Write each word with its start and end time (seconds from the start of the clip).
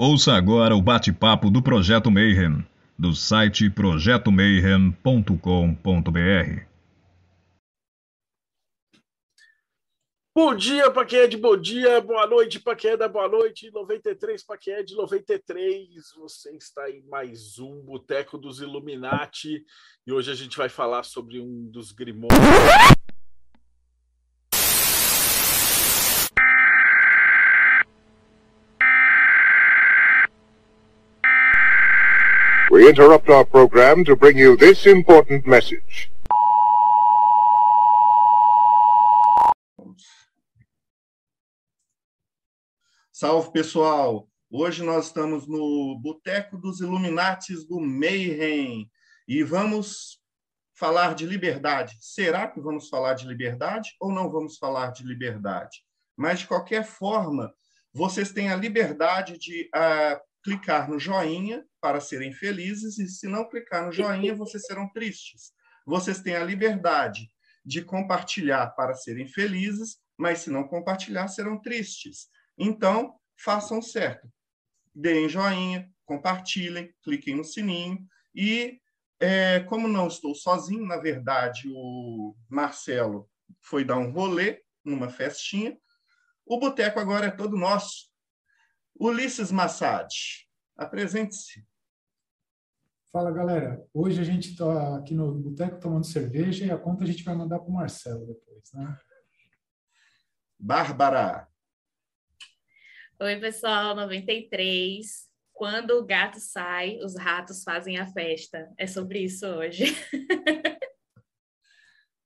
Ouça 0.00 0.34
agora 0.34 0.76
o 0.76 0.80
bate-papo 0.80 1.50
do 1.50 1.60
Projeto 1.60 2.08
Mayhem, 2.08 2.64
do 2.96 3.16
site 3.16 3.68
projetomayhem.com.br. 3.68 6.62
Bom 10.32 10.54
dia 10.54 10.88
para 10.92 11.04
quem 11.04 11.18
é 11.18 11.26
de 11.26 11.36
bom 11.36 11.56
dia, 11.56 12.00
boa 12.00 12.28
noite 12.28 12.60
para 12.60 12.76
quem 12.76 12.92
é 12.92 12.96
da 12.96 13.08
boa 13.08 13.28
noite, 13.28 13.72
93 13.72 14.40
para 14.44 14.56
quem 14.56 14.74
é 14.74 14.84
de 14.84 14.94
93. 14.94 15.88
Você 16.16 16.56
está 16.56 16.88
em 16.88 17.02
mais 17.08 17.58
um 17.58 17.82
Boteco 17.82 18.38
dos 18.38 18.60
Illuminati 18.60 19.64
e 20.06 20.12
hoje 20.12 20.30
a 20.30 20.34
gente 20.36 20.56
vai 20.56 20.68
falar 20.68 21.02
sobre 21.02 21.40
um 21.40 21.68
dos 21.68 21.90
grimórios. 21.90 22.38
Interrupt 32.88 33.28
our 33.28 33.44
program 33.44 34.02
to 34.04 34.16
bring 34.16 34.38
you 34.38 34.56
this 34.56 34.86
important 34.86 35.46
message. 35.46 36.10
Salve 43.12 43.52
pessoal! 43.52 44.26
Hoje 44.50 44.82
nós 44.82 45.08
estamos 45.08 45.46
no 45.46 46.00
Boteco 46.00 46.56
dos 46.56 46.80
Illuminates 46.80 47.66
do 47.66 47.78
Mayhem 47.78 48.90
e 49.28 49.42
vamos 49.42 50.18
falar 50.74 51.14
de 51.14 51.26
liberdade. 51.26 51.94
Será 52.00 52.48
que 52.48 52.58
vamos 52.58 52.88
falar 52.88 53.12
de 53.12 53.26
liberdade 53.26 53.90
ou 54.00 54.10
não 54.10 54.30
vamos 54.30 54.56
falar 54.56 54.92
de 54.92 55.04
liberdade? 55.04 55.84
Mas, 56.16 56.38
de 56.38 56.46
qualquer 56.46 56.86
forma, 56.86 57.52
vocês 57.92 58.32
têm 58.32 58.50
a 58.50 58.56
liberdade 58.56 59.36
de 59.36 59.68
uh, 59.74 60.18
clicar 60.42 60.88
no 60.88 60.98
joinha 60.98 61.67
para 61.80 62.00
serem 62.00 62.32
felizes, 62.32 62.98
e 62.98 63.08
se 63.08 63.28
não 63.28 63.48
clicar 63.48 63.86
no 63.86 63.92
joinha, 63.92 64.34
vocês 64.34 64.64
serão 64.66 64.88
tristes. 64.90 65.52
Vocês 65.86 66.20
têm 66.20 66.36
a 66.36 66.44
liberdade 66.44 67.30
de 67.64 67.82
compartilhar 67.82 68.68
para 68.68 68.94
serem 68.94 69.26
felizes, 69.26 69.98
mas 70.16 70.40
se 70.40 70.50
não 70.50 70.64
compartilhar, 70.66 71.28
serão 71.28 71.60
tristes. 71.60 72.28
Então, 72.56 73.14
façam 73.36 73.80
certo. 73.80 74.30
Deem 74.94 75.28
joinha, 75.28 75.88
compartilhem, 76.04 76.92
cliquem 77.02 77.36
no 77.36 77.44
sininho. 77.44 77.98
E, 78.34 78.80
é, 79.20 79.60
como 79.60 79.86
não 79.86 80.08
estou 80.08 80.34
sozinho, 80.34 80.84
na 80.84 80.96
verdade, 80.96 81.68
o 81.72 82.34
Marcelo 82.48 83.30
foi 83.60 83.84
dar 83.84 83.98
um 83.98 84.10
rolê 84.10 84.62
numa 84.84 85.08
festinha. 85.08 85.76
O 86.44 86.58
boteco 86.58 86.98
agora 86.98 87.26
é 87.26 87.30
todo 87.30 87.56
nosso. 87.56 88.08
Ulisses 88.98 89.52
Massad, 89.52 90.08
apresente-se. 90.78 91.66
Fala, 93.10 93.32
galera. 93.32 93.84
Hoje 93.92 94.20
a 94.20 94.24
gente 94.24 94.50
está 94.50 94.96
aqui 94.96 95.12
no 95.12 95.34
boteco 95.34 95.80
tomando 95.80 96.06
cerveja 96.06 96.64
e 96.64 96.70
a 96.70 96.78
conta 96.78 97.02
a 97.02 97.06
gente 97.06 97.24
vai 97.24 97.34
mandar 97.34 97.58
para 97.58 97.68
o 97.68 97.72
Marcelo 97.72 98.24
depois, 98.26 98.72
né? 98.72 98.96
Bárbara. 100.56 101.48
Oi, 103.20 103.40
pessoal, 103.40 103.96
93. 103.96 105.28
Quando 105.52 105.98
o 105.98 106.04
gato 106.04 106.38
sai, 106.38 106.98
os 106.98 107.16
ratos 107.16 107.64
fazem 107.64 107.98
a 107.98 108.06
festa. 108.06 108.72
É 108.78 108.86
sobre 108.86 109.20
isso 109.20 109.46
hoje. 109.46 109.84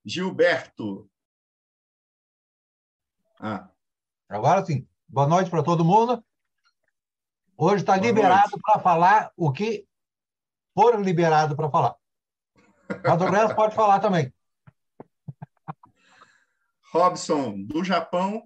Gilberto. 0.05 1.11
Ah. 3.39 3.71
Agora 4.29 4.65
sim. 4.65 4.87
Boa 5.09 5.27
noite 5.27 5.49
para 5.49 5.63
todo 5.63 5.85
mundo. 5.85 6.23
Hoje 7.65 7.83
está 7.83 7.97
liberado 7.97 8.59
para 8.61 8.81
falar 8.81 9.31
o 9.37 9.53
que 9.53 9.87
for 10.75 11.01
liberado 11.01 11.55
para 11.55 11.71
falar. 11.71 11.95
Mas 13.05 13.23
o 13.23 13.25
resto 13.27 13.55
pode 13.55 13.73
falar 13.73 14.01
também. 14.01 14.35
Robson, 16.93 17.63
do 17.63 17.85
Japão. 17.85 18.43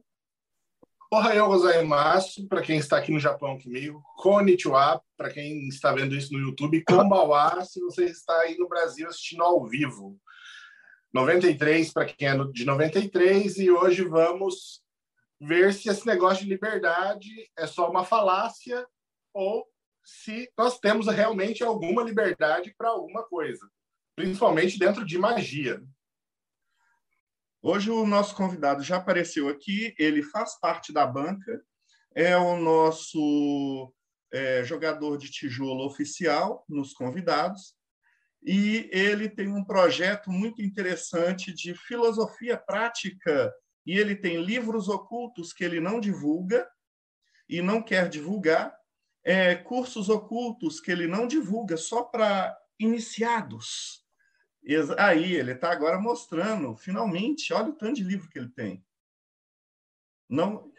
Ohayou 1.10 1.48
gozaimasu, 1.48 2.46
para 2.46 2.60
quem 2.60 2.76
está 2.76 2.98
aqui 2.98 3.10
no 3.10 3.18
Japão 3.18 3.58
comigo. 3.58 4.02
Konnichiwa, 4.18 5.02
para 5.16 5.30
quem 5.30 5.66
está 5.66 5.94
vendo 5.94 6.14
isso 6.14 6.34
no 6.34 6.38
YouTube. 6.38 6.84
Konbawa, 6.84 7.64
se 7.64 7.80
você 7.80 8.04
está 8.04 8.38
aí 8.40 8.58
no 8.58 8.68
Brasil 8.68 9.08
assistindo 9.08 9.42
ao 9.42 9.64
vivo. 9.64 10.20
93, 11.14 11.90
para 11.90 12.04
quem 12.04 12.28
é 12.28 12.44
de 12.52 12.66
93. 12.66 13.56
E 13.60 13.70
hoje 13.70 14.04
vamos 14.04 14.82
ver 15.40 15.72
se 15.72 15.88
esse 15.88 16.06
negócio 16.06 16.44
de 16.44 16.50
liberdade 16.50 17.30
é 17.56 17.66
só 17.66 17.90
uma 17.90 18.04
falácia 18.04 18.86
ou 19.36 19.68
se 20.02 20.50
nós 20.56 20.78
temos 20.78 21.06
realmente 21.08 21.62
alguma 21.62 22.02
liberdade 22.02 22.74
para 22.78 22.88
alguma 22.88 23.22
coisa, 23.22 23.68
principalmente 24.16 24.78
dentro 24.78 25.04
de 25.04 25.18
magia. 25.18 25.82
Hoje 27.60 27.90
o 27.90 28.06
nosso 28.06 28.34
convidado 28.34 28.82
já 28.82 28.96
apareceu 28.96 29.48
aqui, 29.48 29.94
ele 29.98 30.22
faz 30.22 30.58
parte 30.58 30.90
da 30.90 31.06
banca, 31.06 31.62
é 32.14 32.34
o 32.34 32.56
nosso 32.56 33.92
é, 34.32 34.64
jogador 34.64 35.18
de 35.18 35.30
tijolo 35.30 35.84
oficial 35.84 36.64
nos 36.66 36.94
convidados, 36.94 37.74
e 38.42 38.88
ele 38.90 39.28
tem 39.28 39.48
um 39.48 39.64
projeto 39.64 40.30
muito 40.30 40.62
interessante 40.62 41.52
de 41.52 41.74
filosofia 41.74 42.56
prática, 42.56 43.52
e 43.84 43.98
ele 43.98 44.16
tem 44.16 44.42
livros 44.42 44.88
ocultos 44.88 45.52
que 45.52 45.62
ele 45.62 45.80
não 45.80 46.00
divulga 46.00 46.66
e 47.48 47.60
não 47.60 47.82
quer 47.82 48.08
divulgar, 48.08 48.74
é, 49.26 49.56
cursos 49.56 50.08
ocultos 50.08 50.78
que 50.78 50.88
ele 50.88 51.08
não 51.08 51.26
divulga 51.26 51.76
só 51.76 52.04
para 52.04 52.56
iniciados. 52.78 54.04
Aí 54.96 55.34
ele 55.34 55.50
está 55.50 55.72
agora 55.72 55.98
mostrando, 55.98 56.76
finalmente, 56.76 57.52
olha 57.52 57.70
o 57.70 57.76
tanto 57.76 57.96
de 57.96 58.04
livro 58.04 58.28
que 58.28 58.38
ele 58.38 58.50
tem. 58.50 58.84
Não. 60.30 60.70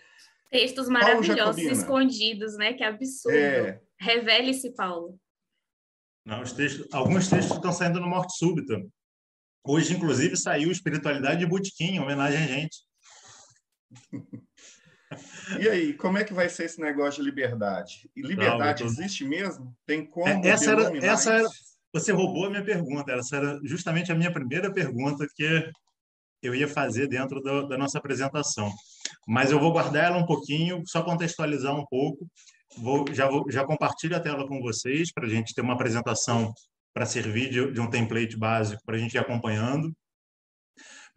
Textos 0.50 0.88
maravilhosos 0.88 1.62
escondidos, 1.62 2.56
né? 2.57 2.74
Que 2.74 2.84
absurdo. 2.84 3.38
É... 3.38 3.81
Revele-se, 4.00 4.74
Paulo. 4.74 5.19
Não, 6.25 6.41
os 6.41 6.53
textos, 6.53 6.88
alguns 6.94 7.28
textos 7.28 7.56
estão 7.56 7.74
saindo 7.74 8.00
no 8.00 8.07
Morte 8.07 8.38
Súbita. 8.38 8.81
Hoje, 9.66 9.94
inclusive, 9.94 10.38
saiu 10.38 10.72
Espiritualidade 10.72 11.40
de 11.40 11.46
Botequim, 11.46 11.96
em 11.96 12.00
homenagem 12.00 12.44
a 12.44 12.47
gente. 12.47 12.78
E 15.60 15.68
aí, 15.68 15.94
como 15.94 16.18
é 16.18 16.24
que 16.24 16.34
vai 16.34 16.50
ser 16.50 16.66
esse 16.66 16.80
negócio 16.80 17.24
de 17.24 17.30
liberdade? 17.30 18.10
E 18.16 18.22
liberdade 18.22 18.84
Não, 18.84 18.90
tô... 18.90 18.94
existe 18.94 19.26
mesmo? 19.26 19.76
Tem 19.86 20.06
como 20.06 20.28
é, 20.28 20.50
essa 20.50 20.72
era, 20.72 21.06
essa 21.06 21.34
era, 21.34 21.48
você 21.94 22.12
roubou 22.12 22.46
a 22.46 22.50
minha 22.50 22.64
pergunta. 22.64 23.12
Essa 23.12 23.38
era 23.38 23.60
justamente 23.64 24.12
a 24.12 24.16
minha 24.16 24.32
primeira 24.32 24.72
pergunta 24.72 25.26
que 25.36 25.70
eu 26.42 26.54
ia 26.54 26.68
fazer 26.68 27.08
dentro 27.08 27.42
do, 27.42 27.68
da 27.68 27.78
nossa 27.78 27.98
apresentação. 27.98 28.72
Mas 29.28 29.52
eu 29.52 29.60
vou 29.60 29.72
guardar 29.72 30.06
ela 30.06 30.18
um 30.18 30.26
pouquinho, 30.26 30.84
só 30.86 31.04
contextualizar 31.04 31.76
um 31.76 31.86
pouco. 31.86 32.28
Vou, 32.78 33.06
já, 33.12 33.28
vou, 33.28 33.50
já 33.50 33.66
compartilho 33.66 34.16
a 34.16 34.20
tela 34.20 34.48
com 34.48 34.62
vocês 34.62 35.12
para 35.12 35.26
a 35.26 35.30
gente 35.30 35.54
ter 35.54 35.62
uma 35.62 35.74
apresentação 35.74 36.54
para 36.94 37.06
servir 37.06 37.50
de, 37.50 37.72
de 37.72 37.80
um 37.80 37.90
template 37.90 38.38
básico 38.38 38.82
para 38.86 38.96
a 38.96 39.00
gente 39.00 39.14
ir 39.14 39.20
acompanhando. 39.20 39.92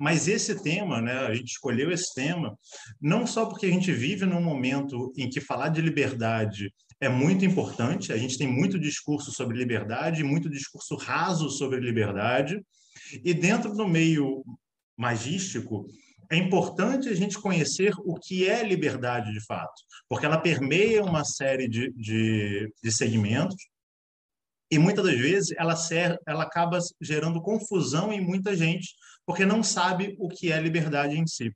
Mas 0.00 0.26
esse 0.26 0.62
tema, 0.62 1.02
né, 1.02 1.12
a 1.26 1.34
gente 1.34 1.50
escolheu 1.50 1.92
esse 1.92 2.14
tema 2.14 2.58
não 2.98 3.26
só 3.26 3.44
porque 3.44 3.66
a 3.66 3.70
gente 3.70 3.92
vive 3.92 4.24
num 4.24 4.40
momento 4.40 5.12
em 5.14 5.28
que 5.28 5.42
falar 5.42 5.68
de 5.68 5.82
liberdade 5.82 6.72
é 6.98 7.08
muito 7.08 7.44
importante, 7.44 8.10
a 8.10 8.16
gente 8.16 8.38
tem 8.38 8.48
muito 8.48 8.78
discurso 8.78 9.30
sobre 9.30 9.58
liberdade, 9.58 10.24
muito 10.24 10.48
discurso 10.48 10.96
raso 10.96 11.50
sobre 11.50 11.80
liberdade, 11.80 12.62
e 13.22 13.34
dentro 13.34 13.74
do 13.74 13.86
meio 13.86 14.42
magístico, 14.96 15.86
é 16.30 16.36
importante 16.36 17.08
a 17.10 17.14
gente 17.14 17.38
conhecer 17.38 17.92
o 18.04 18.14
que 18.14 18.48
é 18.48 18.62
liberdade 18.62 19.32
de 19.32 19.44
fato, 19.44 19.82
porque 20.08 20.24
ela 20.24 20.38
permeia 20.38 21.02
uma 21.02 21.24
série 21.24 21.68
de, 21.68 21.92
de, 21.92 22.72
de 22.82 22.92
segmentos 22.92 23.56
e 24.70 24.78
muitas 24.78 25.04
das 25.04 25.18
vezes 25.18 25.54
ela, 25.58 25.74
ser, 25.74 26.18
ela 26.26 26.44
acaba 26.44 26.78
gerando 27.00 27.42
confusão 27.42 28.12
em 28.12 28.20
muita 28.20 28.54
gente, 28.54 28.94
porque 29.26 29.44
não 29.44 29.62
sabe 29.62 30.16
o 30.18 30.28
que 30.28 30.50
é 30.50 30.60
liberdade 30.60 31.16
em 31.16 31.26
si. 31.26 31.54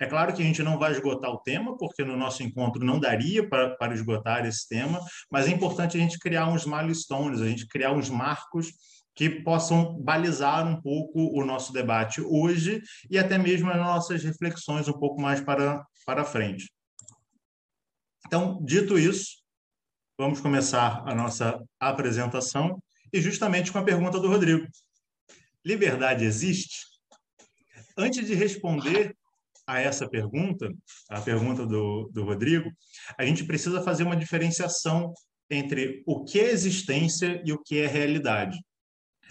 É 0.00 0.06
claro 0.06 0.32
que 0.34 0.42
a 0.42 0.44
gente 0.44 0.62
não 0.62 0.78
vai 0.78 0.92
esgotar 0.92 1.30
o 1.30 1.38
tema, 1.38 1.76
porque 1.76 2.04
no 2.04 2.16
nosso 2.16 2.42
encontro 2.42 2.84
não 2.84 2.98
daria 2.98 3.48
para, 3.48 3.76
para 3.76 3.94
esgotar 3.94 4.44
esse 4.46 4.68
tema, 4.68 5.00
mas 5.30 5.46
é 5.46 5.50
importante 5.50 5.96
a 5.96 6.00
gente 6.00 6.18
criar 6.18 6.48
uns 6.48 6.66
milestones, 6.66 7.40
a 7.40 7.48
gente 7.48 7.66
criar 7.66 7.92
uns 7.92 8.08
marcos 8.08 8.72
que 9.14 9.30
possam 9.30 9.96
balizar 10.02 10.66
um 10.66 10.80
pouco 10.80 11.38
o 11.38 11.44
nosso 11.44 11.72
debate 11.72 12.20
hoje 12.20 12.82
e 13.08 13.18
até 13.18 13.38
mesmo 13.38 13.70
as 13.70 13.76
nossas 13.76 14.24
reflexões 14.24 14.88
um 14.88 14.98
pouco 14.98 15.20
mais 15.20 15.40
para, 15.40 15.84
para 16.04 16.24
frente. 16.24 16.72
Então, 18.26 18.60
dito 18.64 18.98
isso, 18.98 19.36
vamos 20.18 20.40
começar 20.40 21.02
a 21.06 21.14
nossa 21.14 21.62
apresentação 21.78 22.82
e 23.12 23.20
justamente 23.20 23.70
com 23.70 23.78
a 23.78 23.84
pergunta 23.84 24.18
do 24.18 24.28
Rodrigo. 24.28 24.66
Liberdade 25.64 26.24
existe? 26.24 26.93
Antes 27.96 28.26
de 28.26 28.34
responder, 28.34 29.16
a 29.66 29.80
essa 29.80 30.08
pergunta, 30.08 30.72
a 31.08 31.20
pergunta 31.20 31.66
do, 31.66 32.10
do 32.12 32.24
Rodrigo, 32.24 32.70
a 33.18 33.24
gente 33.24 33.44
precisa 33.44 33.82
fazer 33.82 34.02
uma 34.02 34.16
diferenciação 34.16 35.12
entre 35.50 36.02
o 36.06 36.24
que 36.24 36.40
é 36.40 36.50
existência 36.50 37.42
e 37.44 37.52
o 37.52 37.62
que 37.62 37.80
é 37.80 37.86
realidade. 37.86 38.58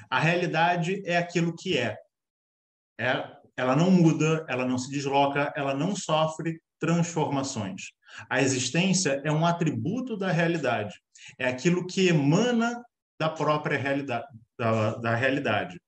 A 0.09 0.19
realidade 0.19 1.01
é 1.05 1.17
aquilo 1.17 1.55
que 1.55 1.77
é. 1.77 1.97
é 2.99 3.31
ela 3.55 3.75
não 3.75 3.91
muda, 3.91 4.45
ela 4.49 4.65
não 4.65 4.79
se 4.79 4.89
desloca, 4.89 5.53
ela 5.55 5.75
não 5.75 5.95
sofre 5.95 6.59
transformações. 6.79 7.91
A 8.29 8.41
existência 8.41 9.21
é 9.23 9.31
um 9.31 9.45
atributo 9.45 10.17
da 10.17 10.31
realidade, 10.31 10.95
é 11.37 11.47
aquilo 11.47 11.85
que 11.85 12.07
emana 12.07 12.83
da 13.19 13.29
própria 13.29 13.77
realidade. 13.77 14.27
Da, 14.57 14.95
da 14.95 15.15
realidade. 15.15 15.79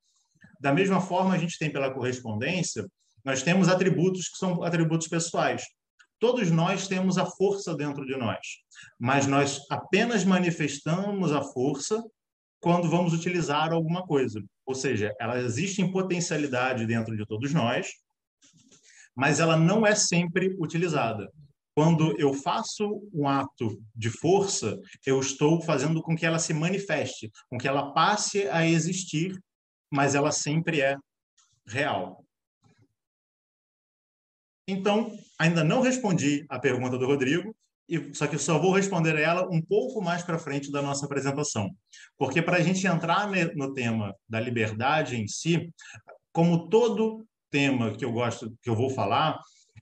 Da 0.65 0.73
mesma 0.73 1.00
forma, 1.00 1.35
a 1.35 1.38
gente 1.38 1.59
tem 1.59 1.71
pela 1.71 1.94
correspondência, 1.94 2.89
nós 3.23 3.44
temos 3.44 3.69
atributos 3.69 4.29
que 4.29 4.39
são 4.39 4.63
atributos 4.63 5.07
pessoais. 5.07 5.63
Todos 6.19 6.50
nós 6.50 6.88
temos 6.88 7.19
a 7.19 7.25
força 7.27 7.75
dentro 7.75 8.03
de 8.03 8.17
nós, 8.17 8.39
mas 9.00 9.27
nós 9.27 9.62
apenas 9.69 10.25
manifestamos 10.25 11.31
a 11.31 11.44
força 11.44 12.03
quando 12.59 12.89
vamos 12.89 13.13
utilizar 13.13 13.71
alguma 13.71 14.07
coisa. 14.07 14.44
Ou 14.65 14.73
seja, 14.73 15.13
ela 15.19 15.39
existe 15.39 15.83
em 15.83 15.91
potencialidade 15.91 16.88
dentro 16.88 17.15
de 17.15 17.27
todos 17.27 17.53
nós, 17.53 17.88
mas 19.15 19.39
ela 19.39 19.56
não 19.56 19.85
é 19.85 19.94
sempre 19.94 20.56
utilizada. 20.57 21.31
Quando 21.75 22.19
eu 22.19 22.33
faço 22.33 23.07
um 23.13 23.27
ato 23.27 23.79
de 23.95 24.09
força, 24.09 24.79
eu 25.06 25.19
estou 25.19 25.61
fazendo 25.61 26.01
com 26.01 26.15
que 26.15 26.25
ela 26.25 26.39
se 26.39 26.56
manifeste, 26.56 27.29
com 27.51 27.57
que 27.59 27.68
ela 27.68 27.94
passe 27.94 28.47
a 28.47 28.65
existir, 28.65 29.39
mas 29.91 30.15
ela 30.15 30.31
sempre 30.31 30.81
é 30.81 30.95
real. 31.67 32.25
Então, 34.67 35.11
ainda 35.39 35.63
não 35.63 35.81
respondi 35.81 36.45
a 36.49 36.59
pergunta 36.59 36.97
do 36.97 37.05
Rodrigo, 37.05 37.55
só 38.13 38.25
que 38.25 38.37
só 38.37 38.57
vou 38.57 38.73
responder 38.73 39.15
ela 39.15 39.47
um 39.47 39.61
pouco 39.61 40.01
mais 40.01 40.23
para 40.23 40.39
frente 40.39 40.71
da 40.71 40.81
nossa 40.81 41.05
apresentação. 41.05 41.69
Porque 42.17 42.41
para 42.41 42.57
a 42.57 42.61
gente 42.61 42.85
entrar 42.87 43.29
no 43.55 43.73
tema 43.73 44.15
da 44.27 44.39
liberdade 44.39 45.15
em 45.15 45.27
si, 45.27 45.71
como 46.31 46.67
todo 46.67 47.25
tema 47.51 47.95
que 47.95 48.03
eu 48.03 48.11
gosto, 48.11 48.51
que 48.61 48.69
eu 48.69 48.75
vou 48.75 48.89
falar, 48.89 49.39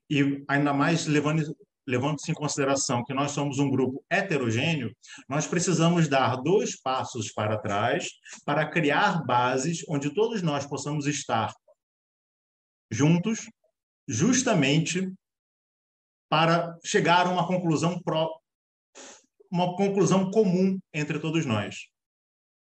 e 0.09 0.44
ainda 0.50 0.73
mais 0.73 1.07
levando 1.07 1.55
levando-se 1.88 2.31
em 2.31 2.33
consideração 2.33 3.03
que 3.03 3.13
nós 3.13 3.31
somos 3.31 3.59
um 3.59 3.69
grupo 3.69 4.03
heterogêneo, 4.09 4.95
nós 5.27 5.45
precisamos 5.47 6.07
dar 6.07 6.38
dois 6.38 6.80
passos 6.80 7.31
para 7.31 7.57
trás 7.57 8.09
para 8.45 8.69
criar 8.69 9.24
bases 9.25 9.83
onde 9.88 10.13
todos 10.13 10.41
nós 10.41 10.65
possamos 10.65 11.07
estar 11.07 11.53
juntos, 12.91 13.50
justamente 14.07 15.12
para 16.30 16.77
chegar 16.83 17.27
a 17.27 17.30
uma 17.30 17.47
conclusão 17.47 18.01
pró 18.01 18.29
uma 19.51 19.75
conclusão 19.75 20.31
comum 20.31 20.79
entre 20.91 21.19
todos 21.19 21.45
nós. 21.45 21.88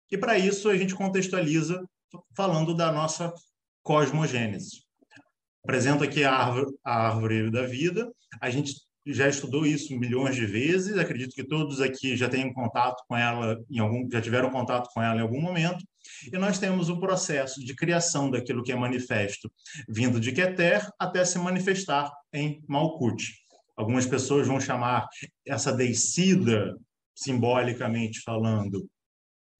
E 0.09 0.17
para 0.17 0.39
isso 0.39 0.69
a 0.69 0.77
gente 0.77 0.95
contextualiza 0.95 1.85
falando 2.33 2.73
da 2.73 2.93
nossa 2.93 3.33
cosmogênese. 3.83 4.83
Apresento 5.63 6.05
aqui 6.05 6.23
a 6.23 6.33
árvore, 6.33 6.77
a 6.85 7.07
árvore 7.07 7.51
da 7.51 7.63
vida. 7.63 8.09
A 8.39 8.49
gente 8.49 8.86
já 9.13 9.27
estudou 9.27 9.65
isso 9.65 9.97
milhões 9.97 10.35
de 10.35 10.45
vezes. 10.45 10.97
Acredito 10.97 11.33
que 11.33 11.43
todos 11.43 11.81
aqui 11.81 12.15
já 12.15 12.27
tenham 12.29 12.53
contato 12.53 13.03
com 13.07 13.15
ela 13.15 13.57
em 13.69 13.79
algum, 13.79 14.09
já 14.11 14.21
tiveram 14.21 14.49
contato 14.49 14.89
com 14.93 15.01
ela 15.01 15.17
em 15.17 15.21
algum 15.21 15.41
momento. 15.41 15.83
E 16.31 16.37
nós 16.37 16.59
temos 16.59 16.89
o 16.89 16.99
processo 16.99 17.63
de 17.63 17.75
criação 17.75 18.31
daquilo 18.31 18.63
que 18.63 18.71
é 18.71 18.75
manifesto, 18.75 19.51
vindo 19.87 20.19
de 20.19 20.31
Keter 20.31 20.89
até 20.99 21.23
se 21.23 21.37
manifestar 21.37 22.11
em 22.33 22.63
Malkuth. 22.67 23.23
Algumas 23.75 24.05
pessoas 24.05 24.47
vão 24.47 24.59
chamar 24.59 25.07
essa 25.45 25.71
descida, 25.71 26.75
simbolicamente 27.15 28.21
falando, 28.21 28.87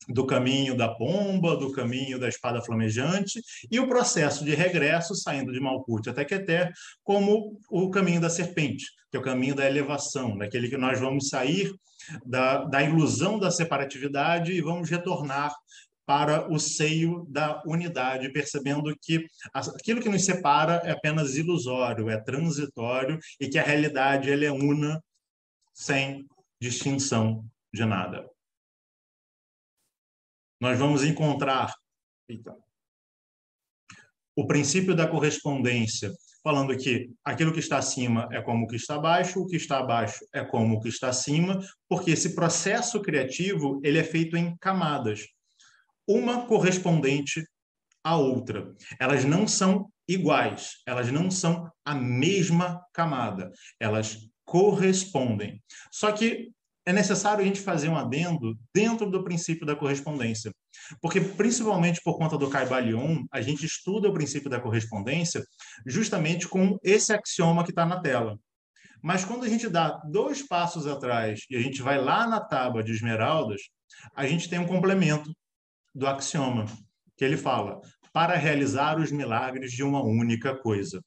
do 0.07 0.25
caminho 0.25 0.75
da 0.75 0.87
pomba, 0.87 1.55
do 1.57 1.71
caminho 1.71 2.19
da 2.19 2.29
espada 2.29 2.61
flamejante, 2.61 3.41
e 3.69 3.79
o 3.79 3.87
processo 3.87 4.45
de 4.45 4.55
regresso, 4.55 5.13
saindo 5.15 5.51
de 5.51 5.59
Malkuth 5.59 6.07
até 6.07 6.23
Keter, 6.23 6.71
como 7.03 7.59
o 7.69 7.89
caminho 7.89 8.21
da 8.21 8.29
serpente, 8.29 8.85
que 9.11 9.17
é 9.17 9.19
o 9.19 9.23
caminho 9.23 9.55
da 9.55 9.67
elevação, 9.67 10.37
daquele 10.37 10.69
que 10.69 10.77
nós 10.77 10.99
vamos 10.99 11.29
sair 11.29 11.73
da, 12.25 12.63
da 12.63 12.81
ilusão 12.83 13.37
da 13.37 13.51
separatividade 13.51 14.53
e 14.53 14.61
vamos 14.61 14.89
retornar 14.89 15.53
para 16.05 16.49
o 16.49 16.57
seio 16.57 17.25
da 17.29 17.61
unidade, 17.65 18.31
percebendo 18.31 18.95
que 19.01 19.25
aquilo 19.53 20.01
que 20.01 20.07
nos 20.07 20.23
separa 20.23 20.81
é 20.85 20.91
apenas 20.91 21.35
ilusório, 21.35 22.09
é 22.09 22.17
transitório 22.17 23.19
e 23.41 23.49
que 23.49 23.59
a 23.59 23.63
realidade 23.63 24.31
ela 24.31 24.45
é 24.45 24.51
una, 24.51 25.03
sem 25.73 26.25
distinção 26.61 27.43
de 27.73 27.83
nada 27.83 28.25
nós 30.59 30.77
vamos 30.77 31.03
encontrar 31.03 31.73
então, 32.29 32.57
o 34.35 34.45
princípio 34.45 34.93
da 34.93 35.07
correspondência, 35.07 36.11
falando 36.43 36.77
que 36.77 37.09
aquilo 37.23 37.51
que 37.51 37.59
está 37.59 37.77
acima 37.77 38.27
é 38.31 38.41
como 38.41 38.65
o 38.65 38.67
que 38.67 38.75
está 38.75 38.95
abaixo, 38.95 39.39
o 39.39 39.47
que 39.47 39.55
está 39.55 39.79
abaixo 39.79 40.25
é 40.33 40.43
como 40.43 40.75
o 40.75 40.79
que 40.79 40.89
está 40.89 41.09
acima, 41.09 41.59
porque 41.89 42.11
esse 42.11 42.35
processo 42.35 43.01
criativo 43.01 43.81
ele 43.83 43.97
é 43.97 44.03
feito 44.03 44.37
em 44.37 44.55
camadas, 44.57 45.25
uma 46.07 46.45
correspondente 46.45 47.43
à 48.03 48.15
outra. 48.15 48.73
Elas 48.99 49.25
não 49.25 49.47
são 49.47 49.91
iguais, 50.07 50.81
elas 50.85 51.11
não 51.11 51.31
são 51.31 51.69
a 51.83 51.95
mesma 51.95 52.81
camada, 52.93 53.51
elas 53.79 54.17
correspondem. 54.45 55.61
Só 55.91 56.11
que 56.11 56.51
é 56.87 56.93
necessário 56.93 57.43
a 57.43 57.45
gente 57.45 57.59
fazer 57.59 57.89
um 57.89 57.97
adendo 57.97 58.57
dentro 58.73 59.11
do 59.11 59.21
princípio 59.21 59.65
da 59.65 59.75
correspondência. 59.75 60.53
Porque, 61.01 61.19
principalmente 61.19 61.99
por 62.01 62.17
conta 62.17 62.37
do 62.37 62.49
Caibalion, 62.49 63.25
a 63.29 63.41
gente 63.41 63.65
estuda 63.65 64.07
o 64.07 64.13
princípio 64.13 64.49
da 64.49 64.57
correspondência 64.57 65.43
justamente 65.85 66.47
com 66.47 66.79
esse 66.81 67.11
axioma 67.11 67.65
que 67.65 67.71
está 67.71 67.85
na 67.85 67.99
tela. 67.99 68.39
Mas 69.03 69.25
quando 69.25 69.43
a 69.43 69.49
gente 69.49 69.67
dá 69.67 70.01
dois 70.09 70.41
passos 70.47 70.87
atrás 70.87 71.41
e 71.49 71.57
a 71.57 71.59
gente 71.59 71.81
vai 71.81 71.99
lá 71.99 72.25
na 72.25 72.39
tábua 72.39 72.81
de 72.81 72.93
esmeraldas, 72.93 73.63
a 74.15 74.25
gente 74.25 74.47
tem 74.47 74.57
um 74.57 74.65
complemento 74.65 75.29
do 75.93 76.07
axioma, 76.07 76.67
que 77.17 77.25
ele 77.25 77.35
fala: 77.35 77.81
para 78.13 78.37
realizar 78.37 78.97
os 78.97 79.11
milagres 79.11 79.73
de 79.73 79.83
uma 79.83 80.01
única 80.01 80.55
coisa. 80.55 81.03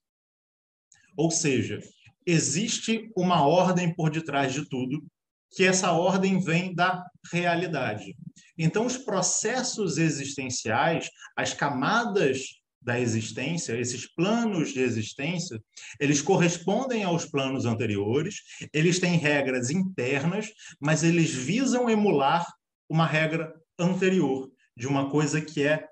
Ou 1.16 1.30
seja, 1.30 1.80
existe 2.26 3.10
uma 3.16 3.46
ordem 3.46 3.94
por 3.94 4.10
detrás 4.10 4.52
de 4.52 4.68
tudo 4.68 5.02
que 5.50 5.64
essa 5.64 5.92
ordem 5.92 6.40
vem 6.40 6.74
da 6.74 7.04
realidade. 7.32 8.16
Então, 8.56 8.86
os 8.86 8.96
processos 8.96 9.98
existenciais, 9.98 11.10
as 11.36 11.52
camadas 11.52 12.60
da 12.82 12.98
existência, 12.98 13.78
esses 13.78 14.06
planos 14.14 14.72
de 14.72 14.80
existência, 14.80 15.62
eles 15.98 16.22
correspondem 16.22 17.04
aos 17.04 17.26
planos 17.26 17.66
anteriores, 17.66 18.36
eles 18.72 18.98
têm 18.98 19.18
regras 19.18 19.70
internas, 19.70 20.48
mas 20.80 21.02
eles 21.02 21.30
visam 21.30 21.90
emular 21.90 22.46
uma 22.88 23.06
regra 23.06 23.54
anterior, 23.78 24.50
de 24.76 24.86
uma 24.86 25.10
coisa 25.10 25.40
que 25.40 25.66
é 25.66 25.86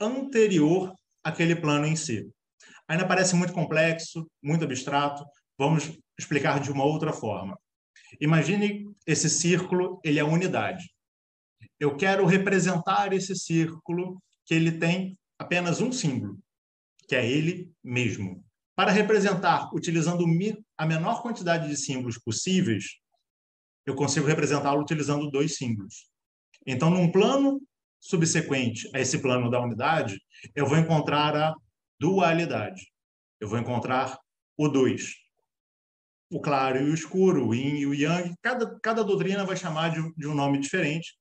anterior 0.00 0.92
àquele 1.22 1.54
plano 1.54 1.86
em 1.86 1.94
si. 1.94 2.28
Ainda 2.88 3.06
parece 3.06 3.34
muito 3.36 3.52
complexo, 3.52 4.28
muito 4.42 4.64
abstrato, 4.64 5.24
vamos 5.58 5.96
explicar 6.18 6.60
de 6.60 6.70
uma 6.70 6.84
outra 6.84 7.12
forma. 7.12 7.56
Imagine 8.20 8.90
esse 9.06 9.28
círculo, 9.28 10.00
ele 10.04 10.18
é 10.18 10.24
unidade. 10.24 10.90
Eu 11.78 11.96
quero 11.96 12.24
representar 12.26 13.12
esse 13.12 13.34
círculo 13.34 14.22
que 14.46 14.54
ele 14.54 14.72
tem 14.72 15.18
apenas 15.38 15.80
um 15.80 15.90
símbolo, 15.90 16.38
que 17.08 17.14
é 17.14 17.28
ele 17.28 17.70
mesmo. 17.82 18.44
Para 18.76 18.90
representar, 18.90 19.70
utilizando 19.74 20.24
a 20.76 20.86
menor 20.86 21.22
quantidade 21.22 21.68
de 21.68 21.76
símbolos 21.76 22.18
possíveis, 22.18 22.84
eu 23.86 23.94
consigo 23.94 24.26
representá-lo 24.26 24.80
utilizando 24.80 25.30
dois 25.30 25.56
símbolos. 25.56 26.08
Então, 26.66 26.90
num 26.90 27.10
plano 27.10 27.60
subsequente 28.00 28.88
a 28.94 29.00
esse 29.00 29.18
plano 29.18 29.50
da 29.50 29.60
unidade, 29.60 30.20
eu 30.54 30.66
vou 30.66 30.78
encontrar 30.78 31.36
a 31.36 31.54
dualidade. 32.00 32.90
Eu 33.40 33.48
vou 33.48 33.58
encontrar 33.58 34.18
o 34.56 34.68
dois 34.68 35.23
o 36.30 36.40
claro 36.40 36.78
e 36.78 36.90
o 36.90 36.94
escuro, 36.94 37.48
o 37.48 37.54
yin 37.54 37.76
e 37.76 37.86
o 37.86 37.94
yang. 37.94 38.34
Cada, 38.42 38.78
cada 38.80 39.04
doutrina 39.04 39.44
vai 39.44 39.56
chamar 39.56 39.90
de, 39.90 40.14
de 40.16 40.26
um 40.26 40.34
nome 40.34 40.58
diferente, 40.58 41.14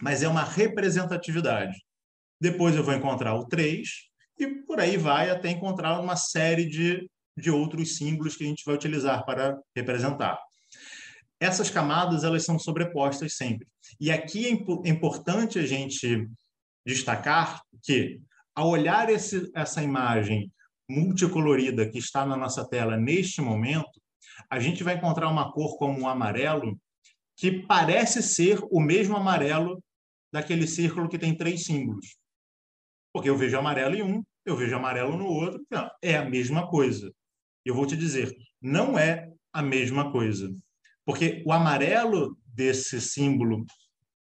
mas 0.00 0.22
é 0.22 0.28
uma 0.28 0.44
representatividade. 0.44 1.76
Depois 2.40 2.76
eu 2.76 2.84
vou 2.84 2.94
encontrar 2.94 3.34
o 3.34 3.46
3, 3.46 3.88
e 4.38 4.46
por 4.64 4.78
aí 4.78 4.96
vai 4.96 5.30
até 5.30 5.50
encontrar 5.50 6.00
uma 6.00 6.16
série 6.16 6.66
de, 6.66 7.10
de 7.36 7.50
outros 7.50 7.96
símbolos 7.96 8.36
que 8.36 8.44
a 8.44 8.46
gente 8.46 8.62
vai 8.64 8.74
utilizar 8.74 9.24
para 9.24 9.58
representar. 9.74 10.38
Essas 11.40 11.70
camadas 11.70 12.24
elas 12.24 12.44
são 12.44 12.58
sobrepostas 12.58 13.34
sempre. 13.34 13.66
E 14.00 14.10
aqui 14.10 14.46
é, 14.46 14.50
imp 14.50 14.68
importante 14.84 15.58
a 15.58 15.66
gente 15.66 16.28
destacar 16.86 17.60
que, 17.82 18.20
ao 18.54 18.68
olhar 18.68 19.08
esse, 19.08 19.50
essa 19.54 19.82
imagem 19.82 20.52
multicolorida 20.88 21.88
que 21.88 21.98
está 21.98 22.24
na 22.24 22.36
nossa 22.36 22.66
tela 22.66 22.96
neste 22.96 23.40
momento, 23.40 24.00
a 24.50 24.58
gente 24.58 24.82
vai 24.82 24.94
encontrar 24.94 25.28
uma 25.28 25.52
cor 25.52 25.76
como 25.78 26.00
um 26.00 26.08
amarelo 26.08 26.78
que 27.36 27.62
parece 27.66 28.22
ser 28.22 28.58
o 28.70 28.80
mesmo 28.80 29.16
amarelo 29.16 29.82
daquele 30.32 30.66
círculo 30.66 31.08
que 31.08 31.18
tem 31.18 31.36
três 31.36 31.64
símbolos. 31.64 32.16
Porque 33.12 33.30
eu 33.30 33.36
vejo 33.36 33.58
amarelo 33.58 33.94
em 33.94 34.02
um, 34.02 34.22
eu 34.44 34.56
vejo 34.56 34.74
amarelo 34.74 35.16
no 35.16 35.26
outro, 35.26 35.64
é 36.02 36.16
a 36.16 36.24
mesma 36.24 36.68
coisa. 36.68 37.12
Eu 37.64 37.74
vou 37.74 37.86
te 37.86 37.96
dizer, 37.96 38.34
não 38.60 38.98
é 38.98 39.30
a 39.52 39.62
mesma 39.62 40.10
coisa. 40.10 40.52
Porque 41.04 41.42
o 41.46 41.52
amarelo 41.52 42.36
desse 42.46 43.00
símbolo, 43.00 43.64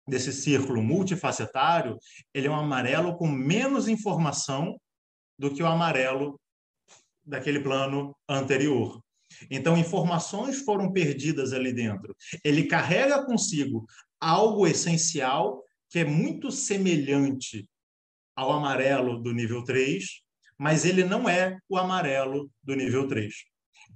desse 0.09 0.33
círculo 0.33 0.83
multifacetário, 0.83 1.97
ele 2.33 2.47
é 2.47 2.51
um 2.51 2.57
amarelo 2.57 3.17
com 3.17 3.29
menos 3.29 3.89
informação 3.89 4.79
do 5.39 5.53
que 5.53 5.63
o 5.63 5.67
amarelo 5.67 6.39
daquele 7.25 7.61
plano 7.61 8.15
anterior. 8.29 9.01
Então, 9.51 9.77
informações 9.77 10.61
foram 10.61 10.93
perdidas 10.93 11.53
ali 11.53 11.73
dentro. 11.73 12.17
Ele 12.43 12.65
carrega 12.65 13.25
consigo 13.25 13.87
algo 14.21 14.67
essencial 14.67 15.63
que 15.91 16.01
é 16.01 16.05
muito 16.05 16.51
semelhante 16.51 17.69
ao 18.35 18.53
amarelo 18.53 19.21
do 19.21 19.33
nível 19.33 19.63
3, 19.63 20.05
mas 20.59 20.85
ele 20.85 21.05
não 21.05 21.29
é 21.29 21.59
o 21.69 21.79
amarelo 21.79 22.51
do 22.63 22.75
nível 22.75 23.07
3. 23.07 23.33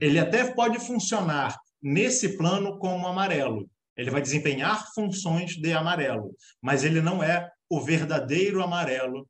Ele 0.01 0.19
até 0.19 0.53
pode 0.53 0.79
funcionar 0.79 1.57
nesse 1.83 2.37
plano 2.37 2.79
como 2.79 3.07
amarelo. 3.07 3.69
Ele 3.97 4.11
vai 4.11 4.23
desempenhar 4.23 4.93
funções 4.95 5.57
de 5.57 5.73
amarelo, 5.73 6.35
mas 6.63 6.85
ele 6.85 7.01
não 7.01 7.23
é 7.23 7.51
o 7.69 7.81
verdadeiro 7.81 8.63
amarelo 8.63 9.29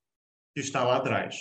que 0.55 0.61
está 0.61 0.85
lá 0.85 0.97
atrás. 0.97 1.37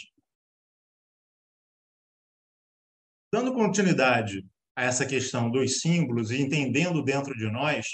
Dando 3.34 3.54
continuidade 3.54 4.48
a 4.78 4.84
essa 4.84 5.08
questão 5.08 5.50
dos 5.50 5.80
símbolos 5.80 6.30
e 6.30 6.40
entendendo 6.40 7.02
dentro 7.02 7.36
de 7.36 7.50
nós, 7.50 7.88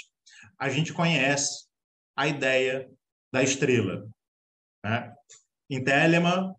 a 0.58 0.68
gente 0.68 0.92
conhece 0.92 1.64
a 2.14 2.28
ideia 2.28 2.86
da 3.32 3.42
estrela. 3.42 4.06
Né? 4.84 5.10
Em 5.70 5.82
Telemann, 5.82 6.52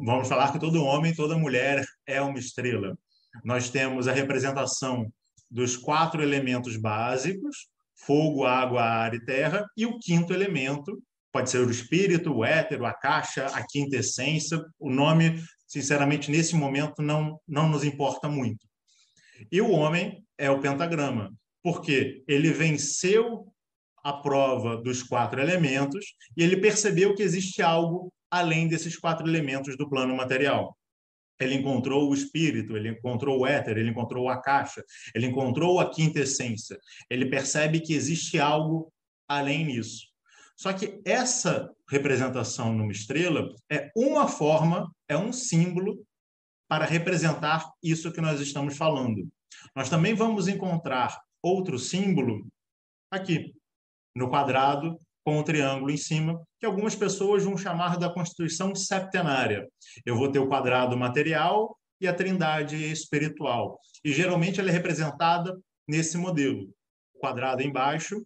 vamos 0.00 0.26
falar 0.26 0.52
que 0.52 0.58
todo 0.58 0.82
homem, 0.82 1.14
toda 1.14 1.36
mulher 1.36 1.84
é 2.06 2.18
uma 2.22 2.38
estrela. 2.38 2.96
Nós 3.44 3.68
temos 3.68 4.08
a 4.08 4.12
representação 4.12 5.12
dos 5.50 5.76
quatro 5.76 6.22
elementos 6.22 6.78
básicos, 6.78 7.68
fogo, 7.94 8.46
água, 8.46 8.82
ar 8.82 9.12
e 9.12 9.22
terra, 9.22 9.66
e 9.76 9.84
o 9.84 9.98
quinto 9.98 10.32
elemento, 10.32 10.98
pode 11.30 11.50
ser 11.50 11.58
o 11.58 11.70
espírito, 11.70 12.32
o 12.32 12.42
éter, 12.42 12.82
a 12.82 12.94
caixa, 12.94 13.44
a 13.46 13.62
quinta 13.66 13.96
essência, 13.96 14.58
o 14.78 14.90
nome, 14.90 15.44
sinceramente, 15.68 16.30
nesse 16.30 16.56
momento 16.56 17.02
não, 17.02 17.38
não 17.46 17.68
nos 17.68 17.84
importa 17.84 18.30
muito. 18.30 18.66
E 19.50 19.60
o 19.60 19.70
homem 19.70 20.24
é 20.38 20.50
o 20.50 20.60
pentagrama, 20.60 21.32
porque 21.62 22.22
ele 22.28 22.50
venceu 22.50 23.52
a 24.02 24.12
prova 24.12 24.76
dos 24.76 25.02
quatro 25.02 25.40
elementos 25.40 26.14
e 26.36 26.42
ele 26.42 26.56
percebeu 26.56 27.14
que 27.14 27.22
existe 27.22 27.60
algo 27.60 28.12
além 28.30 28.68
desses 28.68 28.96
quatro 28.96 29.26
elementos 29.26 29.76
do 29.76 29.88
plano 29.88 30.14
material. 30.14 30.76
Ele 31.40 31.54
encontrou 31.54 32.08
o 32.08 32.14
espírito, 32.14 32.76
ele 32.76 32.90
encontrou 32.90 33.40
o 33.40 33.46
éter, 33.46 33.76
ele 33.76 33.90
encontrou 33.90 34.28
a 34.28 34.40
caixa, 34.40 34.82
ele 35.14 35.26
encontrou 35.26 35.80
a 35.80 35.90
quinta 35.90 36.20
essência. 36.20 36.78
Ele 37.10 37.26
percebe 37.26 37.80
que 37.80 37.94
existe 37.94 38.38
algo 38.38 38.92
além 39.28 39.66
disso. 39.66 40.06
Só 40.56 40.72
que 40.72 41.00
essa 41.04 41.70
representação 41.88 42.72
numa 42.72 42.92
estrela 42.92 43.48
é 43.70 43.90
uma 43.94 44.26
forma, 44.26 44.90
é 45.08 45.16
um 45.16 45.32
símbolo 45.32 46.02
para 46.68 46.84
representar 46.84 47.70
isso 47.82 48.12
que 48.12 48.20
nós 48.20 48.40
estamos 48.40 48.76
falando. 48.76 49.28
Nós 49.74 49.88
também 49.88 50.14
vamos 50.14 50.48
encontrar 50.48 51.20
outro 51.42 51.78
símbolo 51.78 52.46
aqui, 53.10 53.54
no 54.14 54.28
quadrado, 54.28 54.98
com 55.24 55.38
o 55.38 55.42
triângulo 55.42 55.90
em 55.90 55.96
cima, 55.96 56.40
que 56.60 56.66
algumas 56.66 56.94
pessoas 56.94 57.42
vão 57.44 57.56
chamar 57.56 57.98
da 57.98 58.12
constituição 58.12 58.74
septenária. 58.74 59.68
Eu 60.04 60.16
vou 60.16 60.30
ter 60.30 60.38
o 60.38 60.48
quadrado 60.48 60.96
material 60.96 61.76
e 62.00 62.06
a 62.06 62.14
trindade 62.14 62.76
espiritual. 62.90 63.80
E 64.04 64.12
geralmente 64.12 64.60
ela 64.60 64.70
é 64.70 64.72
representada 64.72 65.58
nesse 65.88 66.16
modelo: 66.16 66.70
o 67.14 67.18
quadrado 67.18 67.62
embaixo, 67.62 68.24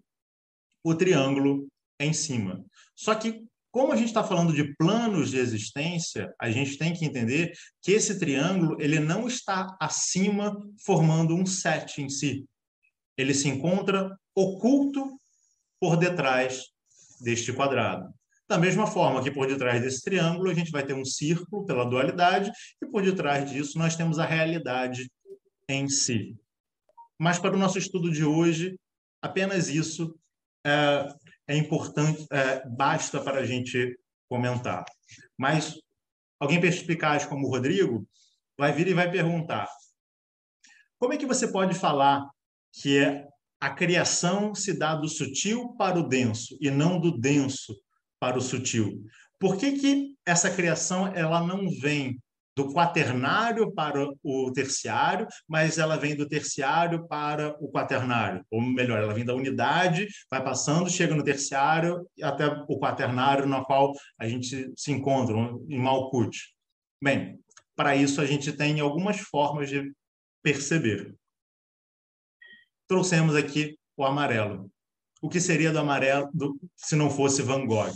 o 0.84 0.94
triângulo 0.94 1.68
em 1.98 2.12
cima. 2.12 2.64
Só 2.94 3.14
que 3.14 3.46
como 3.70 3.92
a 3.92 3.96
gente 3.96 4.08
está 4.08 4.24
falando 4.24 4.52
de 4.52 4.74
planos 4.76 5.30
de 5.30 5.38
existência, 5.38 6.34
a 6.40 6.50
gente 6.50 6.76
tem 6.76 6.92
que 6.92 7.04
entender 7.04 7.52
que 7.80 7.92
esse 7.92 8.18
triângulo 8.18 8.76
ele 8.80 8.98
não 8.98 9.28
está 9.28 9.76
acima 9.80 10.56
formando 10.84 11.34
um 11.34 11.46
set 11.46 12.02
em 12.02 12.08
si. 12.08 12.44
Ele 13.16 13.32
se 13.32 13.48
encontra 13.48 14.16
oculto 14.34 15.18
por 15.80 15.96
detrás 15.96 16.64
deste 17.20 17.52
quadrado. 17.52 18.12
Da 18.48 18.58
mesma 18.58 18.86
forma 18.86 19.22
que 19.22 19.30
por 19.30 19.46
detrás 19.46 19.80
desse 19.80 20.02
triângulo 20.02 20.50
a 20.50 20.54
gente 20.54 20.72
vai 20.72 20.84
ter 20.84 20.94
um 20.94 21.04
círculo 21.04 21.64
pela 21.64 21.84
dualidade 21.84 22.50
e 22.82 22.86
por 22.86 23.02
detrás 23.02 23.48
disso 23.48 23.78
nós 23.78 23.94
temos 23.94 24.18
a 24.18 24.26
realidade 24.26 25.08
em 25.68 25.88
si. 25.88 26.36
Mas 27.16 27.38
para 27.38 27.54
o 27.54 27.58
nosso 27.58 27.78
estudo 27.78 28.10
de 28.10 28.24
hoje, 28.24 28.76
apenas 29.22 29.68
isso 29.68 30.18
é, 30.66 31.06
é 31.50 31.56
importante, 31.56 32.24
é, 32.30 32.64
basta 32.68 33.20
para 33.20 33.40
a 33.40 33.44
gente 33.44 33.98
comentar. 34.28 34.84
Mas 35.36 35.74
alguém 36.38 36.60
perspicaz 36.60 37.26
como 37.26 37.46
o 37.46 37.50
Rodrigo 37.50 38.06
vai 38.56 38.72
vir 38.72 38.86
e 38.86 38.94
vai 38.94 39.10
perguntar: 39.10 39.68
como 40.96 41.12
é 41.12 41.16
que 41.16 41.26
você 41.26 41.48
pode 41.48 41.74
falar 41.74 42.24
que 42.72 42.98
é 42.98 43.26
a 43.60 43.68
criação 43.68 44.54
se 44.54 44.78
dá 44.78 44.94
do 44.94 45.08
sutil 45.08 45.74
para 45.76 45.98
o 45.98 46.08
denso 46.08 46.56
e 46.60 46.70
não 46.70 47.00
do 47.00 47.18
denso 47.18 47.76
para 48.20 48.38
o 48.38 48.40
sutil? 48.40 49.04
Por 49.36 49.56
que, 49.56 49.72
que 49.72 50.16
essa 50.24 50.54
criação 50.54 51.08
ela 51.08 51.44
não 51.44 51.68
vem 51.80 52.16
do 52.56 52.72
quaternário 52.72 53.72
para 53.72 54.06
o 54.22 54.52
terciário, 54.52 55.26
mas 55.48 55.78
ela 55.78 55.96
vem 55.96 56.16
do 56.16 56.28
terciário 56.28 57.06
para 57.06 57.56
o 57.60 57.70
quaternário, 57.70 58.44
ou 58.50 58.60
melhor, 58.60 59.02
ela 59.02 59.14
vem 59.14 59.24
da 59.24 59.34
unidade, 59.34 60.08
vai 60.30 60.42
passando, 60.42 60.90
chega 60.90 61.14
no 61.14 61.24
terciário 61.24 62.06
até 62.22 62.46
o 62.46 62.78
quaternário, 62.78 63.46
no 63.46 63.64
qual 63.64 63.92
a 64.18 64.28
gente 64.28 64.70
se 64.76 64.92
encontra, 64.92 65.36
em 65.68 65.78
Malkuth. 65.78 66.36
Bem, 67.02 67.38
para 67.76 67.96
isso 67.96 68.20
a 68.20 68.26
gente 68.26 68.52
tem 68.52 68.80
algumas 68.80 69.20
formas 69.20 69.70
de 69.70 69.92
perceber. 70.42 71.14
Trouxemos 72.86 73.36
aqui 73.36 73.78
o 73.96 74.04
amarelo. 74.04 74.70
O 75.22 75.28
que 75.28 75.40
seria 75.40 75.70
do 75.70 75.78
amarelo 75.78 76.28
do, 76.32 76.58
se 76.74 76.96
não 76.96 77.10
fosse 77.10 77.42
Van 77.42 77.64
Gogh? 77.66 77.92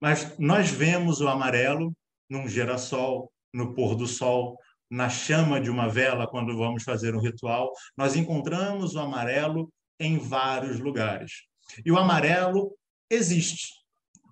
Mas 0.00 0.38
nós 0.38 0.70
vemos 0.70 1.20
o 1.20 1.28
amarelo 1.28 1.92
num 2.28 2.48
girassol, 2.48 3.32
no 3.56 3.72
pôr 3.72 3.96
do 3.96 4.06
sol, 4.06 4.58
na 4.90 5.08
chama 5.08 5.58
de 5.60 5.70
uma 5.70 5.88
vela, 5.88 6.28
quando 6.28 6.56
vamos 6.56 6.84
fazer 6.84 7.14
um 7.14 7.20
ritual, 7.20 7.72
nós 7.96 8.14
encontramos 8.14 8.94
o 8.94 9.00
amarelo 9.00 9.72
em 9.98 10.18
vários 10.18 10.78
lugares. 10.78 11.44
E 11.84 11.90
o 11.90 11.96
amarelo 11.96 12.76
existe, 13.10 13.72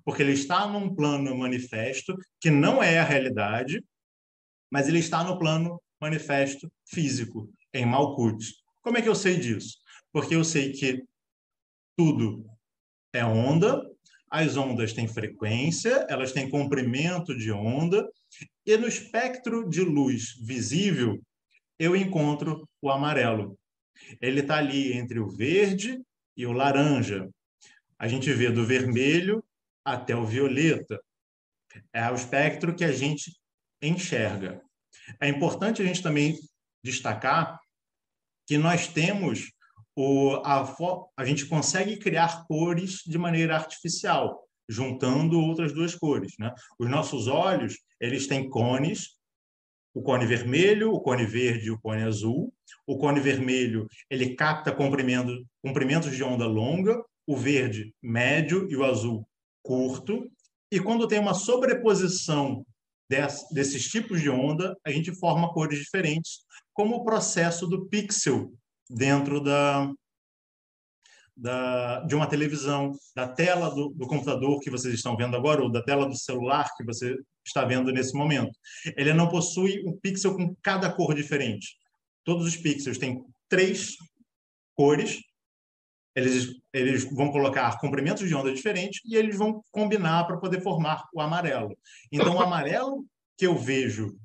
porque 0.04 0.22
ele 0.22 0.32
está 0.32 0.66
num 0.66 0.94
plano 0.94 1.36
manifesto 1.36 2.14
que 2.38 2.50
não 2.50 2.82
é 2.82 2.98
a 2.98 3.04
realidade, 3.04 3.82
mas 4.70 4.88
ele 4.88 4.98
está 4.98 5.24
no 5.24 5.38
plano 5.38 5.80
manifesto 6.00 6.70
físico, 6.86 7.50
em 7.72 7.86
Malkuth. 7.86 8.44
Como 8.82 8.98
é 8.98 9.02
que 9.02 9.08
eu 9.08 9.14
sei 9.14 9.38
disso? 9.38 9.78
Porque 10.12 10.36
eu 10.36 10.44
sei 10.44 10.72
que 10.72 11.02
tudo 11.96 12.44
é 13.12 13.24
onda, 13.24 13.82
as 14.30 14.56
ondas 14.56 14.92
têm 14.92 15.08
frequência, 15.08 16.06
elas 16.10 16.32
têm 16.32 16.50
comprimento 16.50 17.36
de 17.36 17.50
onda, 17.50 18.06
e 18.66 18.76
no 18.76 18.86
espectro 18.86 19.68
de 19.68 19.82
luz 19.82 20.34
visível, 20.40 21.20
eu 21.78 21.94
encontro 21.94 22.68
o 22.80 22.90
amarelo. 22.90 23.58
Ele 24.20 24.40
está 24.40 24.56
ali 24.58 24.92
entre 24.92 25.18
o 25.20 25.30
verde 25.30 26.02
e 26.36 26.46
o 26.46 26.52
laranja. 26.52 27.28
A 27.98 28.08
gente 28.08 28.32
vê 28.32 28.50
do 28.50 28.64
vermelho 28.64 29.44
até 29.84 30.16
o 30.16 30.24
violeta. 30.24 31.00
É 31.92 32.10
o 32.10 32.14
espectro 32.14 32.74
que 32.74 32.84
a 32.84 32.92
gente 32.92 33.36
enxerga. 33.82 34.62
É 35.20 35.28
importante 35.28 35.82
a 35.82 35.84
gente 35.84 36.02
também 36.02 36.38
destacar 36.82 37.58
que 38.46 38.58
nós 38.58 38.88
temos 38.88 39.52
o, 39.96 40.36
a, 40.44 40.64
a 41.16 41.24
gente 41.24 41.46
consegue 41.46 41.96
criar 41.98 42.46
cores 42.46 43.02
de 43.06 43.16
maneira 43.16 43.56
artificial 43.56 44.43
juntando 44.68 45.40
outras 45.40 45.72
duas 45.72 45.94
cores. 45.94 46.32
Né? 46.38 46.52
Os 46.78 46.88
nossos 46.88 47.26
olhos 47.26 47.78
eles 48.00 48.26
têm 48.26 48.48
cones, 48.48 49.16
o 49.94 50.02
cone 50.02 50.26
vermelho, 50.26 50.92
o 50.92 51.00
cone 51.00 51.24
verde 51.24 51.66
e 51.66 51.70
o 51.70 51.80
cone 51.80 52.02
azul. 52.02 52.52
O 52.86 52.98
cone 52.98 53.20
vermelho 53.20 53.86
ele 54.10 54.34
capta 54.34 54.72
comprimento, 54.72 55.32
comprimentos 55.62 56.14
de 56.14 56.22
onda 56.22 56.46
longa, 56.46 57.02
o 57.26 57.36
verde 57.36 57.94
médio 58.02 58.68
e 58.70 58.76
o 58.76 58.84
azul 58.84 59.26
curto. 59.62 60.30
E 60.70 60.78
quando 60.80 61.08
tem 61.08 61.18
uma 61.18 61.34
sobreposição 61.34 62.64
desses 63.50 63.88
tipos 63.88 64.20
de 64.20 64.28
onda, 64.28 64.76
a 64.84 64.90
gente 64.90 65.14
forma 65.14 65.52
cores 65.52 65.78
diferentes, 65.78 66.40
como 66.72 66.96
o 66.96 67.04
processo 67.04 67.66
do 67.66 67.86
pixel 67.86 68.52
dentro 68.90 69.40
da, 69.40 69.90
da, 71.36 72.00
de 72.00 72.14
uma 72.14 72.26
televisão, 72.26 72.92
da 73.14 73.26
tela 73.26 73.70
do, 73.70 73.88
do, 73.90 74.06
computador 74.06 74.60
que 74.60 74.70
vocês 74.70 74.94
estão 74.94 75.16
vendo 75.16 75.36
agora, 75.36 75.62
ou 75.62 75.70
da 75.70 75.82
tela 75.82 76.06
do 76.06 76.16
celular 76.16 76.68
que 76.76 76.84
você 76.84 77.16
está 77.44 77.64
vendo 77.64 77.92
nesse 77.92 78.16
momento. 78.16 78.52
Ele 78.96 79.12
não 79.12 79.28
possui 79.28 79.82
um 79.86 79.96
pixel 79.98 80.36
com 80.36 80.54
cada 80.62 80.90
cor 80.92 81.14
diferente. 81.14 81.76
Todos 82.24 82.46
os 82.46 82.56
pixels 82.56 82.98
têm 82.98 83.22
três 83.48 83.96
cores, 84.74 85.20
eles, 86.14 86.54
eles 86.72 87.04
vão 87.12 87.32
colocar 87.32 87.78
comprimentos 87.78 88.28
de 88.28 88.34
onda 88.34 88.52
diferentes 88.52 89.00
e 89.04 89.16
eles 89.16 89.36
vão 89.36 89.62
combinar 89.72 90.24
para 90.24 90.38
poder 90.38 90.60
formar 90.60 91.02
o 91.12 91.20
amarelo. 91.20 91.76
Então, 92.12 92.36
o 92.36 92.40
amarelo 92.40 93.04
que 93.36 93.46
eu 93.46 93.58
vejo 93.58 94.16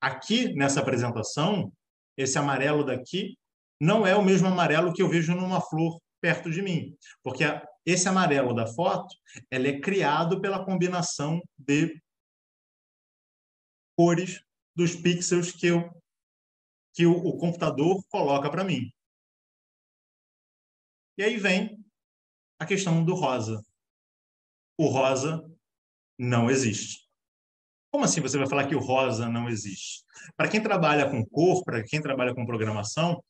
aqui 0.00 0.54
nessa 0.54 0.80
apresentação, 0.80 1.72
esse 2.16 2.38
amarelo 2.38 2.84
daqui, 2.84 3.36
não 3.80 4.06
é 4.06 4.14
o 4.14 4.24
mesmo 4.24 4.46
amarelo 4.46 4.92
que 4.92 5.02
eu 5.02 5.08
vejo 5.08 5.34
numa 5.34 5.60
flor 5.60 5.98
perto 6.24 6.50
de 6.50 6.62
mim, 6.62 6.96
porque 7.22 7.44
esse 7.84 8.08
amarelo 8.08 8.54
da 8.54 8.66
foto, 8.66 9.14
ele 9.50 9.68
é 9.68 9.78
criado 9.78 10.40
pela 10.40 10.64
combinação 10.64 11.42
de 11.58 12.02
cores 13.94 14.42
dos 14.74 14.96
pixels 14.96 15.52
que, 15.52 15.66
eu, 15.66 16.02
que 16.94 17.04
o, 17.04 17.12
o 17.12 17.36
computador 17.36 18.02
coloca 18.08 18.50
para 18.50 18.64
mim. 18.64 18.90
E 21.18 21.22
aí 21.22 21.36
vem 21.36 21.78
a 22.58 22.64
questão 22.64 23.04
do 23.04 23.14
rosa. 23.14 23.62
O 24.78 24.86
rosa 24.86 25.44
não 26.18 26.48
existe. 26.48 27.06
Como 27.92 28.06
assim 28.06 28.22
você 28.22 28.38
vai 28.38 28.48
falar 28.48 28.66
que 28.66 28.74
o 28.74 28.80
rosa 28.80 29.28
não 29.28 29.46
existe? 29.46 30.02
Para 30.38 30.48
quem 30.48 30.62
trabalha 30.62 31.10
com 31.10 31.22
cor, 31.26 31.62
para 31.64 31.84
quem 31.84 32.00
trabalha 32.00 32.34
com 32.34 32.46
programação, 32.46 33.22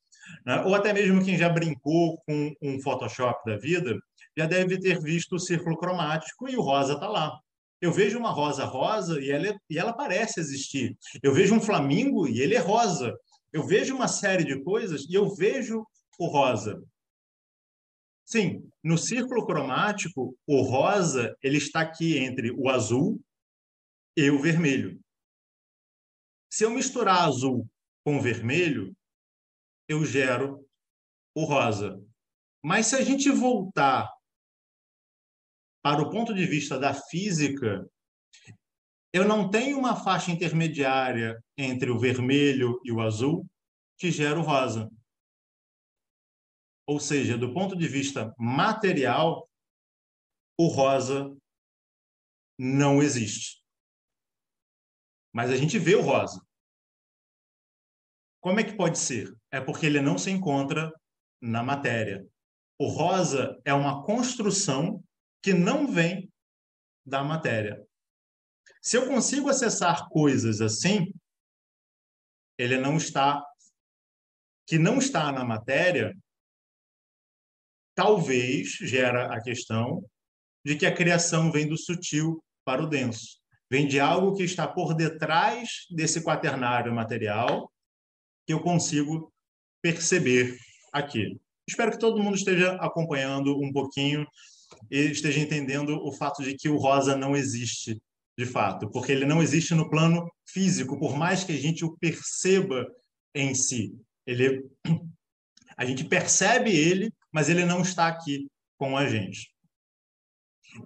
né, 0.44 0.60
ou 0.62 0.74
até 0.74 0.92
mesmo 0.92 1.24
quem 1.24 1.36
já 1.36 1.48
brincou 1.48 2.18
com 2.26 2.54
um 2.62 2.80
Photoshop 2.80 3.44
da 3.48 3.56
vida, 3.56 3.98
já 4.36 4.46
deve 4.46 4.78
ter 4.78 5.00
visto 5.00 5.36
o 5.36 5.40
círculo 5.40 5.76
cromático 5.76 6.48
e 6.48 6.56
o 6.56 6.62
rosa 6.62 6.94
está 6.94 7.08
lá. 7.08 7.38
Eu 7.80 7.92
vejo 7.92 8.18
uma 8.18 8.30
rosa 8.30 8.64
rosa 8.64 9.20
e 9.20 9.30
ela, 9.30 9.48
é, 9.48 9.56
e 9.68 9.78
ela 9.78 9.92
parece 9.92 10.40
existir. 10.40 10.96
Eu 11.22 11.34
vejo 11.34 11.54
um 11.54 11.60
flamingo 11.60 12.26
e 12.26 12.40
ele 12.40 12.54
é 12.54 12.58
rosa. 12.58 13.14
Eu 13.52 13.66
vejo 13.66 13.94
uma 13.94 14.08
série 14.08 14.44
de 14.44 14.62
coisas 14.62 15.04
e 15.08 15.14
eu 15.14 15.34
vejo 15.34 15.86
o 16.18 16.26
rosa. 16.26 16.82
Sim, 18.24 18.66
no 18.82 18.96
círculo 18.96 19.46
cromático, 19.46 20.36
o 20.46 20.62
rosa 20.62 21.36
ele 21.42 21.58
está 21.58 21.80
aqui 21.80 22.16
entre 22.16 22.50
o 22.52 22.70
azul 22.70 23.20
e 24.16 24.30
o 24.30 24.40
vermelho. 24.40 24.98
Se 26.50 26.64
eu 26.64 26.70
misturar 26.70 27.28
azul 27.28 27.68
com 28.02 28.20
vermelho, 28.20 28.96
eu 29.88 30.04
gero 30.04 30.66
o 31.34 31.44
rosa. 31.44 32.02
Mas 32.62 32.86
se 32.86 32.96
a 32.96 33.02
gente 33.02 33.30
voltar 33.30 34.10
para 35.82 36.02
o 36.02 36.10
ponto 36.10 36.32
de 36.32 36.46
vista 36.46 36.78
da 36.78 36.94
física, 36.94 37.86
eu 39.12 39.26
não 39.28 39.50
tenho 39.50 39.78
uma 39.78 39.94
faixa 39.94 40.30
intermediária 40.30 41.38
entre 41.58 41.90
o 41.90 41.98
vermelho 41.98 42.80
e 42.84 42.90
o 42.90 43.00
azul 43.00 43.46
que 43.98 44.10
gera 44.10 44.38
o 44.38 44.42
rosa. 44.42 44.90
Ou 46.86 46.98
seja, 46.98 47.38
do 47.38 47.52
ponto 47.52 47.76
de 47.76 47.86
vista 47.86 48.34
material, 48.38 49.48
o 50.58 50.68
rosa 50.68 51.36
não 52.58 53.02
existe. 53.02 53.62
Mas 55.32 55.50
a 55.50 55.56
gente 55.56 55.78
vê 55.78 55.94
o 55.94 56.02
rosa. 56.02 56.40
Como 58.44 58.60
é 58.60 58.62
que 58.62 58.76
pode 58.76 58.98
ser? 58.98 59.34
É 59.50 59.58
porque 59.58 59.86
ele 59.86 60.02
não 60.02 60.18
se 60.18 60.30
encontra 60.30 60.92
na 61.40 61.62
matéria. 61.62 62.28
O 62.78 62.88
rosa 62.88 63.58
é 63.64 63.72
uma 63.72 64.04
construção 64.04 65.02
que 65.42 65.54
não 65.54 65.90
vem 65.90 66.30
da 67.06 67.24
matéria. 67.24 67.82
Se 68.82 68.98
eu 68.98 69.06
consigo 69.06 69.48
acessar 69.48 70.10
coisas 70.10 70.60
assim, 70.60 71.10
ele 72.58 72.76
não 72.76 72.98
está 72.98 73.42
que 74.66 74.78
não 74.78 74.98
está 74.98 75.32
na 75.32 75.42
matéria, 75.42 76.14
talvez 77.94 78.72
gera 78.72 79.34
a 79.34 79.42
questão 79.42 80.04
de 80.62 80.76
que 80.76 80.84
a 80.84 80.94
criação 80.94 81.50
vem 81.50 81.66
do 81.66 81.78
sutil 81.78 82.44
para 82.62 82.82
o 82.82 82.86
denso. 82.86 83.40
Vem 83.70 83.88
de 83.88 83.98
algo 83.98 84.36
que 84.36 84.42
está 84.42 84.68
por 84.68 84.92
detrás 84.92 85.86
desse 85.90 86.22
quaternário 86.22 86.94
material 86.94 87.70
que 88.46 88.52
eu 88.52 88.60
consigo 88.60 89.32
perceber 89.82 90.58
aqui. 90.92 91.38
Espero 91.68 91.90
que 91.90 91.98
todo 91.98 92.22
mundo 92.22 92.36
esteja 92.36 92.74
acompanhando 92.76 93.58
um 93.58 93.72
pouquinho 93.72 94.26
e 94.90 94.98
esteja 95.10 95.40
entendendo 95.40 95.96
o 96.04 96.12
fato 96.12 96.42
de 96.42 96.54
que 96.54 96.68
o 96.68 96.76
rosa 96.76 97.16
não 97.16 97.36
existe 97.36 98.00
de 98.36 98.44
fato, 98.44 98.90
porque 98.90 99.12
ele 99.12 99.24
não 99.24 99.42
existe 99.42 99.74
no 99.74 99.88
plano 99.88 100.28
físico, 100.48 100.98
por 100.98 101.16
mais 101.16 101.44
que 101.44 101.52
a 101.52 101.56
gente 101.56 101.84
o 101.84 101.96
perceba 101.96 102.86
em 103.34 103.54
si. 103.54 103.96
Ele 104.26 104.64
a 105.76 105.84
gente 105.84 106.04
percebe 106.04 106.70
ele, 106.70 107.12
mas 107.32 107.48
ele 107.48 107.64
não 107.64 107.80
está 107.82 108.08
aqui 108.08 108.48
com 108.76 108.96
a 108.96 109.08
gente. 109.08 109.50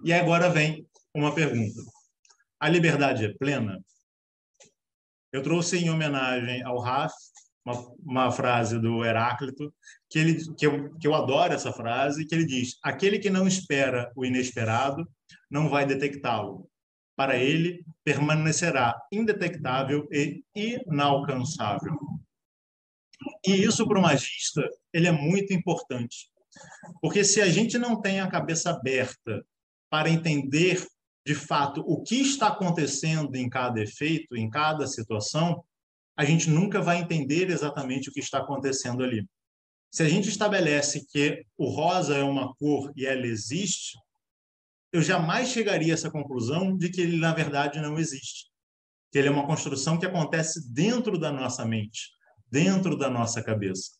E 0.03 0.13
agora 0.13 0.49
vem 0.49 0.85
uma 1.13 1.33
pergunta. 1.33 1.81
A 2.59 2.69
liberdade 2.69 3.25
é 3.25 3.33
plena? 3.33 3.79
Eu 5.31 5.41
trouxe 5.41 5.77
em 5.77 5.89
homenagem 5.89 6.63
ao 6.63 6.79
Raf 6.79 7.13
uma, 7.65 7.95
uma, 8.03 8.31
frase 8.31 8.79
do 8.79 9.03
Heráclito 9.03 9.73
que 10.09 10.19
ele 10.19 10.55
que 10.55 10.65
eu, 10.65 10.97
que 10.97 11.07
eu 11.07 11.13
adoro 11.13 11.53
essa 11.53 11.71
frase 11.71 12.25
que 12.25 12.33
ele 12.33 12.45
diz: 12.45 12.77
aquele 12.83 13.19
que 13.19 13.29
não 13.29 13.47
espera 13.47 14.11
o 14.15 14.25
inesperado 14.25 15.07
não 15.49 15.69
vai 15.69 15.85
detectá-lo. 15.85 16.69
Para 17.15 17.37
ele 17.37 17.83
permanecerá 18.03 18.95
indetectável 19.11 20.07
e 20.11 20.41
inalcançável. 20.55 21.97
E 23.45 23.51
isso 23.51 23.85
para 23.85 23.99
o 23.99 24.01
magista 24.01 24.67
ele 24.93 25.07
é 25.07 25.11
muito 25.11 25.53
importante, 25.53 26.29
porque 27.01 27.23
se 27.25 27.41
a 27.41 27.49
gente 27.49 27.77
não 27.77 27.99
tem 27.99 28.21
a 28.21 28.29
cabeça 28.29 28.69
aberta 28.69 29.45
para 29.89 30.09
entender 30.09 30.85
de 31.25 31.35
fato 31.35 31.81
o 31.81 32.01
que 32.01 32.15
está 32.21 32.47
acontecendo 32.47 33.35
em 33.35 33.49
cada 33.49 33.81
efeito, 33.81 34.35
em 34.35 34.49
cada 34.49 34.87
situação, 34.87 35.63
a 36.19 36.25
gente 36.25 36.49
nunca 36.49 36.81
vai 36.81 36.97
entender 36.97 37.49
exatamente 37.49 38.09
o 38.09 38.11
que 38.11 38.19
está 38.19 38.39
acontecendo 38.39 39.01
ali. 39.01 39.25
Se 39.89 40.03
a 40.03 40.09
gente 40.09 40.27
estabelece 40.27 41.07
que 41.09 41.45
o 41.57 41.69
rosa 41.69 42.17
é 42.17 42.23
uma 42.23 42.53
cor 42.55 42.91
e 42.93 43.05
ela 43.05 43.25
existe, 43.25 43.97
eu 44.91 45.01
jamais 45.01 45.47
chegaria 45.47 45.93
a 45.93 45.95
essa 45.95 46.11
conclusão 46.11 46.75
de 46.75 46.89
que 46.89 46.99
ele 46.99 47.15
na 47.15 47.33
verdade 47.33 47.79
não 47.79 47.97
existe, 47.97 48.47
que 49.09 49.17
ele 49.17 49.29
é 49.29 49.31
uma 49.31 49.47
construção 49.47 49.97
que 49.97 50.05
acontece 50.05 50.69
dentro 50.73 51.17
da 51.17 51.31
nossa 51.31 51.65
mente 51.65 52.09
dentro 52.51 52.97
da 52.97 53.09
nossa 53.09 53.41
cabeça. 53.41 53.91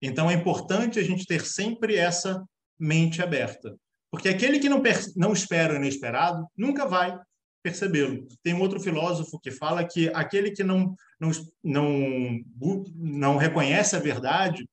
Então 0.00 0.30
é 0.30 0.34
importante 0.34 0.98
a 0.98 1.02
gente 1.02 1.26
ter 1.26 1.44
sempre 1.44 1.96
essa 1.96 2.42
mente 2.78 3.20
aberta, 3.20 3.76
porque 4.10 4.30
aquele 4.30 4.58
que 4.58 4.68
não, 4.70 4.82
não 5.14 5.34
espera 5.34 5.74
o 5.74 5.76
inesperado 5.76 6.46
nunca 6.56 6.86
vai 6.86 7.18
percebê-lo. 7.62 8.26
Tem 8.42 8.54
um 8.54 8.60
outro 8.60 8.80
filósofo 8.80 9.38
que 9.38 9.50
fala 9.50 9.86
que 9.86 10.08
aquele 10.14 10.50
que 10.50 10.64
não, 10.64 10.94
não, 11.18 11.30
não, 11.62 12.84
não 12.94 13.36
reconhece 13.36 13.96
a 13.96 14.00
verdade 14.00 14.68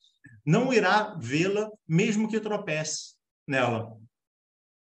não 0.45 0.73
irá 0.73 1.13
vê-la 1.19 1.69
mesmo 1.88 2.30
que 2.30 2.39
tropece 2.39 3.15
nela. 3.45 3.97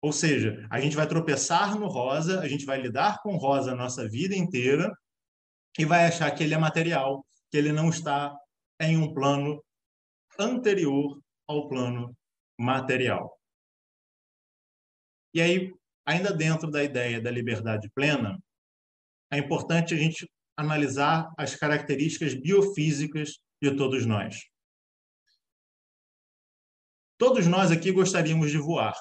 Ou 0.02 0.12
seja, 0.12 0.66
a 0.70 0.80
gente 0.80 0.96
vai 0.96 1.06
tropeçar 1.06 1.78
no 1.78 1.86
rosa, 1.86 2.40
a 2.40 2.48
gente 2.48 2.64
vai 2.64 2.80
lidar 2.80 3.20
com 3.22 3.36
rosa 3.36 3.72
a 3.72 3.76
nossa 3.76 4.08
vida 4.08 4.34
inteira 4.34 4.90
e 5.78 5.84
vai 5.84 6.06
achar 6.06 6.30
que 6.30 6.42
ele 6.42 6.54
é 6.54 6.58
material, 6.58 7.24
que 7.50 7.58
ele 7.58 7.72
não 7.72 7.90
está 7.90 8.34
em 8.80 8.96
um 8.96 9.12
plano 9.12 9.62
anterior 10.38 11.20
ao 11.46 11.68
plano 11.68 12.16
material. 12.58 13.38
E 15.34 15.40
aí, 15.40 15.72
ainda 16.06 16.32
dentro 16.32 16.70
da 16.70 16.82
ideia 16.82 17.20
da 17.20 17.30
liberdade 17.30 17.90
plena, 17.94 18.38
é 19.30 19.38
importante 19.38 19.94
a 19.94 19.96
gente 19.96 20.28
analisar 20.56 21.32
as 21.38 21.54
características 21.54 22.34
biofísicas 22.34 23.38
de 23.62 23.76
todos 23.76 24.04
nós. 24.04 24.48
Todos 27.18 27.46
nós 27.46 27.70
aqui 27.70 27.92
gostaríamos 27.92 28.50
de 28.50 28.58
voar, 28.58 28.94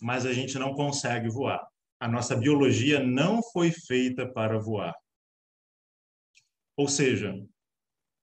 mas 0.00 0.24
a 0.24 0.32
gente 0.32 0.58
não 0.58 0.74
consegue 0.74 1.28
voar. 1.28 1.66
A 1.98 2.06
nossa 2.06 2.36
biologia 2.36 3.00
não 3.00 3.42
foi 3.42 3.72
feita 3.72 4.30
para 4.32 4.58
voar. 4.58 4.94
Ou 6.76 6.88
seja, 6.88 7.34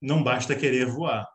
não 0.01 0.23
basta 0.23 0.55
querer 0.55 0.85
voar. 0.85 1.27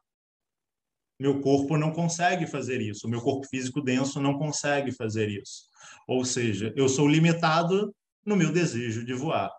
Meu 1.18 1.40
corpo 1.40 1.76
não 1.76 1.90
consegue 1.90 2.46
fazer 2.46 2.80
isso, 2.80 3.06
o 3.06 3.10
meu 3.10 3.20
corpo 3.20 3.46
físico 3.48 3.80
denso 3.80 4.20
não 4.20 4.38
consegue 4.38 4.92
fazer 4.92 5.28
isso. 5.28 5.64
Ou 6.06 6.24
seja, 6.24 6.72
eu 6.76 6.88
sou 6.88 7.08
limitado 7.08 7.94
no 8.24 8.36
meu 8.36 8.52
desejo 8.52 9.04
de 9.04 9.14
voar. 9.14 9.50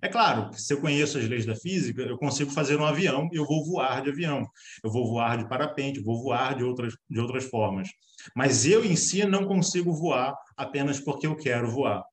É 0.00 0.08
claro 0.08 0.50
se 0.54 0.72
eu 0.72 0.80
conheço 0.80 1.18
as 1.18 1.28
leis 1.28 1.44
da 1.44 1.54
física, 1.54 2.02
eu 2.02 2.16
consigo 2.16 2.50
fazer 2.50 2.76
um 2.76 2.84
avião 2.84 3.28
e 3.32 3.36
eu 3.36 3.44
vou 3.44 3.64
voar 3.64 4.02
de 4.02 4.10
avião. 4.10 4.46
Eu 4.82 4.90
vou 4.90 5.06
voar 5.06 5.38
de 5.38 5.48
parapente, 5.48 6.00
vou 6.00 6.22
voar 6.22 6.54
de 6.54 6.64
outras, 6.64 6.94
de 7.08 7.18
outras 7.18 7.44
formas. 7.44 7.88
Mas 8.34 8.66
eu 8.66 8.84
em 8.84 8.96
si 8.96 9.24
não 9.24 9.46
consigo 9.46 9.92
voar 9.92 10.34
apenas 10.56 11.00
porque 11.00 11.26
eu 11.26 11.36
quero 11.36 11.70
voar. 11.70 12.04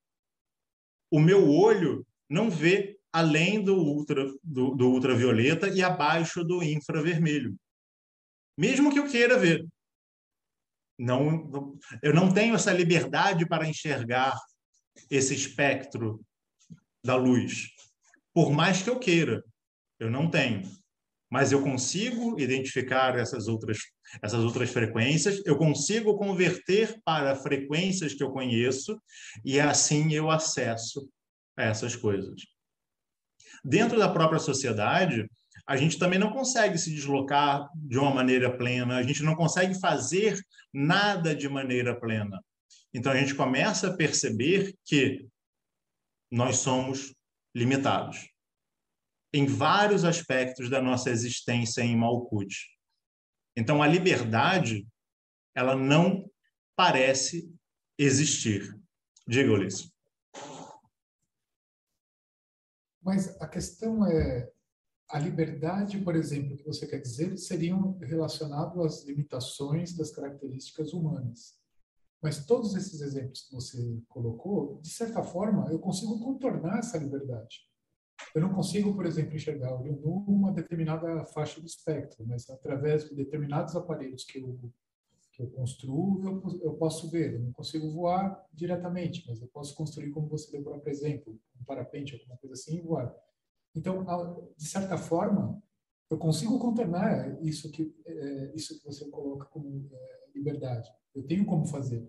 O 1.11 1.19
meu 1.19 1.49
olho 1.49 2.05
não 2.29 2.49
vê 2.49 2.97
além 3.11 3.63
do, 3.63 3.75
ultra, 3.75 4.25
do, 4.43 4.73
do 4.75 4.89
ultravioleta 4.89 5.67
e 5.67 5.83
abaixo 5.83 6.43
do 6.43 6.63
infravermelho. 6.63 7.55
Mesmo 8.57 8.91
que 8.91 8.99
eu 8.99 9.09
queira 9.09 9.37
ver. 9.37 9.65
Não, 10.97 11.77
eu 12.01 12.13
não 12.13 12.31
tenho 12.31 12.55
essa 12.55 12.71
liberdade 12.71 13.47
para 13.47 13.67
enxergar 13.67 14.37
esse 15.09 15.33
espectro 15.33 16.23
da 17.03 17.15
luz. 17.15 17.69
Por 18.33 18.51
mais 18.51 18.81
que 18.81 18.89
eu 18.89 18.99
queira, 18.99 19.43
eu 19.99 20.09
não 20.09 20.29
tenho. 20.29 20.63
Mas 21.31 21.51
eu 21.51 21.63
consigo 21.63 22.39
identificar 22.39 23.17
essas 23.17 23.47
outras, 23.47 23.79
essas 24.21 24.43
outras 24.43 24.69
frequências, 24.69 25.41
eu 25.45 25.57
consigo 25.57 26.15
converter 26.15 27.01
para 27.03 27.35
frequências 27.35 28.13
que 28.13 28.23
eu 28.23 28.31
conheço, 28.31 29.01
e 29.43 29.59
assim 29.59 30.13
eu 30.13 30.29
acesso 30.29 31.09
a 31.57 31.63
essas 31.63 31.95
coisas. 31.95 32.39
Dentro 33.65 33.97
da 33.97 34.09
própria 34.09 34.39
sociedade, 34.39 35.27
a 35.65 35.77
gente 35.77 35.97
também 35.97 36.19
não 36.19 36.31
consegue 36.31 36.77
se 36.77 36.93
deslocar 36.93 37.69
de 37.75 37.97
uma 37.97 38.13
maneira 38.13 38.55
plena, 38.55 38.97
a 38.97 39.03
gente 39.03 39.23
não 39.23 39.35
consegue 39.35 39.79
fazer 39.79 40.39
nada 40.73 41.35
de 41.35 41.47
maneira 41.47 41.99
plena. 41.99 42.43
Então 42.93 43.11
a 43.11 43.17
gente 43.17 43.33
começa 43.33 43.87
a 43.87 43.95
perceber 43.95 44.75
que 44.85 45.27
nós 46.31 46.57
somos 46.57 47.13
limitados 47.55 48.29
em 49.33 49.45
vários 49.45 50.03
aspectos 50.03 50.69
da 50.69 50.81
nossa 50.81 51.09
existência 51.09 51.81
em 51.81 51.95
Malkuth. 51.95 52.53
Então 53.55 53.81
a 53.81 53.87
liberdade 53.87 54.87
ela 55.55 55.75
não 55.75 56.29
parece 56.75 57.51
existir. 57.97 58.75
Diga, 59.27 59.51
Ulisses. 59.51 59.91
Mas 63.01 63.39
a 63.41 63.47
questão 63.47 64.05
é 64.07 64.52
a 65.09 65.19
liberdade, 65.19 65.99
por 65.99 66.15
exemplo, 66.15 66.57
que 66.57 66.65
você 66.65 66.87
quer 66.87 66.99
dizer, 66.99 67.37
seriam 67.37 67.97
relacionado 67.99 68.81
às 68.83 69.03
limitações 69.05 69.95
das 69.95 70.11
características 70.11 70.93
humanas. 70.93 71.61
Mas 72.21 72.45
todos 72.45 72.73
esses 72.73 73.01
exemplos 73.01 73.41
que 73.41 73.53
você 73.53 74.01
colocou, 74.07 74.79
de 74.81 74.89
certa 74.89 75.21
forma, 75.21 75.69
eu 75.71 75.77
consigo 75.77 76.19
contornar 76.19 76.79
essa 76.79 76.97
liberdade. 76.97 77.59
Eu 78.33 78.41
não 78.41 78.53
consigo, 78.53 78.95
por 78.95 79.05
exemplo, 79.05 79.35
enxergar 79.35 79.75
olho 79.75 79.99
nu 79.99 80.23
uma 80.27 80.51
determinada 80.51 81.25
faixa 81.25 81.59
do 81.59 81.67
espectro, 81.67 82.25
mas 82.25 82.49
através 82.49 83.09
de 83.09 83.15
determinados 83.15 83.75
aparelhos 83.75 84.23
que 84.23 84.39
eu, 84.39 84.57
que 85.33 85.43
eu 85.43 85.49
construo, 85.51 86.23
eu, 86.23 86.61
eu 86.61 86.73
posso 86.75 87.09
ver. 87.09 87.33
Eu 87.33 87.41
não 87.41 87.51
consigo 87.51 87.91
voar 87.91 88.41
diretamente, 88.53 89.25
mas 89.27 89.41
eu 89.41 89.47
posso 89.47 89.75
construir, 89.75 90.11
como 90.11 90.27
você 90.27 90.49
deu 90.51 90.63
para 90.63 90.91
exemplo, 90.91 91.37
um 91.59 91.63
parapente, 91.65 92.13
alguma 92.13 92.37
coisa 92.37 92.53
assim, 92.53 92.77
e 92.77 92.81
voar. 92.81 93.13
Então, 93.75 94.53
de 94.55 94.65
certa 94.65 94.97
forma, 94.97 95.61
eu 96.09 96.17
consigo 96.17 96.59
contornar 96.59 97.41
isso 97.41 97.71
que, 97.71 97.93
é, 98.05 98.51
isso 98.55 98.79
que 98.79 98.85
você 98.85 99.09
coloca 99.09 99.45
como 99.45 99.89
é, 99.91 100.29
liberdade. 100.35 100.89
Eu 101.15 101.23
tenho 101.23 101.45
como 101.45 101.65
fazer. 101.65 102.07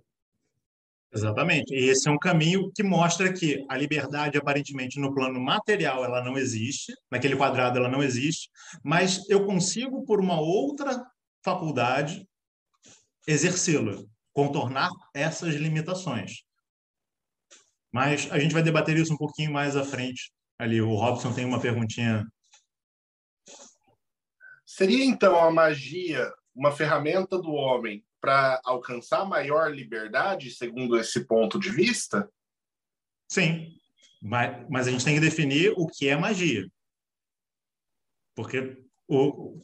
Exatamente. 1.14 1.72
E 1.72 1.88
esse 1.88 2.08
é 2.08 2.12
um 2.12 2.18
caminho 2.18 2.72
que 2.74 2.82
mostra 2.82 3.32
que 3.32 3.64
a 3.68 3.76
liberdade, 3.76 4.36
aparentemente, 4.36 4.98
no 4.98 5.14
plano 5.14 5.40
material, 5.40 6.04
ela 6.04 6.22
não 6.22 6.36
existe, 6.36 6.92
naquele 7.10 7.36
quadrado 7.36 7.78
ela 7.78 7.88
não 7.88 8.02
existe, 8.02 8.50
mas 8.82 9.28
eu 9.30 9.46
consigo, 9.46 10.04
por 10.04 10.20
uma 10.20 10.40
outra 10.40 11.06
faculdade, 11.44 12.28
exercê-la, 13.28 14.02
contornar 14.32 14.90
essas 15.14 15.54
limitações. 15.54 16.42
Mas 17.92 18.30
a 18.32 18.38
gente 18.40 18.52
vai 18.52 18.62
debater 18.62 18.96
isso 18.96 19.14
um 19.14 19.16
pouquinho 19.16 19.52
mais 19.52 19.76
à 19.76 19.84
frente. 19.84 20.32
Ali, 20.58 20.80
o 20.80 20.94
Robson 20.94 21.32
tem 21.32 21.44
uma 21.44 21.60
perguntinha. 21.60 22.26
Seria, 24.64 25.04
então, 25.04 25.38
a 25.38 25.50
magia 25.50 26.32
uma 26.54 26.70
ferramenta 26.70 27.38
do 27.38 27.50
homem 27.50 28.04
para 28.20 28.60
alcançar 28.64 29.24
maior 29.24 29.74
liberdade, 29.74 30.50
segundo 30.50 30.98
esse 30.98 31.26
ponto 31.26 31.58
de 31.58 31.70
vista? 31.70 32.30
Sim, 33.28 33.74
mas, 34.22 34.66
mas 34.70 34.86
a 34.86 34.90
gente 34.90 35.04
tem 35.04 35.14
que 35.14 35.20
definir 35.20 35.74
o 35.76 35.86
que 35.86 36.08
é 36.08 36.16
magia. 36.16 36.66
Porque 38.34 38.82
o, 39.08 39.62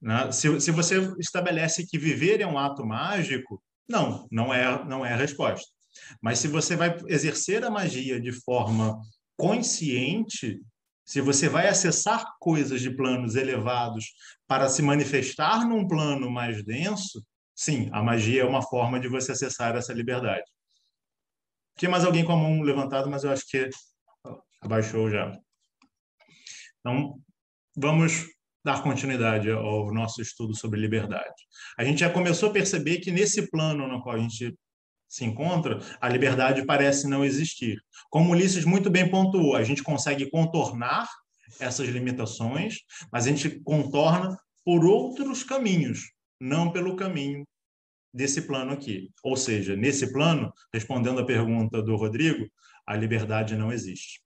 né, 0.00 0.32
se, 0.32 0.60
se 0.60 0.70
você 0.70 0.96
estabelece 1.18 1.86
que 1.86 1.98
viver 1.98 2.40
é 2.40 2.46
um 2.46 2.58
ato 2.58 2.84
mágico, 2.84 3.62
não, 3.88 4.26
não 4.30 4.52
é, 4.52 4.84
não 4.84 5.04
é 5.04 5.12
a 5.12 5.16
resposta. 5.16 5.70
Mas 6.20 6.38
se 6.38 6.48
você 6.48 6.76
vai 6.76 6.96
exercer 7.06 7.64
a 7.64 7.70
magia 7.70 8.20
de 8.20 8.32
forma 8.32 9.00
consciente, 9.36 10.60
se 11.04 11.20
você 11.20 11.48
vai 11.48 11.68
acessar 11.68 12.24
coisas 12.40 12.80
de 12.80 12.90
planos 12.90 13.36
elevados 13.36 14.06
para 14.46 14.68
se 14.68 14.82
manifestar 14.82 15.66
num 15.66 15.86
plano 15.86 16.30
mais 16.30 16.64
denso, 16.64 17.24
sim, 17.54 17.88
a 17.92 18.02
magia 18.02 18.42
é 18.42 18.44
uma 18.44 18.62
forma 18.62 18.98
de 18.98 19.08
você 19.08 19.32
acessar 19.32 19.76
essa 19.76 19.92
liberdade. 19.92 20.44
Tinha 21.78 21.90
mais 21.90 22.04
alguém 22.04 22.24
com 22.24 22.32
a 22.32 22.36
mão 22.36 22.62
levantada, 22.62 23.08
mas 23.08 23.22
eu 23.22 23.30
acho 23.30 23.46
que 23.46 23.68
abaixou 24.60 25.10
já. 25.10 25.30
Então, 26.80 27.20
vamos 27.76 28.26
dar 28.64 28.82
continuidade 28.82 29.50
ao 29.50 29.92
nosso 29.92 30.20
estudo 30.20 30.56
sobre 30.56 30.80
liberdade. 30.80 31.34
A 31.78 31.84
gente 31.84 32.00
já 32.00 32.10
começou 32.10 32.50
a 32.50 32.52
perceber 32.52 32.98
que 32.98 33.12
nesse 33.12 33.48
plano 33.48 33.86
no 33.86 34.02
qual 34.02 34.16
a 34.16 34.18
gente 34.18 34.56
se 35.08 35.24
encontra, 35.24 35.78
a 36.00 36.08
liberdade 36.08 36.64
parece 36.64 37.08
não 37.08 37.24
existir. 37.24 37.80
Como 38.10 38.32
Ulisses 38.32 38.64
muito 38.64 38.90
bem 38.90 39.10
pontuou, 39.10 39.56
a 39.56 39.62
gente 39.62 39.82
consegue 39.82 40.28
contornar 40.30 41.08
essas 41.60 41.88
limitações, 41.88 42.80
mas 43.12 43.26
a 43.26 43.30
gente 43.30 43.60
contorna 43.60 44.36
por 44.64 44.84
outros 44.84 45.42
caminhos, 45.42 46.10
não 46.40 46.72
pelo 46.72 46.96
caminho 46.96 47.46
desse 48.12 48.42
plano 48.42 48.72
aqui. 48.72 49.10
Ou 49.22 49.36
seja, 49.36 49.76
nesse 49.76 50.12
plano, 50.12 50.52
respondendo 50.72 51.20
a 51.20 51.26
pergunta 51.26 51.82
do 51.82 51.96
Rodrigo, 51.96 52.48
a 52.86 52.96
liberdade 52.96 53.56
não 53.56 53.72
existe. 53.72 54.20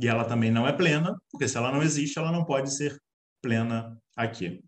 E 0.00 0.06
ela 0.06 0.24
também 0.24 0.50
não 0.50 0.66
é 0.66 0.72
plena, 0.72 1.20
porque 1.30 1.48
se 1.48 1.56
ela 1.56 1.72
não 1.72 1.82
existe, 1.82 2.18
ela 2.18 2.30
não 2.30 2.44
pode 2.44 2.72
ser 2.72 2.96
plena 3.42 4.00
aqui. 4.16 4.62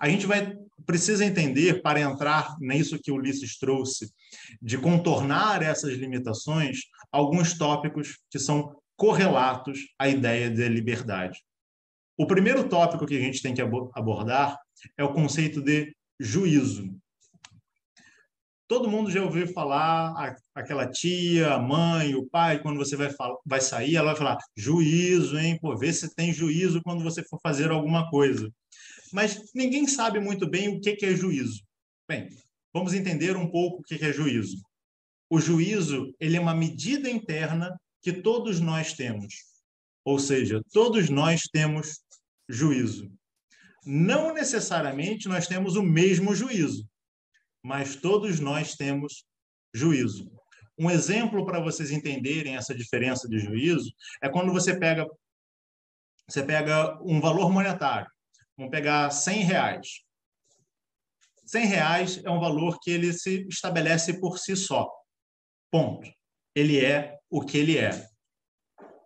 A 0.00 0.08
gente 0.08 0.26
vai 0.26 0.56
precisa 0.86 1.24
entender 1.24 1.82
para 1.82 2.00
entrar 2.00 2.56
nisso 2.60 2.98
que 3.02 3.12
Ulisses 3.12 3.58
trouxe, 3.58 4.12
de 4.60 4.78
contornar 4.78 5.62
essas 5.62 5.94
limitações, 5.94 6.80
alguns 7.10 7.56
tópicos 7.56 8.18
que 8.30 8.38
são 8.38 8.74
correlatos 8.96 9.78
à 9.98 10.08
ideia 10.08 10.50
de 10.50 10.68
liberdade. 10.68 11.40
O 12.16 12.26
primeiro 12.26 12.68
tópico 12.68 13.06
que 13.06 13.16
a 13.16 13.20
gente 13.20 13.42
tem 13.42 13.54
que 13.54 13.62
abordar 13.62 14.58
é 14.96 15.04
o 15.04 15.12
conceito 15.12 15.60
de 15.62 15.94
juízo. 16.20 16.94
Todo 18.68 18.88
mundo 18.88 19.10
já 19.10 19.22
ouviu 19.22 19.46
falar, 19.52 20.36
aquela 20.54 20.88
tia, 20.88 21.52
a 21.52 21.58
mãe, 21.58 22.14
o 22.14 22.26
pai, 22.26 22.62
quando 22.62 22.78
você 22.78 22.96
vai, 22.96 23.10
vai 23.44 23.60
sair, 23.60 23.96
ela 23.96 24.12
vai 24.12 24.16
falar: 24.16 24.38
juízo, 24.56 25.38
hein? 25.38 25.58
Pô, 25.60 25.76
vê 25.76 25.92
se 25.92 26.14
tem 26.14 26.32
juízo 26.32 26.80
quando 26.82 27.04
você 27.04 27.22
for 27.22 27.38
fazer 27.42 27.70
alguma 27.70 28.08
coisa. 28.08 28.50
Mas 29.12 29.52
ninguém 29.54 29.86
sabe 29.86 30.18
muito 30.18 30.48
bem 30.48 30.68
o 30.68 30.80
que 30.80 30.96
é 31.04 31.14
juízo. 31.14 31.62
Bem, 32.08 32.28
vamos 32.72 32.94
entender 32.94 33.36
um 33.36 33.50
pouco 33.50 33.80
o 33.80 33.82
que 33.82 34.02
é 34.04 34.12
juízo. 34.12 34.56
O 35.30 35.40
juízo 35.40 36.14
ele 36.20 36.36
é 36.36 36.40
uma 36.40 36.54
medida 36.54 37.10
interna 37.10 37.78
que 38.02 38.12
todos 38.12 38.60
nós 38.60 38.92
temos. 38.92 39.34
Ou 40.04 40.18
seja, 40.18 40.62
todos 40.72 41.08
nós 41.08 41.42
temos 41.42 42.00
juízo. 42.48 43.10
Não 43.84 44.32
necessariamente 44.32 45.28
nós 45.28 45.46
temos 45.46 45.76
o 45.76 45.82
mesmo 45.82 46.34
juízo, 46.34 46.88
mas 47.62 47.96
todos 47.96 48.40
nós 48.40 48.74
temos 48.74 49.24
juízo. 49.74 50.30
Um 50.78 50.90
exemplo 50.90 51.44
para 51.44 51.60
vocês 51.60 51.90
entenderem 51.90 52.56
essa 52.56 52.74
diferença 52.74 53.28
de 53.28 53.38
juízo 53.38 53.92
é 54.22 54.28
quando 54.28 54.52
você 54.52 54.78
pega 54.78 55.06
você 56.28 56.42
pega 56.42 56.98
um 57.02 57.20
valor 57.20 57.50
monetário. 57.50 58.10
Vamos 58.62 58.70
pegar 58.70 59.10
100 59.10 59.42
reais. 59.42 59.88
100 61.46 61.66
reais 61.66 62.20
é 62.24 62.30
um 62.30 62.38
valor 62.38 62.78
que 62.80 62.92
ele 62.92 63.12
se 63.12 63.44
estabelece 63.48 64.20
por 64.20 64.38
si 64.38 64.54
só. 64.54 64.88
Ponto. 65.68 66.08
Ele 66.54 66.78
é 66.78 67.18
o 67.28 67.40
que 67.40 67.58
ele 67.58 67.76
é. 67.76 67.90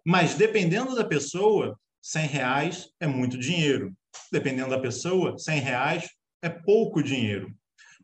Mas 0.05 0.35
dependendo 0.35 0.95
da 0.95 1.07
pessoa, 1.07 1.81
100 2.03 2.27
reais 2.27 2.91
é 3.01 3.07
muito 3.07 3.39
dinheiro. 3.39 3.97
Dependendo 4.31 4.69
da 4.69 4.79
pessoa, 4.79 5.39
100 5.39 5.61
reais 5.61 6.11
é 6.43 6.51
pouco 6.51 7.03
dinheiro. 7.03 7.51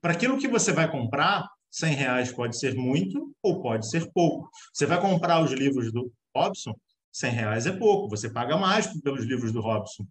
Para 0.01 0.15
aquilo 0.15 0.39
que 0.39 0.49
você 0.49 0.73
vai 0.73 0.91
comprar, 0.91 1.47
100 1.71 1.95
reais 1.95 2.33
pode 2.33 2.59
ser 2.59 2.75
muito 2.75 3.31
ou 3.43 3.61
pode 3.61 3.91
ser 3.91 4.11
pouco. 4.11 4.49
Você 4.73 4.87
vai 4.87 4.99
comprar 4.99 5.45
os 5.45 5.53
livros 5.53 5.93
do 5.93 6.11
Robson, 6.35 6.75
100 7.13 7.31
reais 7.31 7.67
é 7.67 7.73
pouco, 7.73 8.09
você 8.09 8.31
paga 8.31 8.57
mais 8.57 8.87
pelos 9.03 9.27
livros 9.27 9.53
do 9.53 9.61
Robson. 9.61 10.07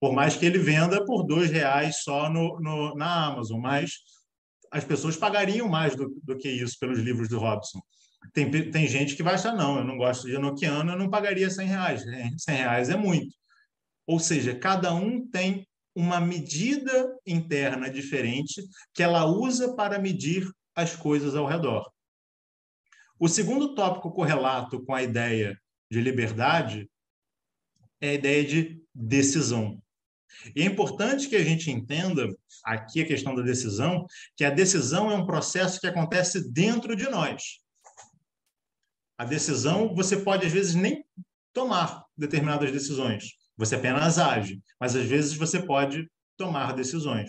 Por 0.00 0.12
mais 0.12 0.34
que 0.34 0.46
ele 0.46 0.58
venda 0.58 1.04
por 1.04 1.22
dois 1.22 1.50
reais 1.50 2.02
só 2.02 2.30
no, 2.30 2.58
no, 2.58 2.94
na 2.94 3.26
Amazon, 3.26 3.60
mas 3.60 3.98
as 4.70 4.82
pessoas 4.82 5.16
pagariam 5.16 5.68
mais 5.68 5.94
do, 5.94 6.08
do 6.22 6.36
que 6.38 6.48
isso 6.48 6.78
pelos 6.78 6.98
livros 6.98 7.28
do 7.28 7.38
Robson. 7.38 7.80
Tem, 8.32 8.50
tem 8.70 8.86
gente 8.86 9.14
que 9.14 9.22
vai 9.22 9.34
achar, 9.34 9.54
não, 9.54 9.78
eu 9.78 9.84
não 9.84 9.96
gosto 9.96 10.26
de 10.26 10.34
Enochiano, 10.34 10.92
eu 10.92 10.98
não 10.98 11.10
pagaria 11.10 11.50
100 11.50 11.66
reais. 11.66 12.02
100 12.38 12.56
reais 12.56 12.88
é 12.88 12.96
muito. 12.96 13.34
Ou 14.06 14.18
seja, 14.18 14.54
cada 14.54 14.94
um 14.94 15.26
tem 15.28 15.66
uma 15.94 16.20
medida 16.20 17.16
interna 17.26 17.90
diferente 17.90 18.62
que 18.94 19.02
ela 19.02 19.26
usa 19.26 19.74
para 19.74 19.98
medir 19.98 20.48
as 20.74 20.94
coisas 20.96 21.34
ao 21.34 21.46
redor. 21.46 21.90
O 23.18 23.28
segundo 23.28 23.74
tópico 23.74 24.12
correlato 24.12 24.82
com 24.84 24.94
a 24.94 25.02
ideia 25.02 25.58
de 25.90 26.00
liberdade 26.00 26.88
é 28.00 28.10
a 28.10 28.14
ideia 28.14 28.44
de 28.44 28.82
decisão. 28.94 29.82
E 30.54 30.62
é 30.62 30.64
importante 30.64 31.28
que 31.28 31.36
a 31.36 31.44
gente 31.44 31.70
entenda 31.70 32.26
aqui 32.64 33.02
a 33.02 33.06
questão 33.06 33.34
da 33.34 33.42
decisão, 33.42 34.06
que 34.36 34.44
a 34.44 34.50
decisão 34.50 35.10
é 35.10 35.14
um 35.14 35.26
processo 35.26 35.80
que 35.80 35.86
acontece 35.86 36.50
dentro 36.52 36.94
de 36.96 37.08
nós. 37.08 37.60
A 39.18 39.24
decisão, 39.24 39.94
você 39.94 40.16
pode 40.16 40.46
às 40.46 40.52
vezes 40.52 40.74
nem 40.74 41.04
tomar 41.52 42.04
determinadas 42.16 42.72
decisões, 42.72 43.34
você 43.56 43.74
apenas 43.76 44.18
age, 44.18 44.60
mas 44.80 44.96
às 44.96 45.04
vezes 45.04 45.34
você 45.34 45.60
pode 45.60 46.08
tomar 46.36 46.72
decisões. 46.72 47.28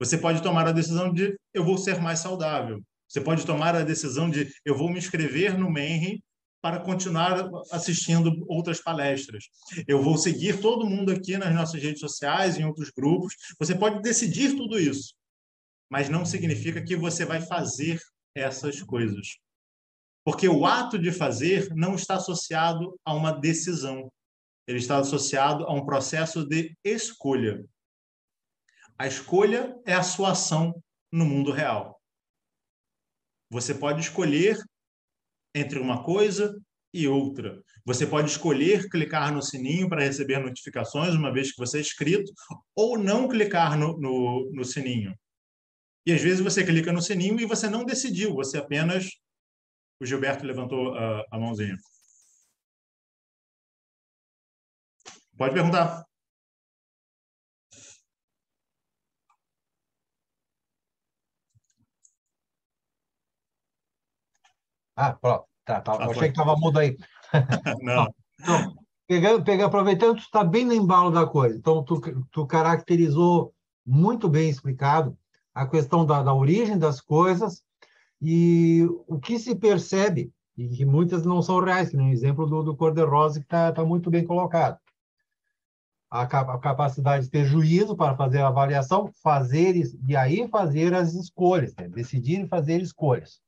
Você 0.00 0.18
pode 0.18 0.42
tomar 0.42 0.66
a 0.66 0.72
decisão 0.72 1.12
de 1.12 1.38
eu 1.54 1.64
vou 1.64 1.78
ser 1.78 2.00
mais 2.00 2.18
saudável. 2.18 2.82
Você 3.06 3.20
pode 3.20 3.46
tomar 3.46 3.76
a 3.76 3.84
decisão 3.84 4.28
de 4.28 4.52
eu 4.64 4.76
vou 4.76 4.90
me 4.90 4.98
inscrever 4.98 5.56
no 5.56 5.70
Menri 5.70 6.24
para 6.62 6.78
continuar 6.78 7.50
assistindo 7.72 8.46
outras 8.48 8.80
palestras. 8.80 9.48
Eu 9.86 10.00
vou 10.00 10.16
seguir 10.16 10.60
todo 10.60 10.88
mundo 10.88 11.10
aqui 11.10 11.36
nas 11.36 11.52
nossas 11.52 11.82
redes 11.82 11.98
sociais, 11.98 12.56
em 12.56 12.64
outros 12.64 12.90
grupos. 12.90 13.34
Você 13.58 13.74
pode 13.74 14.00
decidir 14.00 14.56
tudo 14.56 14.78
isso, 14.78 15.12
mas 15.90 16.08
não 16.08 16.24
significa 16.24 16.80
que 16.80 16.94
você 16.94 17.24
vai 17.24 17.40
fazer 17.40 18.00
essas 18.32 18.80
coisas. 18.80 19.38
Porque 20.24 20.48
o 20.48 20.64
ato 20.64 20.96
de 20.96 21.10
fazer 21.10 21.68
não 21.74 21.96
está 21.96 22.14
associado 22.14 22.96
a 23.04 23.12
uma 23.12 23.32
decisão. 23.32 24.10
Ele 24.64 24.78
está 24.78 24.98
associado 24.98 25.64
a 25.64 25.72
um 25.74 25.84
processo 25.84 26.46
de 26.46 26.76
escolha. 26.84 27.64
A 28.96 29.08
escolha 29.08 29.76
é 29.84 29.94
a 29.94 30.02
sua 30.04 30.30
ação 30.30 30.80
no 31.10 31.26
mundo 31.26 31.50
real. 31.50 32.00
Você 33.50 33.74
pode 33.74 34.00
escolher 34.00 34.56
entre 35.54 35.78
uma 35.78 36.02
coisa 36.02 36.54
e 36.92 37.08
outra. 37.08 37.62
Você 37.84 38.06
pode 38.06 38.30
escolher 38.30 38.88
clicar 38.88 39.32
no 39.32 39.42
sininho 39.42 39.88
para 39.88 40.02
receber 40.02 40.38
notificações 40.38 41.14
uma 41.14 41.32
vez 41.32 41.52
que 41.52 41.58
você 41.58 41.78
é 41.78 41.80
inscrito, 41.80 42.32
ou 42.74 42.98
não 42.98 43.28
clicar 43.28 43.78
no, 43.78 43.98
no, 43.98 44.50
no 44.52 44.64
sininho. 44.64 45.14
E 46.04 46.12
às 46.12 46.20
vezes 46.20 46.40
você 46.40 46.64
clica 46.64 46.92
no 46.92 47.00
sininho 47.00 47.40
e 47.40 47.46
você 47.46 47.68
não 47.68 47.84
decidiu, 47.84 48.34
você 48.34 48.58
apenas. 48.58 49.08
O 50.00 50.06
Gilberto 50.06 50.44
levantou 50.44 50.94
a, 50.94 51.24
a 51.30 51.38
mãozinha. 51.38 51.76
Pode 55.36 55.54
perguntar. 55.54 56.04
Ah, 64.96 65.12
pronto. 65.12 65.44
Tá, 65.64 65.80
tá. 65.80 65.92
Ah, 65.92 66.06
achei 66.06 66.22
que 66.22 66.40
estava 66.40 66.56
mudo 66.56 66.78
aí. 66.78 66.96
Não. 67.82 68.06
Então, 68.42 68.74
pegando, 69.06 69.44
pegando, 69.44 69.66
aproveitando, 69.66 70.16
tu 70.16 70.22
está 70.22 70.42
bem 70.42 70.64
no 70.64 70.72
embalo 70.72 71.12
da 71.12 71.24
coisa. 71.24 71.56
Então, 71.56 71.84
tu, 71.84 72.00
tu 72.32 72.44
caracterizou 72.44 73.54
muito 73.86 74.28
bem 74.28 74.48
explicado 74.48 75.16
a 75.54 75.66
questão 75.66 76.04
da, 76.04 76.22
da 76.22 76.34
origem 76.34 76.76
das 76.76 77.00
coisas 77.00 77.62
e 78.20 78.84
o 79.06 79.20
que 79.20 79.38
se 79.38 79.54
percebe, 79.54 80.32
e 80.56 80.68
que 80.68 80.84
muitas 80.84 81.24
não 81.24 81.42
são 81.42 81.60
reais, 81.60 81.90
que 81.90 81.96
no 81.96 82.08
exemplo 82.08 82.46
do, 82.46 82.62
do 82.62 82.76
cor-de-rosa 82.76 83.40
que 83.40 83.46
está 83.46 83.70
tá 83.72 83.84
muito 83.84 84.10
bem 84.10 84.24
colocado. 84.24 84.78
A, 86.10 86.22
a, 86.22 86.58
capacidade 86.58 87.24
de 87.24 87.30
ter 87.30 87.44
juízo 87.44 87.96
para 87.96 88.16
fazer 88.16 88.40
a 88.40 88.48
avaliação, 88.48 89.10
fazer 89.22 89.74
e 90.06 90.16
aí 90.16 90.46
fazer 90.48 90.94
as 90.94 91.14
escolhas, 91.14 91.74
né? 91.74 91.88
decidir 91.88 92.44
e 92.44 92.48
fazer 92.48 92.82
escolhas. 92.82 93.40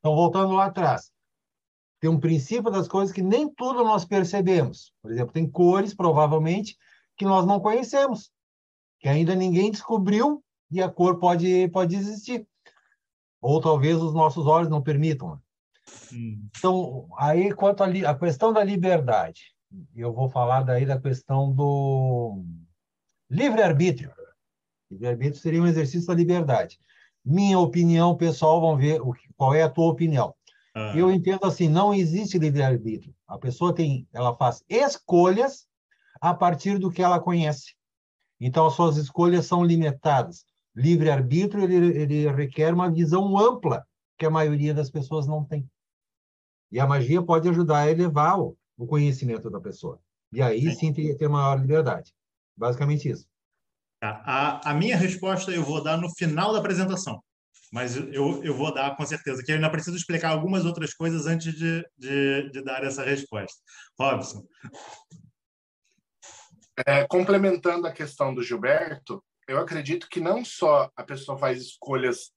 Então, 0.00 0.14
voltando 0.14 0.54
lá 0.54 0.66
atrás, 0.66 1.12
tem 2.00 2.08
um 2.08 2.18
princípio 2.18 2.70
das 2.70 2.88
coisas 2.88 3.14
que 3.14 3.22
nem 3.22 3.52
tudo 3.52 3.84
nós 3.84 4.04
percebemos. 4.04 4.92
Por 5.02 5.12
exemplo, 5.12 5.32
tem 5.32 5.48
cores, 5.48 5.94
provavelmente, 5.94 6.76
que 7.16 7.26
nós 7.26 7.46
não 7.46 7.60
conhecemos, 7.60 8.32
que 8.98 9.08
ainda 9.08 9.34
ninguém 9.34 9.70
descobriu 9.70 10.42
e 10.70 10.82
a 10.82 10.88
cor 10.88 11.18
pode, 11.18 11.68
pode 11.68 11.94
existir. 11.94 12.46
Ou 13.42 13.60
talvez 13.60 13.98
os 13.98 14.14
nossos 14.14 14.46
olhos 14.46 14.70
não 14.70 14.82
permitam. 14.82 15.38
Hum. 16.12 16.48
Então, 16.56 17.06
aí, 17.18 17.52
quanto 17.52 17.82
à 17.82 18.18
questão 18.18 18.52
da 18.52 18.64
liberdade, 18.64 19.54
eu 19.94 20.12
vou 20.14 20.30
falar 20.30 20.62
daí 20.62 20.86
da 20.86 20.98
questão 20.98 21.52
do 21.52 22.42
livre-arbítrio. 23.28 24.12
Livre-arbítrio 24.90 25.40
seria 25.40 25.62
um 25.62 25.66
exercício 25.66 26.06
da 26.06 26.14
liberdade 26.14 26.80
minha 27.24 27.58
opinião 27.58 28.16
pessoal, 28.16 28.60
vamos 28.60 28.80
ver 28.80 29.00
o, 29.00 29.14
qual 29.40 29.54
é 29.54 29.62
a 29.62 29.70
tua 29.70 29.86
opinião. 29.86 30.34
Ah. 30.74 30.92
Eu 30.94 31.10
entendo 31.10 31.46
assim, 31.46 31.66
não 31.66 31.94
existe 31.94 32.38
livre-arbítrio. 32.38 33.14
A 33.26 33.38
pessoa 33.38 33.74
tem, 33.74 34.06
ela 34.12 34.36
faz 34.36 34.62
escolhas 34.68 35.66
a 36.20 36.34
partir 36.34 36.76
do 36.76 36.90
que 36.90 37.02
ela 37.02 37.18
conhece. 37.18 37.74
Então, 38.38 38.66
as 38.66 38.74
suas 38.74 38.98
escolhas 38.98 39.46
são 39.46 39.64
limitadas. 39.64 40.44
Livre-arbítrio, 40.76 41.64
ele, 41.64 41.98
ele 42.02 42.30
requer 42.30 42.74
uma 42.74 42.90
visão 42.90 43.38
ampla, 43.38 43.82
que 44.18 44.26
a 44.26 44.30
maioria 44.30 44.74
das 44.74 44.90
pessoas 44.90 45.26
não 45.26 45.42
tem. 45.42 45.66
E 46.70 46.78
a 46.78 46.86
magia 46.86 47.22
pode 47.22 47.48
ajudar 47.48 47.78
a 47.78 47.90
elevar 47.90 48.38
o, 48.38 48.54
o 48.76 48.86
conhecimento 48.86 49.48
da 49.48 49.58
pessoa. 49.58 49.98
E 50.30 50.42
aí 50.42 50.70
sim, 50.74 50.92
sim 50.92 51.16
ter 51.16 51.28
maior 51.30 51.58
liberdade. 51.58 52.12
Basicamente 52.54 53.08
isso. 53.08 53.26
Tá. 54.00 54.22
A, 54.22 54.70
a 54.70 54.74
minha 54.74 54.98
resposta 54.98 55.50
eu 55.50 55.62
vou 55.62 55.82
dar 55.82 55.96
no 55.96 56.10
final 56.10 56.52
da 56.52 56.58
apresentação, 56.58 57.22
mas 57.70 57.96
eu, 57.96 58.42
eu 58.42 58.54
vou 58.54 58.74
dar 58.74 58.96
com 58.96 59.06
certeza, 59.06 59.42
que 59.42 59.52
eu 59.52 59.56
ainda 59.56 59.70
preciso 59.70 59.96
explicar 59.96 60.30
algumas 60.30 60.64
outras 60.64 60.92
coisas 60.92 61.26
antes 61.26 61.54
de, 61.54 61.86
de, 61.96 62.50
de 62.50 62.64
dar 62.64 62.82
essa 62.82 63.04
resposta. 63.04 63.60
Robson. 63.98 64.44
É, 66.86 67.06
complementando 67.06 67.86
a 67.86 67.92
questão 67.92 68.34
do 68.34 68.42
Gilberto, 68.42 69.22
eu 69.46 69.58
acredito 69.58 70.08
que 70.08 70.20
não 70.20 70.44
só 70.44 70.90
a 70.96 71.04
pessoa 71.04 71.38
faz 71.38 71.60
escolhas 71.60 72.32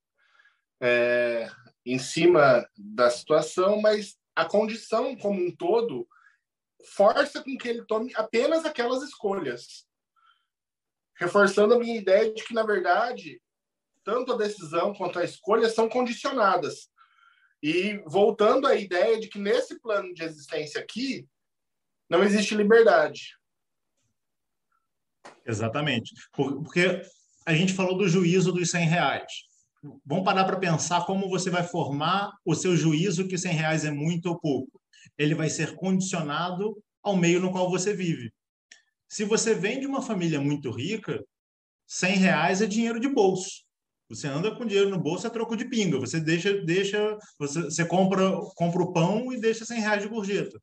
é, 0.82 1.50
em 1.86 1.98
cima 1.98 2.68
da 2.78 3.10
situação, 3.10 3.82
mas 3.82 4.18
a 4.36 4.46
condição 4.46 5.16
como 5.16 5.40
um 5.40 5.56
todo 5.56 6.08
força 6.96 7.42
com 7.42 7.58
que 7.58 7.70
ele 7.70 7.86
tome 7.86 8.12
apenas 8.16 8.66
aquelas 8.66 9.02
escolhas 9.04 9.88
reforçando 11.16 11.74
a 11.74 11.80
minha 11.80 11.96
ideia 11.96 12.34
de 12.34 12.44
que, 12.44 12.54
na 12.54 12.64
verdade, 12.64 13.42
tanto 14.04 14.34
a 14.34 14.38
decisão 14.38 14.94
quanto 14.94 15.20
a 15.20 15.24
escolha 15.24 15.70
são 15.70 15.88
condicionadas. 15.90 16.90
E 17.62 18.02
voltando 18.06 18.68
à 18.68 18.76
ideia 18.76 19.20
de 19.20 19.28
que 19.28 19.40
nesse 19.40 19.80
plano 19.80 20.14
de 20.14 20.24
existência 20.24 20.82
aqui, 20.82 21.28
não 22.10 22.24
existe 22.24 22.54
liberdade. 22.54 23.38
Exatamente. 25.46 26.14
Porque 26.34 27.02
a 27.46 27.54
gente 27.54 27.74
falou 27.74 27.98
do 27.98 28.08
juízo 28.08 28.52
dos 28.52 28.70
100 28.70 28.88
reais. 28.88 29.32
Vamos 30.06 30.24
parar 30.24 30.46
para 30.46 30.60
pensar 30.60 31.06
como 31.06 31.30
você 31.30 31.50
vai 31.50 31.64
formar 31.64 32.32
o 32.46 32.56
seu 32.56 32.76
juízo 32.76 33.28
que 33.28 33.38
100 33.38 33.54
reais 33.54 33.86
é 33.86 33.92
muito 33.92 34.28
ou 34.28 34.40
pouco. 34.40 34.82
Ele 35.18 35.36
vai 35.36 35.50
ser 35.50 35.76
condicionado 35.76 36.82
ao 37.02 37.18
meio 37.18 37.40
no 37.40 37.52
qual 37.52 37.70
você 37.70 37.94
vive. 37.94 38.34
Se 39.10 39.26
você 39.26 39.54
vem 39.54 39.80
de 39.80 39.86
uma 39.86 40.02
família 40.02 40.40
muito 40.40 40.72
rica, 40.72 41.24
100 41.86 42.16
reais 42.16 42.62
é 42.62 42.66
dinheiro 42.66 43.00
de 43.00 43.10
bolso. 43.10 43.64
Você 44.10 44.28
anda 44.28 44.54
com 44.56 44.66
dinheiro 44.66 44.90
no 44.90 45.00
bolso, 45.00 45.26
é 45.26 45.30
troco 45.30 45.56
de 45.56 45.66
pinga. 45.66 46.00
Você 46.00 46.20
deixa, 46.20 46.54
deixa, 46.64 47.18
você, 47.40 47.64
você 47.64 47.86
compra, 47.86 48.32
compra 48.56 48.84
o 48.84 48.92
pão 48.94 49.34
e 49.34 49.40
deixa 49.40 49.66
100 49.66 49.80
reais 49.80 50.02
de 50.04 50.10
gorjeta. 50.10 50.60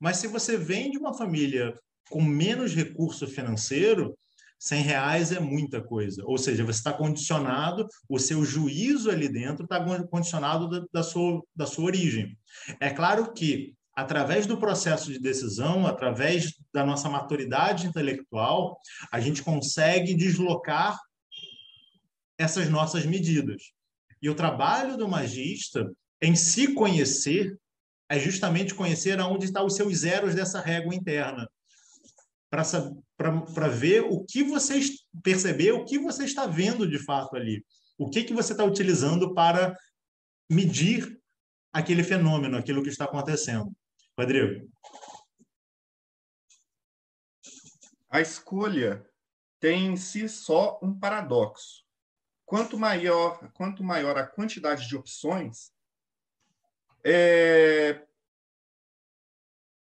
Mas 0.00 0.18
se 0.18 0.26
você 0.26 0.56
vem 0.56 0.90
de 0.90 0.98
uma 0.98 1.14
família 1.14 1.74
com 2.10 2.22
menos 2.22 2.74
recurso 2.74 3.26
financeiro, 3.26 4.16
100 4.58 4.82
reais 4.82 5.32
é 5.32 5.38
muita 5.38 5.80
coisa. 5.80 6.22
Ou 6.24 6.36
seja, 6.36 6.64
você 6.64 6.78
está 6.78 6.92
condicionado, 6.92 7.86
o 8.08 8.18
seu 8.18 8.44
juízo 8.44 9.10
ali 9.10 9.28
dentro 9.28 9.64
está 9.64 9.84
condicionado 10.06 10.68
da, 10.68 10.84
da, 10.92 11.02
sua, 11.02 11.42
da 11.54 11.66
sua 11.66 11.84
origem. 11.84 12.36
É 12.80 12.90
claro 12.90 13.32
que 13.32 13.74
através 13.94 14.46
do 14.46 14.58
processo 14.58 15.12
de 15.12 15.18
decisão, 15.18 15.86
através 15.86 16.54
da 16.72 16.84
nossa 16.84 17.08
maturidade 17.08 17.86
intelectual, 17.86 18.78
a 19.10 19.20
gente 19.20 19.42
consegue 19.42 20.14
deslocar 20.14 20.98
essas 22.38 22.70
nossas 22.70 23.04
medidas. 23.04 23.72
E 24.22 24.30
o 24.30 24.34
trabalho 24.34 24.96
do 24.96 25.08
magista 25.08 25.90
em 26.22 26.34
se 26.34 26.74
conhecer 26.74 27.58
é 28.08 28.18
justamente 28.18 28.74
conhecer 28.74 29.20
aonde 29.20 29.44
estão 29.44 29.66
os 29.66 29.74
seus 29.74 29.98
zeros 29.98 30.34
dessa 30.34 30.60
régua 30.60 30.94
interna. 30.94 31.48
Para 32.48 33.68
ver 33.68 34.00
o 34.04 34.24
que 34.24 34.42
você 34.42 34.80
perceber, 35.22 35.72
o 35.72 35.84
que 35.84 35.98
você 35.98 36.24
está 36.24 36.46
vendo 36.46 36.88
de 36.88 36.98
fato 36.98 37.36
ali. 37.36 37.64
O 37.98 38.08
que, 38.08 38.24
que 38.24 38.32
você 38.32 38.52
está 38.52 38.64
utilizando 38.64 39.34
para 39.34 39.76
medir 40.50 41.20
aquele 41.72 42.02
fenômeno, 42.02 42.56
aquilo 42.56 42.82
que 42.82 42.88
está 42.88 43.04
acontecendo. 43.04 43.70
Rodrigo. 44.18 44.68
A 48.08 48.20
escolha 48.20 49.06
tem 49.60 49.88
em 49.88 49.96
si 49.96 50.28
só 50.28 50.78
um 50.82 50.98
paradoxo. 50.98 51.84
Quanto 52.48 52.78
maior, 52.78 53.52
quanto 53.52 53.84
maior 53.84 54.16
a 54.16 54.26
quantidade 54.26 54.88
de 54.88 54.96
opções, 54.96 55.70
é, 57.04 58.06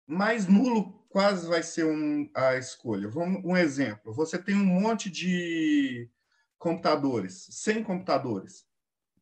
mais 0.08 0.48
nulo 0.48 1.06
quase 1.08 1.48
vai 1.48 1.62
ser 1.62 1.86
um, 1.86 2.28
a 2.34 2.56
escolha. 2.56 3.08
Vamos, 3.10 3.46
um 3.46 3.56
exemplo: 3.56 4.12
você 4.12 4.42
tem 4.42 4.56
um 4.56 4.66
monte 4.66 5.08
de 5.08 6.10
computadores, 6.58 7.48
100 7.52 7.84
computadores, 7.84 8.68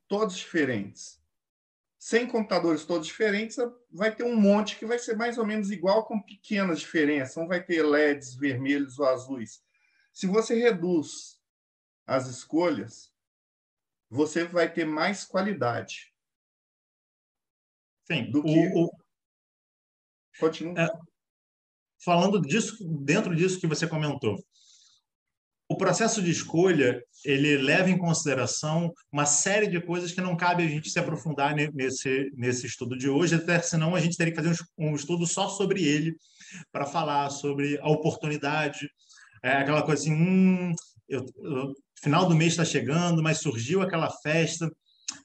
todos 0.08 0.38
diferentes. 0.38 1.21
100 2.00 2.28
computadores 2.28 2.86
todos 2.86 3.06
diferentes, 3.06 3.58
vai 3.91 4.15
ter 4.15 4.24
um 4.24 4.38
monte 4.38 4.78
que 4.78 4.86
vai 4.86 4.98
ser 4.98 5.17
mais 5.17 5.38
ou 5.38 5.45
menos 5.45 5.71
igual, 5.71 6.06
com 6.06 6.21
pequenas 6.21 6.80
diferenças. 6.80 7.36
Não 7.36 7.50
vai 7.50 7.62
ter 7.62 7.84
LEDs 7.84 8.34
vermelhos 8.34 8.98
ou 8.98 9.06
azuis. 9.10 9.62
Se 10.13 10.26
você 10.26 10.56
reduz 10.56 11.41
as 12.08 12.28
escolhas, 12.28 13.13
você 14.10 14.46
vai 14.46 14.72
ter 14.72 14.86
mais 14.86 15.24
qualidade. 15.24 16.13
Sim, 18.06 18.30
do 18.30 18.44
que... 18.44 18.50
o, 18.50 18.86
o... 18.86 18.91
Continua. 20.39 20.80
É, 20.80 20.88
falando 22.04 22.41
disso, 22.41 22.78
dentro 23.04 23.36
disso 23.36 23.60
que 23.60 23.68
você 23.68 23.88
comentou, 23.88 24.38
o 25.68 25.76
processo 25.76 26.22
de 26.22 26.30
escolha 26.30 27.04
ele 27.24 27.58
leva 27.58 27.89
em 27.89 27.98
consideração 27.98 28.94
uma 29.12 29.26
série 29.26 29.68
de 29.68 29.82
coisas 29.82 30.12
que 30.12 30.22
não 30.22 30.38
cabe 30.38 30.63
a 30.63 30.68
gente 30.68 30.91
se 30.91 31.00
aprofundar 31.00 31.56
nesse, 31.56 32.32
nesse 32.36 32.68
estudo 32.68 32.96
de 32.96 33.10
hoje, 33.10 33.34
até 33.34 33.60
senão 33.60 33.96
a 33.96 34.00
gente 34.00 34.15
teria 34.15 34.32
que 34.32 34.41
fazer 34.41 34.56
um, 34.78 34.91
um 34.91 34.96
estudo 34.96 35.26
só 35.26 35.50
sobre 35.50 35.84
ele, 35.84 36.15
para 36.72 36.86
falar 36.86 37.32
sobre 37.32 37.80
a 37.80 37.89
oportunidade, 37.89 38.88
é 39.44 39.54
aquela 39.54 39.82
coisa 39.82 40.04
assim, 40.04 40.13
hum, 40.13 40.74
eu, 41.08 41.26
eu, 41.38 41.74
final 42.02 42.28
do 42.28 42.36
mês 42.36 42.54
está 42.54 42.65
chegando, 42.65 43.22
mas 43.22 43.39
surgiu 43.39 43.82
aquela 43.82 44.10
festa, 44.10 44.70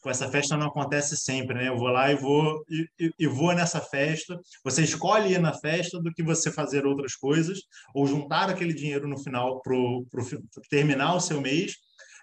essa 0.06 0.30
festa 0.30 0.56
não 0.56 0.68
acontece 0.68 1.16
sempre, 1.16 1.54
né? 1.54 1.68
Eu 1.68 1.76
vou 1.76 1.88
lá 1.88 2.10
e 2.10 2.16
vou 2.16 2.64
e, 2.68 3.12
e, 3.18 3.26
vou 3.26 3.54
nessa 3.54 3.80
festa. 3.80 4.38
Você 4.64 4.82
escolhe 4.82 5.34
ir 5.34 5.40
na 5.40 5.52
festa 5.52 6.00
do 6.00 6.12
que 6.12 6.22
você 6.22 6.50
fazer 6.50 6.86
outras 6.86 7.14
coisas 7.14 7.60
ou 7.94 8.06
juntar 8.06 8.48
aquele 8.48 8.72
dinheiro 8.72 9.08
no 9.08 9.18
final 9.18 9.60
para 9.60 9.76
terminar 10.70 11.14
o 11.14 11.20
seu 11.20 11.40
mês, 11.40 11.74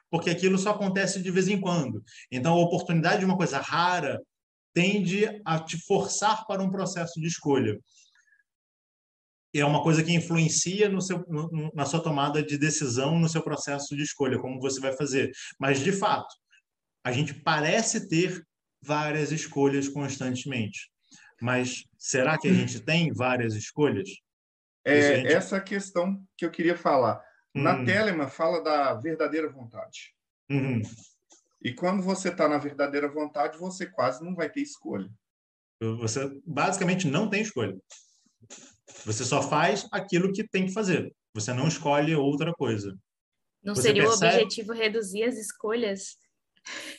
porque 0.09 0.29
aquilo 0.29 0.57
só 0.57 0.71
acontece 0.71 1.21
de 1.21 1.31
vez 1.31 1.47
em 1.47 1.59
quando. 1.59 2.03
Então, 2.31 2.53
a 2.53 2.63
oportunidade 2.63 3.19
de 3.19 3.25
uma 3.25 3.37
coisa 3.37 3.59
rara 3.59 4.19
tende 4.73 5.27
a 5.45 5.59
te 5.59 5.77
forçar 5.85 6.45
para 6.45 6.61
um 6.61 6.69
processo 6.69 7.19
de 7.19 7.27
escolha. 7.27 7.77
É 9.53 9.65
uma 9.65 9.81
coisa 9.81 10.03
que 10.03 10.13
influencia 10.13 10.89
no 10.89 11.01
seu, 11.01 11.25
no, 11.27 11.71
na 11.73 11.85
sua 11.85 12.01
tomada 12.01 12.43
de 12.43 12.57
decisão, 12.57 13.17
no 13.17 13.29
seu 13.29 13.41
processo 13.41 13.95
de 13.95 14.03
escolha, 14.03 14.37
como 14.37 14.59
você 14.59 14.79
vai 14.79 14.95
fazer. 14.95 15.31
Mas, 15.59 15.79
de 15.79 15.91
fato, 15.91 16.33
a 17.03 17.11
gente 17.11 17.33
parece 17.33 18.07
ter 18.07 18.45
várias 18.81 19.31
escolhas 19.31 19.87
constantemente. 19.87 20.91
Mas 21.41 21.83
será 21.97 22.37
que 22.37 22.47
a 22.47 22.53
gente 22.53 22.79
tem 22.79 23.13
várias 23.13 23.55
escolhas? 23.55 24.09
É 24.85 25.17
gente... 25.17 25.33
essa 25.33 25.59
questão 25.59 26.21
que 26.37 26.45
eu 26.45 26.51
queria 26.51 26.77
falar. 26.77 27.21
Na 27.53 27.75
hum. 27.75 27.85
Telemann 27.85 28.29
fala 28.29 28.63
da 28.63 28.93
verdadeira 28.93 29.49
vontade. 29.49 30.13
Uhum. 30.49 30.81
E 31.61 31.73
quando 31.73 32.01
você 32.01 32.29
está 32.29 32.47
na 32.47 32.57
verdadeira 32.57 33.09
vontade, 33.09 33.57
você 33.57 33.85
quase 33.85 34.23
não 34.23 34.35
vai 34.35 34.49
ter 34.49 34.61
escolha. 34.61 35.09
Você 35.79 36.39
basicamente 36.45 37.07
não 37.07 37.29
tem 37.29 37.41
escolha. 37.41 37.77
Você 39.05 39.23
só 39.25 39.41
faz 39.41 39.87
aquilo 39.91 40.31
que 40.31 40.47
tem 40.47 40.65
que 40.65 40.73
fazer. 40.73 41.13
Você 41.33 41.53
não 41.53 41.67
escolhe 41.67 42.15
outra 42.15 42.53
coisa. 42.53 42.97
Não 43.63 43.75
você 43.75 43.83
seria 43.83 44.03
percebe... 44.03 44.25
o 44.25 44.35
objetivo 44.35 44.73
reduzir 44.73 45.23
as 45.23 45.37
escolhas? 45.37 46.17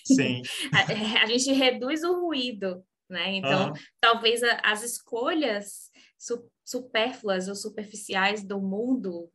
Sim. 0.04 0.42
a, 0.72 1.22
a, 1.22 1.26
gente 1.26 1.52
reduz 1.52 2.02
o 2.02 2.20
ruído, 2.20 2.84
né? 3.08 3.36
Então, 3.36 3.72
talvez 4.00 4.42
a, 4.42 4.60
as 4.62 4.82
escolhas 4.82 5.90
su, 6.18 6.50
supérfluas 6.64 7.48
ou 7.48 7.54
superficiais 7.54 8.44
do 8.44 8.60
mundo 8.60 9.30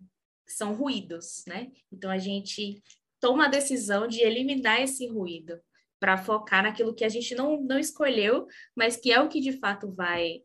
são 0.48 0.74
ruídos, 0.74 1.44
né? 1.48 1.72
Então, 1.92 2.12
a 2.12 2.18
gente 2.18 2.82
toma 3.20 3.46
a 3.46 3.50
decisão 3.50 4.08
de 4.08 4.22
eliminar 4.22 4.82
esse 4.82 5.08
ruído 5.08 5.60
para 6.00 6.18
focar 6.18 6.64
naquilo 6.64 6.94
que 6.94 7.06
a 7.06 7.10
gente 7.10 7.34
não, 7.34 7.62
não 7.62 7.80
escolheu, 7.80 8.46
mas 8.76 8.98
que 8.98 9.12
é 9.12 9.22
o 9.22 9.30
que 9.30 9.40
de 9.40 9.54
fato 9.54 9.90
vai 9.90 10.42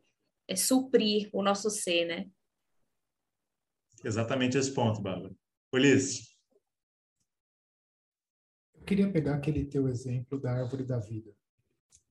é, 0.49 0.55
suprir 0.55 1.29
o 1.31 1.43
nosso 1.43 1.69
ser, 1.69 2.05
né? 2.05 2.29
Exatamente 4.03 4.57
esse 4.57 4.73
ponto, 4.73 5.01
Bárbara. 5.01 5.35
Ulisses 5.73 6.29
queria 8.89 9.11
pegar 9.11 9.35
aquele 9.35 9.63
teu 9.65 9.87
exemplo 9.87 10.41
da 10.41 10.51
árvore 10.51 10.83
da 10.83 10.97
vida. 10.97 11.31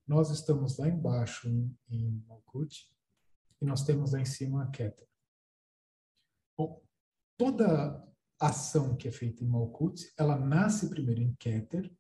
Nós 0.07 0.31
estamos 0.31 0.79
lá 0.79 0.89
embaixo 0.89 1.49
em, 1.49 1.77
em 1.91 2.23
Malkuth 2.29 2.89
e 3.61 3.65
nós 3.65 3.83
temos 3.83 4.13
lá 4.13 4.21
em 4.21 4.25
cima 4.25 4.63
a 4.63 4.71
Keter. 4.71 5.09
Bom, 6.57 6.81
toda 7.37 8.07
ação 8.41 8.97
que 8.97 9.09
é 9.09 9.11
feita 9.11 9.43
em 9.43 9.49
Malkuth, 9.49 10.13
ela 10.17 10.39
nasce 10.39 10.89
primeiro 10.89 11.21
em 11.21 11.35
Keter 11.35 11.93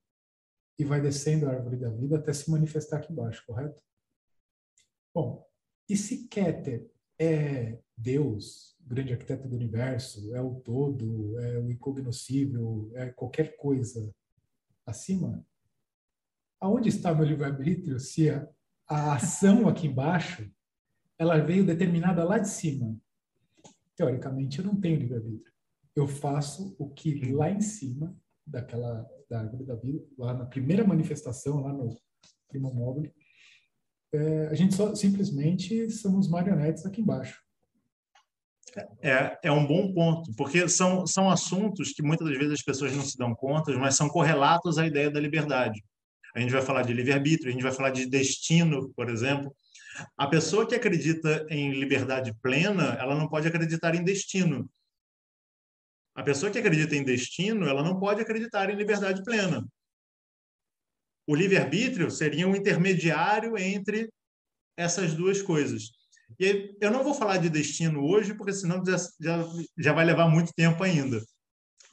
e 0.78 0.84
vai 0.84 1.00
descendo 1.00 1.46
a 1.46 1.50
árvore 1.50 1.76
da 1.76 1.90
vida 1.90 2.16
até 2.16 2.32
se 2.32 2.48
manifestar 2.48 2.98
aqui 2.98 3.12
embaixo, 3.12 3.44
correto? 3.44 3.82
Bom, 5.12 5.44
e 5.88 5.96
se 5.96 6.28
Keter 6.28 6.90
é 7.18 7.78
Deus, 7.96 8.76
grande 8.86 9.12
arquiteto 9.12 9.48
do 9.48 9.56
universo, 9.56 10.34
é 10.34 10.40
o 10.40 10.54
todo, 10.56 11.38
é 11.40 11.58
o 11.58 11.70
incognoscível, 11.70 12.90
é 12.94 13.10
qualquer 13.10 13.56
coisa 13.56 14.14
acima, 14.86 15.44
aonde 16.60 16.88
está 16.88 17.14
meu 17.14 17.24
livre-arbítrio 17.24 17.98
se 17.98 18.30
a, 18.30 18.48
a 18.86 19.14
ação 19.14 19.68
aqui 19.68 19.86
embaixo 19.86 20.50
ela 21.18 21.38
veio 21.38 21.66
determinada 21.66 22.24
lá 22.24 22.38
de 22.38 22.48
cima? 22.48 22.96
Teoricamente, 23.96 24.60
eu 24.60 24.64
não 24.64 24.80
tenho 24.80 25.00
livre-arbítrio. 25.00 25.52
Eu 25.96 26.06
faço 26.06 26.76
o 26.78 26.88
que 26.88 27.32
lá 27.32 27.50
em 27.50 27.60
cima 27.60 28.16
daquela 28.46 29.04
da 29.28 29.40
árvore 29.40 29.64
da 29.64 29.74
vida, 29.74 30.02
lá 30.16 30.32
na 30.32 30.46
primeira 30.46 30.86
manifestação, 30.86 31.60
lá 31.60 31.72
no 31.72 31.94
primo 32.48 32.72
móvel, 32.72 33.12
é, 34.12 34.48
a 34.50 34.54
gente 34.54 34.74
só 34.74 34.94
simplesmente 34.94 35.90
somos 35.90 36.28
marionetes 36.28 36.84
aqui 36.86 37.00
embaixo. 37.00 37.40
É, 39.02 39.38
é 39.44 39.52
um 39.52 39.66
bom 39.66 39.92
ponto, 39.92 40.30
porque 40.36 40.68
são, 40.68 41.06
são 41.06 41.30
assuntos 41.30 41.92
que 41.92 42.02
muitas 42.02 42.28
das 42.28 42.36
vezes 42.36 42.54
as 42.54 42.62
pessoas 42.62 42.94
não 42.94 43.02
se 43.02 43.16
dão 43.16 43.34
conta, 43.34 43.76
mas 43.78 43.96
são 43.96 44.08
correlatos 44.08 44.78
à 44.78 44.86
ideia 44.86 45.10
da 45.10 45.20
liberdade. 45.20 45.82
A 46.34 46.40
gente 46.40 46.52
vai 46.52 46.62
falar 46.62 46.82
de 46.82 46.92
livre-arbítrio, 46.92 47.48
a 47.48 47.52
gente 47.52 47.62
vai 47.62 47.72
falar 47.72 47.90
de 47.90 48.06
destino, 48.06 48.92
por 48.94 49.08
exemplo. 49.08 49.54
A 50.16 50.26
pessoa 50.26 50.66
que 50.66 50.74
acredita 50.74 51.46
em 51.50 51.72
liberdade 51.72 52.32
plena, 52.42 52.96
ela 53.00 53.16
não 53.16 53.28
pode 53.28 53.48
acreditar 53.48 53.94
em 53.94 54.04
destino. 54.04 54.70
A 56.14 56.22
pessoa 56.22 56.50
que 56.52 56.58
acredita 56.58 56.94
em 56.94 57.04
destino, 57.04 57.66
ela 57.66 57.82
não 57.82 57.98
pode 57.98 58.20
acreditar 58.20 58.70
em 58.70 58.76
liberdade 58.76 59.22
plena. 59.24 59.66
O 61.28 61.34
livre-arbítrio 61.34 62.10
seria 62.10 62.48
um 62.48 62.56
intermediário 62.56 63.58
entre 63.58 64.08
essas 64.74 65.12
duas 65.12 65.42
coisas. 65.42 65.90
E 66.40 66.74
eu 66.80 66.90
não 66.90 67.04
vou 67.04 67.12
falar 67.12 67.36
de 67.36 67.50
destino 67.50 68.02
hoje, 68.02 68.32
porque 68.32 68.54
senão 68.54 68.82
já, 68.82 68.96
já, 69.20 69.44
já 69.76 69.92
vai 69.92 70.06
levar 70.06 70.26
muito 70.30 70.54
tempo 70.54 70.82
ainda. 70.82 71.22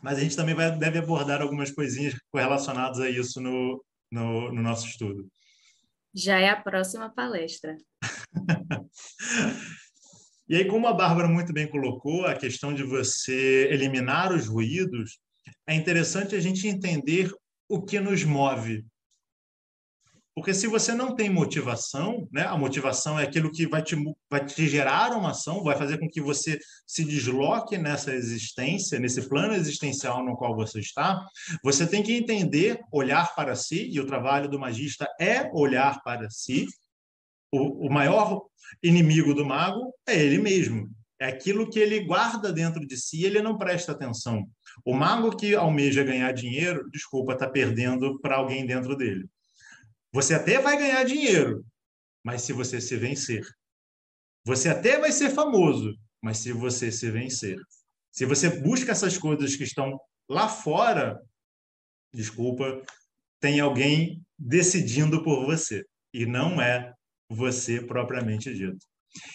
Mas 0.01 0.17
a 0.17 0.21
gente 0.21 0.37
também 0.37 0.55
vai, 0.55 0.77
deve 0.77 0.99
abordar 0.99 1.41
algumas 1.41 1.69
coisinhas 1.69 2.15
relacionadas 2.33 3.01
a 3.01 3.09
isso 3.09 3.41
no, 3.41 3.83
no, 4.09 4.53
no 4.53 4.61
nosso 4.61 4.87
estudo. 4.87 5.27
Já 6.13 6.39
é 6.39 6.47
a 6.47 6.61
próxima 6.61 7.09
palestra. 7.13 7.75
e 10.47 10.55
aí, 10.55 10.65
como 10.65 10.87
a 10.87 10.93
Bárbara 10.93 11.27
muito 11.27 11.51
bem 11.51 11.69
colocou, 11.69 12.25
a 12.25 12.35
questão 12.35 12.73
de 12.73 12.83
você 12.83 13.67
eliminar 13.69 14.31
os 14.31 14.47
ruídos, 14.47 15.19
é 15.67 15.75
interessante 15.75 16.35
a 16.35 16.39
gente 16.39 16.69
entender 16.69 17.29
o 17.67 17.83
que 17.83 17.99
nos 17.99 18.23
move. 18.23 18.85
Porque 20.35 20.53
se 20.53 20.67
você 20.67 20.93
não 20.93 21.15
tem 21.15 21.29
motivação, 21.29 22.27
né, 22.29 22.43
a 22.43 22.57
motivação 22.57 23.17
é 23.17 23.23
aquilo 23.23 23.49
que 23.49 23.65
vai 23.65 23.81
te, 23.81 23.95
vai 24.29 24.45
te 24.45 24.67
gerar 24.67 25.13
uma 25.13 25.31
ação, 25.31 25.63
vai 25.63 25.77
fazer 25.77 25.97
com 25.97 26.09
que 26.09 26.19
você 26.19 26.59
se 26.85 27.05
desloque 27.05 27.77
nessa 27.77 28.13
existência, 28.13 28.99
nesse 28.99 29.29
plano 29.29 29.53
existencial 29.53 30.25
no 30.25 30.35
qual 30.35 30.53
você 30.53 30.81
está, 30.81 31.25
você 31.63 31.87
tem 31.87 32.03
que 32.03 32.13
entender, 32.13 32.81
olhar 32.91 33.33
para 33.33 33.55
si, 33.55 33.89
e 33.89 33.97
o 33.97 34.05
trabalho 34.05 34.49
do 34.49 34.59
magista 34.59 35.07
é 35.21 35.49
olhar 35.53 36.03
para 36.03 36.29
si. 36.29 36.67
O, 37.49 37.87
o 37.87 37.89
maior 37.89 38.41
inimigo 38.83 39.33
do 39.33 39.45
mago 39.45 39.93
é 40.05 40.19
ele 40.19 40.37
mesmo. 40.37 40.89
É 41.17 41.27
aquilo 41.27 41.69
que 41.69 41.79
ele 41.79 42.01
guarda 42.01 42.51
dentro 42.51 42.85
de 42.85 42.97
si, 42.97 43.23
ele 43.23 43.41
não 43.41 43.57
presta 43.57 43.93
atenção. 43.93 44.45
O 44.83 44.93
mago 44.93 45.33
que 45.33 45.55
almeja 45.55 46.03
ganhar 46.03 46.33
dinheiro, 46.33 46.89
desculpa, 46.91 47.31
está 47.31 47.49
perdendo 47.49 48.19
para 48.19 48.35
alguém 48.35 48.65
dentro 48.65 48.97
dele. 48.97 49.29
Você 50.15 50.33
até 50.33 50.61
vai 50.61 50.77
ganhar 50.77 51.03
dinheiro, 51.03 51.65
mas 52.23 52.41
se 52.43 52.53
você 52.53 52.79
se 52.79 52.95
vencer. 52.95 53.45
Você 54.45 54.69
até 54.69 54.97
vai 54.97 55.11
ser 55.11 55.29
famoso, 55.29 55.93
mas 56.23 56.37
se 56.37 56.53
você 56.53 56.89
se 56.89 57.11
vencer. 57.11 57.57
Se 58.13 58.25
você 58.25 58.61
busca 58.61 58.93
essas 58.93 59.17
coisas 59.17 59.57
que 59.57 59.65
estão 59.65 59.99
lá 60.29 60.47
fora, 60.47 61.21
desculpa, 62.13 62.81
tem 63.41 63.59
alguém 63.59 64.23
decidindo 64.39 65.21
por 65.21 65.45
você 65.45 65.83
e 66.13 66.25
não 66.25 66.61
é 66.61 66.93
você 67.29 67.85
propriamente 67.85 68.53
dito. 68.53 68.85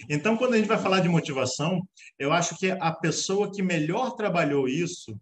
Então, 0.09 0.35
quando 0.35 0.55
a 0.55 0.57
gente 0.57 0.67
vai 0.67 0.79
falar 0.79 1.01
de 1.01 1.11
motivação, 1.11 1.87
eu 2.19 2.33
acho 2.33 2.57
que 2.57 2.71
a 2.71 2.91
pessoa 2.91 3.53
que 3.53 3.63
melhor 3.63 4.13
trabalhou 4.17 4.67
isso 4.67 5.15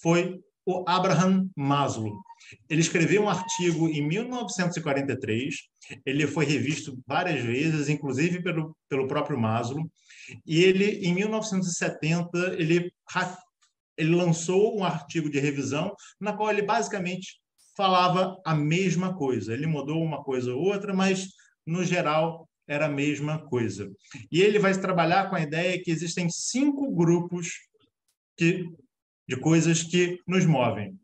foi 0.00 0.40
o 0.66 0.84
Abraham 0.86 1.48
Maslow. 1.56 2.20
Ele 2.68 2.80
escreveu 2.80 3.22
um 3.22 3.28
artigo 3.28 3.88
em 3.88 4.06
1943, 4.06 5.54
ele 6.04 6.26
foi 6.26 6.44
revisto 6.44 6.98
várias 7.06 7.42
vezes, 7.42 7.88
inclusive 7.88 8.42
pelo, 8.42 8.76
pelo 8.88 9.06
próprio 9.06 9.38
Maslow, 9.38 9.88
e 10.44 10.62
ele, 10.62 11.06
em 11.06 11.14
1970, 11.14 12.56
ele, 12.58 12.90
ele 13.96 14.14
lançou 14.14 14.76
um 14.76 14.84
artigo 14.84 15.30
de 15.30 15.38
revisão 15.38 15.94
na 16.20 16.32
qual 16.32 16.50
ele 16.50 16.62
basicamente 16.62 17.40
falava 17.76 18.36
a 18.44 18.54
mesma 18.54 19.14
coisa. 19.14 19.52
Ele 19.52 19.66
mudou 19.66 20.02
uma 20.02 20.24
coisa 20.24 20.52
ou 20.52 20.62
outra, 20.62 20.92
mas, 20.92 21.28
no 21.64 21.84
geral, 21.84 22.48
era 22.66 22.86
a 22.86 22.90
mesma 22.90 23.38
coisa. 23.46 23.90
E 24.32 24.40
ele 24.42 24.58
vai 24.58 24.74
trabalhar 24.78 25.28
com 25.28 25.36
a 25.36 25.42
ideia 25.42 25.80
que 25.80 25.90
existem 25.90 26.28
cinco 26.28 26.92
grupos 26.92 27.52
que, 28.36 28.68
de 29.28 29.36
coisas 29.36 29.82
que 29.82 30.20
nos 30.26 30.44
movem 30.44 30.98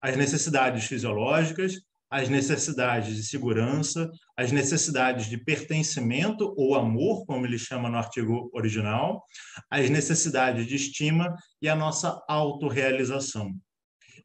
as 0.00 0.16
necessidades 0.16 0.84
fisiológicas, 0.84 1.80
as 2.08 2.28
necessidades 2.28 3.16
de 3.16 3.24
segurança, 3.24 4.08
as 4.36 4.52
necessidades 4.52 5.26
de 5.26 5.36
pertencimento 5.36 6.54
ou 6.56 6.76
amor, 6.76 7.26
como 7.26 7.44
ele 7.44 7.58
chama 7.58 7.90
no 7.90 7.96
artigo 7.96 8.48
original, 8.52 9.24
as 9.70 9.90
necessidades 9.90 10.66
de 10.66 10.76
estima 10.76 11.34
e 11.60 11.68
a 11.68 11.74
nossa 11.74 12.22
autorrealização. 12.28 13.52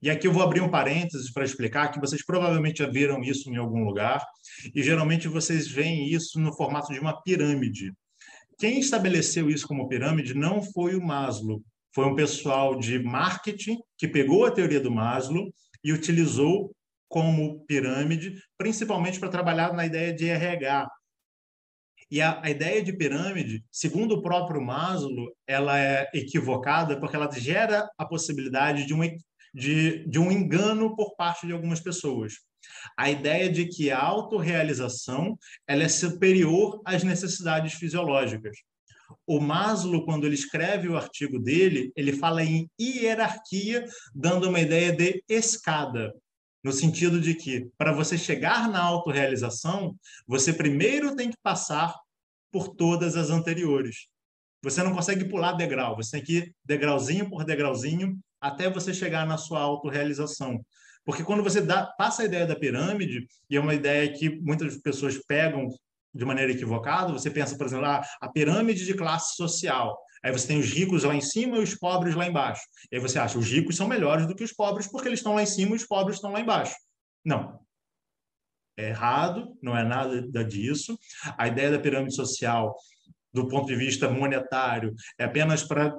E 0.02 0.10
aqui 0.10 0.28
eu 0.28 0.34
vou 0.34 0.44
abrir 0.44 0.62
um 0.62 0.70
parênteses 0.70 1.32
para 1.32 1.46
explicar 1.46 1.90
que 1.90 2.00
vocês 2.00 2.24
provavelmente 2.26 2.80
já 2.80 2.90
viram 2.90 3.22
isso 3.22 3.50
em 3.50 3.58
algum 3.58 3.84
lugar, 3.84 4.24
e 4.74 4.82
geralmente 4.82 5.28
vocês 5.28 5.68
veem 5.68 6.08
isso 6.08 6.40
no 6.40 6.54
formato 6.54 6.92
de 6.94 7.00
uma 7.00 7.22
pirâmide. 7.22 7.94
Quem 8.58 8.80
estabeleceu 8.80 9.50
isso 9.50 9.68
como 9.68 9.88
pirâmide 9.88 10.34
não 10.34 10.62
foi 10.62 10.96
o 10.96 11.02
Maslow, 11.02 11.64
foi 11.94 12.06
um 12.06 12.16
pessoal 12.16 12.78
de 12.78 13.00
marketing 13.00 13.78
que 13.98 14.08
pegou 14.08 14.46
a 14.46 14.52
teoria 14.52 14.80
do 14.80 14.92
Maslow 14.92 15.54
e 15.84 15.92
utilizou 15.92 16.74
como 17.10 17.66
pirâmide, 17.66 18.42
principalmente 18.58 19.20
para 19.20 19.30
trabalhar 19.30 19.74
na 19.74 19.86
ideia 19.86 20.14
de 20.14 20.30
RH. 20.30 20.90
E 22.10 22.22
a, 22.22 22.42
a, 22.42 22.50
ideia 22.50 22.82
de 22.82 22.94
pirâmide, 22.94 23.64
segundo 23.72 24.16
o 24.16 24.22
próprio 24.22 24.62
Maslow, 24.62 25.34
ela 25.46 25.78
é 25.78 26.10
equivocada 26.14 27.00
porque 27.00 27.16
ela 27.16 27.30
gera 27.32 27.90
a 27.98 28.06
possibilidade 28.06 28.86
de 28.86 28.94
um, 28.94 29.02
de, 29.54 30.08
de 30.08 30.20
um 30.20 30.32
engano 30.32 30.96
por 30.96 31.16
parte 31.16 31.46
de 31.46 31.54
algumas 31.54 31.82
pessoas. 31.82 32.34
A 32.98 33.10
ideia 33.10 33.50
de 33.50 33.66
que 33.66 33.92
a 33.92 34.00
autorrealização 34.00 35.38
ela 35.68 35.84
é 35.84 35.90
superior 35.90 36.82
às 36.86 37.04
necessidades 37.04 37.74
fisiológicas. 37.74 38.58
O 39.26 39.40
Maslow, 39.40 40.06
quando 40.06 40.26
ele 40.26 40.36
escreve 40.36 40.88
o 40.88 40.98
artigo 40.98 41.40
dele, 41.40 41.92
ele 41.96 42.14
fala 42.14 42.44
em 42.44 42.70
hierarquia, 42.80 43.86
dando 44.14 44.50
uma 44.50 44.60
ideia 44.60 44.92
de 44.92 45.24
escada, 45.28 46.14
no 46.64 46.72
sentido 46.72 47.20
de 47.20 47.34
que, 47.34 47.70
para 47.78 47.92
você 47.92 48.18
chegar 48.18 48.70
na 48.70 48.82
autorrealização, 48.82 49.96
você 50.28 50.54
primeiro 50.54 51.16
tem 51.16 51.30
que 51.30 51.38
passar 51.42 51.96
por 52.52 52.70
todas 52.70 53.16
as 53.16 53.30
anteriores. 53.30 54.08
Você 54.64 54.84
não 54.84 54.94
consegue 54.94 55.26
pular 55.26 55.54
degrau, 55.54 55.96
você 55.96 56.12
tem 56.12 56.24
que 56.24 56.38
ir 56.38 56.56
degrauzinho 56.64 57.30
por 57.30 57.44
degrauzinho 57.44 58.20
até 58.40 58.70
você 58.70 58.94
chegar 58.94 59.26
na 59.26 59.38
sua 59.38 59.60
autorrealização. 59.60 60.64
Porque 61.04 61.24
quando 61.24 61.44
você 61.44 61.62
dá, 61.62 61.86
passa 61.86 62.22
a 62.22 62.26
ideia 62.26 62.46
da 62.46 62.56
pirâmide, 62.56 63.28
e 63.50 63.58
é 63.58 63.60
uma 63.60 63.74
ideia 63.74 64.12
que 64.12 64.30
muitas 64.42 64.78
pessoas 64.78 65.18
pegam 65.28 65.68
de 66.14 66.26
maneira 66.26 66.52
equivocada, 66.52 67.14
você 67.14 67.30
pensa, 67.30 67.58
por 67.58 67.66
exemplo, 67.66 67.86
ah, 67.86 68.02
a 68.20 68.30
pirâmide 68.30 68.86
de 68.86 68.94
classe 68.94 69.36
social. 69.36 69.98
Aí 70.24 70.32
você 70.32 70.48
tem 70.48 70.60
os 70.60 70.70
ricos 70.70 71.04
lá 71.04 71.16
em 71.16 71.22
cima 71.22 71.58
e 71.58 71.64
os 71.64 71.76
pobres 71.76 72.16
lá 72.16 72.28
embaixo. 72.28 72.62
E 72.92 72.96
aí 72.96 73.02
você 73.02 73.18
acha 73.18 73.40
os 73.40 73.50
ricos 73.50 73.76
são 73.76 73.88
melhores 73.88 74.28
do 74.28 74.36
que 74.36 74.44
os 74.44 74.54
pobres 74.54 74.88
porque 74.88 75.08
eles 75.08 75.20
estão 75.20 75.34
lá 75.34 75.42
em 75.42 75.48
cima 75.48 75.72
e 75.72 75.76
os 75.76 75.86
pobres 75.86 76.18
estão 76.18 76.32
lá 76.32 76.40
embaixo. 76.40 76.76
Não. 77.26 77.60
É 78.78 78.90
errado, 78.90 79.58
não 79.62 79.78
é 79.78 79.84
nada 79.84 80.44
disso. 80.44 80.98
A 81.38 81.48
ideia 81.48 81.72
da 81.72 81.80
pirâmide 81.80 82.16
social, 82.16 82.76
do 83.34 83.48
ponto 83.48 83.68
de 83.68 83.76
vista 83.76 84.10
monetário, 84.10 84.94
é 85.20 85.24
apenas 85.24 85.64
para 85.64 85.94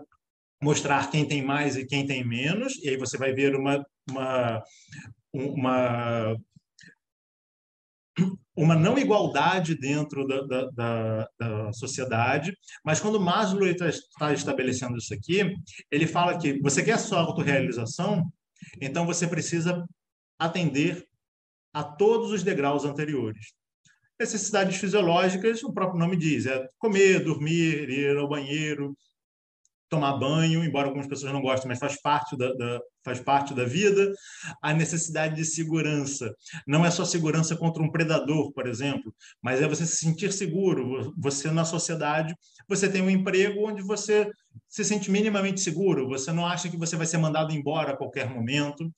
mostrar 0.62 1.10
quem 1.10 1.26
tem 1.26 1.42
mais 1.42 1.76
e 1.76 1.84
quem 1.84 2.06
tem 2.06 2.24
menos, 2.24 2.76
e 2.82 2.90
aí 2.90 2.96
você 2.96 3.18
vai 3.18 3.32
ver 3.32 3.56
uma, 3.56 3.84
uma, 4.08 4.62
uma 5.32 6.36
uma 8.54 8.74
não 8.74 8.98
igualdade 8.98 9.74
dentro 9.74 10.26
da, 10.26 10.42
da, 10.42 10.70
da, 10.70 11.28
da 11.38 11.72
sociedade, 11.72 12.56
mas 12.84 13.00
quando 13.00 13.20
Maslow 13.20 13.66
está 13.66 13.88
tá 14.18 14.32
estabelecendo 14.32 14.96
isso 14.98 15.14
aqui, 15.14 15.54
ele 15.90 16.06
fala 16.06 16.38
que 16.38 16.60
você 16.60 16.82
quer 16.82 16.98
sua 16.98 17.20
autorrealização, 17.20 18.24
então 18.80 19.06
você 19.06 19.26
precisa 19.26 19.86
atender 20.38 21.06
a 21.72 21.82
todos 21.82 22.30
os 22.30 22.42
degraus 22.42 22.84
anteriores. 22.84 23.52
Necessidades 24.20 24.76
fisiológicas, 24.76 25.62
o 25.62 25.72
próprio 25.72 25.98
nome 25.98 26.16
diz, 26.16 26.46
é 26.46 26.66
comer, 26.78 27.24
dormir, 27.24 27.88
ir 27.88 28.16
ao 28.16 28.28
banheiro, 28.28 28.94
tomar 29.88 30.16
banho, 30.18 30.64
embora 30.64 30.86
algumas 30.86 31.06
pessoas 31.06 31.32
não 31.32 31.40
gostem, 31.40 31.68
mas 31.68 31.78
faz 31.78 32.00
parte 32.00 32.36
da, 32.36 32.52
da, 32.52 32.80
faz 33.04 33.20
parte 33.20 33.54
da 33.54 33.64
vida. 33.64 34.12
A 34.60 34.72
necessidade 34.72 35.36
de 35.36 35.44
segurança. 35.44 36.34
Não 36.66 36.84
é 36.84 36.90
só 36.90 37.04
segurança 37.04 37.56
contra 37.56 37.82
um 37.82 37.90
predador, 37.90 38.52
por 38.52 38.66
exemplo, 38.66 39.14
mas 39.42 39.60
é 39.60 39.68
você 39.68 39.86
se 39.86 39.96
sentir 39.96 40.32
seguro. 40.32 41.12
Você, 41.18 41.50
na 41.50 41.64
sociedade, 41.64 42.34
você 42.68 42.88
tem 42.88 43.02
um 43.02 43.10
emprego 43.10 43.68
onde 43.68 43.82
você 43.82 44.30
se 44.68 44.84
sente 44.84 45.10
minimamente 45.10 45.60
seguro, 45.60 46.08
você 46.08 46.32
não 46.32 46.46
acha 46.46 46.68
que 46.68 46.76
você 46.76 46.96
vai 46.96 47.06
ser 47.06 47.18
mandado 47.18 47.52
embora 47.52 47.92
a 47.92 47.96
qualquer 47.96 48.28
momento. 48.28 48.90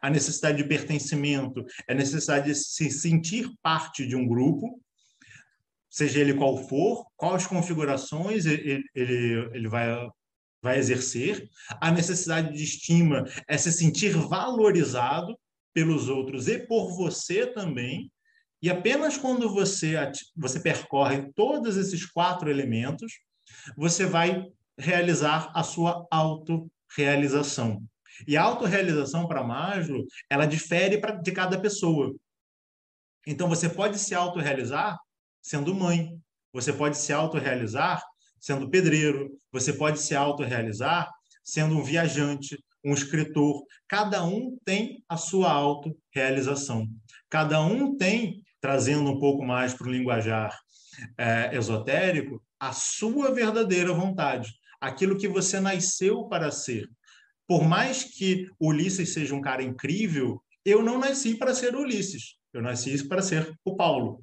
A 0.00 0.10
necessidade 0.10 0.58
de 0.58 0.64
pertencimento, 0.64 1.64
é 1.88 1.92
a 1.92 1.96
necessidade 1.96 2.46
de 2.46 2.54
se 2.54 2.90
sentir 2.90 3.50
parte 3.62 4.06
de 4.06 4.14
um 4.16 4.26
grupo, 4.26 4.80
seja 5.90 6.20
ele 6.20 6.34
qual 6.34 6.56
for, 6.68 7.06
quais 7.16 7.46
configurações 7.46 8.46
ele, 8.46 8.82
ele, 8.94 9.50
ele 9.52 9.68
vai 9.68 9.88
vai 10.62 10.78
exercer, 10.78 11.48
a 11.80 11.90
necessidade 11.90 12.56
de 12.56 12.62
estima 12.62 13.24
é 13.48 13.58
se 13.58 13.72
sentir 13.72 14.16
valorizado 14.16 15.36
pelos 15.74 16.08
outros 16.08 16.46
e 16.46 16.58
por 16.58 16.94
você 16.96 17.46
também. 17.46 18.10
E 18.62 18.70
apenas 18.70 19.16
quando 19.16 19.52
você, 19.52 19.96
você 20.36 20.60
percorre 20.60 21.32
todos 21.34 21.76
esses 21.76 22.06
quatro 22.06 22.48
elementos, 22.48 23.12
você 23.76 24.06
vai 24.06 24.46
realizar 24.78 25.50
a 25.52 25.64
sua 25.64 26.06
autorrealização. 26.10 27.82
E 28.26 28.36
a 28.36 28.42
autorrealização 28.42 29.26
para 29.26 29.42
Maslow, 29.42 30.06
ela 30.30 30.46
difere 30.46 30.98
pra, 30.98 31.12
de 31.12 31.32
cada 31.32 31.60
pessoa. 31.60 32.14
Então, 33.26 33.48
você 33.48 33.68
pode 33.68 33.98
se 33.98 34.14
autorrealizar 34.14 34.98
sendo 35.40 35.74
mãe, 35.74 36.16
você 36.52 36.72
pode 36.72 36.98
se 36.98 37.12
autorrealizar 37.12 38.02
sendo 38.42 38.68
pedreiro, 38.68 39.30
você 39.52 39.72
pode 39.72 40.00
se 40.00 40.16
autorrealizar 40.16 41.08
sendo 41.44 41.78
um 41.78 41.82
viajante, 41.82 42.58
um 42.84 42.92
escritor. 42.92 43.62
Cada 43.88 44.24
um 44.24 44.58
tem 44.64 45.02
a 45.08 45.16
sua 45.16 45.52
autorrealização. 45.52 46.88
Cada 47.30 47.62
um 47.62 47.96
tem, 47.96 48.42
trazendo 48.60 49.08
um 49.10 49.18
pouco 49.20 49.44
mais 49.44 49.72
para 49.72 49.86
o 49.86 49.92
linguajar 49.92 50.58
é, 51.16 51.56
esotérico, 51.56 52.42
a 52.58 52.72
sua 52.72 53.32
verdadeira 53.32 53.92
vontade, 53.92 54.52
aquilo 54.80 55.16
que 55.16 55.28
você 55.28 55.60
nasceu 55.60 56.24
para 56.24 56.50
ser. 56.50 56.90
Por 57.46 57.64
mais 57.64 58.02
que 58.02 58.48
Ulisses 58.60 59.12
seja 59.12 59.34
um 59.34 59.40
cara 59.40 59.62
incrível, 59.62 60.42
eu 60.64 60.82
não 60.82 60.98
nasci 60.98 61.36
para 61.36 61.54
ser 61.54 61.76
Ulisses, 61.76 62.36
eu 62.52 62.60
nasci 62.60 63.06
para 63.06 63.22
ser 63.22 63.52
o 63.64 63.76
Paulo. 63.76 64.22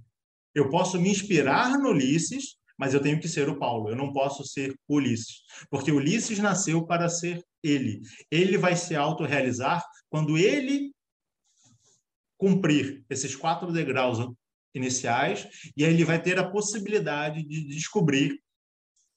Eu 0.53 0.69
posso 0.69 0.99
me 0.99 1.09
inspirar 1.09 1.77
no 1.77 1.89
Ulisses, 1.89 2.58
mas 2.79 2.93
eu 2.93 3.01
tenho 3.01 3.19
que 3.19 3.27
ser 3.27 3.49
o 3.49 3.59
Paulo, 3.59 3.89
eu 3.89 3.95
não 3.95 4.13
posso 4.13 4.45
ser 4.45 4.73
Ulisses, 4.87 5.41
porque 5.69 5.91
Ulisses 5.91 6.39
nasceu 6.39 6.85
para 6.85 7.09
ser 7.09 7.43
ele. 7.61 8.01
Ele 8.31 8.57
vai 8.57 8.75
se 8.77 8.95
autorrealizar 8.95 9.83
quando 10.09 10.37
ele 10.37 10.91
cumprir 12.37 13.03
esses 13.09 13.35
quatro 13.35 13.73
degraus 13.73 14.17
iniciais 14.73 15.45
e 15.75 15.83
aí 15.83 15.93
ele 15.93 16.05
vai 16.05 16.21
ter 16.21 16.39
a 16.39 16.49
possibilidade 16.49 17.43
de 17.43 17.67
descobrir 17.67 18.41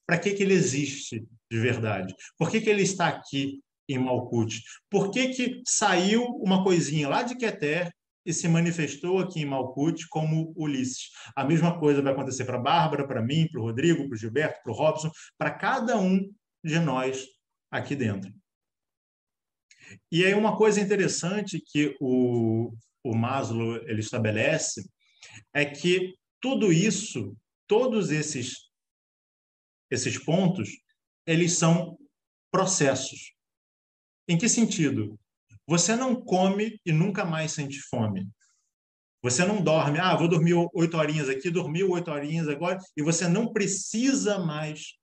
para 0.05 0.19
que, 0.19 0.35
que 0.35 0.43
ele 0.43 0.55
existe 0.55 1.25
de 1.49 1.59
verdade. 1.61 2.13
Por 2.37 2.51
que, 2.51 2.61
que 2.61 2.69
ele 2.69 2.83
está 2.83 3.07
aqui 3.07 3.63
em 3.89 3.99
Malkuth? 3.99 4.55
Por 4.91 5.13
que, 5.13 5.29
que 5.29 5.63
saiu 5.65 6.25
uma 6.39 6.65
coisinha 6.65 7.09
lá 7.09 7.23
de 7.23 7.37
Keter 7.37 7.93
e 8.25 8.33
se 8.33 8.49
manifestou 8.49 9.19
aqui 9.19 9.41
em 9.41 9.47
Malkuth 9.47 10.07
como 10.09 10.53
Ulisses? 10.57 11.11
A 11.37 11.45
mesma 11.45 11.79
coisa 11.79 12.03
vai 12.03 12.13
acontecer 12.13 12.45
para 12.45 12.57
a 12.57 12.63
Bárbara, 12.63 13.07
para 13.07 13.23
mim, 13.23 13.49
para 13.51 13.61
o 13.61 13.65
Rodrigo, 13.65 14.07
para 14.07 14.15
o 14.15 14.19
Gilberto, 14.19 14.63
para 14.63 14.73
o 14.73 14.75
Robson, 14.75 15.11
para 15.39 15.51
cada 15.51 15.99
um 15.99 16.33
de 16.65 16.79
nós 16.79 17.27
aqui 17.71 17.97
dentro. 17.97 18.33
E 20.11 20.25
aí 20.25 20.35
uma 20.35 20.57
coisa 20.57 20.81
interessante 20.81 21.61
que 21.61 21.97
o, 22.01 22.73
o 23.05 23.15
Maslow 23.15 23.77
ele 23.89 24.01
estabelece 24.01 24.89
é 25.53 25.65
que 25.65 26.15
tudo 26.41 26.73
isso, 26.73 27.37
todos 27.67 28.11
esses 28.11 28.73
esses 29.93 30.17
pontos, 30.17 30.71
eles 31.27 31.59
são 31.59 31.99
processos. 32.51 33.35
Em 34.27 34.39
que 34.39 34.49
sentido? 34.49 35.21
Você 35.67 35.95
não 35.97 36.15
come 36.15 36.81
e 36.85 36.93
nunca 36.93 37.25
mais 37.25 37.53
sente 37.53 37.81
fome. 37.81 38.29
Você 39.23 39.45
não 39.45 39.63
dorme, 39.63 40.01
ah, 40.01 40.17
vou 40.17 40.29
dormir 40.29 40.55
oito 40.75 40.97
horinhas 40.97 41.29
aqui, 41.29 41.49
dormiu 41.49 41.91
oito 41.91 42.11
horinhas 42.11 42.49
agora, 42.49 42.79
e 42.97 43.03
você 43.03 43.29
não 43.29 43.53
precisa 43.53 44.39
mais 44.41 44.95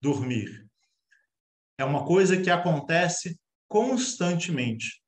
dormir. 0.00 0.66
É 1.76 1.84
uma 1.84 2.06
coisa 2.06 2.40
que 2.40 2.50
acontece 2.50 3.38
constantemente 3.68 5.02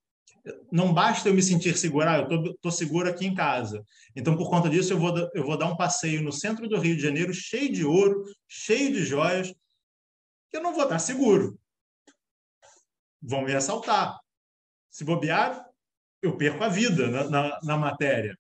não 0.70 0.92
basta 0.92 1.28
eu 1.28 1.34
me 1.34 1.42
sentir 1.42 1.76
seguro, 1.76 2.08
ah, 2.08 2.18
eu 2.18 2.52
estou 2.52 2.72
seguro 2.72 3.08
aqui 3.08 3.26
em 3.26 3.34
casa. 3.34 3.84
Então, 4.16 4.36
por 4.36 4.48
conta 4.48 4.68
disso, 4.68 4.92
eu 4.92 4.98
vou, 4.98 5.16
eu 5.34 5.44
vou 5.44 5.56
dar 5.56 5.66
um 5.66 5.76
passeio 5.76 6.22
no 6.22 6.32
centro 6.32 6.68
do 6.68 6.78
Rio 6.78 6.96
de 6.96 7.02
Janeiro, 7.02 7.32
cheio 7.32 7.72
de 7.72 7.84
ouro, 7.84 8.24
cheio 8.48 8.92
de 8.92 9.04
joias, 9.04 9.52
eu 10.52 10.62
não 10.62 10.74
vou 10.74 10.84
estar 10.84 10.98
seguro. 10.98 11.58
Vão 13.22 13.42
me 13.42 13.54
assaltar. 13.54 14.18
Se 14.90 15.04
bobear, 15.04 15.64
eu 16.22 16.36
perco 16.36 16.62
a 16.64 16.68
vida 16.68 17.08
na, 17.08 17.30
na, 17.30 17.60
na 17.62 17.76
matéria. 17.76 18.38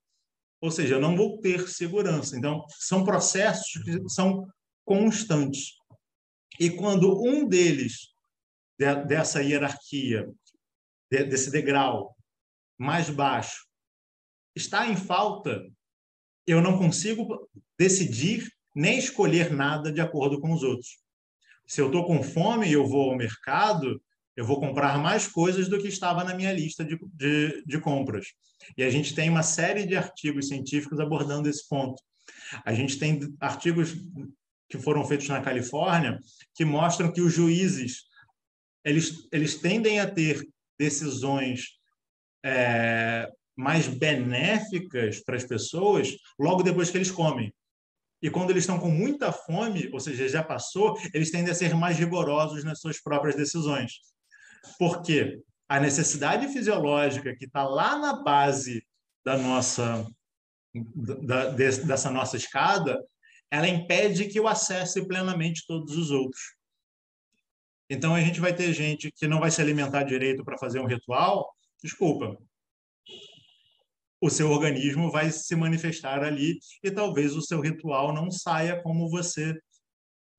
Ou 0.60 0.70
seja, 0.70 0.96
eu 0.96 1.00
não 1.00 1.16
vou 1.16 1.40
ter 1.40 1.68
segurança. 1.68 2.36
Então, 2.36 2.66
são 2.68 3.04
processos 3.04 3.82
que 3.82 4.08
são 4.08 4.46
constantes. 4.84 5.74
E 6.58 6.68
quando 6.68 7.22
um 7.22 7.48
deles, 7.48 8.08
dessa 9.06 9.42
hierarquia, 9.42 10.28
desse 11.10 11.50
degrau 11.50 12.14
mais 12.78 13.10
baixo 13.10 13.66
está 14.54 14.86
em 14.86 14.96
falta, 14.96 15.64
eu 16.46 16.60
não 16.60 16.78
consigo 16.78 17.48
decidir 17.78 18.50
nem 18.74 18.98
escolher 18.98 19.52
nada 19.52 19.92
de 19.92 20.00
acordo 20.00 20.40
com 20.40 20.52
os 20.52 20.62
outros. 20.62 20.98
Se 21.66 21.80
eu 21.80 21.86
estou 21.86 22.06
com 22.06 22.22
fome 22.22 22.68
e 22.68 22.72
eu 22.72 22.86
vou 22.86 23.10
ao 23.10 23.16
mercado, 23.16 24.02
eu 24.36 24.44
vou 24.44 24.60
comprar 24.60 24.98
mais 24.98 25.26
coisas 25.26 25.68
do 25.68 25.78
que 25.78 25.88
estava 25.88 26.24
na 26.24 26.34
minha 26.34 26.52
lista 26.52 26.84
de, 26.84 26.98
de, 27.12 27.64
de 27.66 27.80
compras. 27.80 28.26
E 28.76 28.82
a 28.82 28.90
gente 28.90 29.14
tem 29.14 29.28
uma 29.28 29.42
série 29.42 29.86
de 29.86 29.96
artigos 29.96 30.48
científicos 30.48 31.00
abordando 31.00 31.48
esse 31.48 31.68
ponto. 31.68 32.00
A 32.64 32.72
gente 32.72 32.98
tem 32.98 33.20
artigos 33.40 33.94
que 34.68 34.78
foram 34.78 35.04
feitos 35.04 35.28
na 35.28 35.40
Califórnia 35.40 36.18
que 36.54 36.64
mostram 36.64 37.12
que 37.12 37.20
os 37.20 37.32
juízes 37.32 38.04
eles, 38.84 39.28
eles 39.32 39.56
tendem 39.56 40.00
a 40.00 40.10
ter 40.10 40.46
decisões 40.78 41.78
é, 42.44 43.28
mais 43.56 43.86
benéficas 43.86 45.22
para 45.22 45.36
as 45.36 45.44
pessoas 45.44 46.16
logo 46.38 46.62
depois 46.62 46.90
que 46.90 46.96
eles 46.96 47.10
comem. 47.10 47.52
E 48.22 48.30
quando 48.30 48.50
eles 48.50 48.64
estão 48.64 48.78
com 48.78 48.90
muita 48.90 49.32
fome, 49.32 49.88
ou 49.92 50.00
seja, 50.00 50.28
já 50.28 50.42
passou, 50.42 50.98
eles 51.14 51.30
tendem 51.30 51.50
a 51.50 51.54
ser 51.54 51.74
mais 51.74 51.98
rigorosos 51.98 52.64
nas 52.64 52.80
suas 52.80 53.00
próprias 53.00 53.34
decisões. 53.34 53.92
Por 54.78 55.02
quê? 55.02 55.42
A 55.68 55.78
necessidade 55.78 56.48
fisiológica 56.48 57.34
que 57.36 57.44
está 57.44 57.64
lá 57.64 57.98
na 57.98 58.22
base 58.22 58.84
da 59.24 59.36
nossa 59.36 60.06
da, 60.94 61.50
dessa 61.50 62.10
nossa 62.10 62.36
escada, 62.36 63.02
ela 63.50 63.68
impede 63.68 64.28
que 64.28 64.38
eu 64.38 64.46
acesse 64.46 65.06
plenamente 65.06 65.64
todos 65.66 65.96
os 65.96 66.10
outros. 66.10 66.54
Então 67.88 68.14
a 68.14 68.20
gente 68.20 68.40
vai 68.40 68.54
ter 68.54 68.72
gente 68.72 69.10
que 69.10 69.26
não 69.26 69.40
vai 69.40 69.50
se 69.50 69.60
alimentar 69.60 70.04
direito 70.04 70.44
para 70.44 70.58
fazer 70.58 70.78
um 70.78 70.86
ritual, 70.86 71.52
desculpa. 71.82 72.38
O 74.20 74.30
seu 74.30 74.50
organismo 74.50 75.10
vai 75.10 75.30
se 75.32 75.56
manifestar 75.56 76.22
ali 76.22 76.58
e 76.84 76.90
talvez 76.90 77.34
o 77.34 77.42
seu 77.42 77.60
ritual 77.60 78.12
não 78.12 78.30
saia 78.30 78.80
como 78.80 79.10
você 79.10 79.58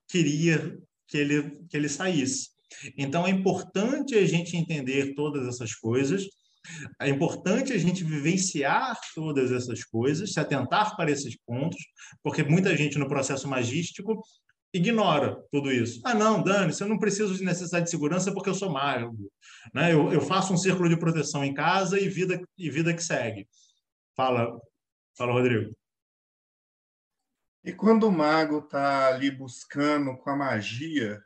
queria 0.08 0.80
que 1.08 1.18
ele 1.18 1.66
que 1.68 1.76
ele 1.76 1.90
saísse. 1.90 2.52
Então 2.98 3.26
é 3.26 3.30
importante 3.30 4.16
a 4.16 4.26
gente 4.26 4.58
entender 4.58 5.14
todas 5.14 5.48
essas 5.48 5.74
coisas, 5.74 6.28
é 7.00 7.10
importante 7.10 7.74
a 7.74 7.78
gente 7.78 8.04
vivenciar 8.04 8.98
todas 9.16 9.52
essas 9.52 9.84
coisas, 9.84 10.34
se 10.34 10.40
atentar 10.40 10.96
para 10.96 11.12
esses 11.12 11.36
pontos, 11.44 11.82
porque 12.24 12.44
muita 12.44 12.76
gente 12.78 13.00
no 13.00 13.08
processo 13.08 13.48
magístico 13.48 14.22
ignora 14.74 15.36
tudo 15.52 15.72
isso. 15.72 16.00
Ah, 16.06 16.14
não, 16.14 16.42
Dani, 16.42 16.74
eu 16.80 16.88
não 16.88 17.00
preciso 17.00 17.36
de 17.36 17.44
necessidade 17.44 17.86
de 17.86 17.92
segurança 17.92 18.32
porque 18.34 18.50
eu 18.50 18.56
sou 18.56 18.72
mago. 18.72 19.18
Né? 19.74 19.94
Eu, 19.94 20.14
eu 20.14 20.22
faço 20.22 20.54
um 20.54 20.58
círculo 20.58 20.88
de 20.88 20.98
proteção 20.98 21.44
em 21.44 21.54
casa 21.54 22.00
e 22.00 22.08
vida, 22.08 22.42
e 22.58 22.70
vida 22.70 22.94
que 22.94 23.04
segue. 23.04 23.48
Fala, 24.16 24.60
fala, 25.18 25.34
Rodrigo. 25.34 25.76
E 27.64 27.74
quando 27.74 28.08
o 28.08 28.12
mago 28.12 28.60
está 28.60 29.08
ali 29.08 29.30
buscando 29.30 30.18
com 30.18 30.30
a 30.30 30.36
magia 30.36 31.22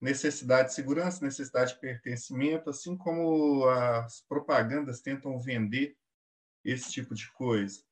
necessidade 0.00 0.68
de 0.68 0.74
segurança, 0.74 1.24
necessidade 1.24 1.74
de 1.74 1.80
pertencimento, 1.80 2.70
assim 2.70 2.96
como 2.96 3.66
as 3.68 4.22
propagandas 4.28 5.00
tentam 5.00 5.40
vender 5.40 5.96
esse 6.64 6.90
tipo 6.90 7.14
de 7.14 7.30
coisa, 7.32 7.82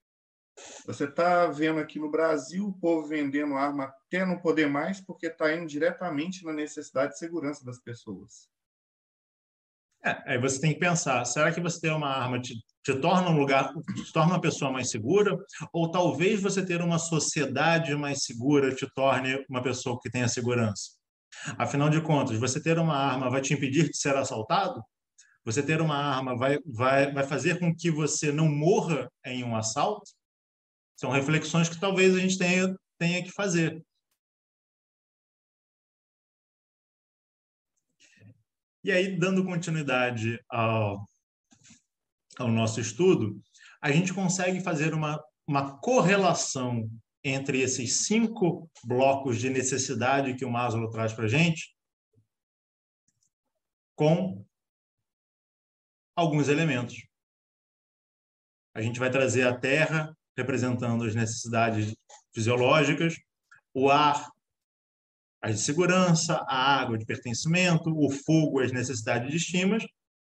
você 0.87 1.05
está 1.05 1.47
vendo 1.47 1.81
aqui 1.81 1.99
no 1.99 2.11
Brasil 2.11 2.67
o 2.67 2.73
povo 2.73 3.09
vendendo 3.09 3.55
arma 3.55 3.85
até 3.85 4.25
não 4.25 4.39
poder 4.39 4.69
mais, 4.69 5.01
porque 5.01 5.27
está 5.27 5.55
indo 5.55 5.67
diretamente 5.67 6.45
na 6.45 6.53
necessidade 6.53 7.13
de 7.13 7.19
segurança 7.19 7.65
das 7.65 7.79
pessoas. 7.79 8.49
É, 10.05 10.33
aí 10.33 10.39
você 10.39 10.61
tem 10.61 10.75
que 10.75 10.81
pensar: 10.81 11.25
será 11.25 11.53
que 11.53 11.61
você 11.61 11.81
ter 11.81 11.93
uma 11.93 12.09
arma 12.09 12.41
te, 12.41 12.55
te 12.85 13.01
torna 13.01 13.31
um 13.31 13.39
lugar, 13.39 13.73
te 13.95 14.13
torna 14.13 14.35
uma 14.35 14.41
pessoa 14.41 14.71
mais 14.71 14.91
segura? 14.91 15.37
Ou 15.73 15.91
talvez 15.91 16.43
você 16.43 16.65
ter 16.65 16.83
uma 16.83 16.99
sociedade 16.99 17.95
mais 17.95 18.25
segura 18.25 18.75
te 18.75 18.87
torne 18.95 19.45
uma 19.49 19.63
pessoa 19.63 19.99
que 20.01 20.11
tenha 20.11 20.29
segurança? 20.29 21.02
Afinal 21.59 21.89
de 21.89 22.01
contas, 22.01 22.39
você 22.39 22.63
ter 22.63 22.79
uma 22.79 22.97
arma 22.97 23.31
vai 23.31 23.41
te 23.41 23.55
impedir 23.55 23.91
de 23.91 23.97
ser 23.97 24.17
assaltado? 24.17 24.83
Você 25.45 25.63
ter 25.63 25.81
uma 25.81 25.97
arma 25.97 26.37
vai, 26.37 26.59
vai, 26.65 27.13
vai 27.13 27.25
fazer 27.25 27.59
com 27.59 27.75
que 27.75 27.91
você 27.91 28.31
não 28.31 28.49
morra 28.49 29.11
em 29.25 29.43
um 29.43 29.57
assalto? 29.57 30.11
São 30.97 31.11
reflexões 31.11 31.69
que 31.69 31.81
talvez 31.81 32.15
a 32.15 32.19
gente 32.21 32.39
tenha, 32.39 32.77
tenha 32.99 33.25
que 33.25 33.31
fazer. 33.33 33.85
E 38.85 38.91
aí, 38.91 39.17
dando 39.17 39.45
continuidade 39.45 40.41
ao, 40.49 41.09
ao 42.39 42.49
nosso 42.49 42.81
estudo, 42.81 43.41
a 43.81 43.91
gente 43.91 44.13
consegue 44.13 44.61
fazer 44.61 44.95
uma, 44.95 45.21
uma 45.47 45.79
correlação 45.79 46.89
entre 47.25 47.61
esses 47.61 48.05
cinco 48.07 48.71
blocos 48.85 49.39
de 49.39 49.49
necessidade 49.49 50.35
que 50.35 50.45
o 50.45 50.51
Maslow 50.51 50.91
traz 50.91 51.13
para 51.13 51.27
a 51.27 51.29
gente 51.29 51.75
com 53.95 54.45
alguns 56.17 56.49
elementos. 56.49 56.97
A 58.75 58.83
gente 58.83 58.99
vai 58.99 59.11
trazer 59.11 59.47
a 59.47 59.57
Terra 59.57 60.17
representando 60.37 61.05
as 61.05 61.15
necessidades 61.15 61.95
fisiológicas, 62.35 63.15
o 63.75 63.91
ar, 63.91 64.29
as 65.43 65.57
de 65.57 65.63
segurança, 65.63 66.37
a 66.49 66.81
água 66.81 66.97
de 66.97 67.05
pertencimento, 67.05 67.91
o 67.91 68.11
fogo, 68.11 68.61
as 68.61 68.73
necessidades 68.73 69.31
de 69.31 69.37
estima, 69.37 69.79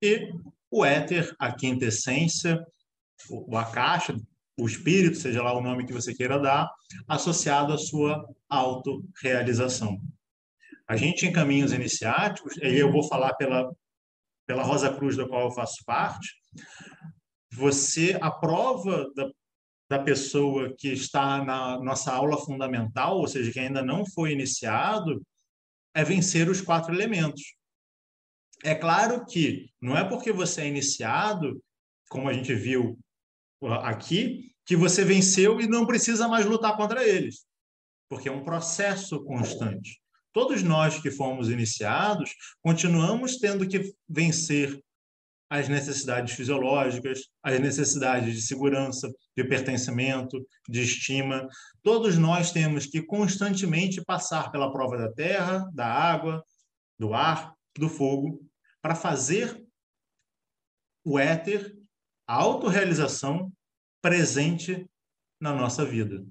e 0.03 0.31
o 0.71 0.85
éter, 0.85 1.35
a 1.39 1.55
quinta 1.55 1.87
essência, 1.87 2.65
a 3.57 3.65
caixa, 3.73 4.15
o 4.57 4.67
espírito, 4.67 5.17
seja 5.17 5.43
lá 5.43 5.53
o 5.53 5.63
nome 5.63 5.87
que 5.87 5.93
você 5.93 6.15
queira 6.15 6.39
dar, 6.39 6.71
associado 7.09 7.73
à 7.73 7.79
sua 7.79 8.25
autorrealização. 8.49 10.01
A 10.87 10.97
gente, 10.97 11.27
em 11.27 11.33
caminhos 11.33 11.73
iniciáticos, 11.73 12.57
e 12.59 12.77
eu 12.77 12.93
vou 12.93 13.03
falar 13.09 13.35
pela, 13.35 13.73
pela 14.47 14.63
Rosa 14.63 14.95
Cruz, 14.95 15.17
da 15.17 15.27
qual 15.27 15.47
eu 15.47 15.51
faço 15.51 15.83
parte, 15.85 16.29
você, 17.53 18.19
a 18.21 18.31
prova 18.31 19.11
da, 19.15 19.31
da 19.89 19.99
pessoa 19.99 20.75
que 20.77 20.89
está 20.89 21.45
na 21.45 21.81
nossa 21.81 22.13
aula 22.13 22.37
fundamental, 22.37 23.19
ou 23.19 23.27
seja, 23.27 23.51
que 23.51 23.61
ainda 23.61 23.83
não 23.83 24.05
foi 24.07 24.33
iniciado, 24.33 25.23
é 25.95 26.05
vencer 26.05 26.49
os 26.49 26.61
quatro 26.61 26.93
elementos. 26.95 27.43
É 28.63 28.75
claro 28.75 29.25
que 29.27 29.71
não 29.81 29.97
é 29.97 30.05
porque 30.09 30.33
você 30.33 30.63
é 30.63 30.69
iniciado, 30.69 31.63
como 32.09 32.29
a 32.29 32.33
gente 32.33 32.55
viu 32.55 32.99
aqui, 33.73 34.53
que 34.67 34.77
você 34.77 35.05
venceu 35.05 35.61
e 35.61 35.67
não 35.67 35.87
precisa 35.87 36.27
mais 36.29 36.47
lutar 36.47 36.77
contra 36.77 37.07
eles, 37.07 37.45
porque 38.09 38.29
é 38.29 38.33
um 38.33 38.45
processo 38.45 39.23
constante. 39.25 40.01
Todos 40.33 40.63
nós 40.63 41.01
que 41.01 41.11
fomos 41.11 41.49
iniciados 41.49 42.35
continuamos 42.63 43.37
tendo 43.37 43.69
que 43.69 43.95
vencer 44.09 44.81
as 45.49 45.69
necessidades 45.69 46.35
fisiológicas, 46.35 47.29
as 47.43 47.61
necessidades 47.61 48.35
de 48.35 48.43
segurança, 48.43 49.13
de 49.37 49.45
pertencimento, 49.45 50.45
de 50.69 50.83
estima. 50.83 51.47
Todos 51.83 52.19
nós 52.19 52.51
temos 52.51 52.87
que 52.87 53.01
constantemente 53.01 54.03
passar 54.05 54.51
pela 54.51 54.73
prova 54.73 54.97
da 54.97 55.13
terra, 55.13 55.71
da 55.73 55.87
água, 55.87 56.43
do 56.99 57.15
ar, 57.15 57.55
do 57.79 57.89
fogo, 57.89 58.41
para 58.83 58.97
fazer 58.97 59.65
o 61.05 61.19
éter, 61.19 61.77
a 62.27 62.35
autorrealização 62.35 63.53
presente 64.03 64.87
na 65.41 65.53
nossa 65.53 65.85
vida. 65.85 66.25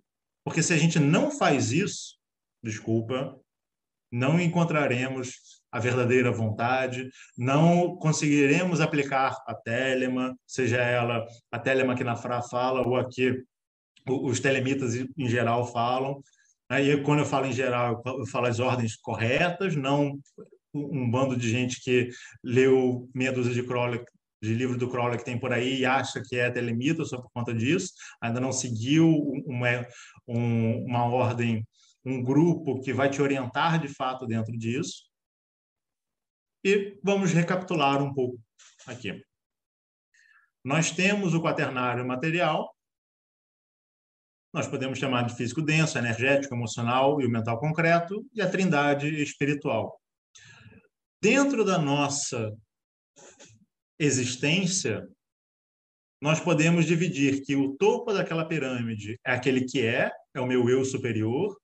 Porque 0.44 0.62
se 0.62 0.74
a 0.74 0.78
gente 0.78 1.00
não 1.00 1.32
faz 1.32 1.72
isso, 1.72 2.18
desculpa, 2.64 3.40
não 4.12 4.40
encontraremos 4.40 5.62
a 5.72 5.80
verdadeira 5.80 6.32
vontade, 6.32 7.10
não 7.36 7.96
conseguiremos 7.96 8.80
aplicar 8.80 9.42
a 9.48 9.56
telema, 9.56 10.38
seja 10.46 10.78
ela 10.78 11.26
a 11.52 11.58
telema 11.58 11.96
que 11.96 12.04
na 12.04 12.16
Fra 12.16 12.42
fala 12.44 12.88
ou 12.88 12.96
aqui 12.96 13.44
os 14.08 14.40
telemitas 14.40 14.94
em 14.96 15.28
geral 15.28 15.66
falam. 15.66 16.22
Aí, 16.70 17.02
quando 17.04 17.20
eu 17.20 17.26
falo 17.26 17.48
em 17.48 17.54
geral, 17.54 18.02
eu 18.06 18.26
falo 18.28 18.48
as 18.48 18.60
ordens 18.60 18.96
corretas, 18.96 19.76
não 19.76 20.20
um 20.74 21.10
bando 21.10 21.36
de 21.36 21.50
gente 21.50 21.82
que 21.82 22.10
leu 22.44 23.10
meia 23.14 23.32
dúzia 23.32 23.54
de 23.54 23.64
Crowley, 23.64 24.04
de 24.44 24.54
livro 24.54 24.78
do 24.78 24.90
Crowley 24.90 25.18
que 25.18 25.26
tem 25.26 25.40
por 25.40 25.54
aí 25.54 25.80
e 25.80 25.86
acha 25.86 26.22
que 26.22 26.36
é 26.36 26.52
telemita 26.52 27.06
só 27.06 27.22
por 27.22 27.32
conta 27.32 27.54
disso, 27.54 27.94
ainda 28.22 28.40
não 28.40 28.52
seguiu 28.52 29.08
uma, 29.46 29.88
um, 30.28 30.86
uma 30.86 31.06
ordem, 31.06 31.66
um 32.06 32.22
grupo 32.22 32.82
que 32.82 32.94
vai 32.94 33.10
te 33.10 33.22
orientar 33.22 33.80
de 33.80 33.88
fato 33.88 34.28
dentro 34.28 34.58
disso. 34.58 35.04
E 36.64 37.00
vamos 37.04 37.32
recapitular 37.32 38.02
um 38.04 38.14
pouco 38.14 38.40
aqui. 38.86 39.24
Nós 40.64 40.92
temos 40.92 41.34
o 41.34 41.42
quaternário 41.42 42.06
material, 42.06 42.74
nós 44.54 44.68
podemos 44.68 45.00
chamar 45.00 45.24
de 45.24 45.36
físico 45.36 45.62
denso, 45.62 45.98
energético, 45.98 46.54
emocional 46.54 47.20
e 47.20 47.26
o 47.26 47.30
mental 47.30 47.60
concreto, 47.60 48.26
e 48.34 48.42
a 48.42 48.50
trindade 48.50 49.22
espiritual 49.22 50.00
dentro 51.22 51.64
da 51.64 51.78
nossa 51.78 52.54
existência, 54.00 55.08
nós 56.22 56.40
podemos 56.40 56.86
dividir 56.86 57.44
que 57.44 57.56
o 57.56 57.76
topo 57.76 58.14
daquela 58.14 58.48
pirâmide 58.48 59.20
é 59.26 59.34
aquele 59.34 59.66
que 59.66 59.82
é, 59.86 60.12
é 60.34 60.40
o 60.40 60.48
meu 60.48 60.70
eu 60.70 60.86
superior, 60.86 61.60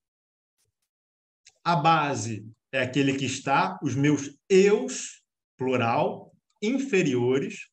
a 1.63 1.75
base 1.75 2.45
é 2.71 2.81
aquele 2.81 3.17
que 3.17 3.25
está, 3.25 3.79
os 3.81 3.95
meus 3.95 4.35
eus, 4.49 5.21
plural, 5.57 6.33
inferiores. 6.61 7.67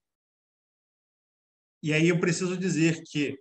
E 1.82 1.92
aí 1.92 2.08
eu 2.08 2.18
preciso 2.18 2.56
dizer 2.56 3.02
que 3.04 3.38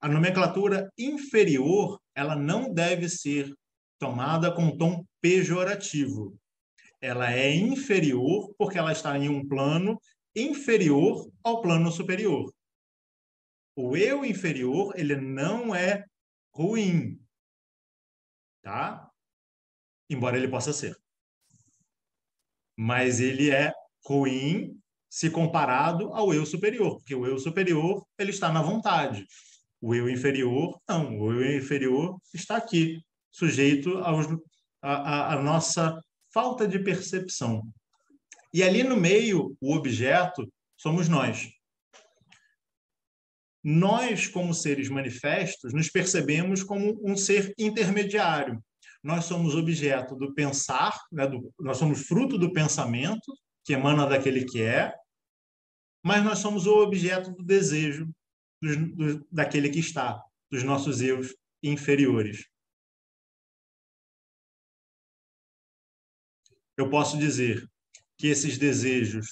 a 0.00 0.08
nomenclatura 0.08 0.90
inferior, 0.98 2.00
ela 2.14 2.36
não 2.36 2.72
deve 2.72 3.08
ser 3.08 3.52
tomada 3.98 4.54
com 4.54 4.76
tom 4.76 5.04
pejorativo 5.20 6.38
ela 7.04 7.30
é 7.30 7.54
inferior 7.54 8.54
porque 8.56 8.78
ela 8.78 8.90
está 8.90 9.18
em 9.18 9.28
um 9.28 9.46
plano 9.46 10.00
inferior 10.34 11.30
ao 11.42 11.60
plano 11.60 11.90
superior. 11.90 12.52
O 13.76 13.96
eu 13.96 14.24
inferior, 14.24 14.92
ele 14.96 15.16
não 15.16 15.74
é 15.74 16.04
ruim, 16.52 17.20
tá? 18.62 19.10
Embora 20.08 20.36
ele 20.36 20.48
possa 20.48 20.72
ser. 20.72 20.96
Mas 22.76 23.20
ele 23.20 23.50
é 23.50 23.72
ruim 24.04 24.80
se 25.08 25.30
comparado 25.30 26.12
ao 26.12 26.34
eu 26.34 26.44
superior, 26.44 26.96
porque 26.96 27.14
o 27.14 27.26
eu 27.26 27.38
superior, 27.38 28.04
ele 28.18 28.30
está 28.30 28.52
na 28.52 28.62
vontade. 28.62 29.26
O 29.80 29.94
eu 29.94 30.08
inferior, 30.08 30.80
não. 30.88 31.20
O 31.20 31.32
eu 31.32 31.56
inferior 31.56 32.18
está 32.32 32.56
aqui, 32.56 33.00
sujeito 33.30 33.98
aos, 33.98 34.26
a, 34.82 34.92
a, 34.92 35.34
a 35.34 35.42
nossa 35.42 36.00
falta 36.32 36.66
de 36.66 36.78
percepção. 36.78 37.62
E 38.54 38.62
ali 38.62 38.84
no 38.84 38.96
meio, 38.96 39.56
o 39.60 39.74
objeto 39.74 40.48
somos 40.76 41.08
nós. 41.08 41.50
Nós, 43.64 44.28
como 44.28 44.54
seres 44.54 44.88
manifestos, 44.88 45.74
nos 45.74 45.90
percebemos 45.90 46.62
como 46.62 46.96
um 47.02 47.16
ser 47.16 47.52
intermediário. 47.58 48.62
Nós 49.02 49.24
somos 49.24 49.56
objeto 49.56 50.14
do 50.14 50.32
pensar, 50.32 50.96
né, 51.10 51.26
do, 51.26 51.52
nós 51.58 51.78
somos 51.78 52.06
fruto 52.06 52.38
do 52.38 52.52
pensamento, 52.52 53.34
que 53.64 53.72
emana 53.72 54.06
daquele 54.06 54.44
que 54.44 54.62
é, 54.62 54.94
mas 56.04 56.22
nós 56.22 56.38
somos 56.38 56.66
o 56.66 56.78
objeto 56.78 57.32
do 57.32 57.42
desejo 57.42 58.08
do, 58.62 59.26
daquele 59.32 59.68
que 59.68 59.80
está, 59.80 60.22
dos 60.48 60.62
nossos 60.62 61.00
eus 61.00 61.34
inferiores. 61.60 62.46
eu 66.76 66.90
posso 66.90 67.16
dizer 67.18 67.68
que 68.16 68.28
esses 68.28 68.58
desejos 68.58 69.26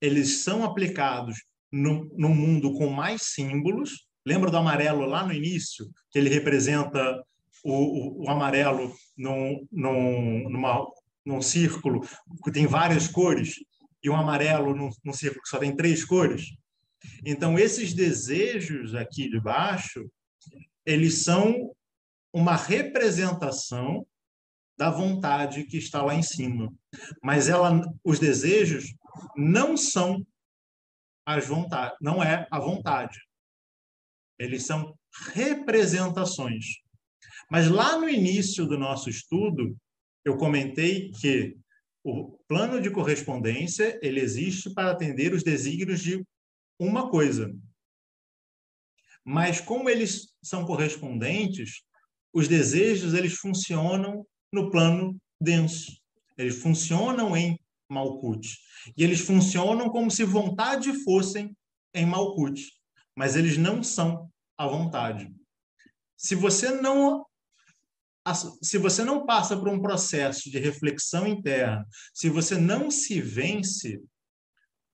eles 0.00 0.42
são 0.42 0.64
aplicados 0.64 1.36
no, 1.70 2.04
no 2.16 2.28
mundo 2.28 2.72
com 2.74 2.88
mais 2.88 3.22
símbolos. 3.22 4.06
Lembra 4.26 4.50
do 4.50 4.56
amarelo 4.56 5.04
lá 5.06 5.24
no 5.24 5.32
início, 5.32 5.88
que 6.10 6.18
ele 6.18 6.28
representa 6.28 7.22
o, 7.64 7.72
o, 7.72 8.24
o 8.24 8.30
amarelo 8.30 8.92
num, 9.16 9.66
num, 9.70 10.48
numa, 10.50 10.86
num 11.24 11.40
círculo 11.40 12.00
que 12.44 12.52
tem 12.52 12.66
várias 12.66 13.08
cores 13.08 13.54
e 14.02 14.10
um 14.10 14.16
amarelo 14.16 14.74
num, 14.74 14.90
num 15.04 15.12
círculo 15.12 15.42
que 15.42 15.48
só 15.48 15.58
tem 15.58 15.74
três 15.74 16.04
cores? 16.04 16.46
Então, 17.24 17.58
esses 17.58 17.94
desejos 17.94 18.94
aqui 18.94 19.28
de 19.28 19.40
baixo, 19.40 20.08
eles 20.84 21.22
são 21.22 21.72
uma 22.32 22.56
representação 22.56 24.06
da 24.76 24.90
vontade 24.90 25.64
que 25.64 25.76
está 25.76 26.02
lá 26.02 26.14
em 26.14 26.22
cima. 26.22 26.72
Mas 27.22 27.48
ela, 27.48 27.80
os 28.04 28.18
desejos 28.18 28.94
não 29.36 29.76
são 29.76 30.24
as 31.26 31.46
vontades, 31.46 31.96
não 32.00 32.22
é 32.22 32.46
a 32.50 32.58
vontade. 32.58 33.18
Eles 34.38 34.66
são 34.66 34.98
representações. 35.32 36.64
Mas 37.50 37.68
lá 37.68 37.98
no 37.98 38.08
início 38.08 38.66
do 38.66 38.78
nosso 38.78 39.08
estudo, 39.08 39.76
eu 40.24 40.36
comentei 40.36 41.10
que 41.12 41.56
o 42.04 42.38
plano 42.48 42.80
de 42.80 42.90
correspondência 42.90 43.98
ele 44.02 44.20
existe 44.20 44.72
para 44.72 44.90
atender 44.90 45.32
os 45.32 45.42
desígnios 45.42 46.00
de 46.00 46.24
uma 46.78 47.10
coisa. 47.10 47.54
Mas 49.24 49.60
como 49.60 49.88
eles 49.88 50.34
são 50.42 50.64
correspondentes, 50.64 51.82
os 52.32 52.48
desejos 52.48 53.14
eles 53.14 53.34
funcionam 53.34 54.26
no 54.52 54.70
plano 54.70 55.16
denso. 55.40 56.01
Eles 56.36 56.60
funcionam 56.60 57.36
em 57.36 57.58
Malkuth. 57.88 58.46
E 58.96 59.04
eles 59.04 59.20
funcionam 59.20 59.88
como 59.90 60.10
se 60.10 60.24
vontade 60.24 60.92
fossem 61.04 61.56
em 61.94 62.06
Malkuth, 62.06 62.60
mas 63.14 63.36
eles 63.36 63.56
não 63.56 63.82
são 63.82 64.30
a 64.56 64.66
vontade. 64.66 65.32
Se 66.16 66.34
você 66.34 66.70
não 66.70 67.26
se 68.62 68.78
você 68.78 69.02
não 69.02 69.26
passa 69.26 69.56
por 69.56 69.68
um 69.68 69.82
processo 69.82 70.48
de 70.48 70.56
reflexão 70.60 71.26
interna, 71.26 71.84
se 72.14 72.30
você 72.30 72.56
não 72.56 72.88
se 72.88 73.20
vence, 73.20 74.00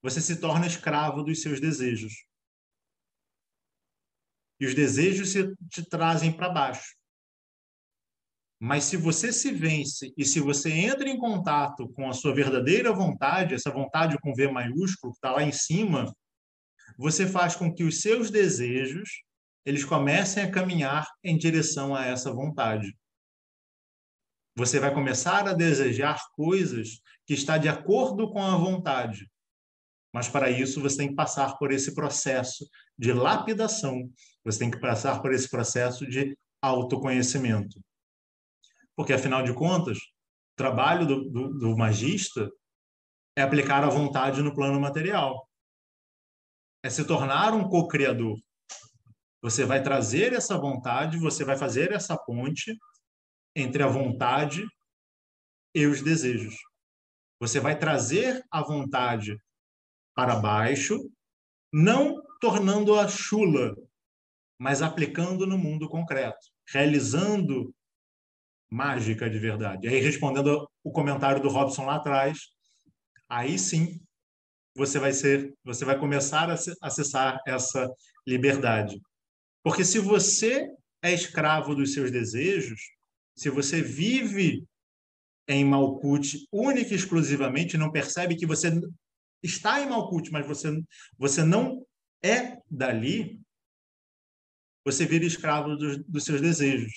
você 0.03 0.18
se 0.18 0.36
torna 0.36 0.66
escravo 0.66 1.22
dos 1.22 1.43
seus 1.43 1.61
desejos. 1.61 2.24
E 4.59 4.66
os 4.66 4.74
desejos 4.74 5.30
se, 5.30 5.55
te 5.70 5.86
trazem 5.86 6.32
para 6.32 6.49
baixo. 6.49 6.97
Mas 8.61 8.84
se 8.84 8.96
você 8.96 9.32
se 9.32 9.52
vence 9.52 10.12
e 10.16 10.24
se 10.24 10.40
você 10.40 10.70
entra 10.70 11.09
em 11.09 11.16
contato 11.16 11.88
com 11.90 12.09
a 12.09 12.12
sua 12.12 12.34
verdadeira 12.34 12.92
vontade, 12.92 13.54
essa 13.54 13.70
vontade 13.70 14.18
com 14.18 14.34
V 14.34 14.50
maiúsculo 14.50 15.12
que 15.12 15.18
está 15.18 15.30
lá 15.30 15.44
em 15.44 15.52
cima, 15.52 16.12
você 16.98 17.26
faz 17.26 17.54
com 17.54 17.72
que 17.72 17.84
os 17.84 18.00
seus 18.00 18.30
desejos 18.30 19.22
eles 19.64 19.84
comecem 19.84 20.42
a 20.42 20.50
caminhar 20.50 21.06
em 21.22 21.36
direção 21.36 21.94
a 21.94 22.04
essa 22.06 22.32
vontade. 22.32 22.96
Você 24.56 24.80
vai 24.80 24.92
começar 24.92 25.46
a 25.46 25.52
desejar 25.52 26.20
coisas 26.32 27.00
que 27.26 27.34
está 27.34 27.59
de 27.59 27.68
acordo 27.68 28.32
com 28.32 28.42
a 28.42 28.56
vontade, 28.56 29.30
Mas 30.12 30.28
para 30.28 30.50
isso 30.50 30.80
você 30.80 30.96
tem 30.96 31.09
que 31.09 31.14
passar 31.14 31.59
por 31.59 31.70
esse 31.70 31.94
processo 31.94 32.66
de 32.98 33.12
lapidação, 33.12 34.11
você 34.44 34.59
tem 34.59 34.70
que 34.70 34.80
passar 34.80 35.20
por 35.20 35.32
esse 35.32 35.48
processo 35.48 36.06
de 36.06 36.36
autoconhecimento. 36.62 37.78
Porque, 38.99 39.12
afinal 39.12 39.44
de 39.44 39.55
contas, 39.55 39.96
o 39.96 40.57
trabalho 40.57 41.07
do, 41.07 41.30
do, 41.30 41.55
do 41.57 41.76
magista 41.76 42.51
é 43.36 43.42
aplicar 43.42 43.84
a 43.84 43.88
vontade 43.88 44.42
no 44.42 44.53
plano 44.53 44.80
material. 44.80 45.49
É 46.84 46.90
se 46.90 47.07
tornar 47.07 47.55
um 47.55 47.68
co-criador. 47.68 48.36
Você 49.40 49.64
vai 49.64 49.84
trazer 49.84 50.32
essa 50.32 50.59
vontade, 50.59 51.16
você 51.16 51.44
vai 51.44 51.57
fazer 51.57 51.92
essa 51.92 52.18
ponte 52.18 52.76
entre 53.55 53.84
a 53.84 53.86
vontade 53.86 54.66
e 55.72 55.86
os 55.86 56.03
desejos. 56.03 56.57
Você 57.38 57.61
vai 57.61 57.78
trazer 57.78 58.44
a 58.51 58.64
vontade 58.64 59.40
para 60.12 60.34
baixo, 60.34 60.99
não 61.72 62.20
tornando-a 62.40 63.07
chula, 63.07 63.76
mas 64.59 64.82
aplicando 64.82 65.46
no 65.46 65.57
mundo 65.57 65.88
concreto, 65.88 66.44
realizando 66.68 67.72
mágica 68.70 69.28
de 69.28 69.38
verdade. 69.38 69.88
Aí, 69.88 70.00
respondendo 70.00 70.68
o 70.82 70.90
comentário 70.90 71.42
do 71.42 71.48
Robson 71.48 71.84
lá 71.84 71.96
atrás, 71.96 72.38
aí 73.28 73.58
sim 73.58 74.00
você 74.74 74.98
vai 74.98 75.12
ser, 75.12 75.52
você 75.64 75.84
vai 75.84 75.98
começar 75.98 76.48
a 76.48 76.56
acessar 76.82 77.40
essa 77.46 77.88
liberdade. 78.26 79.00
Porque 79.62 79.84
se 79.84 79.98
você 79.98 80.68
é 81.02 81.12
escravo 81.12 81.74
dos 81.74 81.92
seus 81.92 82.10
desejos, 82.10 82.80
se 83.36 83.50
você 83.50 83.82
vive 83.82 84.64
em 85.48 85.64
Malkuth 85.64 86.46
única 86.52 86.92
e 86.92 86.96
exclusivamente, 86.96 87.78
não 87.78 87.90
percebe 87.90 88.36
que 88.36 88.46
você 88.46 88.70
está 89.42 89.80
em 89.80 89.88
Malkuth, 89.88 90.30
mas 90.30 90.46
você, 90.46 90.80
você 91.16 91.42
não 91.42 91.84
é 92.22 92.58
dali, 92.70 93.40
você 94.84 95.06
vira 95.06 95.24
escravo 95.24 95.76
dos, 95.76 95.98
dos 96.04 96.24
seus 96.24 96.40
desejos. 96.40 96.92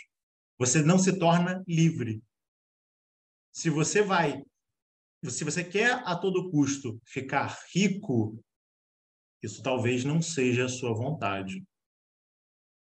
Você 0.61 0.83
não 0.83 0.99
se 0.99 1.17
torna 1.17 1.63
livre. 1.67 2.21
Se 3.51 3.67
você 3.67 4.03
vai, 4.03 4.45
se 5.27 5.43
você 5.43 5.63
quer 5.63 6.07
a 6.07 6.15
todo 6.15 6.51
custo 6.51 7.01
ficar 7.03 7.47
rico, 7.73 8.39
isso 9.41 9.63
talvez 9.63 10.05
não 10.05 10.21
seja 10.21 10.65
a 10.65 10.69
sua 10.69 10.93
vontade. 10.93 11.65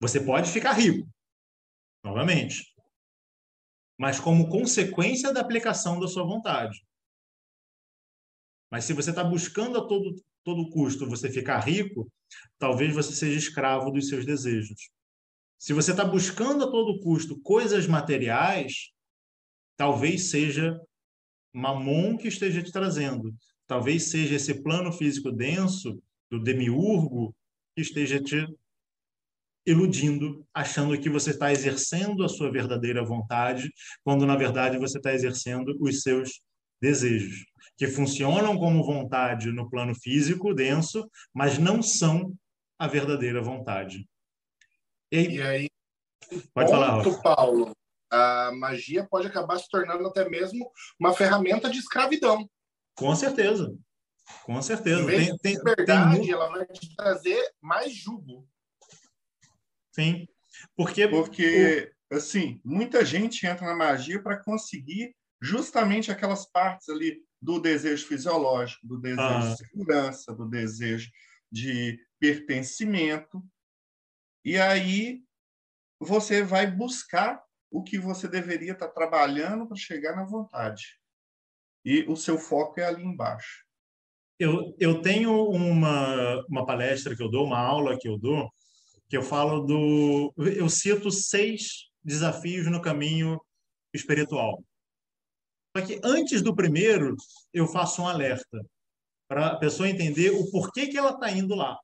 Você 0.01 0.19
pode 0.19 0.51
ficar 0.51 0.73
rico, 0.73 1.09
novamente, 2.03 2.75
mas 3.97 4.19
como 4.19 4.49
consequência 4.49 5.31
da 5.31 5.39
aplicação 5.39 6.01
da 6.01 6.07
sua 6.09 6.25
vontade. 6.25 6.85
Mas 8.69 8.83
se 8.83 8.91
você 8.91 9.11
está 9.11 9.23
buscando 9.23 9.77
a 9.77 9.87
todo, 9.87 10.21
todo 10.43 10.69
custo 10.69 11.07
você 11.07 11.31
ficar 11.31 11.59
rico, 11.61 12.11
talvez 12.57 12.93
você 12.93 13.13
seja 13.13 13.39
escravo 13.39 13.89
dos 13.89 14.09
seus 14.09 14.25
desejos. 14.25 14.91
Se 15.59 15.73
você 15.73 15.91
está 15.91 16.05
buscando 16.05 16.63
a 16.63 16.71
todo 16.71 17.01
custo 17.01 17.37
coisas 17.41 17.85
materiais, 17.85 18.93
talvez 19.75 20.29
seja 20.29 20.79
mamon 21.53 22.17
que 22.17 22.29
esteja 22.29 22.63
te 22.63 22.71
trazendo. 22.71 23.35
Talvez 23.67 24.09
seja 24.09 24.35
esse 24.35 24.63
plano 24.63 24.93
físico 24.93 25.33
denso 25.33 26.01
do 26.31 26.41
demiurgo 26.41 27.35
que 27.75 27.81
esteja 27.81 28.23
te 28.23 28.47
iludindo, 29.65 30.47
achando 30.53 30.97
que 30.97 31.09
você 31.09 31.31
está 31.31 31.51
exercendo 31.51 32.23
a 32.23 32.29
sua 32.29 32.49
verdadeira 32.49 33.03
vontade, 33.03 33.69
quando 34.01 34.25
na 34.25 34.37
verdade 34.37 34.77
você 34.77 34.97
está 34.97 35.13
exercendo 35.13 35.77
os 35.81 36.01
seus 36.01 36.41
desejos, 36.81 37.45
que 37.77 37.85
funcionam 37.85 38.57
como 38.57 38.83
vontade 38.83 39.51
no 39.51 39.69
plano 39.69 39.93
físico 39.93 40.53
denso, 40.53 41.07
mas 41.33 41.57
não 41.57 41.83
são 41.83 42.33
a 42.79 42.87
verdadeira 42.87 43.41
vontade. 43.41 44.07
E 45.11 45.17
aí, 45.17 45.35
e 45.35 45.41
aí 45.41 45.69
pode 46.53 46.69
falar, 46.69 47.03
Paulo, 47.21 47.71
a 48.11 48.51
magia 48.53 49.07
pode 49.07 49.27
acabar 49.27 49.57
se 49.59 49.69
tornando 49.69 50.07
até 50.07 50.27
mesmo 50.27 50.71
uma 50.99 51.13
ferramenta 51.13 51.69
de 51.69 51.79
escravidão. 51.79 52.49
Com 52.95 53.15
certeza. 53.15 53.75
Com 54.43 54.61
certeza. 54.61 55.01
Em 55.01 55.37
tem, 55.37 55.37
tem, 55.37 55.63
verdade, 55.63 56.19
tem... 56.19 56.31
ela 56.31 56.49
vai 56.49 56.65
te 56.65 56.95
trazer 56.95 57.51
mais 57.61 57.93
jugo. 57.93 58.47
Sim. 59.93 60.27
Porque, 60.75 61.07
Porque 61.07 61.91
assim, 62.11 62.59
muita 62.63 63.05
gente 63.05 63.45
entra 63.45 63.65
na 63.65 63.75
magia 63.75 64.21
para 64.21 64.43
conseguir 64.43 65.15
justamente 65.41 66.11
aquelas 66.11 66.45
partes 66.45 66.89
ali 66.89 67.23
do 67.41 67.59
desejo 67.59 68.05
fisiológico, 68.05 68.85
do 68.85 68.99
desejo 68.99 69.21
ah. 69.21 69.39
de 69.39 69.57
segurança, 69.57 70.35
do 70.35 70.47
desejo 70.47 71.09
de 71.51 71.97
pertencimento. 72.19 73.41
E 74.43 74.57
aí 74.57 75.21
você 75.99 76.43
vai 76.43 76.65
buscar 76.65 77.43
o 77.71 77.83
que 77.83 77.99
você 77.99 78.27
deveria 78.27 78.71
estar 78.71 78.87
trabalhando 78.89 79.67
para 79.67 79.77
chegar 79.77 80.15
na 80.15 80.23
vontade. 80.23 80.99
E 81.85 82.03
o 82.03 82.15
seu 82.15 82.37
foco 82.37 82.79
é 82.79 82.85
ali 82.85 83.03
embaixo. 83.03 83.65
Eu, 84.39 84.75
eu 84.79 85.01
tenho 85.01 85.49
uma, 85.49 86.45
uma 86.47 86.65
palestra 86.65 87.15
que 87.15 87.21
eu 87.21 87.29
dou, 87.29 87.45
uma 87.45 87.59
aula 87.59 87.97
que 87.99 88.07
eu 88.07 88.17
dou, 88.17 88.49
que 89.09 89.17
eu 89.17 89.21
falo 89.21 89.61
do. 89.61 90.33
Eu 90.37 90.69
cito 90.69 91.11
seis 91.11 91.89
desafios 92.03 92.67
no 92.67 92.81
caminho 92.81 93.39
espiritual. 93.93 94.63
Só 95.75 95.85
que 95.85 95.99
antes 96.03 96.41
do 96.41 96.55
primeiro, 96.55 97.15
eu 97.53 97.67
faço 97.67 98.01
um 98.01 98.07
alerta 98.07 98.65
para 99.27 99.47
a 99.47 99.57
pessoa 99.57 99.89
entender 99.89 100.31
o 100.31 100.49
porquê 100.49 100.87
que 100.87 100.97
ela 100.97 101.11
está 101.11 101.31
indo 101.31 101.53
lá. 101.53 101.77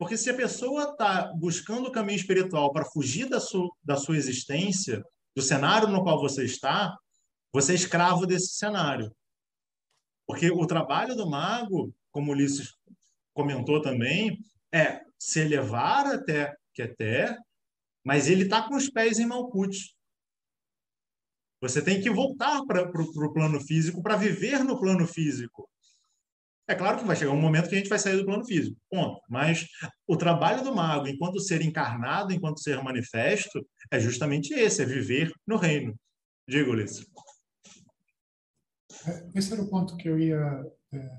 Porque 0.00 0.16
se 0.16 0.30
a 0.30 0.34
pessoa 0.34 0.84
está 0.84 1.30
buscando 1.34 1.88
o 1.88 1.92
caminho 1.92 2.16
espiritual 2.16 2.72
para 2.72 2.86
fugir 2.86 3.28
da 3.28 3.38
sua, 3.38 3.68
da 3.84 3.98
sua 3.98 4.16
existência, 4.16 5.04
do 5.36 5.42
cenário 5.42 5.88
no 5.88 6.02
qual 6.02 6.18
você 6.18 6.42
está, 6.42 6.96
você 7.52 7.72
é 7.72 7.74
escravo 7.74 8.24
desse 8.26 8.54
cenário. 8.54 9.14
Porque 10.26 10.50
o 10.50 10.66
trabalho 10.66 11.14
do 11.14 11.28
mago, 11.28 11.94
como 12.10 12.32
Ulisses 12.32 12.74
comentou 13.34 13.82
também, 13.82 14.38
é 14.72 15.02
se 15.18 15.40
elevar 15.40 16.06
até 16.06 16.56
Keter, 16.72 17.36
mas 18.02 18.26
ele 18.26 18.44
está 18.44 18.66
com 18.66 18.76
os 18.76 18.88
pés 18.88 19.18
em 19.18 19.26
Malkuth. 19.26 19.76
Você 21.60 21.84
tem 21.84 22.00
que 22.00 22.08
voltar 22.08 22.64
para 22.64 22.90
o 22.90 23.32
plano 23.34 23.60
físico 23.60 24.02
para 24.02 24.16
viver 24.16 24.64
no 24.64 24.80
plano 24.80 25.06
físico. 25.06 25.68
É 26.70 26.74
claro 26.76 26.98
que 26.98 27.04
vai 27.04 27.16
chegar 27.16 27.32
um 27.32 27.40
momento 27.40 27.68
que 27.68 27.74
a 27.74 27.78
gente 27.78 27.88
vai 27.88 27.98
sair 27.98 28.16
do 28.16 28.24
plano 28.24 28.44
físico, 28.44 28.80
ponto. 28.88 29.20
Mas 29.28 29.66
o 30.06 30.16
trabalho 30.16 30.62
do 30.62 30.72
mago, 30.72 31.08
enquanto 31.08 31.40
ser 31.40 31.62
encarnado, 31.62 32.32
enquanto 32.32 32.62
ser 32.62 32.80
manifesto, 32.80 33.68
é 33.90 33.98
justamente 33.98 34.54
esse, 34.54 34.80
é 34.80 34.86
viver 34.86 35.32
no 35.44 35.56
reino. 35.56 35.98
Diga, 36.48 36.70
Ulisses. 36.70 37.04
É, 39.04 39.28
esse 39.34 39.52
era 39.52 39.62
o 39.62 39.68
ponto 39.68 39.96
que 39.96 40.08
eu 40.08 40.16
ia 40.16 40.64
é, 40.92 41.18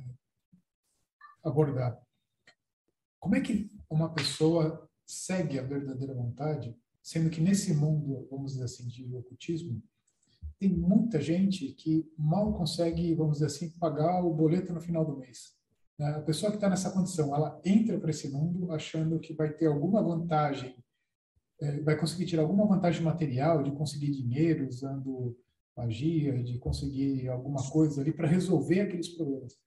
abordar. 1.43 2.01
Como 3.19 3.35
é 3.35 3.41
que 3.41 3.69
uma 3.89 4.13
pessoa 4.13 4.89
segue 5.05 5.59
a 5.59 5.63
verdadeira 5.63 6.13
vontade, 6.13 6.73
sendo 7.03 7.29
que 7.29 7.41
nesse 7.41 7.73
mundo, 7.73 8.25
vamos 8.31 8.53
dizer 8.53 8.63
assim, 8.63 8.87
de 8.87 9.13
ocultismo, 9.13 9.83
tem 10.61 10.69
muita 10.69 11.19
gente 11.19 11.69
que 11.69 12.07
mal 12.15 12.53
consegue, 12.53 13.15
vamos 13.15 13.39
dizer 13.39 13.47
assim, 13.47 13.71
pagar 13.79 14.23
o 14.23 14.31
boleto 14.31 14.71
no 14.71 14.79
final 14.79 15.03
do 15.03 15.17
mês. 15.17 15.55
Né? 15.97 16.07
A 16.11 16.21
pessoa 16.21 16.51
que 16.51 16.57
está 16.57 16.69
nessa 16.69 16.91
condição, 16.91 17.35
ela 17.35 17.59
entra 17.65 17.99
para 17.99 18.11
esse 18.11 18.29
mundo 18.29 18.71
achando 18.71 19.19
que 19.19 19.33
vai 19.33 19.51
ter 19.51 19.65
alguma 19.65 20.03
vantagem, 20.03 20.75
é, 21.59 21.81
vai 21.81 21.97
conseguir 21.97 22.27
tirar 22.27 22.43
alguma 22.43 22.67
vantagem 22.67 23.01
material, 23.01 23.63
de 23.63 23.71
conseguir 23.71 24.11
dinheiro 24.11 24.67
usando 24.67 25.35
magia, 25.75 26.43
de 26.43 26.59
conseguir 26.59 27.27
alguma 27.27 27.67
coisa 27.71 27.99
ali 27.99 28.13
para 28.13 28.27
resolver 28.27 28.81
aqueles 28.81 29.09
problemas. 29.09 29.57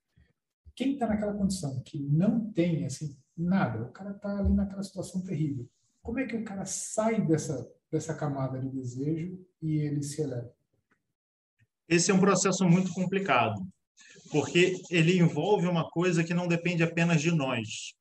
Quem 0.76 0.92
está 0.92 1.08
naquela 1.08 1.34
condição 1.34 1.82
que 1.84 1.98
não 1.98 2.52
tem 2.52 2.86
assim 2.86 3.18
nada, 3.36 3.82
o 3.82 3.90
cara 3.90 4.12
está 4.12 4.38
ali 4.38 4.54
naquela 4.54 4.82
situação 4.84 5.22
terrível. 5.22 5.68
Como 6.00 6.20
é 6.20 6.24
que 6.24 6.36
o 6.36 6.44
cara 6.44 6.64
sai 6.64 7.26
dessa 7.26 7.68
dessa 7.90 8.14
camada 8.14 8.60
de 8.60 8.68
desejo 8.68 9.44
e 9.60 9.78
ele 9.78 10.02
se 10.02 10.20
eleva? 10.20 10.53
Esse 11.88 12.10
é 12.10 12.14
um 12.14 12.20
processo 12.20 12.64
muito 12.64 12.92
complicado, 12.92 13.60
porque 14.30 14.80
ele 14.90 15.18
envolve 15.18 15.66
uma 15.66 15.88
coisa 15.90 16.24
que 16.24 16.34
não 16.34 16.48
depende 16.48 16.82
apenas 16.82 17.20
de 17.20 17.30
nós. 17.30 17.94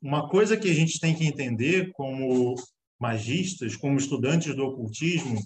Uma 0.00 0.28
coisa 0.28 0.56
que 0.56 0.70
a 0.70 0.74
gente 0.74 0.98
tem 0.98 1.14
que 1.14 1.26
entender 1.26 1.90
como 1.92 2.54
magistas, 2.98 3.76
como 3.76 3.98
estudantes 3.98 4.54
do 4.54 4.64
ocultismo, 4.64 5.38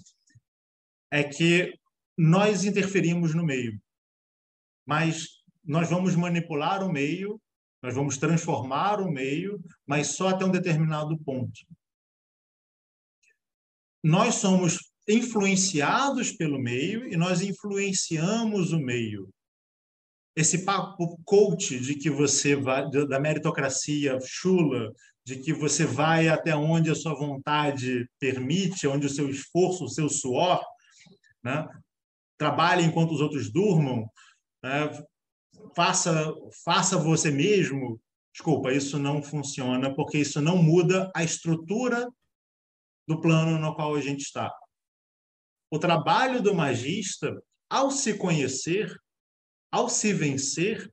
é 1.11 1.23
que 1.23 1.73
nós 2.17 2.63
interferimos 2.63 3.33
no 3.33 3.45
meio, 3.45 3.79
mas 4.85 5.27
nós 5.63 5.89
vamos 5.89 6.15
manipular 6.15 6.83
o 6.83 6.91
meio, 6.91 7.41
nós 7.81 7.95
vamos 7.95 8.17
transformar 8.17 8.99
o 8.99 9.11
meio, 9.11 9.59
mas 9.85 10.15
só 10.15 10.29
até 10.29 10.43
um 10.43 10.51
determinado 10.51 11.17
ponto. 11.19 11.59
Nós 14.03 14.35
somos 14.35 14.88
influenciados 15.09 16.31
pelo 16.31 16.59
meio 16.59 17.11
e 17.11 17.17
nós 17.17 17.41
influenciamos 17.41 18.71
o 18.71 18.79
meio. 18.79 19.27
esse 20.35 20.63
papo 20.63 21.19
coach 21.25 21.77
de 21.79 21.95
que 21.95 22.09
você 22.09 22.55
vai 22.55 22.89
da 22.89 23.19
meritocracia 23.19 24.17
chula, 24.23 24.93
de 25.25 25.37
que 25.37 25.51
você 25.51 25.85
vai 25.85 26.29
até 26.29 26.55
onde 26.55 26.89
a 26.89 26.95
sua 26.95 27.13
vontade 27.13 28.07
permite, 28.19 28.87
onde 28.87 29.07
o 29.07 29.09
seu 29.09 29.29
esforço, 29.29 29.83
o 29.83 29.89
seu 29.89 30.07
suor, 30.07 30.63
né? 31.43 31.67
trabalhe 32.37 32.83
enquanto 32.83 33.11
os 33.11 33.19
outros 33.19 33.51
durmam, 33.51 34.09
né? 34.63 34.89
faça 35.75 36.33
faça 36.63 36.97
você 36.97 37.31
mesmo. 37.31 37.99
Desculpa, 38.31 38.71
isso 38.71 38.97
não 38.97 39.21
funciona 39.21 39.93
porque 39.93 40.19
isso 40.19 40.39
não 40.39 40.55
muda 40.55 41.11
a 41.13 41.23
estrutura 41.23 42.07
do 43.07 43.19
plano 43.19 43.59
no 43.59 43.75
qual 43.75 43.95
a 43.95 44.01
gente 44.01 44.21
está. 44.21 44.49
O 45.71 45.77
trabalho 45.77 46.41
do 46.41 46.53
magista, 46.53 47.41
ao 47.69 47.91
se 47.91 48.17
conhecer, 48.17 48.95
ao 49.71 49.87
se 49.87 50.13
vencer, 50.13 50.91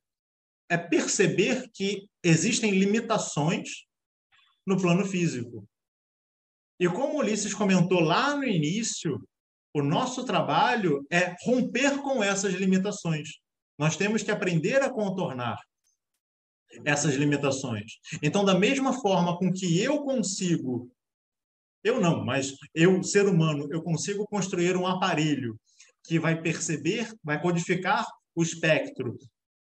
é 0.69 0.77
perceber 0.77 1.69
que 1.73 2.07
existem 2.23 2.71
limitações 2.71 3.85
no 4.65 4.79
plano 4.79 5.05
físico. 5.05 5.67
E 6.79 6.87
como 6.87 7.17
Ulisses 7.17 7.53
comentou 7.53 8.01
lá 8.01 8.35
no 8.35 8.43
início, 8.43 9.17
o 9.73 9.81
nosso 9.81 10.25
trabalho 10.25 11.05
é 11.11 11.35
romper 11.43 12.01
com 12.01 12.23
essas 12.23 12.53
limitações. 12.53 13.29
Nós 13.79 13.95
temos 13.95 14.21
que 14.21 14.31
aprender 14.31 14.81
a 14.81 14.89
contornar 14.89 15.57
essas 16.85 17.15
limitações. 17.15 17.93
Então, 18.21 18.43
da 18.43 18.57
mesma 18.57 18.93
forma 19.01 19.37
com 19.37 19.51
que 19.51 19.81
eu 19.81 20.03
consigo, 20.03 20.91
eu 21.87 21.99
não, 22.01 22.23
mas 22.23 22.53
eu, 22.73 23.01
ser 23.03 23.27
humano, 23.27 23.67
eu 23.71 23.81
consigo 23.81 24.25
construir 24.27 24.75
um 24.75 24.85
aparelho 24.85 25.59
que 26.03 26.19
vai 26.19 26.41
perceber, 26.41 27.11
vai 27.23 27.41
codificar 27.41 28.05
o 28.35 28.43
espectro 28.43 29.17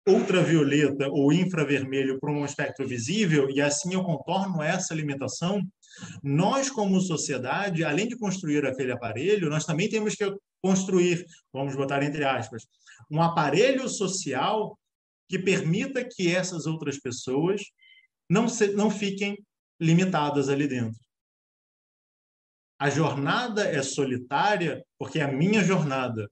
ultravioleta 0.08 1.08
ou 1.10 1.32
infravermelho 1.32 2.20
para 2.20 2.32
um 2.32 2.46
espectro 2.46 2.88
visível, 2.88 3.50
e 3.50 3.62
assim 3.62 3.94
eu 3.94 4.04
contorno 4.04 4.62
essa 4.62 4.94
limitação, 4.96 5.62
nós, 6.24 6.70
como 6.70 7.02
sociedade, 7.02 7.84
além 7.84 8.08
de 8.08 8.18
construir 8.18 8.66
aquele 8.66 8.92
aparelho, 8.92 9.50
nós 9.50 9.66
também 9.66 9.90
temos 9.90 10.16
que 10.16 10.34
construir, 10.64 11.26
vamos 11.54 11.76
botar 11.76 12.02
entre 12.04 12.24
aspas, 12.24 12.64
um 13.12 13.22
aparelho 13.22 13.88
social 13.88 14.78
que 15.28 15.38
permita 15.38 16.04
que 16.04 16.34
essas 16.34 16.66
outras 16.66 17.00
pessoas 17.00 17.62
não, 18.30 18.48
se, 18.48 18.68
não 18.74 18.90
fiquem 18.90 19.38
limitadas 19.80 20.50
ali 20.50 20.68
dentro. 20.68 21.00
A 22.80 22.90
jornada 22.90 23.64
é 23.68 23.84
solitária 23.84 24.86
porque 24.98 25.20
é 25.20 25.24
a 25.24 25.32
minha 25.32 25.62
jornada, 25.62 26.32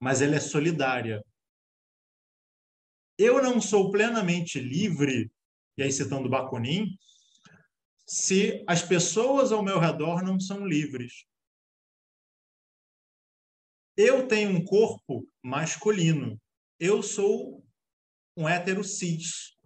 mas 0.00 0.20
ela 0.20 0.34
é 0.34 0.40
solidária. 0.40 1.24
Eu 3.16 3.40
não 3.40 3.60
sou 3.60 3.92
plenamente 3.92 4.58
livre, 4.58 5.30
e 5.78 5.84
aí 5.84 5.92
citando 5.92 6.28
Bakunin, 6.28 6.98
se 8.04 8.64
as 8.66 8.82
pessoas 8.82 9.52
ao 9.52 9.62
meu 9.62 9.78
redor 9.78 10.24
não 10.24 10.40
são 10.40 10.66
livres. 10.66 11.24
Eu 13.96 14.26
tenho 14.26 14.50
um 14.50 14.64
corpo 14.64 15.24
masculino. 15.40 16.40
Eu 16.80 17.04
sou 17.04 17.64
um 18.36 18.48
hétero 18.48 18.82
cis. 18.82 19.56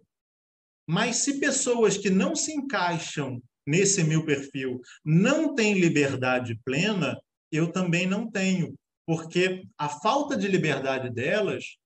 Mas 0.86 1.16
se 1.16 1.40
pessoas 1.40 1.96
que 1.96 2.10
não 2.10 2.36
se 2.36 2.52
encaixam 2.52 3.42
nesse 3.68 4.02
meu 4.02 4.24
perfil 4.24 4.80
não 5.04 5.54
têm 5.54 5.78
liberdade 5.78 6.58
plena, 6.64 7.20
eu 7.52 7.70
também 7.70 8.06
não 8.06 8.30
tenho, 8.30 8.74
porque 9.06 9.62
a 9.76 9.90
falta 9.90 10.34
de 10.34 10.48
liberdade 10.48 11.10
delas 11.10 11.76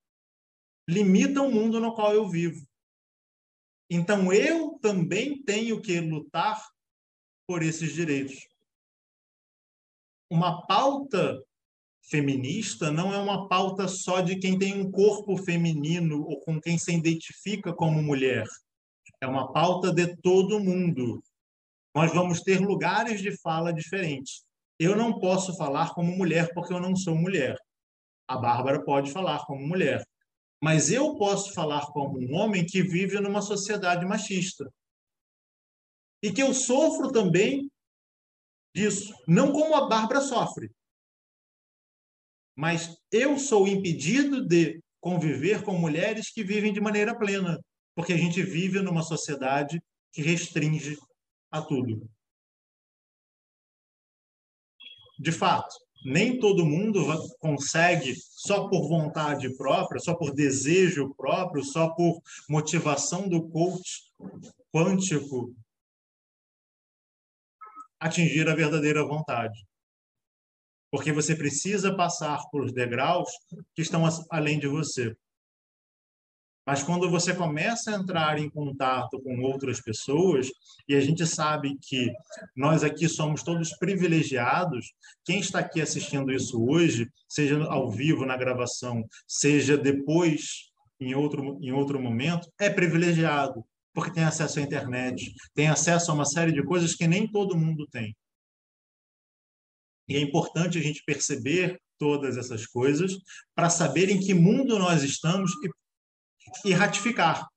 limita 0.89 1.43
o 1.43 1.51
mundo 1.51 1.81
no 1.81 1.93
qual 1.93 2.15
eu 2.15 2.29
vivo. 2.29 2.65
Então 3.91 4.33
eu 4.33 4.79
também 4.81 5.43
tenho 5.43 5.81
que 5.81 6.01
lutar 6.01 6.63
por 7.49 7.63
esses 7.65 7.93
direitos. 7.93 8.47
Uma 10.31 10.65
pauta 10.67 11.43
feminista 12.09 12.93
não 12.93 13.13
é 13.13 13.19
uma 13.19 13.49
pauta 13.49 13.89
só 13.89 14.21
de 14.21 14.37
quem 14.37 14.57
tem 14.57 14.81
um 14.81 14.91
corpo 14.91 15.37
feminino 15.37 16.23
ou 16.23 16.41
com 16.41 16.61
quem 16.61 16.79
se 16.79 16.95
identifica 16.95 17.73
como 17.73 18.03
mulher. 18.03 18.47
É 19.21 19.27
uma 19.27 19.53
pauta 19.53 19.93
de 19.93 20.17
todo 20.17 20.61
mundo. 20.61 21.23
Nós 21.95 22.13
vamos 22.13 22.41
ter 22.41 22.61
lugares 22.61 23.21
de 23.21 23.37
fala 23.41 23.73
diferentes. 23.73 24.45
Eu 24.79 24.97
não 24.97 25.19
posso 25.19 25.57
falar 25.57 25.95
como 25.95 26.17
mulher 26.17 26.53
porque 26.55 26.73
eu 26.73 26.81
não 26.81 26.97
sou 26.97 27.15
mulher. 27.15 27.57
A 28.27 28.37
Bárbara 28.37 28.83
pode 28.83 29.13
falar 29.13 29.45
como 29.45 29.67
mulher. 29.67 30.03
Mas 30.63 30.91
eu 30.91 31.17
posso 31.17 31.53
falar 31.53 31.87
como 31.87 32.19
um 32.19 32.35
homem 32.35 32.65
que 32.65 32.83
vive 32.83 33.21
numa 33.21 33.43
sociedade 33.43 34.07
machista. 34.07 34.73
E 36.23 36.33
que 36.33 36.43
eu 36.43 36.55
sofro 36.55 37.11
também 37.11 37.71
disso. 38.75 39.13
Não 39.27 39.53
como 39.53 39.75
a 39.75 39.89
Bárbara 39.89 40.21
sofre, 40.21 40.71
mas 42.57 42.97
eu 43.11 43.39
sou 43.39 43.67
impedido 43.67 44.47
de 44.47 44.81
conviver 45.01 45.63
com 45.63 45.79
mulheres 45.79 46.31
que 46.31 46.45
vivem 46.45 46.73
de 46.73 46.81
maneira 46.81 47.17
plena, 47.19 47.59
porque 47.95 48.13
a 48.13 48.17
gente 48.17 48.43
vive 48.43 48.81
numa 48.81 49.03
sociedade 49.03 49.83
que 50.13 50.23
restringe 50.23 50.97
a 51.53 51.63
tudo. 51.63 52.11
De 55.19 55.31
fato, 55.31 55.77
nem 56.05 56.41
todo 56.41 56.67
mundo 56.67 57.05
consegue, 57.39 58.17
só 58.17 58.69
por 58.69 58.89
vontade 58.89 59.57
própria, 59.57 60.01
só 60.01 60.15
por 60.15 60.35
desejo 60.35 61.15
próprio, 61.15 61.63
só 61.63 61.91
por 61.91 62.21
motivação 62.49 63.29
do 63.29 63.49
coach 63.49 64.11
quântico, 64.75 65.55
atingir 68.01 68.49
a 68.49 68.55
verdadeira 68.55 69.07
vontade 69.07 69.65
porque 70.93 71.11
você 71.11 71.35
precisa 71.35 71.97
passar 71.97 72.39
por 72.51 72.71
degraus 72.71 73.31
que 73.75 73.81
estão 73.81 74.05
além 74.31 74.59
de 74.59 74.69
você. 74.69 75.17
Mas 76.65 76.83
quando 76.83 77.11
você 77.11 77.35
começa 77.35 77.91
a 77.91 77.99
entrar 77.99 78.39
em 78.39 78.49
contato 78.49 79.21
com 79.21 79.41
outras 79.41 79.81
pessoas, 79.81 80.49
e 80.89 80.95
a 80.95 81.01
gente 81.01 81.27
sabe 81.27 81.77
que 81.81 82.13
nós 82.55 82.85
aqui 82.85 83.09
somos 83.09 83.43
todos 83.43 83.77
privilegiados, 83.77 84.93
quem 85.25 85.41
está 85.41 85.59
aqui 85.59 85.81
assistindo 85.81 86.31
isso 86.31 86.65
hoje, 86.65 87.11
seja 87.29 87.63
ao 87.65 87.91
vivo 87.91 88.25
na 88.25 88.37
gravação, 88.37 89.05
seja 89.27 89.77
depois 89.77 90.71
em 91.01 91.15
outro, 91.15 91.59
em 91.61 91.73
outro 91.73 92.01
momento, 92.01 92.49
é 92.61 92.71
privilegiado, 92.71 93.65
porque 93.93 94.13
tem 94.13 94.25
acesso 94.25 94.61
à 94.61 94.63
internet, 94.63 95.35
tem 95.55 95.69
acesso 95.69 96.11
a 96.11 96.15
uma 96.15 96.25
série 96.25 96.53
de 96.53 96.65
coisas 96.65 96.95
que 96.95 97.09
nem 97.09 97.27
todo 97.27 97.59
mundo 97.59 97.89
tem. 97.91 98.17
E 100.09 100.17
é 100.17 100.21
importante 100.21 100.79
a 100.79 100.83
gente 100.83 101.03
perceber 101.05 101.81
todas 101.99 102.37
essas 102.37 102.67
coisas 102.67 103.17
para 103.55 103.71
saber 103.71 104.11
em 104.11 104.19
que 104.19 104.35
mundo 104.35 104.79
nós 104.79 105.03
estamos 105.03 105.53
e, 105.65 105.71
e 106.65 106.73
ratificar 106.73 107.49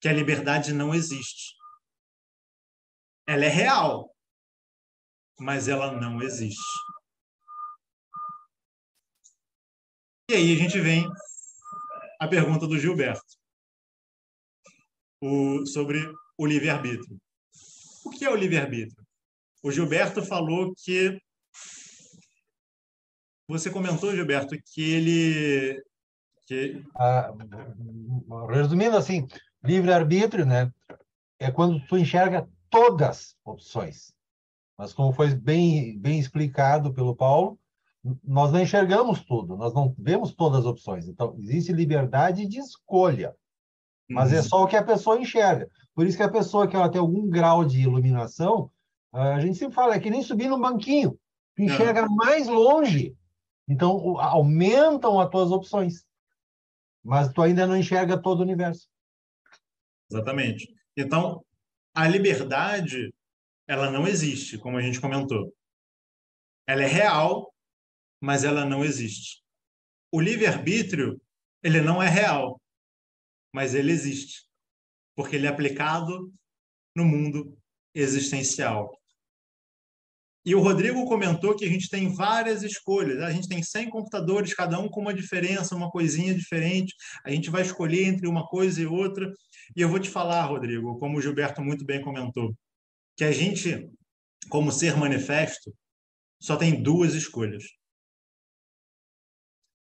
que 0.00 0.08
a 0.08 0.12
liberdade 0.12 0.72
não 0.72 0.94
existe. 0.94 1.54
Ela 3.26 3.44
é 3.44 3.48
real, 3.48 4.14
mas 5.38 5.68
ela 5.68 5.92
não 5.92 6.20
existe. 6.20 6.60
E 10.30 10.34
aí 10.34 10.52
a 10.54 10.56
gente 10.56 10.80
vem 10.80 11.06
a 12.20 12.26
pergunta 12.28 12.66
do 12.66 12.78
Gilberto 12.78 13.22
o, 15.20 15.64
sobre 15.66 16.12
o 16.36 16.46
livre-arbítrio. 16.46 17.16
O 18.04 18.10
que 18.10 18.24
é 18.24 18.30
o 18.30 18.36
livre-arbítrio? 18.36 19.06
O 19.62 19.70
Gilberto 19.70 20.24
falou 20.24 20.74
que 20.74 21.20
você 23.48 23.70
comentou, 23.70 24.14
Gilberto, 24.14 24.56
que 24.72 24.82
ele. 24.92 25.82
Que... 26.52 26.84
Ah, 26.94 27.32
resumindo 28.50 28.94
assim, 28.94 29.26
livre-arbítrio 29.64 30.44
né, 30.44 30.70
é 31.38 31.50
quando 31.50 31.80
tu 31.86 31.96
enxerga 31.96 32.46
todas 32.68 33.34
opções. 33.42 34.12
Mas, 34.76 34.92
como 34.92 35.12
foi 35.12 35.34
bem, 35.34 35.98
bem 35.98 36.18
explicado 36.18 36.92
pelo 36.92 37.16
Paulo, 37.16 37.58
nós 38.22 38.52
não 38.52 38.60
enxergamos 38.60 39.24
tudo, 39.24 39.56
nós 39.56 39.72
não 39.72 39.94
vemos 39.98 40.34
todas 40.34 40.60
as 40.60 40.66
opções. 40.66 41.08
Então, 41.08 41.34
existe 41.38 41.72
liberdade 41.72 42.46
de 42.46 42.58
escolha, 42.58 43.34
mas 44.10 44.30
é 44.30 44.34
uhum. 44.34 44.40
é 44.40 44.42
só 44.42 44.62
o 44.64 44.66
que 44.66 44.76
a 44.76 44.84
pessoa 44.84 45.18
enxerga. 45.18 45.70
Por 45.94 46.06
isso 46.06 46.18
que 46.18 46.22
a 46.22 46.30
pessoa 46.30 46.68
que 46.68 46.76
ela 46.76 46.90
tem 46.90 47.00
algum 47.00 47.30
grau 47.30 47.64
de 47.64 47.80
iluminação, 47.80 48.70
a 49.10 49.40
gente 49.40 49.56
sempre 49.56 49.74
fala, 49.74 49.94
é 49.94 50.00
que 50.00 50.10
nem 50.10 50.22
subir 50.22 50.48
no 50.48 50.60
banquinho. 50.60 51.18
Tu 51.56 51.62
enxerga 51.62 52.06
mais 52.08 52.46
longe 52.46 53.16
então, 53.68 54.18
aumentam 54.18 55.20
as 55.20 55.30
tuas 55.30 55.50
opções, 55.50 56.04
mas 57.02 57.32
tu 57.32 57.42
ainda 57.42 57.66
não 57.66 57.76
enxerga 57.76 58.20
todo 58.20 58.40
o 58.40 58.42
universo. 58.42 58.88
Exatamente. 60.10 60.72
Então, 60.96 61.44
a 61.94 62.06
liberdade, 62.06 63.12
ela 63.66 63.90
não 63.90 64.06
existe, 64.06 64.58
como 64.58 64.76
a 64.76 64.82
gente 64.82 65.00
comentou. 65.00 65.52
Ela 66.66 66.82
é 66.82 66.86
real, 66.86 67.52
mas 68.20 68.44
ela 68.44 68.64
não 68.64 68.84
existe. 68.84 69.42
O 70.12 70.20
livre-arbítrio, 70.20 71.20
ele 71.62 71.80
não 71.80 72.02
é 72.02 72.08
real, 72.08 72.60
mas 73.52 73.74
ele 73.74 73.90
existe, 73.90 74.46
porque 75.16 75.36
ele 75.36 75.46
é 75.46 75.50
aplicado 75.50 76.32
no 76.94 77.04
mundo 77.04 77.58
existencial. 77.94 79.01
E 80.44 80.54
o 80.54 80.60
Rodrigo 80.60 81.04
comentou 81.04 81.54
que 81.54 81.64
a 81.64 81.68
gente 81.68 81.88
tem 81.88 82.12
várias 82.12 82.62
escolhas. 82.64 83.22
A 83.22 83.30
gente 83.30 83.48
tem 83.48 83.62
100 83.62 83.90
computadores, 83.90 84.54
cada 84.54 84.78
um 84.78 84.88
com 84.88 85.00
uma 85.00 85.14
diferença, 85.14 85.76
uma 85.76 85.90
coisinha 85.90 86.34
diferente. 86.34 86.94
A 87.24 87.30
gente 87.30 87.48
vai 87.48 87.62
escolher 87.62 88.04
entre 88.04 88.26
uma 88.26 88.46
coisa 88.46 88.82
e 88.82 88.86
outra. 88.86 89.32
E 89.76 89.80
eu 89.80 89.88
vou 89.88 90.00
te 90.00 90.10
falar, 90.10 90.44
Rodrigo, 90.46 90.98
como 90.98 91.18
o 91.18 91.22
Gilberto 91.22 91.62
muito 91.62 91.84
bem 91.84 92.02
comentou, 92.02 92.56
que 93.16 93.22
a 93.22 93.30
gente, 93.30 93.88
como 94.48 94.72
ser 94.72 94.96
manifesto, 94.96 95.72
só 96.40 96.56
tem 96.56 96.82
duas 96.82 97.14
escolhas: 97.14 97.64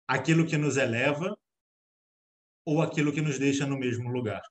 aquilo 0.05 0.45
que 0.45 0.57
nos 0.57 0.75
eleva 0.75 1.33
ou 2.65 2.81
aquilo 2.81 3.13
que 3.13 3.21
nos 3.21 3.39
deixa 3.39 3.65
no 3.65 3.79
mesmo 3.79 4.09
lugar. 4.09 4.41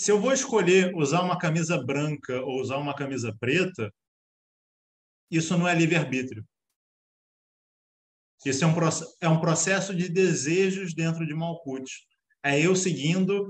Se 0.00 0.10
eu 0.10 0.18
vou 0.18 0.32
escolher 0.32 0.96
usar 0.96 1.20
uma 1.20 1.36
camisa 1.36 1.76
branca 1.76 2.40
ou 2.40 2.58
usar 2.58 2.78
uma 2.78 2.96
camisa 2.96 3.36
preta, 3.38 3.92
isso 5.30 5.58
não 5.58 5.68
é 5.68 5.74
livre-arbítrio. 5.74 6.42
Isso 8.46 8.64
é 8.64 8.66
um, 8.66 8.74
é 9.20 9.28
um 9.28 9.38
processo 9.42 9.94
de 9.94 10.08
desejos 10.08 10.94
dentro 10.94 11.26
de 11.26 11.34
Malkuth. 11.34 11.90
É 12.42 12.58
eu 12.58 12.74
seguindo 12.74 13.46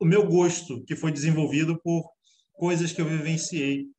o 0.00 0.06
meu 0.06 0.26
gosto, 0.26 0.82
que 0.86 0.96
foi 0.96 1.12
desenvolvido 1.12 1.78
por 1.82 2.10
coisas 2.54 2.90
que 2.90 3.02
eu 3.02 3.06
vivenciei. 3.06 3.90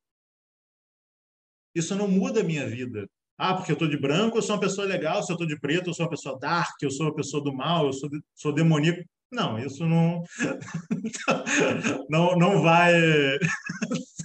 Isso 1.72 1.94
não 1.94 2.08
muda 2.08 2.40
a 2.40 2.44
minha 2.44 2.68
vida. 2.68 3.08
Ah, 3.38 3.54
porque 3.54 3.70
eu 3.70 3.74
estou 3.74 3.88
de 3.88 3.96
branco, 3.96 4.38
eu 4.38 4.42
sou 4.42 4.56
uma 4.56 4.60
pessoa 4.60 4.88
legal. 4.88 5.22
Se 5.22 5.30
eu 5.30 5.34
estou 5.34 5.46
de 5.46 5.56
preto, 5.60 5.88
eu 5.88 5.94
sou 5.94 6.04
uma 6.04 6.10
pessoa 6.10 6.36
dark, 6.36 6.82
eu 6.82 6.90
sou 6.90 7.06
uma 7.06 7.14
pessoa 7.14 7.44
do 7.44 7.54
mal, 7.54 7.86
eu 7.86 7.92
sou, 7.92 8.10
sou 8.34 8.52
demoníaco. 8.52 9.08
Não, 9.32 9.58
isso 9.58 9.86
não 9.86 10.22
não, 12.10 12.36
não 12.36 12.62
vai 12.62 12.92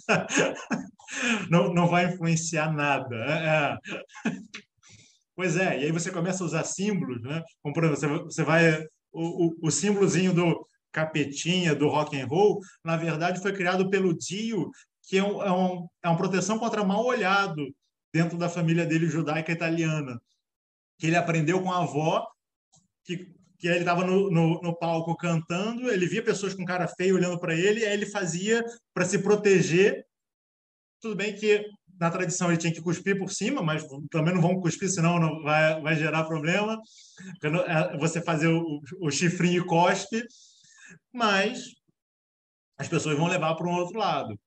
não, 1.49 1.74
não 1.74 1.88
vai 1.88 2.05
influenciar 2.05 2.74
nada. 2.74 3.16
É. 3.16 4.28
é. 4.28 4.38
Pois 5.36 5.55
é, 5.55 5.80
e 5.80 5.86
aí 5.86 5.91
você 5.91 6.12
começa 6.12 6.43
a 6.43 6.45
usar 6.45 6.64
símbolos, 6.64 7.22
né? 7.22 7.41
Como 7.62 7.74
por 7.74 7.86
exemplo, 7.86 8.26
você, 8.26 8.43
vai 8.43 8.84
o, 9.14 9.47
o, 9.47 9.55
o 9.64 9.72
símbolozinho 9.72 10.34
do 10.34 10.68
capetinha 10.91 11.76
do 11.76 11.88
rock 11.88 12.20
and 12.20 12.26
roll, 12.26 12.60
na 12.84 12.97
verdade 12.97 13.41
foi 13.41 13.53
criado 13.53 13.89
pelo 13.89 14.18
Dio, 14.18 14.70
que 15.03 15.18
é, 15.18 15.24
um, 15.24 15.43
é, 15.43 15.51
um, 15.51 15.88
é 16.03 16.10
uma 16.10 16.18
proteção 16.18 16.58
contra 16.60 16.84
mal 16.84 17.05
olhado 17.05 17.64
dentro 18.12 18.38
da 18.38 18.49
família 18.49 18.86
dele 18.86 19.08
judaica 19.08 19.51
italiana, 19.51 20.20
que 20.97 21.08
ele 21.08 21.16
aprendeu 21.16 21.62
com 21.62 21.72
a 21.72 21.84
avó 21.84 22.26
que 23.05 23.37
que 23.58 23.68
ele 23.68 23.80
estava 23.80 24.05
no, 24.05 24.30
no, 24.30 24.62
no, 24.62 24.78
palco 24.78 25.16
cantando, 25.16 25.89
ele 25.89 26.05
via 26.05 26.24
pessoas 26.24 26.53
com 26.53 26.64
cara 26.64 26.88
feio 26.88 27.16
olhando 27.16 27.39
para 27.39 27.55
ele, 27.55 27.84
aí 27.84 27.93
ele 27.93 28.05
fazia 28.05 28.64
para 28.93 29.05
se 29.05 29.20
proteger. 29.20 30.05
Tudo 31.01 31.16
bem 31.16 31.36
que 31.36 31.66
na 31.99 32.12
tradição 32.12 32.49
ele 32.49 32.58
tinha 32.58 32.74
que 32.74 32.82
cuspir 32.82 33.18
por 33.18 33.32
cima, 33.32 33.64
mas 33.64 33.84
também 34.12 34.34
não 34.34 34.41
vão 34.41 34.62
cuspir, 34.62 34.89
senão 34.89 35.20
não 35.20 35.41
vai, 35.41 35.82
vai 35.82 35.95
gerar 35.95 36.26
problema. 36.26 36.80
É, 37.43 37.97
você 37.97 38.22
fazer 38.22 38.47
o, 38.47 38.82
o 39.01 39.10
chifrinho 39.10 39.64
e 39.64 39.66
cospe, 39.66 40.24
mas 41.12 41.74
as 42.78 42.88
pessoas 42.88 43.18
vão 43.18 43.28
levar 43.28 43.55
para 43.55 43.68
um 43.68 43.76
outro 43.76 43.97
lado. 43.97 44.39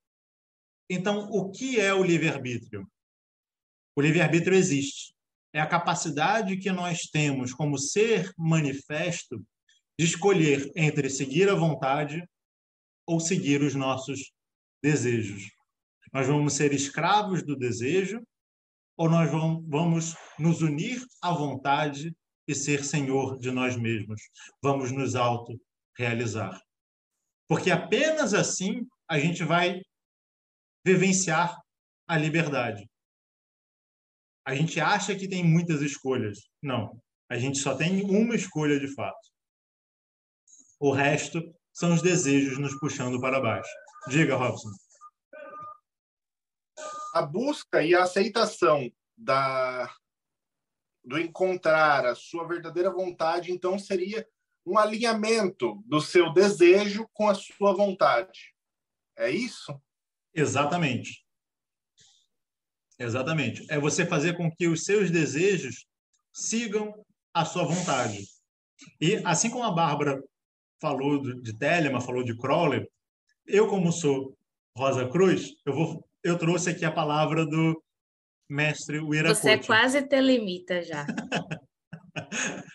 Então, 0.88 1.28
o 1.30 1.50
que 1.50 1.80
é 1.80 1.92
o 1.92 2.04
livre-arbítrio? 2.04 2.88
O 3.96 4.00
livre-arbítrio 4.00 4.56
existe 4.56 5.12
é 5.52 5.60
a 5.60 5.66
capacidade 5.66 6.56
que 6.56 6.70
nós 6.70 7.00
temos 7.12 7.52
como 7.52 7.78
ser 7.78 8.32
manifesto 8.36 9.44
de 9.98 10.04
escolher 10.04 10.70
entre 10.76 11.10
seguir 11.10 11.48
a 11.48 11.54
vontade 11.54 12.24
ou 13.06 13.20
seguir 13.20 13.60
os 13.62 13.74
nossos 13.74 14.32
desejos. 14.82 15.50
Nós 16.12 16.26
vamos 16.26 16.54
ser 16.54 16.72
escravos 16.72 17.42
do 17.42 17.56
desejo 17.56 18.22
ou 18.96 19.08
nós 19.08 19.30
vamos 19.30 20.14
nos 20.38 20.62
unir 20.62 21.04
à 21.22 21.32
vontade 21.32 22.14
e 22.46 22.54
ser 22.54 22.84
senhor 22.84 23.38
de 23.38 23.50
nós 23.50 23.76
mesmos. 23.76 24.20
Vamos 24.62 24.90
nos 24.90 25.14
auto-realizar. 25.14 26.60
Porque 27.48 27.70
apenas 27.70 28.34
assim 28.34 28.86
a 29.08 29.18
gente 29.18 29.42
vai 29.44 29.80
vivenciar 30.84 31.56
a 32.08 32.16
liberdade. 32.16 32.88
A 34.46 34.54
gente 34.54 34.80
acha 34.80 35.14
que 35.14 35.28
tem 35.28 35.44
muitas 35.44 35.82
escolhas. 35.82 36.38
Não. 36.62 37.00
A 37.30 37.38
gente 37.38 37.58
só 37.58 37.76
tem 37.76 38.02
uma 38.04 38.34
escolha 38.34 38.78
de 38.78 38.92
fato. 38.94 39.18
O 40.80 40.92
resto 40.92 41.40
são 41.72 41.94
os 41.94 42.02
desejos 42.02 42.58
nos 42.58 42.78
puxando 42.78 43.20
para 43.20 43.40
baixo. 43.40 43.70
Diga, 44.08 44.36
Robson. 44.36 44.70
A 47.14 47.22
busca 47.22 47.82
e 47.82 47.94
a 47.94 48.04
aceitação 48.04 48.90
da 49.16 49.94
do 51.02 51.18
encontrar 51.18 52.04
a 52.04 52.14
sua 52.14 52.46
verdadeira 52.46 52.90
vontade, 52.90 53.50
então 53.50 53.78
seria 53.78 54.26
um 54.66 54.78
alinhamento 54.78 55.82
do 55.86 56.00
seu 56.00 56.32
desejo 56.32 57.08
com 57.12 57.28
a 57.28 57.34
sua 57.34 57.74
vontade. 57.74 58.54
É 59.16 59.30
isso? 59.30 59.80
Exatamente. 60.34 61.24
Exatamente. 63.00 63.64
É 63.70 63.80
você 63.80 64.04
fazer 64.04 64.36
com 64.36 64.50
que 64.54 64.68
os 64.68 64.84
seus 64.84 65.10
desejos 65.10 65.86
sigam 66.32 66.94
a 67.32 67.46
sua 67.46 67.64
vontade. 67.64 68.24
E 69.00 69.16
assim 69.24 69.48
como 69.48 69.64
a 69.64 69.72
Bárbara 69.72 70.22
falou 70.80 71.40
de 71.40 71.56
Telema, 71.56 72.00
falou 72.00 72.22
de 72.22 72.36
Crowley, 72.36 72.86
eu 73.46 73.66
como 73.68 73.90
sou 73.90 74.36
Rosa 74.76 75.08
Cruz, 75.08 75.54
eu 75.64 75.74
vou 75.74 76.06
eu 76.22 76.36
trouxe 76.36 76.68
aqui 76.68 76.84
a 76.84 76.92
palavra 76.92 77.46
do 77.46 77.82
mestre 78.46 78.98
Uiracote. 78.98 79.40
Você 79.40 79.50
é 79.52 79.58
quase 79.58 80.02
telemita 80.02 80.82
já. 80.82 81.06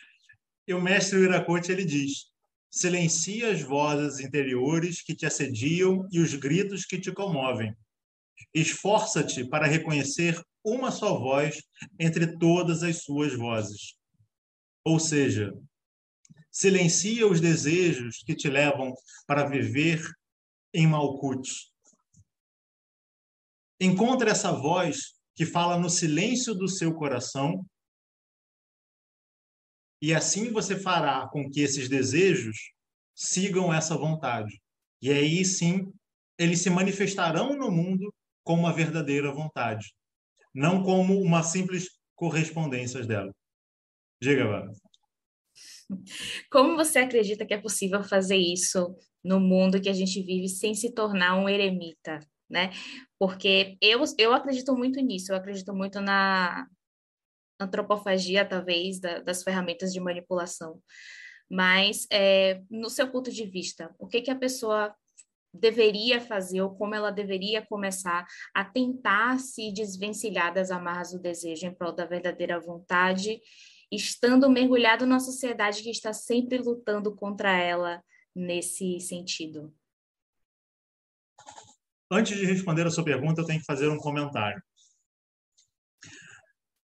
e 0.68 0.74
o 0.74 0.82
mestre 0.82 1.20
Uiracote 1.20 1.72
ele 1.72 1.86
diz: 1.86 2.32
silencia 2.72 3.52
as 3.52 3.62
vozes 3.62 4.20
interiores 4.20 5.04
que 5.04 5.16
te 5.16 5.28
assediam 5.28 6.08
e 6.12 6.20
os 6.20 6.34
gritos 6.34 6.86
que 6.86 7.00
te 7.00 7.12
comovem. 7.12 7.72
Esforça-te 8.54 9.48
para 9.48 9.68
reconhecer 9.68 10.42
uma 10.64 10.92
só 10.92 11.18
voz 11.20 11.62
entre 12.00 12.38
todas 12.38 12.84
as 12.84 13.04
suas 13.04 13.36
vozes. 13.36 13.96
Ou 14.84 15.00
seja, 15.00 15.54
silencia 16.52 17.28
os 17.28 17.40
desejos 17.40 18.24
que 18.26 18.36
te 18.36 18.50
levam 18.50 18.94
para 19.28 19.48
viver 19.48 20.02
em 20.74 20.88
Malkuth. 20.88 21.48
Encontre 23.80 24.30
essa 24.30 24.52
voz 24.52 25.16
que 25.36 25.46
fala 25.46 25.78
no 25.78 25.90
silêncio 25.90 26.56
do 26.56 26.68
seu 26.68 26.94
coração 26.94 27.66
e 30.02 30.14
assim 30.14 30.52
você 30.52 30.80
fará 30.80 31.28
com 31.30 31.50
que 31.50 31.62
esses 31.62 31.90
desejos 31.90 32.72
sigam 33.14 33.74
essa 33.74 33.98
vontade. 33.98 34.62
E 35.02 35.10
aí 35.12 35.44
sim, 35.44 35.92
eles 36.38 36.62
se 36.62 36.70
manifestarão 36.70 37.56
no 37.58 37.72
mundo 37.72 38.14
como 38.46 38.62
uma 38.62 38.74
verdadeira 38.74 39.34
vontade, 39.34 39.94
não 40.54 40.84
como 40.84 41.20
uma 41.20 41.44
simples 41.44 41.90
correspondência 42.16 43.06
dela. 43.06 43.36
Diga, 44.22 44.48
Vara. 44.48 44.72
Como 46.50 46.76
você 46.76 47.00
acredita 47.00 47.46
que 47.46 47.54
é 47.54 47.62
possível 47.62 48.04
fazer 48.04 48.38
isso 48.38 48.96
no 49.24 49.40
mundo 49.40 49.82
que 49.82 49.90
a 49.90 49.94
gente 49.94 50.22
vive 50.22 50.48
sem 50.48 50.74
se 50.74 50.94
tornar 50.94 51.36
um 51.36 51.50
eremita, 51.50 52.20
né? 52.50 52.70
Porque 53.20 53.78
eu, 53.82 54.04
eu 54.18 54.34
acredito 54.34 54.76
muito 54.76 55.00
nisso, 55.02 55.32
eu 55.32 55.36
acredito 55.36 55.74
muito 55.74 56.00
na 56.00 56.68
antropofagia, 57.60 58.46
talvez, 58.46 59.00
da, 59.00 59.20
das 59.20 59.44
ferramentas 59.44 59.92
de 59.92 60.00
manipulação. 60.00 60.82
Mas, 61.50 62.06
é, 62.12 62.62
no 62.70 62.90
seu 62.90 63.10
ponto 63.12 63.32
de 63.32 63.46
vista, 63.46 63.94
o 63.98 64.08
que, 64.08 64.22
que 64.22 64.32
a 64.32 64.36
pessoa 64.36 64.96
deveria 65.60 66.20
fazer 66.22 66.62
ou 66.62 66.76
como 66.76 66.96
ela 66.96 67.12
deveria 67.12 67.66
começar 67.66 68.26
a 68.54 68.64
tentar 68.64 69.40
se 69.40 69.72
desvencilhar 69.72 70.54
das 70.54 70.72
amarras 70.72 71.12
do 71.12 71.20
desejo 71.20 71.66
em 71.66 71.74
prol 71.74 71.94
da 71.94 72.06
verdadeira 72.06 72.60
vontade, 72.60 73.40
estando 73.92 74.50
mergulhado 74.50 75.06
numa 75.06 75.20
sociedade 75.20 75.82
que 75.82 75.90
está 75.90 76.14
sempre 76.14 76.58
lutando 76.58 77.16
contra 77.16 77.56
ela 77.56 78.04
nesse 78.36 79.00
sentido? 79.00 79.74
Antes 82.12 82.38
de 82.38 82.46
responder 82.46 82.86
a 82.86 82.92
sua 82.92 83.04
pergunta, 83.04 83.42
eu 83.42 83.46
tenho 83.46 83.60
que 83.60 83.66
fazer 83.66 83.90
um 83.90 83.98
comentário. 83.98 84.62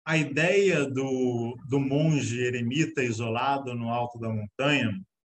A 0.05 0.17
ideia 0.17 0.89
do, 0.89 1.57
do 1.69 1.79
monge 1.79 2.43
eremita 2.43 3.03
isolado 3.03 3.75
no 3.75 3.91
alto 3.91 4.19
da 4.19 4.29
montanha 4.29 4.93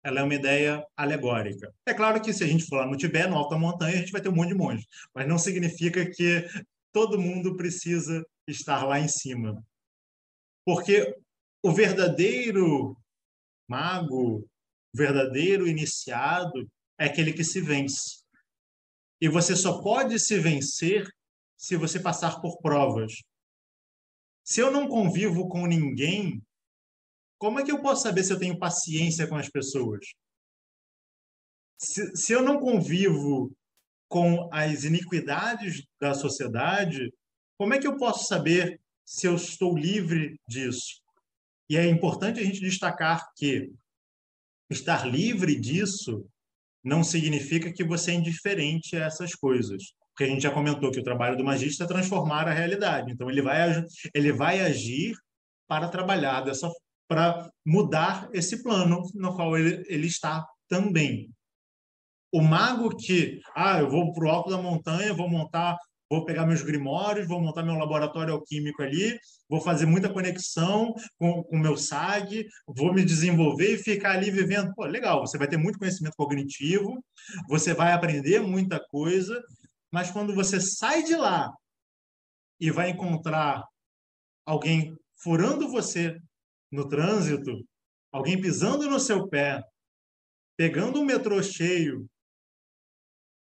ela 0.04 0.20
é 0.20 0.22
uma 0.22 0.34
ideia 0.34 0.84
alegórica. 0.96 1.72
É 1.86 1.94
claro 1.94 2.20
que 2.20 2.32
se 2.32 2.42
a 2.42 2.46
gente 2.46 2.64
for 2.64 2.76
lá 2.76 2.86
no 2.86 2.96
Tibete, 2.96 3.28
no 3.28 3.36
alto 3.36 3.50
da 3.50 3.58
montanha, 3.58 3.94
a 3.94 3.98
gente 3.98 4.12
vai 4.12 4.20
ter 4.20 4.28
um 4.28 4.34
monte 4.34 4.48
de 4.48 4.54
monge, 4.54 4.86
mas 5.14 5.28
não 5.28 5.38
significa 5.38 6.04
que 6.10 6.46
todo 6.92 7.20
mundo 7.20 7.56
precisa 7.56 8.24
estar 8.46 8.84
lá 8.84 8.98
em 8.98 9.08
cima. 9.08 9.62
Porque 10.64 11.16
o 11.62 11.72
verdadeiro 11.72 12.96
mago, 13.68 14.38
o 14.38 14.96
verdadeiro 14.96 15.66
iniciado 15.66 16.68
é 16.98 17.06
aquele 17.06 17.32
que 17.32 17.44
se 17.44 17.60
vence. 17.60 18.22
E 19.20 19.28
você 19.28 19.54
só 19.54 19.80
pode 19.80 20.18
se 20.18 20.38
vencer 20.38 21.08
se 21.56 21.76
você 21.76 22.00
passar 22.00 22.40
por 22.40 22.58
provas. 22.58 23.12
Se 24.44 24.60
eu 24.60 24.70
não 24.70 24.88
convivo 24.88 25.48
com 25.48 25.64
ninguém, 25.66 26.42
como 27.42 27.58
é 27.58 27.64
que 27.64 27.72
eu 27.72 27.82
posso 27.82 28.02
saber 28.02 28.22
se 28.22 28.32
eu 28.32 28.38
tenho 28.38 28.56
paciência 28.56 29.26
com 29.26 29.34
as 29.34 29.48
pessoas? 29.48 30.06
Se, 31.76 32.14
se 32.14 32.32
eu 32.32 32.40
não 32.40 32.60
convivo 32.60 33.52
com 34.08 34.48
as 34.52 34.84
iniquidades 34.84 35.84
da 36.00 36.14
sociedade, 36.14 37.12
como 37.58 37.74
é 37.74 37.80
que 37.80 37.86
eu 37.88 37.96
posso 37.96 38.28
saber 38.28 38.80
se 39.04 39.26
eu 39.26 39.34
estou 39.34 39.76
livre 39.76 40.38
disso? 40.48 41.02
E 41.68 41.76
é 41.76 41.84
importante 41.84 42.38
a 42.38 42.44
gente 42.44 42.60
destacar 42.60 43.28
que 43.34 43.72
estar 44.70 45.04
livre 45.04 45.58
disso 45.58 46.24
não 46.84 47.02
significa 47.02 47.72
que 47.72 47.82
você 47.82 48.12
é 48.12 48.14
indiferente 48.14 48.94
a 48.94 49.06
essas 49.06 49.34
coisas. 49.34 49.82
Porque 50.10 50.22
a 50.22 50.28
gente 50.28 50.42
já 50.42 50.52
comentou 50.52 50.92
que 50.92 51.00
o 51.00 51.04
trabalho 51.04 51.36
do 51.36 51.42
magista 51.42 51.82
é 51.82 51.88
transformar 51.88 52.46
a 52.46 52.54
realidade. 52.54 53.10
Então, 53.10 53.28
ele 53.28 53.42
vai, 53.42 53.84
ele 54.14 54.32
vai 54.32 54.60
agir 54.60 55.16
para 55.66 55.88
trabalhar 55.88 56.42
dessa 56.42 56.70
para 57.12 57.50
mudar 57.66 58.30
esse 58.32 58.62
plano 58.62 59.02
no 59.14 59.36
qual 59.36 59.58
ele, 59.58 59.84
ele 59.86 60.06
está 60.06 60.46
também. 60.66 61.30
O 62.32 62.40
mago 62.40 62.96
que, 62.96 63.38
ah, 63.54 63.80
eu 63.80 63.90
vou 63.90 64.14
para 64.14 64.24
o 64.24 64.30
alto 64.30 64.48
da 64.48 64.56
montanha, 64.56 65.12
vou 65.12 65.28
montar 65.28 65.76
vou 66.10 66.26
pegar 66.26 66.44
meus 66.44 66.60
grimórios, 66.60 67.26
vou 67.26 67.40
montar 67.40 67.62
meu 67.62 67.74
laboratório 67.74 68.34
alquímico 68.34 68.82
ali, 68.82 69.18
vou 69.48 69.62
fazer 69.62 69.86
muita 69.86 70.12
conexão 70.12 70.94
com 71.18 71.40
o 71.50 71.58
meu 71.58 71.74
SAG, 71.74 72.46
vou 72.66 72.92
me 72.92 73.02
desenvolver 73.02 73.74
e 73.74 73.82
ficar 73.82 74.12
ali 74.12 74.30
vivendo. 74.30 74.74
Pô, 74.74 74.84
legal, 74.84 75.20
você 75.20 75.38
vai 75.38 75.48
ter 75.48 75.56
muito 75.56 75.78
conhecimento 75.78 76.14
cognitivo, 76.14 77.02
você 77.48 77.72
vai 77.72 77.92
aprender 77.92 78.40
muita 78.40 78.78
coisa, 78.78 79.42
mas 79.90 80.10
quando 80.10 80.34
você 80.34 80.60
sai 80.60 81.02
de 81.02 81.16
lá 81.16 81.50
e 82.60 82.70
vai 82.70 82.90
encontrar 82.90 83.64
alguém 84.44 84.94
furando 85.16 85.66
você 85.70 86.18
no 86.72 86.88
trânsito, 86.88 87.52
alguém 88.10 88.40
pisando 88.40 88.88
no 88.88 88.98
seu 88.98 89.28
pé, 89.28 89.62
pegando 90.56 91.00
um 91.00 91.04
metrô 91.04 91.42
cheio, 91.42 92.08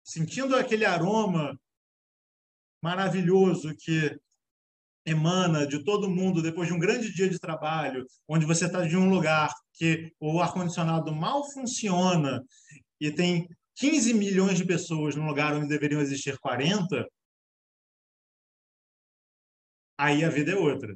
sentindo 0.04 0.56
aquele 0.56 0.86
aroma 0.86 1.58
maravilhoso 2.82 3.76
que 3.78 4.20
emana 5.06 5.68
de 5.68 5.84
todo 5.84 6.10
mundo 6.10 6.42
depois 6.42 6.68
de 6.68 6.74
um 6.74 6.80
grande 6.80 7.14
dia 7.14 7.30
de 7.30 7.40
trabalho, 7.40 8.06
onde 8.28 8.46
você 8.46 8.66
está 8.66 8.86
de 8.86 8.98
um 8.98 9.10
lugar 9.10 9.54
que 9.74 10.12
o 10.20 10.42
ar-condicionado 10.42 11.14
mal 11.14 11.44
funciona 11.52 12.44
e 13.00 13.12
tem 13.12 13.48
15 13.76 14.14
milhões 14.14 14.58
de 14.58 14.66
pessoas 14.66 15.16
num 15.16 15.28
lugar 15.28 15.56
onde 15.56 15.68
deveriam 15.68 16.02
existir 16.02 16.38
40, 16.40 17.08
aí 19.98 20.24
a 20.24 20.30
vida 20.30 20.52
é 20.52 20.56
outra. 20.56 20.96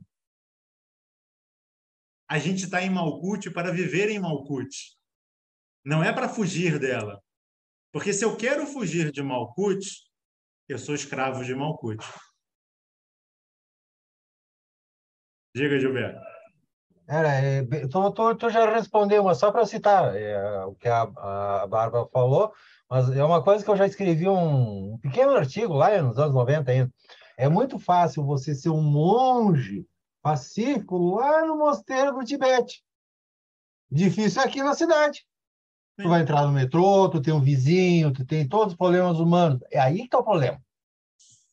A 2.28 2.40
gente 2.40 2.64
está 2.66 2.82
em 2.82 2.90
Malkuth 2.90 3.52
para 3.54 3.72
viver 3.72 4.10
em 4.10 4.20
Malkuth. 4.20 4.96
Não 5.86 6.04
é 6.04 6.12
para 6.14 6.30
fugir 6.30 6.80
dela. 6.80 7.22
Porque 7.92 8.14
se 8.14 8.24
eu 8.26 8.36
quero 8.36 8.66
fugir 8.66 9.12
de 9.12 9.22
Malkuth, 9.22 9.86
eu 10.68 10.80
sou 10.80 10.96
escravo 10.96 11.44
de 11.44 11.54
Malkuth. 11.54 12.04
Diga, 15.56 15.80
Gilberto. 15.80 16.20
Tu, 17.92 18.12
tu, 18.14 18.36
tu, 18.36 18.50
já 18.50 18.70
respondeu, 18.74 19.24
mas 19.24 19.38
só 19.38 19.52
para 19.52 19.66
citar 19.66 20.16
é, 20.16 20.66
o 20.66 20.74
que 20.74 20.88
a, 20.88 21.02
a 21.02 21.68
Bárbara 21.68 22.08
falou, 22.08 22.54
mas 22.90 23.10
é 23.12 23.24
uma 23.24 23.44
coisa 23.44 23.64
que 23.64 23.70
eu 23.70 23.76
já 23.76 23.86
escrevi 23.86 24.28
um, 24.28 24.94
um 24.94 24.98
pequeno 25.00 25.36
artigo 25.36 25.74
lá 25.74 26.02
nos 26.02 26.18
anos 26.18 26.34
90 26.34 26.72
ainda. 26.72 26.92
É 27.38 27.50
muito 27.50 27.78
fácil 27.78 28.24
você 28.26 28.56
ser 28.56 28.70
um 28.70 28.82
monge 28.82 29.86
pacífico 30.24 30.98
lá 31.16 31.46
no 31.46 31.58
mosteiro 31.58 32.14
do 32.14 32.24
Tibete. 32.24 32.82
Difícil 33.92 34.42
é 34.42 34.46
aqui 34.46 34.64
na 34.64 34.74
cidade. 34.74 35.24
Tu 35.98 36.10
vai 36.10 36.22
entrar 36.22 36.48
no 36.48 36.52
metrô, 36.52 37.08
tu 37.10 37.22
tem 37.22 37.34
um 37.34 37.42
vizinho, 37.42 38.12
tu 38.12 38.26
tem 38.26 38.48
todos 38.48 38.74
os 38.74 38.78
problemas 38.78 39.20
humanos. 39.20 39.60
É 39.70 39.80
aí 39.80 39.98
que 40.00 40.06
está 40.06 40.18
o 40.18 40.24
problema. 40.24 40.60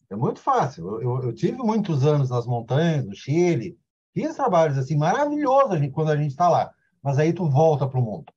É 0.08 0.16
muito 0.16 0.40
fácil. 0.40 0.86
Eu, 0.86 1.02
eu, 1.02 1.22
eu, 1.24 1.34
tive 1.34 1.58
muitos 1.58 2.06
anos 2.06 2.30
nas 2.30 2.46
montanhas, 2.46 3.04
no 3.04 3.14
Chile, 3.14 3.78
fiz 4.14 4.34
trabalhos 4.36 4.78
assim 4.78 4.96
maravilhosos 4.96 5.78
quando 5.92 6.10
a 6.10 6.16
gente 6.16 6.30
está 6.30 6.48
lá. 6.48 6.72
Mas 7.02 7.18
aí 7.18 7.32
tu 7.32 7.46
volta 7.46 7.86
para 7.86 7.98
o 7.98 8.02
mundo. 8.02 8.32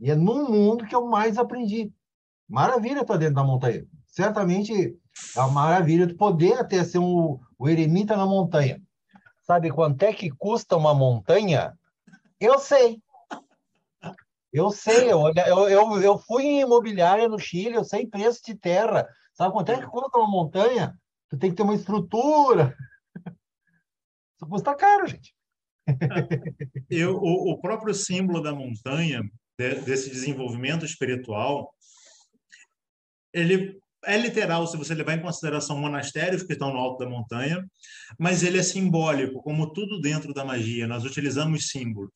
E 0.00 0.10
é 0.10 0.14
no 0.14 0.48
mundo 0.48 0.86
que 0.86 0.94
eu 0.94 1.06
mais 1.06 1.36
aprendi. 1.36 1.92
Maravilha 2.48 3.02
estar 3.02 3.16
dentro 3.16 3.34
da 3.34 3.44
montanha. 3.44 3.84
Certamente 4.06 4.96
é 5.36 5.40
uma 5.40 5.50
maravilha 5.50 6.08
tu 6.08 6.16
poder 6.16 6.54
até 6.54 6.82
ser 6.84 6.98
um, 6.98 7.38
o 7.58 7.68
eremita 7.68 8.16
na 8.16 8.24
montanha. 8.24 8.80
Sabe 9.50 9.70
quanto 9.70 10.02
é 10.02 10.12
que 10.12 10.28
custa 10.30 10.76
uma 10.76 10.94
montanha? 10.94 11.72
Eu 12.38 12.58
sei. 12.58 13.02
Eu 14.52 14.70
sei, 14.70 15.10
eu, 15.10 15.32
eu, 15.68 16.02
eu 16.02 16.18
fui 16.18 16.44
em 16.44 16.60
imobiliária 16.60 17.26
no 17.28 17.38
Chile, 17.38 17.74
eu 17.74 17.84
sei 17.84 18.06
preço 18.06 18.42
de 18.44 18.54
terra. 18.54 19.08
Sabe 19.32 19.52
quanto 19.52 19.72
é 19.72 19.78
que 19.78 19.86
custa 19.86 20.18
uma 20.18 20.28
montanha? 20.28 20.94
Tu 21.30 21.38
tem 21.38 21.50
que 21.50 21.56
ter 21.56 21.62
uma 21.62 21.74
estrutura. 21.74 22.76
Isso 24.36 24.46
custa 24.48 24.74
caro, 24.74 25.06
gente. 25.06 25.34
Eu, 26.90 27.16
o, 27.16 27.52
o 27.52 27.60
próprio 27.60 27.94
símbolo 27.94 28.42
da 28.42 28.54
montanha, 28.54 29.22
de, 29.58 29.74
desse 29.80 30.10
desenvolvimento 30.10 30.84
espiritual, 30.84 31.74
ele 33.32 33.80
é 34.04 34.16
literal 34.16 34.66
se 34.66 34.76
você 34.76 34.94
levar 34.94 35.14
em 35.14 35.22
consideração 35.22 35.78
monastérios 35.78 36.42
que 36.42 36.52
estão 36.52 36.72
no 36.72 36.78
alto 36.78 37.04
da 37.04 37.10
montanha, 37.10 37.64
mas 38.18 38.42
ele 38.42 38.58
é 38.58 38.62
simbólico, 38.62 39.42
como 39.42 39.72
tudo 39.72 40.00
dentro 40.00 40.32
da 40.32 40.44
magia. 40.44 40.86
Nós 40.86 41.04
utilizamos 41.04 41.68
símbolos. 41.68 42.12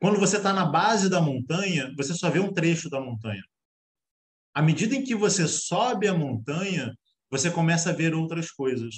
Quando 0.00 0.18
você 0.18 0.36
está 0.36 0.52
na 0.52 0.66
base 0.66 1.08
da 1.08 1.20
montanha, 1.20 1.92
você 1.96 2.14
só 2.14 2.30
vê 2.30 2.40
um 2.40 2.52
trecho 2.52 2.90
da 2.90 3.00
montanha. 3.00 3.42
À 4.52 4.62
medida 4.62 4.94
em 4.94 5.02
que 5.02 5.14
você 5.14 5.48
sobe 5.48 6.06
a 6.06 6.14
montanha, 6.14 6.94
você 7.30 7.50
começa 7.50 7.90
a 7.90 7.92
ver 7.92 8.14
outras 8.14 8.50
coisas. 8.50 8.94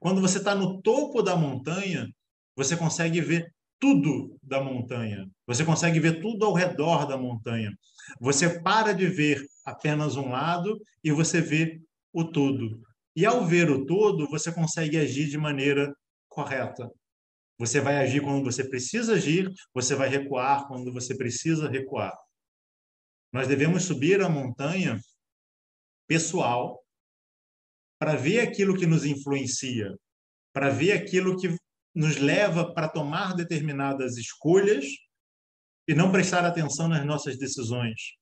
Quando 0.00 0.20
você 0.20 0.38
está 0.38 0.54
no 0.54 0.80
topo 0.80 1.22
da 1.22 1.36
montanha, 1.36 2.08
você 2.56 2.76
consegue 2.76 3.20
ver 3.20 3.52
tudo 3.80 4.38
da 4.42 4.62
montanha. 4.62 5.26
Você 5.46 5.64
consegue 5.64 5.98
ver 5.98 6.20
tudo 6.20 6.44
ao 6.44 6.52
redor 6.52 7.06
da 7.06 7.16
montanha. 7.16 7.72
Você 8.20 8.60
para 8.60 8.92
de 8.92 9.06
ver 9.06 9.42
apenas 9.64 10.16
um 10.16 10.28
lado 10.28 10.78
e 11.02 11.10
você 11.10 11.40
vê 11.40 11.80
o 12.12 12.24
todo. 12.24 12.80
E 13.16 13.24
ao 13.26 13.44
ver 13.46 13.70
o 13.70 13.86
todo, 13.86 14.28
você 14.28 14.52
consegue 14.52 14.98
agir 14.98 15.28
de 15.28 15.38
maneira 15.38 15.92
correta. 16.28 16.88
Você 17.58 17.80
vai 17.80 17.96
agir 17.98 18.22
quando 18.22 18.44
você 18.44 18.68
precisa 18.68 19.14
agir, 19.14 19.50
você 19.74 19.94
vai 19.94 20.08
recuar 20.08 20.66
quando 20.68 20.92
você 20.92 21.16
precisa 21.16 21.68
recuar. 21.68 22.14
Nós 23.32 23.46
devemos 23.48 23.84
subir 23.84 24.20
a 24.22 24.28
montanha 24.28 24.98
pessoal 26.06 26.82
para 27.98 28.16
ver 28.16 28.40
aquilo 28.40 28.76
que 28.76 28.86
nos 28.86 29.04
influencia, 29.04 29.94
para 30.52 30.70
ver 30.70 30.92
aquilo 30.92 31.36
que 31.38 31.54
nos 31.94 32.16
leva 32.16 32.72
para 32.72 32.88
tomar 32.88 33.34
determinadas 33.34 34.16
escolhas 34.16 34.86
e 35.88 35.94
não 35.94 36.12
prestar 36.12 36.44
atenção 36.44 36.88
nas 36.88 37.04
nossas 37.04 37.38
decisões. 37.38 38.16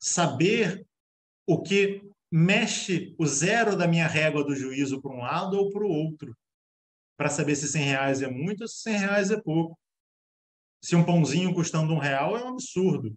Saber 0.00 0.84
o 1.46 1.62
que 1.62 2.02
mexe 2.30 3.14
o 3.18 3.26
zero 3.26 3.76
da 3.76 3.86
minha 3.86 4.06
régua 4.06 4.44
do 4.44 4.54
juízo 4.54 5.00
para 5.00 5.12
um 5.12 5.20
lado 5.20 5.56
ou 5.58 5.70
para 5.70 5.84
o 5.84 5.88
outro 5.88 6.36
para 7.16 7.28
saber 7.28 7.54
se 7.54 7.68
100 7.68 7.82
reais 7.84 8.22
é 8.22 8.28
muito 8.28 8.62
ou 8.62 8.68
se 8.68 8.82
100 8.82 8.98
reais 8.98 9.30
é 9.30 9.40
pouco. 9.40 9.78
Se 10.82 10.96
um 10.96 11.04
pãozinho 11.04 11.54
custando 11.54 11.92
um 11.92 11.98
real 11.98 12.36
é 12.36 12.42
um 12.42 12.48
absurdo. 12.48 13.14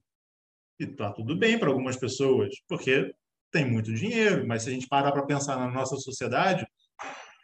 E 0.80 0.86
tá 0.86 1.11
tudo 1.11 1.36
bem 1.36 1.57
para 1.57 1.69
algumas 1.69 1.98
pessoas, 1.98 2.53
porque 2.68 3.11
tem 3.52 3.68
muito 3.68 3.94
dinheiro, 3.94 4.45
mas 4.45 4.64
se 4.64 4.69
a 4.69 4.73
gente 4.73 4.88
parar 4.88 5.11
para 5.11 5.26
pensar 5.26 5.57
na 5.57 5.72
nossa 5.72 5.95
sociedade, 5.95 6.68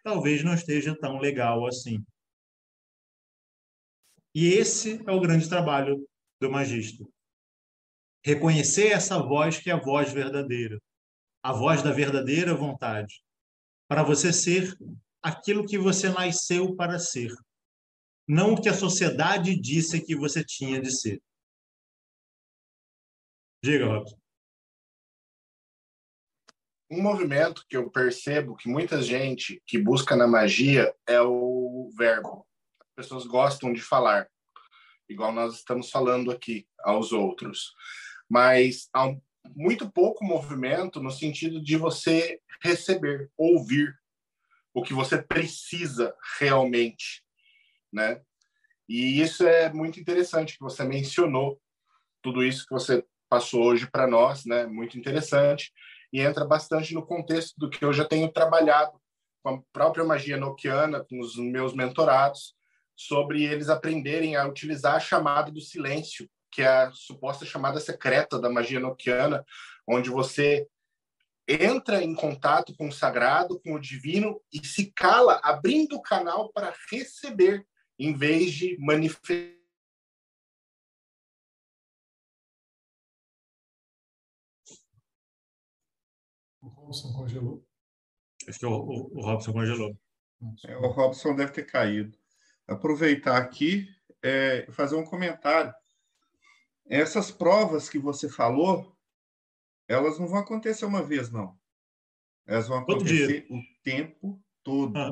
talvez 0.03 0.43
não 0.43 0.53
esteja 0.53 0.95
tão 0.95 1.17
legal 1.17 1.65
assim. 1.65 2.03
E 4.33 4.47
esse 4.47 5.03
é 5.07 5.11
o 5.11 5.19
grande 5.19 5.47
trabalho 5.49 6.07
do 6.39 6.49
magista. 6.49 7.05
Reconhecer 8.23 8.87
essa 8.87 9.21
voz 9.21 9.59
que 9.59 9.69
é 9.69 9.73
a 9.73 9.79
voz 9.79 10.13
verdadeira, 10.13 10.81
a 11.43 11.51
voz 11.51 11.81
da 11.81 11.91
verdadeira 11.91 12.53
vontade, 12.55 13.23
para 13.87 14.03
você 14.03 14.31
ser 14.31 14.77
aquilo 15.21 15.65
que 15.65 15.77
você 15.77 16.09
nasceu 16.09 16.75
para 16.75 16.97
ser, 16.97 17.31
não 18.27 18.53
o 18.53 18.61
que 18.61 18.69
a 18.69 18.73
sociedade 18.73 19.59
disse 19.59 20.03
que 20.05 20.15
você 20.15 20.43
tinha 20.43 20.81
de 20.81 20.91
ser. 20.91 21.21
Diga, 23.63 23.85
Robson. 23.85 24.17
Um 26.89 27.01
movimento 27.01 27.65
que 27.69 27.77
eu 27.77 27.89
percebo 27.89 28.55
que 28.55 28.67
muita 28.67 29.01
gente 29.01 29.61
que 29.65 29.77
busca 29.77 30.15
na 30.15 30.27
magia 30.27 30.93
é 31.07 31.21
o 31.21 31.89
verbo. 31.97 32.45
As 33.01 33.07
pessoas 33.07 33.25
gostam 33.25 33.73
de 33.73 33.81
falar. 33.81 34.29
igual 35.09 35.31
nós 35.31 35.55
estamos 35.55 35.89
falando 35.89 36.31
aqui 36.31 36.67
aos 36.79 37.11
outros, 37.11 37.73
mas 38.29 38.87
há 38.93 39.13
muito 39.55 39.91
pouco 39.91 40.23
movimento 40.23 41.01
no 41.01 41.09
sentido 41.09 41.61
de 41.61 41.75
você 41.75 42.39
receber, 42.63 43.29
ouvir 43.35 43.99
o 44.71 44.83
que 44.83 44.93
você 44.93 45.21
precisa 45.21 46.15
realmente, 46.39 47.23
né? 47.91 48.21
E 48.87 49.19
isso 49.19 49.45
é 49.45 49.73
muito 49.73 49.99
interessante 49.99 50.53
que 50.53 50.63
você 50.63 50.83
mencionou 50.83 51.59
tudo 52.21 52.43
isso 52.43 52.65
que 52.65 52.73
você 52.73 53.03
passou 53.27 53.63
hoje 53.63 53.89
para 53.89 54.07
nós, 54.07 54.45
né? 54.45 54.67
Muito 54.67 54.97
interessante 54.97 55.73
e 56.13 56.21
entra 56.21 56.45
bastante 56.45 56.93
no 56.93 57.03
contexto 57.05 57.55
do 57.57 57.69
que 57.69 57.83
eu 57.83 57.91
já 57.91 58.05
tenho 58.05 58.31
trabalhado 58.31 59.01
com 59.43 59.55
a 59.55 59.61
própria 59.73 60.05
magia 60.05 60.37
noquiana, 60.37 61.03
com 61.03 61.19
os 61.19 61.35
meus 61.35 61.73
mentorados, 61.73 62.55
sobre 63.07 63.43
eles 63.43 63.69
aprenderem 63.69 64.35
a 64.35 64.47
utilizar 64.47 64.95
a 64.95 64.99
chamada 64.99 65.51
do 65.51 65.59
silêncio, 65.59 66.29
que 66.51 66.61
é 66.61 66.67
a 66.67 66.91
suposta 66.91 67.45
chamada 67.45 67.79
secreta 67.79 68.39
da 68.39 68.49
magia 68.49 68.79
noquiana, 68.79 69.43
onde 69.87 70.09
você 70.09 70.67
entra 71.47 72.03
em 72.03 72.13
contato 72.13 72.75
com 72.75 72.87
o 72.87 72.91
sagrado, 72.91 73.59
com 73.61 73.73
o 73.73 73.79
divino 73.79 74.41
e 74.53 74.65
se 74.65 74.91
cala, 74.91 75.39
abrindo 75.43 75.95
o 75.95 76.01
canal 76.01 76.51
para 76.51 76.73
receber, 76.89 77.65
em 77.97 78.13
vez 78.13 78.53
de 78.53 78.77
manifestar. 78.79 79.59
O 86.61 86.67
Robson 86.67 87.13
congelou. 87.13 87.65
Acho 88.47 88.59
que 88.59 88.65
o, 88.65 88.71
o, 88.71 89.17
o 89.17 89.21
Robson 89.21 89.51
congelou. 89.51 89.97
É, 90.65 90.77
o 90.77 90.87
Robson 90.87 91.35
deve 91.35 91.51
ter 91.51 91.65
caído. 91.65 92.20
Aproveitar 92.67 93.37
aqui 93.37 93.87
é, 94.23 94.67
fazer 94.71 94.95
um 94.95 95.05
comentário. 95.05 95.73
Essas 96.85 97.31
provas 97.31 97.89
que 97.89 97.99
você 97.99 98.29
falou, 98.29 98.95
elas 99.87 100.19
não 100.19 100.27
vão 100.27 100.39
acontecer 100.39 100.85
uma 100.85 101.03
vez, 101.03 101.31
não. 101.31 101.57
Elas 102.45 102.67
vão 102.67 102.79
acontecer 102.79 103.47
o 103.49 103.61
tempo 103.83 104.41
todo. 104.63 104.97
Ah. 104.97 105.11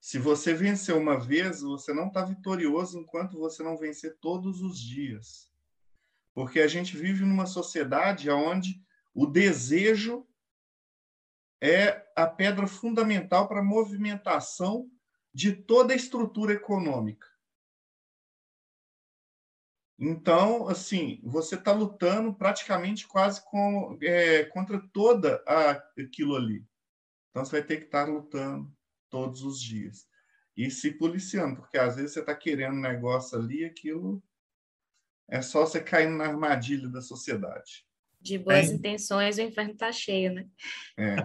Se 0.00 0.18
você 0.18 0.54
vencer 0.54 0.94
uma 0.94 1.18
vez, 1.18 1.60
você 1.60 1.92
não 1.92 2.08
está 2.08 2.24
vitorioso 2.24 2.98
enquanto 2.98 3.38
você 3.38 3.62
não 3.62 3.76
vencer 3.76 4.16
todos 4.18 4.62
os 4.62 4.80
dias. 4.80 5.50
Porque 6.32 6.60
a 6.60 6.66
gente 6.66 6.96
vive 6.96 7.24
numa 7.24 7.46
sociedade 7.46 8.30
onde 8.30 8.82
o 9.12 9.26
desejo 9.26 10.26
é 11.60 12.02
a 12.16 12.26
pedra 12.26 12.66
fundamental 12.66 13.46
para 13.46 13.60
a 13.60 13.64
movimentação 13.64 14.90
de 15.32 15.52
toda 15.52 15.92
a 15.92 15.96
estrutura 15.96 16.52
econômica. 16.52 17.26
Então, 19.98 20.66
assim, 20.66 21.20
você 21.22 21.56
está 21.56 21.72
lutando 21.72 22.34
praticamente 22.34 23.06
quase 23.06 23.44
com, 23.44 23.98
é, 24.00 24.44
contra 24.44 24.80
toda 24.92 25.44
a, 25.46 25.72
aquilo 26.02 26.36
ali. 26.36 26.66
Então, 27.30 27.44
você 27.44 27.58
vai 27.58 27.62
ter 27.62 27.76
que 27.76 27.84
estar 27.84 28.06
tá 28.06 28.10
lutando 28.10 28.74
todos 29.10 29.42
os 29.42 29.60
dias. 29.62 30.08
E 30.56 30.70
se 30.70 30.92
policiando, 30.92 31.56
porque 31.60 31.76
às 31.76 31.96
vezes 31.96 32.12
você 32.12 32.20
está 32.20 32.34
querendo 32.34 32.76
um 32.76 32.80
negócio 32.80 33.38
ali, 33.38 33.64
aquilo 33.64 34.22
é 35.28 35.40
só 35.40 35.64
você 35.64 35.80
caindo 35.80 36.16
na 36.16 36.26
armadilha 36.26 36.88
da 36.88 37.00
sociedade. 37.00 37.86
De 38.20 38.36
boas 38.36 38.68
é. 38.68 38.74
intenções, 38.74 39.38
o 39.38 39.42
inferno 39.42 39.72
está 39.72 39.92
cheio, 39.92 40.32
né? 40.32 40.48
É. 40.98 41.16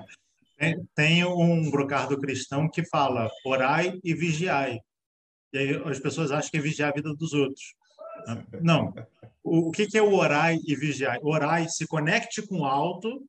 Tem, 0.57 0.85
tem 0.95 1.25
um 1.25 1.69
brocardo 1.69 2.19
cristão 2.19 2.69
que 2.69 2.85
fala 2.85 3.29
orai 3.45 3.99
e 4.03 4.13
vigiai. 4.13 4.79
E 5.53 5.57
aí 5.57 5.75
as 5.85 5.99
pessoas 5.99 6.31
acham 6.31 6.49
que 6.49 6.57
é 6.57 6.61
vigiar 6.61 6.89
a 6.91 6.95
vida 6.95 7.13
dos 7.13 7.33
outros. 7.33 7.75
Não. 8.61 8.93
O, 9.43 9.69
o 9.69 9.71
que, 9.71 9.85
que 9.85 9.97
é 9.97 10.01
o 10.01 10.13
orai 10.13 10.57
e 10.65 10.75
vigiai? 10.75 11.19
Orai, 11.21 11.67
se 11.67 11.85
conecte 11.85 12.45
com 12.47 12.59
o 12.59 12.65
alto 12.65 13.27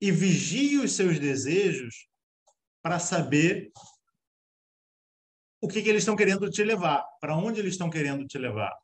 e 0.00 0.10
vigie 0.10 0.78
os 0.78 0.92
seus 0.92 1.18
desejos 1.18 2.06
para 2.82 2.98
saber 2.98 3.70
o 5.60 5.68
que, 5.68 5.80
que 5.80 5.88
eles 5.88 6.02
estão 6.02 6.16
querendo 6.16 6.50
te 6.50 6.64
levar, 6.64 7.04
para 7.20 7.36
onde 7.36 7.60
eles 7.60 7.74
estão 7.74 7.88
querendo 7.88 8.26
te 8.26 8.36
levar. 8.36 8.76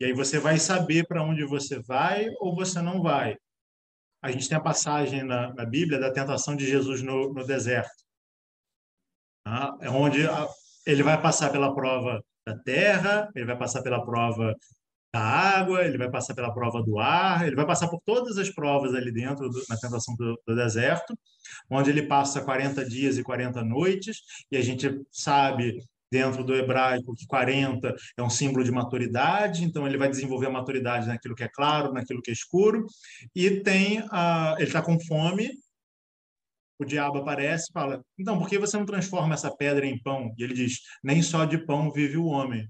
E 0.00 0.06
aí 0.06 0.12
você 0.12 0.38
vai 0.38 0.58
saber 0.58 1.06
para 1.06 1.22
onde 1.22 1.44
você 1.44 1.80
vai 1.80 2.28
ou 2.40 2.56
você 2.56 2.80
não 2.80 3.02
vai 3.02 3.36
a 4.22 4.30
gente 4.30 4.48
tem 4.48 4.56
a 4.56 4.62
passagem 4.62 5.24
na, 5.24 5.52
na 5.52 5.64
Bíblia 5.64 5.98
da 5.98 6.12
tentação 6.12 6.54
de 6.54 6.66
Jesus 6.66 7.02
no, 7.02 7.32
no 7.32 7.44
deserto, 7.44 8.04
tá? 9.44 9.76
é 9.80 9.90
onde 9.90 10.26
a, 10.26 10.48
ele 10.86 11.02
vai 11.02 11.20
passar 11.20 11.50
pela 11.50 11.74
prova 11.74 12.22
da 12.46 12.56
terra, 12.58 13.28
ele 13.34 13.46
vai 13.46 13.58
passar 13.58 13.82
pela 13.82 14.04
prova 14.04 14.54
da 15.12 15.20
água, 15.20 15.84
ele 15.84 15.98
vai 15.98 16.10
passar 16.10 16.34
pela 16.34 16.54
prova 16.54 16.82
do 16.82 16.98
ar, 16.98 17.46
ele 17.46 17.56
vai 17.56 17.66
passar 17.66 17.88
por 17.88 18.00
todas 18.04 18.38
as 18.38 18.48
provas 18.48 18.94
ali 18.94 19.12
dentro, 19.12 19.48
do, 19.50 19.62
na 19.68 19.76
tentação 19.76 20.14
do, 20.16 20.40
do, 20.46 20.56
deserto, 20.56 21.14
onde 21.68 21.90
ele 21.90 22.06
passa 22.06 22.42
40 22.42 22.84
dias 22.88 23.18
e 23.18 23.22
40 23.22 23.62
noites, 23.62 24.22
e 24.50 24.56
a 24.56 24.62
gente 24.62 25.00
sabe 25.10 25.82
dentro 26.12 26.44
do 26.44 26.54
hebraico 26.54 27.14
que 27.14 27.26
40 27.26 27.96
é 28.18 28.22
um 28.22 28.28
símbolo 28.28 28.62
de 28.62 28.70
maturidade, 28.70 29.64
então 29.64 29.86
ele 29.86 29.96
vai 29.96 30.10
desenvolver 30.10 30.48
a 30.48 30.50
maturidade 30.50 31.06
naquilo 31.06 31.34
que 31.34 31.42
é 31.42 31.48
claro, 31.48 31.90
naquilo 31.90 32.20
que 32.20 32.30
é 32.30 32.34
escuro, 32.34 32.84
e 33.34 33.62
tem 33.62 34.04
a, 34.10 34.54
ele 34.58 34.66
está 34.66 34.82
com 34.82 35.00
fome, 35.00 35.50
o 36.78 36.84
diabo 36.84 37.16
aparece 37.16 37.70
e 37.70 37.72
fala, 37.72 38.04
então, 38.18 38.38
por 38.38 38.46
que 38.46 38.58
você 38.58 38.76
não 38.76 38.84
transforma 38.84 39.32
essa 39.32 39.56
pedra 39.56 39.86
em 39.86 39.98
pão? 40.02 40.34
E 40.36 40.44
ele 40.44 40.52
diz, 40.52 40.80
nem 41.02 41.22
só 41.22 41.46
de 41.46 41.56
pão 41.56 41.90
vive 41.90 42.18
o 42.18 42.26
homem, 42.26 42.68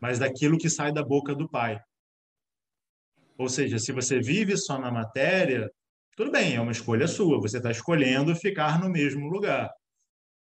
mas 0.00 0.18
daquilo 0.18 0.58
que 0.58 0.68
sai 0.68 0.92
da 0.92 1.04
boca 1.04 1.36
do 1.36 1.48
Pai. 1.48 1.80
Ou 3.38 3.48
seja, 3.48 3.78
se 3.78 3.92
você 3.92 4.18
vive 4.20 4.56
só 4.56 4.76
na 4.76 4.90
matéria, 4.90 5.70
tudo 6.16 6.32
bem, 6.32 6.56
é 6.56 6.60
uma 6.60 6.72
escolha 6.72 7.06
sua, 7.06 7.40
você 7.40 7.58
está 7.58 7.70
escolhendo 7.70 8.34
ficar 8.34 8.80
no 8.80 8.90
mesmo 8.90 9.28
lugar 9.28 9.70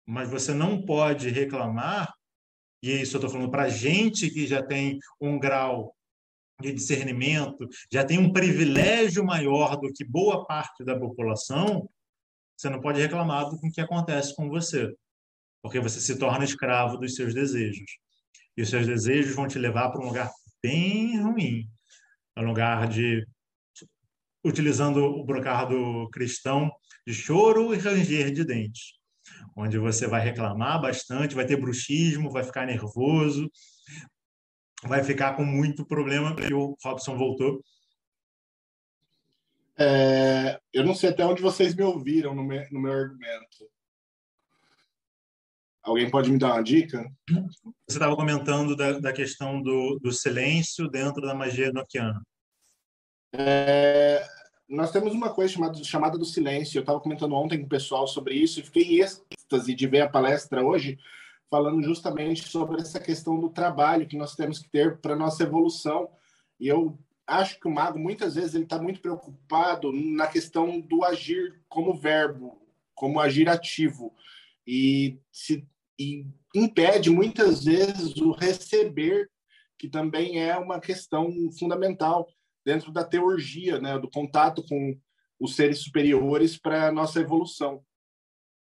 mas 0.06 0.28
você 0.28 0.52
não 0.52 0.84
pode 0.84 1.28
reclamar, 1.30 2.12
e 2.82 2.90
isso 3.02 3.16
eu 3.16 3.18
estou 3.18 3.30
falando 3.30 3.50
para 3.50 3.68
gente 3.68 4.28
que 4.30 4.46
já 4.46 4.62
tem 4.62 4.98
um 5.20 5.38
grau 5.38 5.94
de 6.60 6.72
discernimento, 6.72 7.68
já 7.90 8.04
tem 8.04 8.18
um 8.18 8.32
privilégio 8.32 9.24
maior 9.24 9.76
do 9.76 9.92
que 9.92 10.04
boa 10.04 10.44
parte 10.44 10.84
da 10.84 10.98
população, 10.98 11.88
você 12.56 12.68
não 12.68 12.80
pode 12.80 13.00
reclamar 13.00 13.48
do 13.48 13.58
que 13.70 13.80
acontece 13.80 14.34
com 14.34 14.48
você, 14.48 14.92
porque 15.62 15.80
você 15.80 16.00
se 16.00 16.18
torna 16.18 16.44
escravo 16.44 16.96
dos 16.96 17.14
seus 17.14 17.34
desejos. 17.34 17.90
E 18.56 18.62
os 18.62 18.68
seus 18.68 18.86
desejos 18.86 19.34
vão 19.34 19.48
te 19.48 19.58
levar 19.58 19.90
para 19.90 20.02
um 20.02 20.08
lugar 20.08 20.30
bem 20.62 21.20
ruim, 21.20 21.68
um 22.36 22.44
lugar 22.44 22.86
de 22.86 23.26
utilizando 24.44 24.98
o 25.04 25.24
brocardo 25.24 26.08
cristão 26.10 26.70
de 27.06 27.14
choro 27.14 27.74
e 27.74 27.78
ranger 27.78 28.32
de 28.32 28.44
dentes 28.44 29.01
onde 29.56 29.78
você 29.78 30.06
vai 30.06 30.20
reclamar 30.20 30.80
bastante, 30.80 31.34
vai 31.34 31.46
ter 31.46 31.56
bruxismo, 31.56 32.30
vai 32.30 32.44
ficar 32.44 32.66
nervoso, 32.66 33.50
vai 34.84 35.02
ficar 35.02 35.36
com 35.36 35.44
muito 35.44 35.86
problema, 35.86 36.34
porque 36.34 36.52
o 36.52 36.76
Robson 36.82 37.16
voltou. 37.16 37.62
É, 39.78 40.60
eu 40.72 40.84
não 40.84 40.94
sei 40.94 41.10
até 41.10 41.24
onde 41.24 41.42
vocês 41.42 41.74
me 41.74 41.82
ouviram 41.82 42.34
no 42.34 42.44
meu, 42.44 42.64
no 42.70 42.80
meu 42.80 42.92
argumento. 42.92 43.70
Alguém 45.82 46.08
pode 46.08 46.30
me 46.30 46.38
dar 46.38 46.54
uma 46.54 46.62
dica? 46.62 47.04
Você 47.88 47.96
estava 47.96 48.14
comentando 48.14 48.76
da, 48.76 49.00
da 49.00 49.12
questão 49.12 49.60
do, 49.60 49.98
do 50.00 50.12
silêncio 50.12 50.88
dentro 50.88 51.20
da 51.20 51.34
magia 51.34 51.72
noquiana. 51.72 52.22
É, 53.32 54.24
nós 54.72 54.90
temos 54.90 55.12
uma 55.12 55.28
coisa 55.28 55.52
chamada, 55.52 55.84
chamada 55.84 56.16
do 56.16 56.24
silêncio. 56.24 56.78
Eu 56.78 56.80
estava 56.80 56.98
comentando 56.98 57.34
ontem 57.34 57.58
com 57.58 57.66
o 57.66 57.68
pessoal 57.68 58.06
sobre 58.06 58.34
isso 58.34 58.58
e 58.58 58.62
fiquei 58.62 58.82
em 58.84 59.00
êxtase 59.00 59.74
de 59.74 59.86
ver 59.86 60.00
a 60.00 60.08
palestra 60.08 60.64
hoje, 60.64 60.98
falando 61.50 61.82
justamente 61.82 62.48
sobre 62.48 62.80
essa 62.80 62.98
questão 62.98 63.38
do 63.38 63.50
trabalho 63.50 64.06
que 64.06 64.16
nós 64.16 64.34
temos 64.34 64.58
que 64.58 64.70
ter 64.70 64.96
para 64.96 65.14
nossa 65.14 65.42
evolução. 65.42 66.08
E 66.58 66.68
eu 66.68 66.98
acho 67.26 67.60
que 67.60 67.68
o 67.68 67.70
mago, 67.70 67.98
muitas 67.98 68.34
vezes, 68.34 68.54
ele 68.54 68.64
está 68.64 68.80
muito 68.80 69.02
preocupado 69.02 69.92
na 69.92 70.26
questão 70.26 70.80
do 70.80 71.04
agir 71.04 71.60
como 71.68 71.94
verbo, 71.94 72.58
como 72.94 73.20
agir 73.20 73.50
ativo. 73.50 74.14
E, 74.66 75.18
se, 75.30 75.68
e 76.00 76.26
impede, 76.54 77.10
muitas 77.10 77.64
vezes, 77.64 78.16
o 78.16 78.32
receber, 78.32 79.30
que 79.78 79.86
também 79.86 80.40
é 80.40 80.56
uma 80.56 80.80
questão 80.80 81.30
fundamental 81.58 82.26
dentro 82.64 82.92
da 82.92 83.04
teurgia, 83.04 83.80
né, 83.80 83.98
do 83.98 84.10
contato 84.10 84.64
com 84.66 84.98
os 85.38 85.56
seres 85.56 85.80
superiores 85.80 86.56
para 86.58 86.88
a 86.88 86.92
nossa 86.92 87.20
evolução. 87.20 87.84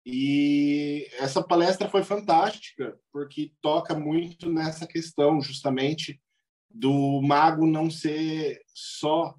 E 0.05 1.09
essa 1.19 1.43
palestra 1.43 1.89
foi 1.89 2.03
fantástica, 2.03 2.97
porque 3.11 3.51
toca 3.61 3.93
muito 3.93 4.49
nessa 4.49 4.87
questão, 4.87 5.41
justamente, 5.41 6.21
do 6.69 7.21
mago 7.21 7.65
não 7.65 7.89
ser 7.89 8.61
só 8.73 9.35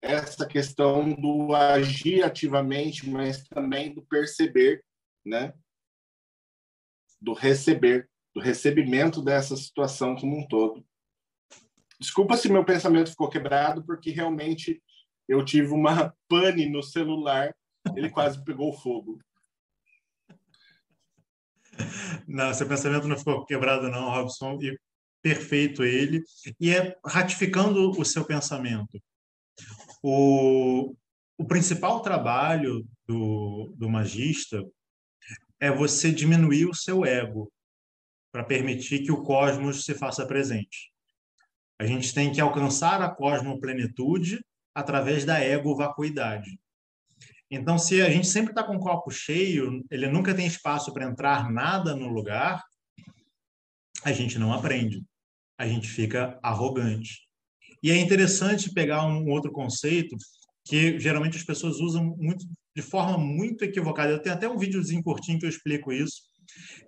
essa 0.00 0.46
questão 0.46 1.12
do 1.12 1.54
agir 1.54 2.24
ativamente, 2.24 3.08
mas 3.08 3.46
também 3.46 3.94
do 3.94 4.02
perceber, 4.02 4.84
né? 5.24 5.54
Do 7.20 7.32
receber. 7.32 8.08
do 8.34 8.40
recebimento 8.40 9.22
dessa 9.22 9.54
situação 9.56 10.16
como 10.16 10.38
um 10.38 10.48
todo. 10.48 10.84
Desculpa 12.02 12.36
se 12.36 12.48
meu 12.48 12.64
pensamento 12.64 13.10
ficou 13.10 13.28
quebrado, 13.28 13.84
porque 13.84 14.10
realmente 14.10 14.82
eu 15.28 15.44
tive 15.44 15.68
uma 15.68 16.12
pane 16.28 16.68
no 16.68 16.82
celular, 16.82 17.54
ele 17.94 18.10
quase 18.10 18.42
pegou 18.44 18.72
fogo. 18.72 19.20
Não, 22.26 22.52
seu 22.52 22.66
pensamento 22.66 23.06
não 23.06 23.16
ficou 23.16 23.46
quebrado, 23.46 23.88
não, 23.88 24.10
Robson, 24.10 24.58
e 24.60 24.76
perfeito 25.22 25.84
ele. 25.84 26.24
E 26.58 26.70
é 26.70 26.96
ratificando 27.06 27.92
o 27.92 28.04
seu 28.04 28.24
pensamento. 28.24 29.00
O, 30.02 30.96
o 31.38 31.46
principal 31.46 32.02
trabalho 32.02 32.84
do, 33.06 33.72
do 33.76 33.88
magista 33.88 34.60
é 35.60 35.70
você 35.70 36.10
diminuir 36.10 36.66
o 36.66 36.74
seu 36.74 37.04
ego 37.04 37.48
para 38.32 38.42
permitir 38.42 39.04
que 39.04 39.12
o 39.12 39.22
cosmos 39.22 39.84
se 39.84 39.94
faça 39.94 40.26
presente. 40.26 40.91
A 41.82 41.86
gente 41.86 42.14
tem 42.14 42.30
que 42.30 42.40
alcançar 42.40 43.02
a 43.02 43.08
cosmoplenitude 43.08 44.38
através 44.72 45.24
da 45.24 45.40
ego-vacuidade. 45.40 46.56
Então, 47.50 47.76
se 47.76 48.00
a 48.00 48.08
gente 48.08 48.28
sempre 48.28 48.52
está 48.52 48.62
com 48.62 48.76
o 48.76 48.78
copo 48.78 49.10
cheio, 49.10 49.84
ele 49.90 50.06
nunca 50.06 50.32
tem 50.32 50.46
espaço 50.46 50.92
para 50.92 51.06
entrar 51.06 51.50
nada 51.50 51.96
no 51.96 52.06
lugar, 52.06 52.62
a 54.04 54.12
gente 54.12 54.38
não 54.38 54.52
aprende. 54.52 55.02
A 55.58 55.66
gente 55.66 55.88
fica 55.88 56.38
arrogante. 56.40 57.26
E 57.82 57.90
é 57.90 57.96
interessante 57.96 58.72
pegar 58.72 59.04
um 59.04 59.28
outro 59.28 59.50
conceito 59.50 60.16
que 60.64 61.00
geralmente 61.00 61.36
as 61.36 61.42
pessoas 61.42 61.80
usam 61.80 62.16
muito 62.16 62.46
de 62.76 62.82
forma 62.82 63.18
muito 63.18 63.64
equivocada. 63.64 64.12
Eu 64.12 64.22
tenho 64.22 64.36
até 64.36 64.48
um 64.48 64.56
videozinho 64.56 65.02
curtinho 65.02 65.40
que 65.40 65.46
eu 65.46 65.50
explico 65.50 65.92
isso, 65.92 66.22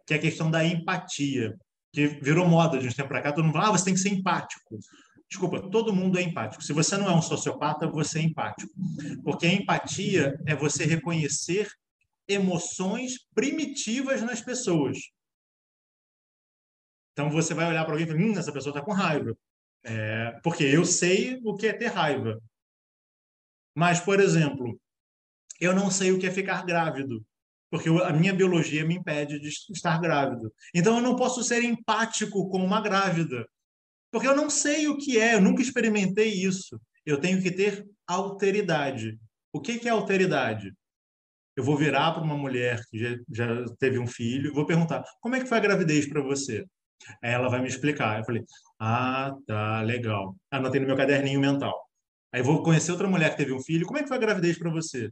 que 0.06 0.14
é 0.14 0.18
a 0.18 0.20
questão 0.20 0.52
da 0.52 0.64
empatia, 0.64 1.52
que 1.94 2.08
virou 2.08 2.46
moda 2.48 2.76
de 2.76 2.88
um 2.88 2.90
tempo 2.90 3.08
para 3.08 3.22
cá. 3.22 3.32
Todo 3.32 3.44
mundo 3.44 3.52
fala, 3.52 3.68
ah, 3.68 3.70
você 3.70 3.84
tem 3.84 3.94
que 3.94 4.00
ser 4.00 4.08
empático. 4.08 4.78
Desculpa, 5.30 5.70
todo 5.70 5.94
mundo 5.94 6.18
é 6.18 6.22
empático. 6.22 6.62
Se 6.62 6.72
você 6.72 6.96
não 6.96 7.08
é 7.08 7.14
um 7.14 7.22
sociopata, 7.22 7.86
você 7.86 8.18
é 8.18 8.22
empático. 8.22 8.72
Porque 9.22 9.46
a 9.46 9.52
empatia 9.52 10.36
é 10.44 10.56
você 10.56 10.84
reconhecer 10.84 11.70
emoções 12.26 13.24
primitivas 13.32 14.22
nas 14.22 14.40
pessoas. 14.40 14.98
Então 17.12 17.30
você 17.30 17.54
vai 17.54 17.68
olhar 17.68 17.84
para 17.84 17.94
alguém 17.94 18.06
e 18.06 18.10
falar: 18.10 18.24
hum, 18.24 18.36
essa 18.36 18.52
pessoa 18.52 18.72
está 18.72 18.84
com 18.84 18.92
raiva. 18.92 19.36
É, 19.84 20.32
porque 20.42 20.64
eu 20.64 20.84
sei 20.84 21.40
o 21.44 21.54
que 21.54 21.68
é 21.68 21.72
ter 21.72 21.86
raiva. 21.86 22.42
Mas, 23.72 24.00
por 24.00 24.18
exemplo, 24.18 24.80
eu 25.60 25.74
não 25.74 25.90
sei 25.90 26.10
o 26.10 26.18
que 26.18 26.26
é 26.26 26.30
ficar 26.30 26.64
grávido 26.64 27.24
porque 27.74 27.88
a 27.88 28.12
minha 28.12 28.32
biologia 28.32 28.84
me 28.84 28.94
impede 28.94 29.40
de 29.40 29.48
estar 29.48 30.01
grávido. 30.01 30.55
Então 30.72 30.98
eu 30.98 31.02
não 31.02 31.16
posso 31.16 31.42
ser 31.42 31.64
empático 31.64 32.48
com 32.48 32.59
uma 32.59 32.80
grávida, 32.80 33.44
porque 34.12 34.28
eu 34.28 34.36
não 34.36 34.48
sei 34.48 34.86
o 34.86 34.96
que 34.96 35.18
é, 35.18 35.34
eu 35.34 35.40
nunca 35.40 35.60
experimentei 35.60 36.28
isso. 36.34 36.80
Eu 37.05 37.20
tenho 37.20 37.42
que 37.42 37.51
ter 37.51 37.84
alteridade. 38.06 39.18
O 39.52 39.60
que 39.60 39.88
é 39.88 39.90
alteridade? 39.90 40.72
Eu 41.56 41.64
vou 41.64 41.76
virar 41.76 42.12
para 42.12 42.22
uma 42.22 42.36
mulher 42.36 42.80
que 42.88 42.96
já, 42.96 43.16
já 43.28 43.64
teve 43.80 43.98
um 43.98 44.06
filho 44.06 44.52
e 44.52 44.55
vou 44.55 44.66
perguntar: 44.66 45.02
como 45.20 45.34
é 45.34 45.40
que 45.40 45.48
foi 45.48 45.59
a 45.59 45.60
gravidez 45.60 46.09
para 46.09 46.22
você? 46.22 46.64
Aí 47.20 47.32
ela 47.32 47.48
vai 47.48 47.60
me 47.60 47.66
explicar. 47.66 48.20
Eu 48.20 48.24
falei: 48.24 48.44
ah, 48.78 49.34
tá, 49.48 49.82
legal. 49.82 50.36
Anotei 50.48 50.80
no 50.80 50.86
meu 50.86 50.96
caderninho 50.96 51.40
mental. 51.40 51.74
Aí 52.32 52.40
vou 52.40 52.62
conhecer 52.62 52.92
outra 52.92 53.09
mulher 53.09 53.30
que 53.30 53.38
teve 53.38 53.52
um 53.52 53.60
filho. 53.60 53.84
Como 53.84 53.98
é 53.98 54.02
que 54.02 54.09
foi 54.09 54.16
a 54.16 54.20
gravidez 54.20 54.56
para 54.56 54.70
você? 54.70 55.10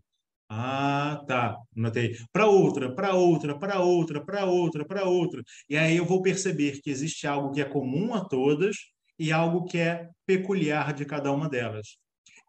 Ah, 0.55 1.25
tá. 1.27 1.57
Notei. 1.75 2.15
Para 2.31 2.47
outra, 2.47 2.95
para 2.95 3.15
outra, 3.15 3.59
para 3.59 3.81
outra, 3.81 4.23
para 4.23 4.45
outra, 4.45 4.85
para 4.85 5.05
outra. 5.05 5.43
E 5.67 5.79
aí 5.79 5.97
eu 5.97 6.05
vou 6.05 6.21
perceber 6.21 6.79
que 6.83 6.91
existe 6.91 7.27
algo 7.27 7.53
que 7.53 7.63
é 7.63 7.65
comum 7.65 8.13
a 8.15 8.23
todas 8.23 8.77
e 9.19 9.33
algo 9.33 9.65
que 9.65 9.79
é 9.79 10.11
peculiar 10.27 10.93
de 10.93 11.07
cada 11.07 11.33
uma 11.33 11.49
delas. 11.49 11.97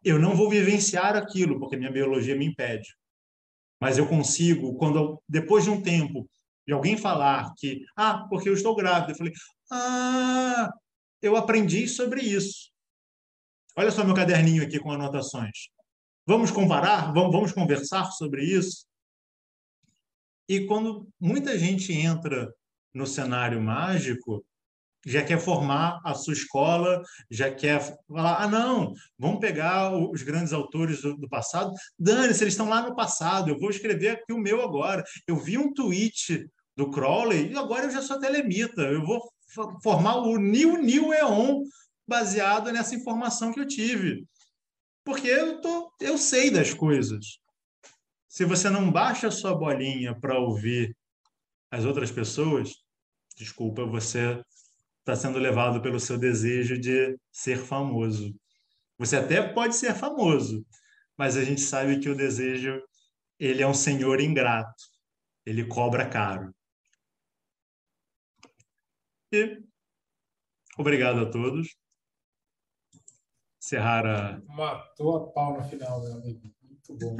Eu 0.04 0.18
não 0.18 0.36
vou 0.36 0.50
vivenciar 0.50 1.16
aquilo, 1.16 1.58
porque 1.58 1.78
minha 1.78 1.90
biologia 1.90 2.36
me 2.36 2.44
impede. 2.44 2.94
Mas 3.80 3.96
eu 3.96 4.06
consigo, 4.06 4.76
quando 4.76 5.22
depois 5.26 5.64
de 5.64 5.70
um 5.70 5.80
tempo 5.80 6.28
de 6.66 6.74
alguém 6.74 6.98
falar 6.98 7.54
que, 7.56 7.84
ah, 7.96 8.26
porque 8.28 8.50
eu 8.50 8.54
estou 8.54 8.76
grávida, 8.76 9.12
eu 9.12 9.16
falei, 9.16 9.32
ah, 9.72 10.70
eu 11.22 11.36
aprendi 11.36 11.88
sobre 11.88 12.20
isso. 12.20 12.70
Olha 13.76 13.90
só 13.90 14.04
meu 14.04 14.14
caderninho 14.14 14.62
aqui 14.62 14.78
com 14.78 14.92
anotações. 14.92 15.73
Vamos 16.26 16.50
comparar? 16.50 17.12
Vamos, 17.12 17.32
vamos 17.32 17.52
conversar 17.52 18.10
sobre 18.12 18.44
isso? 18.44 18.86
E 20.48 20.66
quando 20.66 21.08
muita 21.20 21.58
gente 21.58 21.92
entra 21.92 22.52
no 22.94 23.06
cenário 23.06 23.60
mágico, 23.60 24.44
já 25.06 25.22
quer 25.22 25.38
formar 25.38 26.00
a 26.04 26.14
sua 26.14 26.32
escola, 26.32 27.02
já 27.30 27.50
quer 27.54 27.80
falar: 28.08 28.42
ah, 28.42 28.48
não, 28.48 28.94
vamos 29.18 29.40
pegar 29.40 29.94
os 29.94 30.22
grandes 30.22 30.52
autores 30.52 31.02
do, 31.02 31.16
do 31.16 31.28
passado. 31.28 31.72
Dane-se, 31.98 32.42
eles 32.42 32.54
estão 32.54 32.68
lá 32.68 32.82
no 32.82 32.94
passado, 32.94 33.50
eu 33.50 33.58
vou 33.58 33.70
escrever 33.70 34.10
aqui 34.10 34.32
o 34.32 34.38
meu 34.38 34.62
agora. 34.62 35.04
Eu 35.26 35.36
vi 35.36 35.58
um 35.58 35.72
tweet 35.72 36.48
do 36.76 36.90
Crowley 36.90 37.52
e 37.52 37.56
agora 37.56 37.84
eu 37.84 37.90
já 37.90 38.02
sou 38.02 38.18
telemita, 38.18 38.82
eu 38.82 39.04
vou 39.04 39.20
formar 39.82 40.16
o 40.16 40.36
New 40.38 40.82
New 40.82 41.12
Eon 41.12 41.62
baseado 42.06 42.72
nessa 42.72 42.94
informação 42.94 43.52
que 43.52 43.60
eu 43.60 43.66
tive. 43.66 44.24
Porque 45.04 45.28
eu, 45.28 45.60
tô, 45.60 45.92
eu 46.00 46.16
sei 46.16 46.50
das 46.50 46.72
coisas. 46.72 47.38
Se 48.28 48.44
você 48.44 48.70
não 48.70 48.90
baixa 48.90 49.28
a 49.28 49.30
sua 49.30 49.54
bolinha 49.54 50.18
para 50.18 50.38
ouvir 50.38 50.96
as 51.70 51.84
outras 51.84 52.10
pessoas, 52.10 52.72
desculpa, 53.36 53.84
você 53.84 54.42
está 55.00 55.14
sendo 55.14 55.38
levado 55.38 55.82
pelo 55.82 56.00
seu 56.00 56.18
desejo 56.18 56.78
de 56.80 57.16
ser 57.30 57.58
famoso. 57.58 58.34
Você 58.98 59.16
até 59.16 59.42
pode 59.52 59.76
ser 59.76 59.94
famoso, 59.94 60.64
mas 61.16 61.36
a 61.36 61.44
gente 61.44 61.60
sabe 61.60 62.00
que 62.00 62.08
o 62.08 62.16
desejo 62.16 62.80
ele 63.38 63.62
é 63.62 63.66
um 63.66 63.74
senhor 63.74 64.20
ingrato. 64.20 64.82
Ele 65.44 65.66
cobra 65.66 66.08
caro. 66.08 66.54
E 69.32 69.62
obrigado 70.78 71.20
a 71.20 71.30
todos. 71.30 71.76
Serrara. 73.64 74.42
Matou 74.46 75.16
a 75.16 75.32
pau 75.32 75.56
no 75.56 75.64
final, 75.64 76.02
meu 76.02 76.12
amigo. 76.12 76.54
Muito 76.62 76.94
bom. 76.98 77.16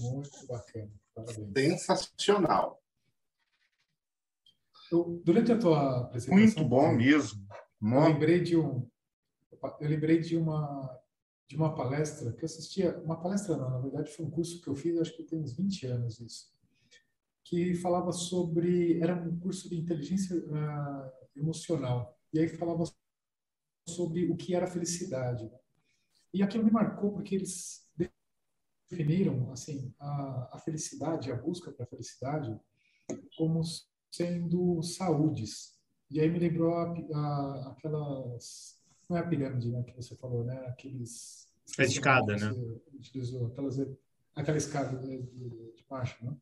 Muito 0.00 0.46
bacana. 0.48 0.90
Parabéns. 1.14 1.82
Sensacional. 1.82 2.82
Eu, 4.90 5.22
durante 5.24 5.52
a 5.52 5.58
tua 5.58 6.00
apresentação. 6.00 6.36
Muito 6.36 6.64
bom 6.64 6.92
mesmo. 6.92 7.46
Eu 7.80 8.00
lembrei 8.00 8.40
de 8.40 8.56
um. 8.56 8.90
Eu 9.80 9.88
lembrei 9.88 10.18
de 10.18 10.36
uma 10.36 11.00
de 11.48 11.54
uma 11.54 11.72
palestra 11.76 12.32
que 12.32 12.42
eu 12.42 12.46
assistia, 12.46 12.98
uma 13.04 13.20
palestra 13.20 13.56
não, 13.56 13.70
na 13.70 13.78
verdade 13.78 14.10
foi 14.10 14.26
um 14.26 14.30
curso 14.30 14.60
que 14.60 14.66
eu 14.66 14.74
fiz, 14.74 14.98
acho 14.98 15.16
que 15.16 15.22
tem 15.22 15.38
uns 15.38 15.56
20 15.56 15.86
anos 15.86 16.18
isso, 16.18 16.52
que 17.44 17.72
falava 17.76 18.10
sobre, 18.10 19.00
era 19.00 19.14
um 19.14 19.38
curso 19.38 19.68
de 19.68 19.76
inteligência 19.76 20.36
uh, 20.36 21.12
emocional, 21.36 22.18
e 22.32 22.40
aí 22.40 22.48
falava 22.48 22.82
sobre 23.88 24.28
o 24.28 24.36
que 24.36 24.56
era 24.56 24.66
felicidade. 24.66 25.48
E 26.36 26.42
aquilo 26.42 26.64
me 26.64 26.70
marcou 26.70 27.12
porque 27.12 27.34
eles 27.34 27.88
definiram 28.90 29.50
assim 29.52 29.90
a, 29.98 30.50
a 30.52 30.58
felicidade, 30.58 31.32
a 31.32 31.34
busca 31.34 31.72
para 31.72 31.84
a 31.84 31.88
felicidade, 31.88 32.54
como 33.38 33.62
sendo 34.10 34.82
saúdes. 34.82 35.74
E 36.10 36.20
aí 36.20 36.30
me 36.30 36.38
lembrou 36.38 36.74
a, 36.74 36.92
a, 36.92 37.72
aquelas 37.72 38.78
não 39.08 39.16
é 39.16 39.20
a 39.20 39.26
pirâmide 39.26 39.70
né, 39.70 39.82
que 39.82 39.96
você 39.96 40.14
falou, 40.16 40.44
né? 40.44 40.58
Aqueles 40.66 41.48
a 41.78 41.84
escada, 41.84 42.36
né? 42.36 42.50
Utilizou 42.92 43.46
aquelas 43.46 43.78
aquela 44.34 44.58
escada 44.58 44.98
de, 44.98 45.22
de, 45.22 45.84
baixo, 45.88 46.22
né? 46.22 46.36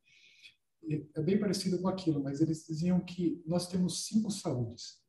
É 1.14 1.22
bem 1.22 1.38
parecido 1.38 1.80
com 1.80 1.86
aquilo, 1.86 2.20
mas 2.20 2.40
eles 2.40 2.66
diziam 2.66 2.98
que 2.98 3.40
nós 3.46 3.68
temos 3.68 4.06
cinco 4.06 4.28
saúdes, 4.28 5.03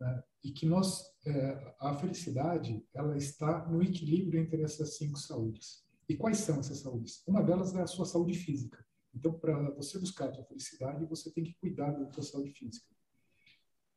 né? 0.00 0.22
E 0.44 0.52
que 0.52 0.66
nós 0.66 1.04
é, 1.26 1.74
a 1.80 1.94
felicidade 1.96 2.84
ela 2.94 3.16
está 3.16 3.66
no 3.66 3.82
equilíbrio 3.82 4.40
entre 4.40 4.62
essas 4.62 4.96
cinco 4.96 5.18
saúdes. 5.18 5.84
E 6.08 6.16
quais 6.16 6.38
são 6.38 6.60
essas 6.60 6.78
saúdes? 6.78 7.22
Uma 7.26 7.42
delas 7.42 7.74
é 7.74 7.82
a 7.82 7.86
sua 7.86 8.06
saúde 8.06 8.38
física. 8.38 8.84
Então, 9.14 9.32
para 9.32 9.70
você 9.72 9.98
buscar 9.98 10.28
a 10.28 10.32
sua 10.32 10.44
felicidade, 10.44 11.04
você 11.04 11.30
tem 11.30 11.44
que 11.44 11.54
cuidar 11.54 11.90
da 11.90 12.10
sua 12.12 12.22
saúde 12.22 12.50
física. 12.52 12.86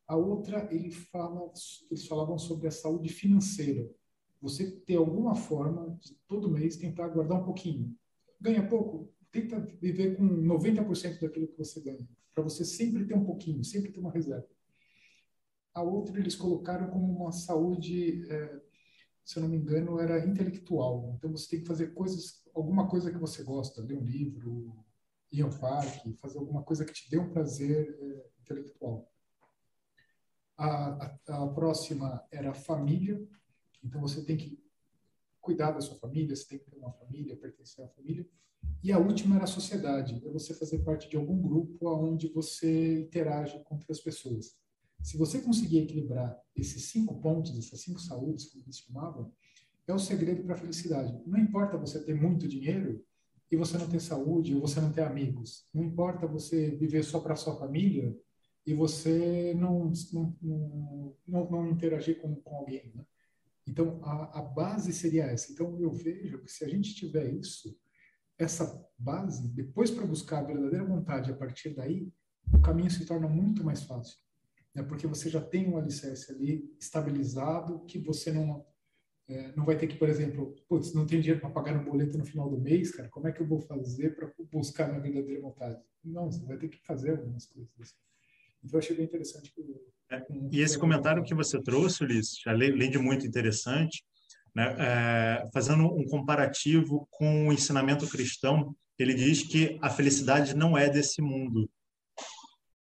A 0.08 0.16
outra, 0.18 0.68
ele 0.74 0.92
fala, 0.92 1.52
eles 1.90 2.08
falavam 2.08 2.38
sobre 2.38 2.68
a 2.68 2.72
saúde 2.72 3.08
financeira. 3.08 3.90
Você 4.42 4.72
ter 4.72 4.96
alguma 4.96 5.36
forma 5.36 5.98
de 6.02 6.16
todo 6.28 6.50
mês 6.50 6.76
tentar 6.76 7.08
guardar 7.10 7.40
um 7.40 7.46
pouquinho. 7.46 7.96
Ganha 8.42 8.68
pouco, 8.68 9.14
tenta 9.32 9.60
viver 9.60 10.18
com 10.18 10.24
90% 10.24 11.22
daquilo 11.22 11.48
que 11.48 11.58
você 11.58 11.80
ganha, 11.80 12.10
para 12.34 12.44
você 12.44 12.66
sempre 12.66 13.06
ter 13.06 13.16
um 13.16 13.24
pouquinho, 13.24 13.64
sempre 13.64 13.92
ter 13.92 14.00
uma 14.00 14.12
reserva 14.12 14.48
a 15.74 15.82
outra 15.82 16.20
eles 16.20 16.36
colocaram 16.36 16.90
como 16.90 17.06
uma 17.06 17.32
saúde, 17.32 18.30
é, 18.30 18.62
se 19.24 19.38
eu 19.38 19.44
não 19.44 19.50
me 19.50 19.58
engano, 19.58 20.00
era 20.00 20.26
intelectual. 20.26 21.16
Então 21.18 21.32
você 21.32 21.50
tem 21.50 21.62
que 21.62 21.68
fazer 21.68 21.94
coisas, 21.94 22.44
alguma 22.54 22.88
coisa 22.88 23.12
que 23.12 23.18
você 23.18 23.44
gosta, 23.44 23.82
ler 23.82 23.98
um 23.98 24.04
livro, 24.04 24.86
ir 25.32 25.42
ao 25.42 25.50
parque, 25.50 26.14
fazer 26.18 26.38
alguma 26.38 26.64
coisa 26.64 26.84
que 26.84 26.94
te 26.94 27.10
dê 27.10 27.18
um 27.18 27.30
prazer 27.30 27.98
é, 28.00 28.30
intelectual. 28.42 29.10
A, 30.58 31.18
a, 31.28 31.44
a 31.44 31.48
próxima 31.48 32.24
era 32.32 32.54
família. 32.54 33.20
Então, 33.84 34.02
você 34.02 34.24
tem 34.24 34.38
que 34.38 34.62
cuidar 35.40 35.72
da 35.72 35.82
sua 35.82 35.98
família, 35.98 36.36
você 36.36 36.48
tem 36.48 36.60
que 36.60 36.70
ter 36.70 36.78
uma 36.78 36.92
família, 36.92 37.36
pertencer 37.36 37.84
à 37.84 37.88
família. 37.88 38.28
E 38.84 38.92
a 38.92 39.00
última 39.00 39.36
era 39.36 39.46
a 39.46 39.48
sociedade, 39.48 40.22
é 40.24 40.30
você 40.30 40.54
fazer 40.54 40.80
parte 40.80 41.10
de 41.10 41.16
algum 41.16 41.42
grupo 41.42 41.90
onde 41.90 42.28
você 42.28 43.00
interage 43.02 43.64
com 43.64 43.76
outras 43.76 44.00
pessoas. 44.00 44.56
Se 45.04 45.18
você 45.18 45.42
conseguir 45.42 45.80
equilibrar 45.80 46.40
esses 46.56 46.86
cinco 46.86 47.20
pontos, 47.20 47.58
essas 47.58 47.82
cinco 47.82 48.00
saúdes, 48.00 48.46
como 48.46 48.64
eles 48.64 48.78
chamavam, 48.78 49.32
é 49.88 49.94
o 49.94 50.00
segredo 50.00 50.44
para 50.44 50.56
a 50.56 50.58
felicidade. 50.58 51.20
Não 51.26 51.40
importa 51.40 51.78
você 51.78 52.04
ter 52.04 52.14
muito 52.14 52.48
dinheiro 52.48 53.04
e 53.52 53.56
você 53.56 53.78
não 53.78 53.90
ter 53.90 54.00
saúde 54.00 54.56
ou 54.56 54.62
você 54.62 54.80
não 54.80 54.92
ter 54.92 55.02
amigos. 55.02 55.68
Não 55.74 55.84
importa 55.84 56.28
você 56.28 56.72
viver 56.72 57.04
só 57.04 57.20
para 57.20 57.36
sua 57.36 57.58
família 57.58 58.16
e 58.66 58.74
você 58.74 59.54
não, 59.56 59.92
não, 60.14 61.16
não, 61.28 61.52
não 61.52 61.70
interagir 61.70 62.22
com, 62.22 62.36
com 62.36 62.56
alguém. 62.56 62.92
Né? 62.96 63.04
Então, 63.68 64.00
a, 64.04 64.40
a 64.40 64.42
base 64.42 64.94
seria 64.94 65.26
essa. 65.26 65.52
Então, 65.52 65.80
eu 65.80 65.92
vejo 65.92 66.42
que 66.44 66.52
se 66.52 66.64
a 66.64 66.68
gente 66.68 66.96
tiver 66.96 67.34
isso, 67.34 67.76
essa 68.38 68.84
base, 68.98 69.48
depois 69.50 69.92
para 69.92 70.06
buscar 70.06 70.40
a 70.40 70.44
verdadeira 70.44 70.86
vontade 70.86 71.32
a 71.32 71.36
partir 71.36 71.76
daí, 71.76 72.12
o 72.54 72.60
caminho 72.60 72.90
se 72.90 73.06
torna 73.06 73.28
muito 73.28 73.64
mais 73.64 73.84
fácil. 73.84 74.18
Né? 74.74 74.84
Porque 74.84 75.08
você 75.08 75.30
já 75.30 75.42
tem 75.42 75.70
um 75.70 75.78
alicerce 75.78 76.32
ali 76.32 76.74
estabilizado 76.80 77.86
que 77.86 78.00
você 78.00 78.32
não 78.32 78.66
é, 79.28 79.54
não 79.56 79.64
vai 79.64 79.78
ter 79.78 79.88
que, 79.88 79.96
por 79.96 80.10
exemplo, 80.10 80.54
putz, 80.68 80.94
não 80.94 81.06
tenho 81.06 81.22
dinheiro 81.22 81.40
para 81.40 81.50
pagar 81.50 81.80
um 81.80 81.86
boleto 81.86 82.18
no 82.18 82.26
final 82.26 82.50
do 82.50 82.60
mês, 82.60 82.92
cara, 82.92 83.08
como 83.08 83.28
é 83.28 83.32
que 83.32 83.42
eu 83.42 83.48
vou 83.48 83.62
fazer 83.62 84.14
para 84.14 84.30
buscar 84.52 84.90
minha 84.90 85.00
verdadeira 85.00 85.42
vontade? 85.42 85.80
Não, 86.04 86.30
você 86.30 86.44
vai 86.46 86.58
ter 86.58 86.68
que 86.68 86.80
fazer 86.86 87.12
algumas 87.12 87.46
coisas. 87.46 87.72
Assim. 87.80 87.96
Então, 88.64 88.78
eu 88.78 88.80
achei 88.80 88.96
bem 88.96 89.06
interessante. 89.06 89.54
Que, 89.54 89.62
é, 90.12 90.26
e 90.52 90.60
esse 90.60 90.78
comentário 90.78 91.24
que 91.24 91.34
você 91.34 91.62
trouxe, 91.62 92.04
Ulisses, 92.04 92.42
além 92.46 92.90
de 92.90 92.98
muito 92.98 93.26
interessante, 93.26 94.04
né, 94.54 94.76
é, 94.78 95.50
fazendo 95.54 95.86
um 95.86 96.04
comparativo 96.06 97.08
com 97.10 97.48
o 97.48 97.54
ensinamento 97.54 98.08
cristão, 98.10 98.76
ele 99.00 99.14
diz 99.14 99.44
que 99.44 99.80
a 99.82 99.90
felicidade 99.90 100.56
não 100.56 100.78
é 100.78 100.90
desse 100.90 101.22
mundo. 101.22 101.70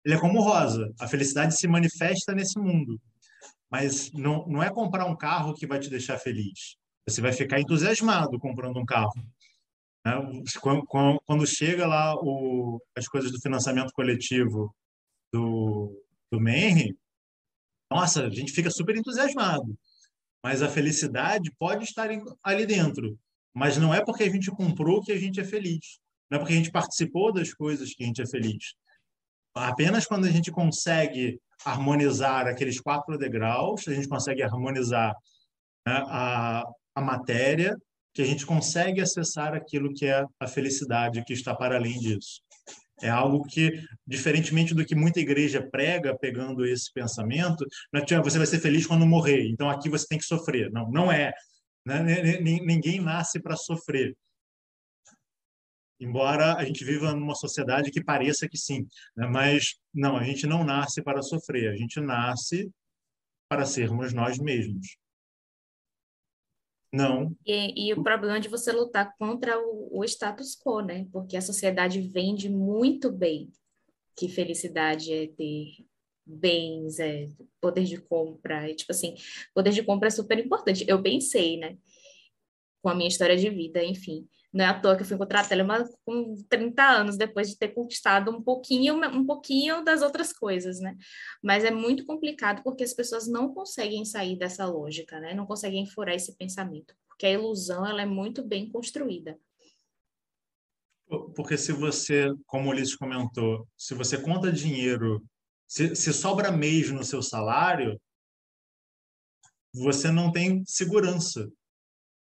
Ele 0.05 0.13
é 0.15 0.19
como 0.19 0.39
rosa, 0.39 0.93
a 0.99 1.07
felicidade 1.07 1.57
se 1.57 1.67
manifesta 1.67 2.33
nesse 2.33 2.59
mundo, 2.59 3.01
mas 3.71 4.11
não, 4.13 4.45
não 4.47 4.61
é 4.61 4.69
comprar 4.69 5.05
um 5.05 5.17
carro 5.17 5.55
que 5.55 5.65
vai 5.65 5.79
te 5.79 5.89
deixar 5.89 6.19
feliz. 6.19 6.77
Você 7.07 7.21
vai 7.21 7.33
ficar 7.33 7.59
entusiasmado 7.59 8.39
comprando 8.39 8.77
um 8.77 8.85
carro. 8.85 9.13
Né? 10.05 10.13
Quando, 10.61 10.85
quando, 10.85 11.47
chega 11.47 11.87
lá 11.87 12.15
o, 12.15 12.79
as 12.95 13.07
coisas 13.07 13.31
do 13.31 13.41
financiamento 13.41 13.91
coletivo 13.93 14.73
do, 15.33 15.91
do 16.31 16.39
Menry, 16.39 16.95
nossa, 17.89 18.27
a 18.27 18.29
gente 18.29 18.51
fica 18.51 18.69
super 18.69 18.95
entusiasmado. 18.95 19.75
Mas 20.43 20.61
a 20.61 20.69
felicidade 20.69 21.51
pode 21.57 21.83
estar 21.83 22.09
ali 22.43 22.65
dentro. 22.67 23.17
Mas 23.53 23.77
não 23.77 23.93
é 23.93 24.03
porque 24.03 24.23
a 24.23 24.29
gente 24.29 24.51
comprou 24.51 25.01
que 25.01 25.11
a 25.11 25.17
gente 25.17 25.39
é 25.39 25.43
feliz. 25.43 25.99
Não 26.29 26.37
é 26.37 26.39
porque 26.39 26.53
a 26.53 26.57
gente 26.57 26.71
participou 26.71 27.33
das 27.33 27.53
coisas 27.53 27.93
que 27.93 28.03
a 28.03 28.07
gente 28.07 28.21
é 28.21 28.27
feliz. 28.27 28.75
Apenas 29.55 30.05
quando 30.05 30.25
a 30.25 30.31
gente 30.31 30.51
consegue 30.51 31.39
harmonizar 31.63 32.45
aqueles 32.47 32.79
quatro 32.79 33.17
degraus, 33.17 33.87
a 33.87 33.93
gente 33.93 34.07
consegue 34.07 34.43
harmonizar 34.43 35.15
né, 35.87 36.03
a, 36.07 36.63
a 36.93 37.01
matéria, 37.01 37.75
que 38.13 38.21
a 38.21 38.25
gente 38.25 38.45
consegue 38.45 39.01
acessar 39.01 39.53
aquilo 39.53 39.93
que 39.93 40.05
é 40.05 40.25
a 40.39 40.47
felicidade 40.47 41.23
que 41.23 41.33
está 41.33 41.55
para 41.55 41.75
além 41.75 41.99
disso. 41.99 42.41
É 43.01 43.09
algo 43.09 43.43
que, 43.43 43.71
diferentemente 44.07 44.73
do 44.73 44.85
que 44.85 44.95
muita 44.95 45.19
igreja 45.19 45.61
prega, 45.69 46.17
pegando 46.17 46.65
esse 46.65 46.91
pensamento, 46.93 47.65
você 48.23 48.37
vai 48.37 48.47
ser 48.47 48.59
feliz 48.59 48.87
quando 48.87 49.05
morrer, 49.05 49.49
então 49.49 49.69
aqui 49.69 49.89
você 49.89 50.07
tem 50.07 50.17
que 50.17 50.23
sofrer. 50.23 50.71
Não, 50.71 50.89
não 50.89 51.11
é. 51.11 51.33
Né? 51.85 52.39
Ninguém 52.39 53.01
nasce 53.01 53.39
para 53.39 53.57
sofrer. 53.57 54.15
Embora 55.99 56.55
a 56.55 56.65
gente 56.65 56.83
viva 56.83 57.13
numa 57.13 57.35
sociedade 57.35 57.91
que 57.91 58.03
pareça 58.03 58.49
que 58.49 58.57
sim, 58.57 58.85
né? 59.15 59.27
mas 59.27 59.75
não, 59.93 60.17
a 60.17 60.23
gente 60.23 60.45
não 60.45 60.63
nasce 60.63 61.01
para 61.01 61.21
sofrer, 61.21 61.71
a 61.71 61.75
gente 61.75 61.99
nasce 62.01 62.69
para 63.47 63.65
sermos 63.65 64.13
nós 64.13 64.37
mesmos. 64.37 64.97
Não. 66.91 67.35
E, 67.45 67.89
e, 67.89 67.93
o 67.93 68.01
problema 68.01 68.39
de 68.39 68.47
você 68.47 68.71
lutar 68.71 69.13
contra 69.17 69.59
o, 69.59 69.99
o, 69.99 70.03
status 70.05 70.55
quo, 70.55 70.79
né? 70.81 71.05
Porque 71.11 71.35
a 71.35 71.41
sociedade 71.41 71.99
vende 72.01 72.49
muito 72.49 73.11
bem 73.11 73.51
que 74.15 74.29
felicidade 74.29 75.11
é 75.11 75.27
ter 75.27 75.85
bens, 76.25 76.97
é 76.99 77.25
poder 77.59 77.83
de 77.83 78.01
compra, 78.01 78.69
e, 78.69 78.75
tipo 78.75 78.93
assim, 78.93 79.13
poder 79.53 79.71
de 79.71 79.83
compra 79.83 80.07
é 80.07 80.11
super 80.11 80.39
importante. 80.39 80.85
Eu 80.87 81.01
pensei, 81.03 81.57
né? 81.57 81.77
Com 82.81 82.89
a 82.89 82.95
minha 82.95 83.09
história 83.09 83.35
de 83.35 83.49
vida, 83.49 83.83
enfim. 83.83 84.25
Não 84.55 84.63
é 84.63 84.69
à 84.69 84.79
toa 84.79 84.95
que 84.95 85.01
eu 85.01 85.05
fui 85.05 85.15
encontrar 85.15 85.45
Telema 85.49 85.83
com 86.05 86.33
30 86.47 86.81
anos 86.81 87.17
depois 87.17 87.49
de 87.49 87.57
ter 87.57 87.73
conquistado 87.73 88.31
um 88.31 88.41
pouquinho, 88.41 88.95
um 88.95 89.25
pouquinho 89.25 89.83
das 89.83 90.01
outras 90.01 90.31
coisas, 90.31 90.79
né? 90.79 90.95
Mas 91.43 91.65
é 91.65 91.71
muito 91.71 92.05
complicado 92.05 92.63
porque 92.63 92.85
as 92.85 92.93
pessoas 92.93 93.27
não 93.27 93.53
conseguem 93.53 94.05
sair 94.05 94.37
dessa 94.37 94.65
lógica, 94.65 95.19
né? 95.19 95.33
Não 95.33 95.45
conseguem 95.45 95.85
furar 95.85 96.15
esse 96.15 96.37
pensamento, 96.37 96.95
porque 97.05 97.25
a 97.25 97.31
ilusão 97.31 97.85
ela 97.85 98.01
é 98.01 98.05
muito 98.05 98.41
bem 98.47 98.69
construída. 98.69 99.37
Porque 101.35 101.57
se 101.57 101.73
você, 101.73 102.33
como 102.45 102.69
o 102.69 102.71
Ulisses 102.71 102.95
comentou, 102.95 103.67
se 103.77 103.93
você 103.93 104.17
conta 104.17 104.53
dinheiro, 104.53 105.21
se, 105.67 105.97
se 105.97 106.13
sobra 106.13 106.49
mês 106.49 106.89
no 106.91 107.03
seu 107.03 107.21
salário, 107.21 107.99
você 109.73 110.09
não 110.09 110.31
tem 110.31 110.63
segurança 110.65 111.51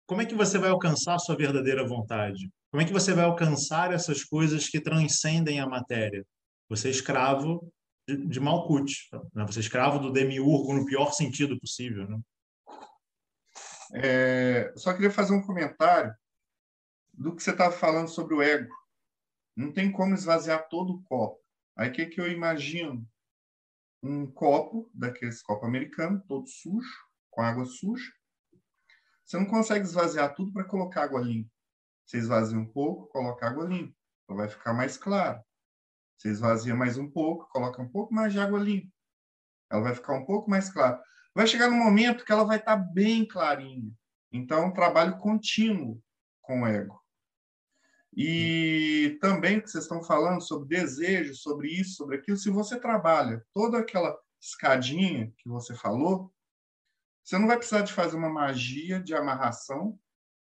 como 0.06 0.20
é 0.20 0.26
que 0.26 0.34
você 0.34 0.58
vai 0.58 0.70
alcançar 0.70 1.14
a 1.14 1.18
sua 1.18 1.36
verdadeira 1.36 1.86
vontade? 1.86 2.50
Como 2.70 2.82
é 2.82 2.86
que 2.86 2.92
você 2.92 3.14
vai 3.14 3.24
alcançar 3.24 3.92
essas 3.92 4.24
coisas 4.24 4.68
que 4.68 4.80
transcendem 4.80 5.60
a 5.60 5.66
matéria? 5.66 6.26
Você 6.68 6.88
é 6.88 6.90
escravo 6.90 7.72
de, 8.06 8.26
de 8.26 8.40
Malkuth, 8.40 8.92
né? 9.34 9.44
você 9.46 9.60
é 9.60 9.62
escravo 9.62 9.98
do 9.98 10.12
demiurgo 10.12 10.74
no 10.74 10.84
pior 10.84 11.12
sentido 11.12 11.58
possível. 11.58 12.08
Né? 12.08 12.20
É, 13.94 14.72
só 14.76 14.92
queria 14.92 15.10
fazer 15.10 15.34
um 15.34 15.46
comentário 15.46 16.14
do 17.12 17.34
que 17.34 17.42
você 17.42 17.52
estava 17.52 17.74
falando 17.74 18.08
sobre 18.08 18.34
o 18.34 18.42
ego. 18.42 18.74
Não 19.56 19.72
tem 19.72 19.90
como 19.90 20.14
esvaziar 20.14 20.68
todo 20.68 20.94
o 20.94 21.02
copo. 21.04 21.40
Aí 21.76 21.88
o 21.88 21.92
que, 21.92 22.06
que 22.06 22.20
eu 22.20 22.30
imagino? 22.30 23.06
Um 24.02 24.30
copo, 24.30 24.90
daqueles 24.92 25.42
copo 25.42 25.64
americano, 25.64 26.22
todo 26.28 26.46
sujo, 26.46 26.92
com 27.30 27.40
água 27.40 27.64
suja, 27.64 28.12
você 29.24 29.38
não 29.38 29.46
consegue 29.46 29.84
esvaziar 29.84 30.34
tudo 30.34 30.52
para 30.52 30.64
colocar 30.64 31.04
água 31.04 31.20
limpa. 31.20 31.50
Você 32.04 32.18
esvazia 32.18 32.58
um 32.58 32.66
pouco, 32.66 33.06
coloca 33.08 33.46
água 33.46 33.64
limpa. 33.64 33.94
Ela 34.28 34.38
vai 34.38 34.48
ficar 34.48 34.72
mais 34.74 34.96
clara. 34.96 35.44
Você 36.16 36.28
esvazia 36.28 36.74
mais 36.74 36.98
um 36.98 37.10
pouco, 37.10 37.48
coloca 37.48 37.80
um 37.80 37.88
pouco 37.88 38.12
mais 38.12 38.32
de 38.32 38.38
água 38.38 38.58
limpa. 38.58 38.92
Ela 39.70 39.82
vai 39.82 39.94
ficar 39.94 40.14
um 40.14 40.24
pouco 40.24 40.50
mais 40.50 40.70
clara. 40.70 41.02
Vai 41.34 41.46
chegar 41.46 41.68
no 41.68 41.76
momento 41.76 42.24
que 42.24 42.32
ela 42.32 42.44
vai 42.44 42.58
estar 42.58 42.76
tá 42.76 42.82
bem 42.82 43.26
clarinha. 43.26 43.90
Então, 44.30 44.62
é 44.62 44.66
um 44.66 44.72
trabalho 44.72 45.18
contínuo 45.18 46.02
com 46.42 46.62
o 46.62 46.66
ego. 46.66 47.00
E 48.16 49.18
também 49.20 49.60
que 49.60 49.68
vocês 49.68 49.84
estão 49.84 50.02
falando 50.02 50.40
sobre 50.40 50.68
desejo, 50.68 51.34
sobre 51.34 51.68
isso, 51.68 51.96
sobre 51.96 52.16
aquilo, 52.16 52.36
se 52.36 52.50
você 52.50 52.78
trabalha 52.78 53.44
toda 53.52 53.78
aquela 53.78 54.16
escadinha 54.40 55.32
que 55.38 55.48
você 55.48 55.74
falou, 55.74 56.32
você 57.24 57.38
não 57.38 57.46
vai 57.46 57.56
precisar 57.56 57.80
de 57.80 57.92
fazer 57.92 58.16
uma 58.16 58.28
magia 58.28 59.02
de 59.02 59.14
amarração, 59.14 59.98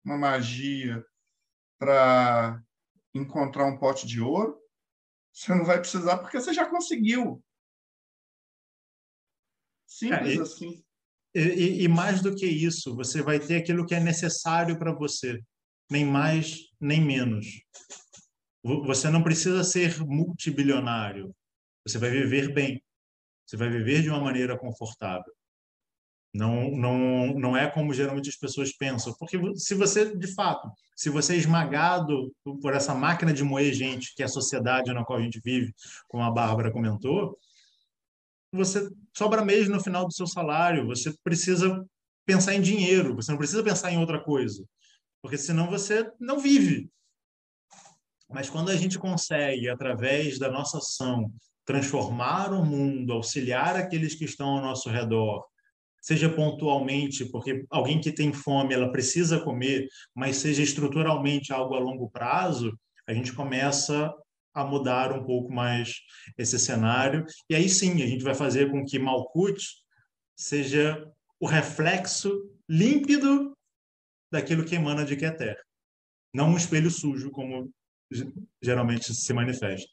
uma 0.05 0.16
magia 0.16 1.05
para 1.76 2.62
encontrar 3.12 3.66
um 3.66 3.76
pote 3.76 4.06
de 4.06 4.20
ouro. 4.20 4.56
Você 5.32 5.52
não 5.52 5.64
vai 5.64 5.80
precisar 5.80 6.18
porque 6.18 6.40
você 6.40 6.55
já 6.55 6.64
conseguiu. 6.64 7.44
Simples 9.84 10.30
é, 10.30 10.34
e, 10.34 10.40
assim. 10.40 10.84
E, 11.34 11.84
e, 11.84 11.88
mais 11.88 12.22
do 12.22 12.34
que 12.34 12.47
isso, 12.47 12.94
você 12.94 13.20
vai 13.20 13.40
ter 13.40 13.56
aquilo 13.56 13.84
que 13.84 13.94
é 13.94 14.01
necessário 14.01 14.78
para 14.78 14.92
você, 14.92 15.40
nem 15.90 16.05
mais 16.05 16.68
nem 16.80 17.05
menos. 17.05 17.47
Você 18.62 19.10
não 19.10 19.22
precisa 19.22 19.64
ser 19.64 19.98
multibilionário. 20.01 21.34
Você 21.86 21.98
vai 21.98 22.10
viver 22.10 22.52
bem. 22.52 22.82
Você 23.47 23.56
vai 23.56 23.68
viver 23.68 24.02
de 24.02 24.09
uma 24.09 24.20
maneira 24.20 24.56
confortável. 24.56 25.32
Não, 26.32 26.70
não, 26.70 27.35
não 27.35 27.57
é 27.57 27.69
como 27.69 27.93
geralmente 27.93 28.28
as 28.28 28.36
pessoas 28.36 28.73
pensam. 28.73 29.15
Porque 29.19 29.39
se 29.57 29.74
você, 29.74 30.16
de 30.16 30.32
fato, 30.32 30.70
se 30.97 31.11
você 31.11 31.35
é 31.35 31.36
esmagado 31.36 32.32
por 32.62 32.73
essa 32.73 32.94
máquina 32.94 33.32
de 33.32 33.43
moer 33.43 33.73
gente, 33.73 34.15
que 34.15 34.23
é 34.23 34.27
a 34.27 34.28
sociedade 34.28 34.93
na 34.93 35.05
qual 35.05 35.19
a 35.19 35.23
gente 35.23 35.40
vive, 35.44 35.74
como 36.09 36.23
a 36.23 36.31
Bárbara 36.31 36.70
comentou, 36.70 37.36
você 38.52 38.89
sobra 39.16 39.44
mesmo 39.44 39.74
no 39.74 39.82
final 39.82 40.07
do 40.07 40.12
seu 40.12 40.27
salário. 40.27 40.86
Você 40.86 41.12
precisa 41.24 41.85
pensar 42.24 42.55
em 42.55 42.61
dinheiro, 42.61 43.16
você 43.16 43.31
não 43.32 43.39
precisa 43.39 43.62
pensar 43.62 43.93
em 43.93 43.98
outra 43.98 44.23
coisa. 44.23 44.65
Porque 45.20 45.36
senão 45.36 45.69
você 45.69 46.11
não 46.20 46.39
vive. 46.39 46.89
Mas 48.28 48.48
quando 48.48 48.70
a 48.70 48.77
gente 48.77 48.98
consegue, 48.98 49.69
através 49.69 50.39
da 50.39 50.51
nossa 50.51 50.78
ação, 50.78 51.32
transformar 51.65 52.52
o 52.52 52.65
mundo, 52.65 53.12
auxiliar 53.12 53.77
aqueles 53.77 54.15
que 54.15 54.24
estão 54.24 54.57
ao 54.57 54.62
nosso 54.62 54.89
redor, 54.89 55.44
seja 56.01 56.28
pontualmente, 56.28 57.24
porque 57.27 57.64
alguém 57.70 58.01
que 58.01 58.12
tem 58.12 58.32
fome, 58.32 58.74
ela 58.74 58.90
precisa 58.90 59.40
comer, 59.40 59.86
mas 60.14 60.36
seja 60.36 60.62
estruturalmente 60.62 61.52
algo 61.52 61.74
a 61.74 61.78
longo 61.78 62.10
prazo, 62.10 62.78
a 63.06 63.12
gente 63.12 63.32
começa 63.32 64.12
a 64.55 64.64
mudar 64.64 65.12
um 65.12 65.24
pouco 65.24 65.52
mais 65.52 65.94
esse 66.36 66.59
cenário. 66.59 67.24
E 67.48 67.55
aí 67.55 67.68
sim, 67.68 68.02
a 68.02 68.06
gente 68.06 68.24
vai 68.24 68.35
fazer 68.35 68.70
com 68.70 68.85
que 68.85 68.98
Malkuth 68.98 69.62
seja 70.36 71.06
o 71.39 71.47
reflexo 71.47 72.51
límpido 72.68 73.56
daquilo 74.31 74.64
que 74.64 74.74
emana 74.74 75.05
de 75.05 75.16
Keter. 75.16 75.56
Não 76.32 76.51
um 76.51 76.56
espelho 76.56 76.90
sujo, 76.90 77.31
como 77.31 77.70
geralmente 78.62 79.14
se 79.14 79.32
manifesta. 79.32 79.89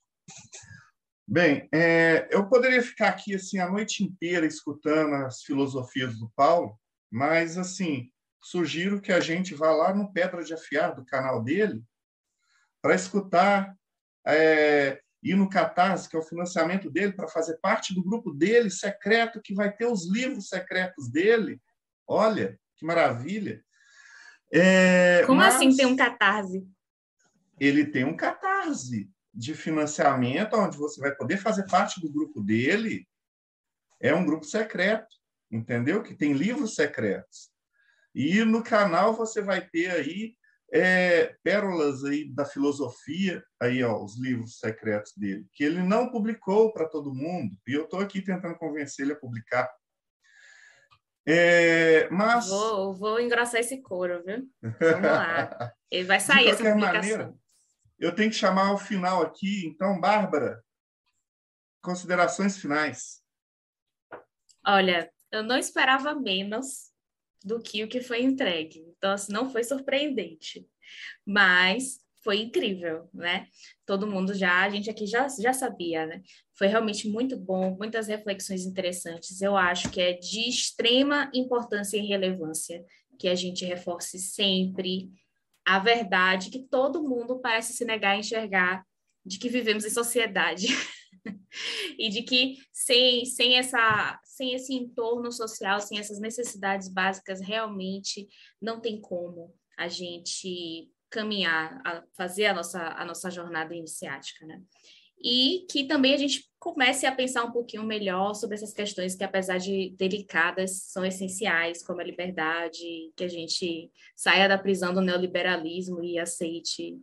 Bem, 1.30 1.68
é, 1.74 2.26
eu 2.32 2.48
poderia 2.48 2.82
ficar 2.82 3.10
aqui 3.10 3.36
assim 3.36 3.60
a 3.60 3.70
noite 3.70 4.02
inteira 4.02 4.46
escutando 4.46 5.14
as 5.26 5.42
filosofias 5.42 6.18
do 6.18 6.32
Paulo, 6.34 6.80
mas 7.12 7.58
assim 7.58 8.10
sugiro 8.42 9.02
que 9.02 9.12
a 9.12 9.20
gente 9.20 9.54
vá 9.54 9.72
lá 9.72 9.94
no 9.94 10.14
Pedra 10.14 10.42
de 10.42 10.54
Afiar 10.54 10.96
do 10.96 11.04
canal 11.04 11.44
dele 11.44 11.84
para 12.82 12.96
escutar 12.96 13.76
é, 14.26 15.02
ir 15.22 15.36
no 15.36 15.50
Catarse, 15.50 16.08
que 16.08 16.16
é 16.16 16.20
o 16.20 16.24
financiamento 16.24 16.90
dele, 16.90 17.12
para 17.12 17.28
fazer 17.28 17.58
parte 17.58 17.94
do 17.94 18.04
grupo 18.04 18.32
dele 18.32 18.70
secreto, 18.70 19.42
que 19.42 19.54
vai 19.54 19.70
ter 19.70 19.86
os 19.86 20.10
livros 20.10 20.48
secretos 20.48 21.12
dele. 21.12 21.62
Olha, 22.08 22.58
que 22.78 22.86
maravilha! 22.86 23.62
É, 24.54 25.24
Como 25.26 25.42
assim 25.42 25.76
tem 25.76 25.86
um 25.86 25.96
Catarse? 25.98 26.66
Ele 27.60 27.86
tem 27.86 28.06
um 28.06 28.16
Catarse 28.16 29.10
de 29.38 29.54
financiamento, 29.54 30.56
onde 30.56 30.78
você 30.78 31.00
vai 31.00 31.14
poder 31.14 31.38
fazer 31.38 31.68
parte 31.68 32.02
do 32.02 32.12
grupo 32.12 32.42
dele, 32.42 33.08
é 34.02 34.14
um 34.14 34.26
grupo 34.26 34.44
secreto, 34.44 35.16
entendeu? 35.52 36.02
Que 36.02 36.16
tem 36.16 36.34
livros 36.34 36.74
secretos. 36.74 37.52
E 38.16 38.44
no 38.44 38.64
canal 38.64 39.14
você 39.14 39.40
vai 39.40 39.62
ter 39.62 39.92
aí 39.92 40.36
é, 40.74 41.36
pérolas 41.44 42.04
aí 42.04 42.28
da 42.34 42.46
filosofia, 42.46 43.44
aí 43.62 43.84
ó, 43.84 44.04
os 44.04 44.20
livros 44.20 44.58
secretos 44.58 45.14
dele, 45.16 45.46
que 45.54 45.64
ele 45.64 45.84
não 45.84 46.10
publicou 46.10 46.74
para 46.74 46.90
todo 46.90 47.14
mundo, 47.14 47.56
e 47.68 47.74
eu 47.74 47.84
estou 47.84 48.00
aqui 48.00 48.24
tentando 48.24 48.58
convencer 48.58 49.06
ele 49.06 49.14
a 49.14 49.20
publicar. 49.20 49.70
É, 51.28 52.10
mas 52.10 52.50
vou, 52.50 52.96
vou 52.96 53.20
engrossar 53.20 53.60
esse 53.60 53.82
couro, 53.82 54.24
viu? 54.26 54.50
Vamos 54.80 55.12
lá. 55.12 55.74
Ele 55.92 56.06
vai 56.06 56.20
sair 56.20 56.48
essa 56.48 56.64
publicação. 56.64 56.94
Maneira, 56.94 57.36
eu 58.00 58.14
tenho 58.14 58.30
que 58.30 58.36
chamar 58.36 58.68
ao 58.68 58.78
final 58.78 59.22
aqui, 59.22 59.66
então, 59.66 60.00
Bárbara, 60.00 60.64
considerações 61.82 62.58
finais. 62.58 63.22
Olha, 64.66 65.12
eu 65.32 65.44
não 65.44 65.58
esperava 65.58 66.14
menos 66.14 66.92
do 67.44 67.62
que 67.62 67.84
o 67.84 67.88
que 67.88 68.02
foi 68.02 68.22
entregue. 68.22 68.86
Então, 68.98 69.12
assim, 69.12 69.32
não 69.32 69.50
foi 69.50 69.64
surpreendente, 69.64 70.68
mas 71.26 72.00
foi 72.24 72.42
incrível, 72.42 73.10
né? 73.14 73.48
Todo 73.86 74.06
mundo 74.06 74.34
já, 74.34 74.64
a 74.64 74.70
gente 74.70 74.90
aqui 74.90 75.08
já, 75.08 75.28
já 75.30 75.54
sabia, 75.54 76.06
né? 76.06 76.22
Foi 76.58 76.68
realmente 76.68 77.08
muito 77.08 77.38
bom, 77.38 77.76
muitas 77.78 78.08
reflexões 78.08 78.66
interessantes. 78.66 79.42
Eu 79.42 79.56
acho 79.56 79.90
que 79.90 80.02
é 80.02 80.14
de 80.14 80.50
extrema 80.50 81.32
importância 81.34 81.98
e 81.98 82.06
relevância 82.06 82.84
que 83.18 83.30
a 83.30 83.36
gente 83.36 83.64
reforce 83.64 84.20
sempre 84.20 85.10
a 85.68 85.80
verdade 85.80 86.50
que 86.50 86.60
todo 86.60 87.04
mundo 87.04 87.42
parece 87.42 87.74
se 87.74 87.84
negar 87.84 88.12
a 88.12 88.18
enxergar 88.18 88.86
de 89.26 89.38
que 89.38 89.50
vivemos 89.50 89.84
em 89.84 89.90
sociedade. 89.90 90.68
e 92.00 92.08
de 92.08 92.24
que 92.24 92.56
sem, 92.72 93.26
sem, 93.26 93.58
essa, 93.58 94.18
sem 94.24 94.54
esse 94.54 94.74
entorno 94.74 95.30
social, 95.30 95.82
sem 95.82 96.00
essas 96.00 96.22
necessidades 96.22 96.88
básicas, 96.88 97.42
realmente 97.42 98.30
não 98.62 98.80
tem 98.80 99.02
como 99.02 99.54
a 99.78 99.90
gente 99.90 100.90
caminhar, 101.10 101.82
a 101.86 102.02
fazer 102.16 102.46
a 102.46 102.54
nossa, 102.54 102.82
a 102.82 103.04
nossa 103.04 103.30
jornada 103.30 103.76
iniciática, 103.76 104.46
né? 104.46 104.62
E 105.22 105.66
que 105.70 105.86
também 105.86 106.14
a 106.14 106.18
gente 106.18 106.47
comece 106.74 107.06
a 107.06 107.16
pensar 107.16 107.46
um 107.46 107.52
pouquinho 107.52 107.84
melhor 107.84 108.34
sobre 108.34 108.56
essas 108.56 108.74
questões 108.74 109.16
que, 109.16 109.24
apesar 109.24 109.58
de 109.58 109.96
delicadas, 109.98 110.84
são 110.84 111.06
essenciais, 111.06 111.82
como 111.82 112.02
a 112.02 112.04
liberdade, 112.04 113.12
que 113.16 113.24
a 113.24 113.28
gente 113.30 113.90
saia 114.14 114.50
da 114.50 114.58
prisão 114.58 114.94
do 114.94 115.00
neoliberalismo 115.00 116.04
e 116.04 116.20
aceite 116.20 117.00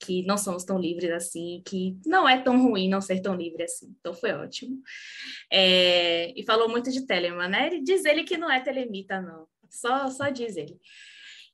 que 0.00 0.26
não 0.26 0.36
somos 0.36 0.64
tão 0.64 0.78
livres 0.78 1.10
assim, 1.10 1.62
que 1.64 1.96
não 2.04 2.28
é 2.28 2.42
tão 2.42 2.60
ruim 2.60 2.88
não 2.88 3.00
ser 3.00 3.20
tão 3.20 3.34
livre 3.36 3.62
assim. 3.62 3.94
Então 4.00 4.12
foi 4.12 4.32
ótimo. 4.32 4.82
É, 5.50 6.38
e 6.38 6.44
falou 6.44 6.68
muito 6.68 6.90
de 6.90 7.06
Telemann, 7.06 7.48
né? 7.48 7.68
Ele 7.68 7.80
diz 7.80 8.04
ele 8.04 8.24
que 8.24 8.36
não 8.36 8.50
é 8.50 8.60
telemita, 8.60 9.20
não. 9.20 9.46
Só, 9.70 10.10
só 10.10 10.28
diz 10.30 10.56
ele. 10.56 10.76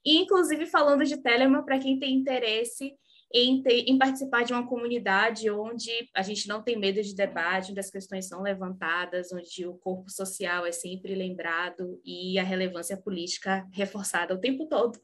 E, 0.05 0.17
inclusive, 0.17 0.67
falando 0.67 1.05
de 1.05 1.19
Telemann, 1.19 1.65
para 1.65 1.79
quem 1.79 1.99
tem 1.99 2.15
interesse, 2.15 2.97
em, 3.35 3.63
ter, 3.63 3.85
em, 3.89 3.99
participar 3.99 4.45
de 4.45 4.53
uma 4.53 4.67
comunidade 4.67 5.51
onde 5.51 5.91
a 6.15 6.23
gente 6.23 6.47
não 6.49 6.63
tem 6.63 6.79
medo 6.79 7.03
de 7.03 7.15
debate, 7.15 7.71
onde 7.71 7.81
as 7.81 7.91
questões 7.91 8.29
são 8.29 8.43
levantadas, 8.43 9.33
onde 9.33 9.67
o 9.67 9.75
corpo 9.75 10.11
social 10.11 10.67
é 10.67 10.73
sempre 10.73 11.15
lembrado 11.15 12.01
e 12.05 12.39
a 12.39 12.43
relevância 12.43 12.97
política 12.97 13.67
reforçada 13.73 14.35
o 14.35 14.41
tempo 14.41 14.67
todo. 14.67 14.99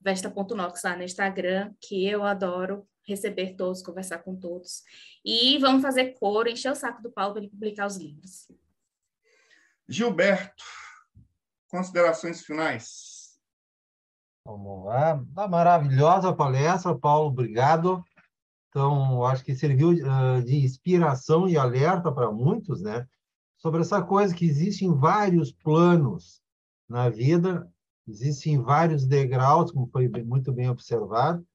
vesta.nox 0.00 0.82
lá 0.82 0.96
no 0.96 1.04
Instagram, 1.04 1.72
que 1.80 2.06
eu 2.06 2.24
adoro 2.24 2.86
receber 3.06 3.54
todos, 3.54 3.82
conversar 3.82 4.18
com 4.18 4.36
todos. 4.36 4.82
E 5.24 5.58
vamos 5.58 5.82
fazer 5.82 6.12
coro, 6.14 6.48
encher 6.48 6.72
o 6.72 6.76
saco 6.76 7.02
do 7.02 7.10
Paulo 7.10 7.34
para 7.34 7.42
ele 7.42 7.50
publicar 7.50 7.86
os 7.86 7.96
livros. 7.96 8.48
Gilberto, 9.88 10.64
considerações 11.68 12.44
finais. 12.44 13.38
Vamos 14.44 14.86
lá. 14.86 15.14
Uma 15.14 15.48
maravilhosa 15.48 16.34
palestra, 16.34 16.96
Paulo, 16.96 17.28
obrigado. 17.28 18.02
Então, 18.68 19.24
acho 19.24 19.44
que 19.44 19.54
serviu 19.54 19.90
uh, 19.90 20.42
de 20.42 20.64
inspiração 20.64 21.48
e 21.48 21.56
alerta 21.56 22.10
para 22.10 22.32
muitos, 22.32 22.80
né? 22.80 23.06
Sobre 23.58 23.82
essa 23.82 24.02
coisa 24.02 24.34
que 24.34 24.46
existe 24.46 24.84
em 24.84 24.94
vários 24.94 25.52
planos 25.52 26.42
na 26.88 27.08
vida, 27.08 27.70
existem 28.08 28.60
vários 28.60 29.06
degraus, 29.06 29.70
como 29.70 29.86
foi 29.86 30.08
muito 30.08 30.52
bem 30.52 30.68
observado, 30.68 31.46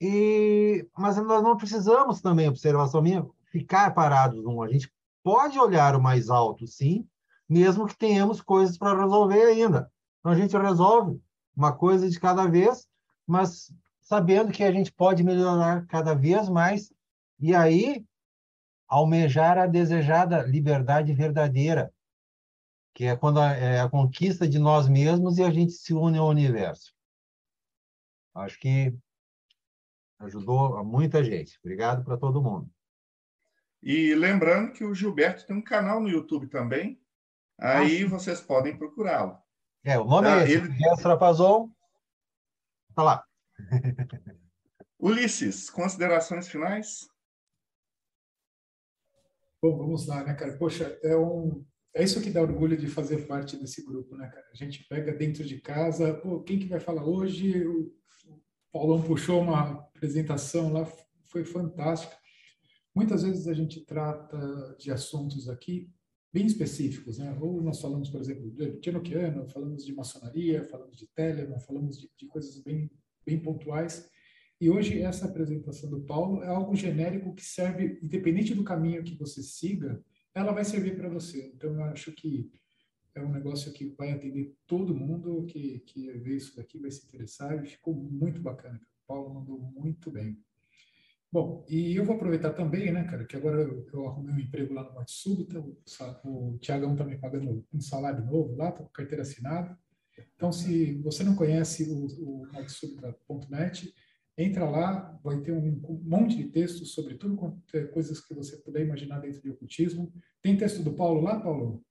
e, 0.00 0.88
mas 0.96 1.16
nós 1.18 1.42
não 1.42 1.56
precisamos 1.56 2.20
também, 2.20 2.48
observação 2.48 3.02
minha, 3.02 3.26
ficar 3.50 3.92
parados 3.92 4.42
num. 4.42 4.62
A 4.62 4.68
gente 4.68 4.90
pode 5.22 5.58
olhar 5.58 5.94
o 5.94 6.02
mais 6.02 6.30
alto, 6.30 6.66
sim, 6.66 7.06
mesmo 7.48 7.86
que 7.86 7.96
tenhamos 7.96 8.40
coisas 8.40 8.78
para 8.78 8.98
resolver 8.98 9.42
ainda. 9.42 9.92
Então 10.20 10.32
a 10.32 10.36
gente 10.36 10.56
resolve 10.56 11.20
uma 11.54 11.72
coisa 11.72 12.08
de 12.08 12.18
cada 12.18 12.46
vez, 12.46 12.88
mas 13.26 13.72
sabendo 14.00 14.52
que 14.52 14.64
a 14.64 14.72
gente 14.72 14.90
pode 14.90 15.22
melhorar 15.22 15.86
cada 15.86 16.14
vez 16.14 16.48
mais 16.48 16.92
e 17.38 17.54
aí 17.54 18.04
almejar 18.88 19.58
a 19.58 19.66
desejada 19.66 20.42
liberdade 20.42 21.12
verdadeira, 21.12 21.92
que 22.94 23.04
é 23.04 23.16
quando 23.16 23.38
a, 23.38 23.52
é 23.52 23.80
a 23.80 23.88
conquista 23.88 24.48
de 24.48 24.58
nós 24.58 24.88
mesmos 24.88 25.38
e 25.38 25.42
a 25.42 25.50
gente 25.50 25.72
se 25.72 25.92
une 25.92 26.18
ao 26.18 26.28
universo. 26.28 26.92
Acho 28.34 28.58
que 28.58 28.94
Ajudou 30.20 30.76
a 30.76 30.84
muita 30.84 31.24
gente. 31.24 31.58
Obrigado 31.60 32.04
para 32.04 32.16
todo 32.16 32.42
mundo. 32.42 32.70
E 33.82 34.14
lembrando 34.14 34.72
que 34.72 34.84
o 34.84 34.94
Gilberto 34.94 35.46
tem 35.46 35.56
um 35.56 35.62
canal 35.62 36.00
no 36.00 36.08
YouTube 36.08 36.46
também. 36.46 37.00
Aí 37.58 38.04
ah, 38.04 38.08
vocês 38.08 38.40
podem 38.40 38.76
procurá-lo. 38.76 39.38
É, 39.82 39.98
o 39.98 40.04
nome 40.04 40.28
tá? 40.28 40.42
é 40.42 40.44
esse, 40.44 40.56
Ele... 40.56 40.96
Trapazon. 41.00 41.70
Tá 42.94 43.02
lá. 43.02 43.24
Ulisses, 44.98 45.70
considerações 45.70 46.48
finais? 46.48 47.08
Bom, 49.62 49.76
vamos 49.78 50.06
lá, 50.06 50.22
né, 50.22 50.34
cara? 50.34 50.56
Poxa, 50.58 50.98
é 51.02 51.16
um, 51.16 51.64
é 51.94 52.04
isso 52.04 52.20
que 52.20 52.30
dá 52.30 52.42
orgulho 52.42 52.76
de 52.76 52.86
fazer 52.86 53.26
parte 53.26 53.56
desse 53.56 53.84
grupo, 53.84 54.16
né, 54.16 54.28
cara? 54.28 54.46
A 54.52 54.56
gente 54.56 54.86
pega 54.88 55.12
dentro 55.12 55.44
de 55.44 55.60
casa, 55.60 56.14
pô, 56.14 56.42
quem 56.42 56.58
que 56.58 56.66
vai 56.66 56.80
falar 56.80 57.04
hoje? 57.04 57.66
Paulão 58.72 59.02
puxou 59.02 59.40
uma 59.42 59.72
apresentação 59.72 60.72
lá, 60.72 60.86
foi 61.24 61.44
fantástica. 61.44 62.16
Muitas 62.94 63.22
vezes 63.22 63.46
a 63.46 63.54
gente 63.54 63.84
trata 63.84 64.76
de 64.78 64.90
assuntos 64.90 65.48
aqui 65.48 65.90
bem 66.32 66.46
específicos, 66.46 67.18
né? 67.18 67.36
Ou 67.40 67.60
nós 67.60 67.80
falamos, 67.80 68.08
por 68.08 68.20
exemplo, 68.20 68.50
de 68.50 68.88
Enochiano, 68.88 69.48
falamos 69.48 69.84
de 69.84 69.94
maçonaria, 69.94 70.64
falamos 70.64 70.96
de 70.96 71.06
Telemann, 71.08 71.60
falamos 71.60 71.98
de, 71.98 72.10
de 72.16 72.26
coisas 72.26 72.62
bem, 72.62 72.90
bem 73.26 73.40
pontuais. 73.40 74.08
E 74.60 74.68
hoje 74.68 75.00
essa 75.00 75.26
apresentação 75.26 75.90
do 75.90 76.02
Paulo 76.02 76.42
é 76.42 76.48
algo 76.48 76.76
genérico 76.76 77.34
que 77.34 77.44
serve, 77.44 77.98
independente 78.02 78.54
do 78.54 78.62
caminho 78.62 79.02
que 79.02 79.16
você 79.16 79.42
siga, 79.42 80.02
ela 80.34 80.52
vai 80.52 80.64
servir 80.64 80.96
para 80.96 81.08
você. 81.08 81.50
Então, 81.54 81.74
eu 81.74 81.84
acho 81.84 82.12
que 82.12 82.50
é 83.14 83.22
um 83.22 83.32
negócio 83.32 83.72
que 83.72 83.94
vai 83.96 84.12
atender 84.12 84.54
todo 84.66 84.94
mundo 84.94 85.44
que, 85.46 85.80
que 85.80 86.10
vê 86.18 86.36
isso 86.36 86.56
daqui, 86.56 86.78
vai 86.78 86.90
se 86.90 87.06
interessar, 87.06 87.64
e 87.64 87.68
ficou 87.68 87.94
muito 87.94 88.40
bacana. 88.40 88.80
O 89.04 89.06
Paulo 89.06 89.34
mandou 89.34 89.58
muito 89.58 90.10
bem. 90.10 90.38
Bom, 91.32 91.64
e 91.68 91.94
eu 91.94 92.04
vou 92.04 92.16
aproveitar 92.16 92.52
também, 92.52 92.90
né, 92.90 93.04
cara, 93.04 93.24
que 93.24 93.36
agora 93.36 93.62
eu, 93.62 93.86
eu 93.92 94.08
arrumei 94.08 94.34
um 94.34 94.40
emprego 94.40 94.74
lá 94.74 94.82
no 94.82 94.92
Morte 94.94 95.12
Súbita, 95.12 95.60
o, 95.60 95.78
o 96.24 96.58
Tiagão 96.58 96.96
também 96.96 97.16
tá 97.16 97.28
pagando 97.28 97.64
um 97.72 97.80
salário 97.80 98.24
novo 98.24 98.56
lá, 98.56 98.72
tá 98.72 98.82
com 98.82 98.88
carteira 98.88 99.22
assinada. 99.22 99.78
Então, 100.34 100.50
se 100.52 100.96
você 101.02 101.22
não 101.22 101.36
conhece 101.36 101.84
o, 101.88 102.06
o 102.06 102.46
entra 104.36 104.68
lá, 104.68 105.18
vai 105.22 105.40
ter 105.40 105.52
um, 105.52 105.80
um 105.88 106.00
monte 106.02 106.36
de 106.36 106.48
textos 106.48 106.92
sobre 106.92 107.14
tudo 107.14 107.62
é 107.74 107.84
coisas 107.84 108.20
que 108.20 108.34
você 108.34 108.56
puder 108.56 108.84
imaginar 108.84 109.20
dentro 109.20 109.40
de 109.42 109.50
ocultismo. 109.50 110.12
Tem 110.42 110.56
texto 110.56 110.82
do 110.82 110.94
Paulo 110.94 111.20
lá, 111.20 111.38
Paulo? 111.38 111.84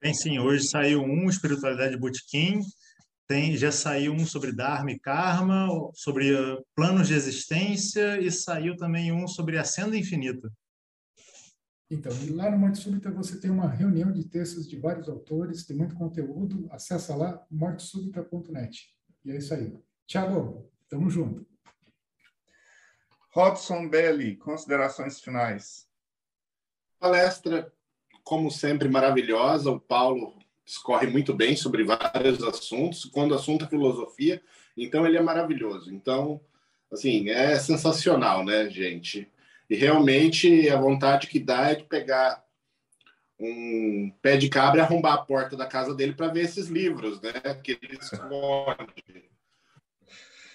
Tem 0.00 0.14
sim, 0.14 0.38
hoje 0.38 0.66
saiu 0.66 1.02
um 1.02 1.28
Espiritualidade 1.28 1.96
Botequim, 1.96 2.60
tem, 3.28 3.54
já 3.54 3.70
saiu 3.70 4.14
um 4.14 4.24
sobre 4.24 4.50
Dharma 4.50 4.90
e 4.90 4.98
Karma, 4.98 5.68
sobre 5.94 6.34
uh, 6.34 6.64
planos 6.74 7.06
de 7.06 7.14
existência, 7.14 8.18
e 8.18 8.32
saiu 8.32 8.76
também 8.76 9.12
um 9.12 9.28
sobre 9.28 9.58
a 9.58 9.64
senda 9.64 9.96
infinita. 9.96 10.50
Então, 11.90 12.10
e 12.22 12.30
lá 12.30 12.50
no 12.50 12.58
Morte 12.58 12.78
Súbita 12.78 13.10
você 13.10 13.38
tem 13.38 13.50
uma 13.50 13.68
reunião 13.68 14.10
de 14.10 14.24
textos 14.24 14.66
de 14.66 14.78
vários 14.78 15.08
autores, 15.08 15.66
tem 15.66 15.76
muito 15.76 15.94
conteúdo, 15.94 16.66
acessa 16.72 17.14
lá, 17.14 17.44
mortesúbita.net. 17.50 18.94
E 19.24 19.32
é 19.32 19.36
isso 19.36 19.52
aí. 19.52 19.78
Tiago, 20.06 20.72
tamo 20.88 21.10
junto. 21.10 21.46
Robson 23.32 23.88
Belli, 23.88 24.36
considerações 24.36 25.20
finais. 25.20 25.86
Palestra 26.98 27.72
como 28.24 28.50
sempre, 28.50 28.88
maravilhosa. 28.88 29.70
O 29.70 29.80
Paulo 29.80 30.34
discorre 30.64 31.06
muito 31.06 31.34
bem 31.34 31.56
sobre 31.56 31.84
vários 31.84 32.42
assuntos. 32.42 33.04
Quando 33.06 33.32
o 33.32 33.34
assunto 33.34 33.64
é 33.64 33.68
filosofia, 33.68 34.42
então 34.76 35.06
ele 35.06 35.16
é 35.16 35.22
maravilhoso. 35.22 35.92
Então, 35.92 36.40
assim, 36.92 37.28
é 37.28 37.58
sensacional, 37.58 38.44
né, 38.44 38.68
gente? 38.70 39.28
E 39.68 39.74
realmente 39.74 40.68
a 40.68 40.80
vontade 40.80 41.26
que 41.26 41.38
dá 41.38 41.70
é 41.70 41.74
de 41.76 41.84
pegar 41.84 42.44
um 43.38 44.12
pé 44.20 44.36
de 44.36 44.48
cabra 44.48 44.80
e 44.80 44.84
arrombar 44.84 45.14
a 45.14 45.24
porta 45.24 45.56
da 45.56 45.66
casa 45.66 45.94
dele 45.94 46.12
para 46.12 46.28
ver 46.28 46.44
esses 46.44 46.68
livros, 46.68 47.20
né? 47.20 47.32
Que 47.64 47.78
ele 47.82 47.98
esconde. 48.00 49.30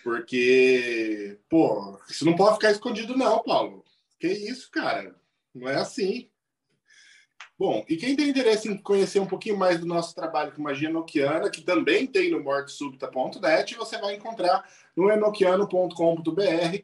Porque, 0.03 1.39
pô, 1.49 1.99
isso 2.07 2.25
não 2.25 2.35
pode 2.35 2.55
ficar 2.55 2.71
escondido, 2.71 3.17
não, 3.17 3.41
Paulo. 3.41 3.83
Que 4.19 4.27
isso, 4.27 4.69
cara? 4.69 5.15
Não 5.53 5.67
é 5.67 5.77
assim. 5.77 6.29
Bom, 7.57 7.85
e 7.87 7.95
quem 7.95 8.17
tem 8.17 8.29
interesse 8.29 8.67
em 8.67 8.77
conhecer 8.77 9.19
um 9.19 9.27
pouquinho 9.27 9.57
mais 9.57 9.79
do 9.79 9.85
nosso 9.85 10.13
trabalho 10.13 10.51
com 10.51 10.61
magia 10.61 10.89
enoquiana, 10.89 11.49
que 11.49 11.61
também 11.61 12.05
tem 12.05 12.29
no 12.29 12.43
mortesubita.net, 12.43 13.75
você 13.75 13.97
vai 13.97 14.15
encontrar 14.15 14.69
no 14.93 15.09
enoquiano.com.br 15.09 16.83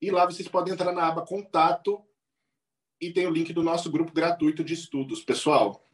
e 0.00 0.10
lá 0.10 0.24
vocês 0.24 0.48
podem 0.48 0.72
entrar 0.72 0.92
na 0.92 1.06
aba 1.06 1.26
contato 1.26 2.02
e 2.98 3.12
tem 3.12 3.26
o 3.26 3.30
link 3.30 3.52
do 3.52 3.62
nosso 3.62 3.90
grupo 3.90 4.10
gratuito 4.10 4.64
de 4.64 4.72
estudos, 4.72 5.22
pessoal. 5.22 5.86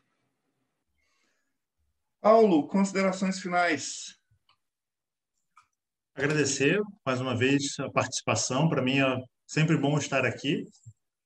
Paulo, 2.20 2.68
considerações 2.68 3.40
finais. 3.40 4.16
Agradecer 6.14 6.80
mais 7.04 7.20
uma 7.20 7.36
vez 7.36 7.78
a 7.80 7.90
participação. 7.90 8.68
Para 8.68 8.82
mim 8.82 9.00
é 9.00 9.24
sempre 9.44 9.76
bom 9.76 9.98
estar 9.98 10.24
aqui 10.24 10.64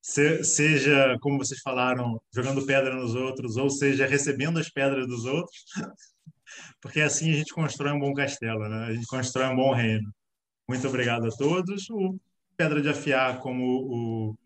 se, 0.02 0.42
seja, 0.44 1.16
como 1.20 1.38
vocês 1.38 1.60
falaram, 1.60 2.20
jogando 2.34 2.64
pedra 2.64 2.94
nos 2.94 3.14
outros, 3.14 3.56
ou 3.56 3.68
seja, 3.68 4.06
recebendo 4.06 4.58
as 4.58 4.70
pedras 4.70 5.06
dos 5.06 5.24
outros, 5.24 5.64
porque 6.80 7.00
assim 7.00 7.30
a 7.30 7.34
gente 7.34 7.52
constrói 7.52 7.92
um 7.92 8.00
bom 8.00 8.14
castelo, 8.14 8.68
né? 8.68 8.86
a 8.86 8.92
gente 8.92 9.06
constrói 9.06 9.46
um 9.46 9.56
bom 9.56 9.72
reino. 9.72 10.10
Muito 10.68 10.86
obrigado 10.86 11.26
a 11.26 11.30
todos. 11.30 11.88
O 11.90 12.18
Pedra 12.56 12.80
de 12.80 12.88
Afiar, 12.88 13.40
como 13.40 13.64
o, 13.64 14.38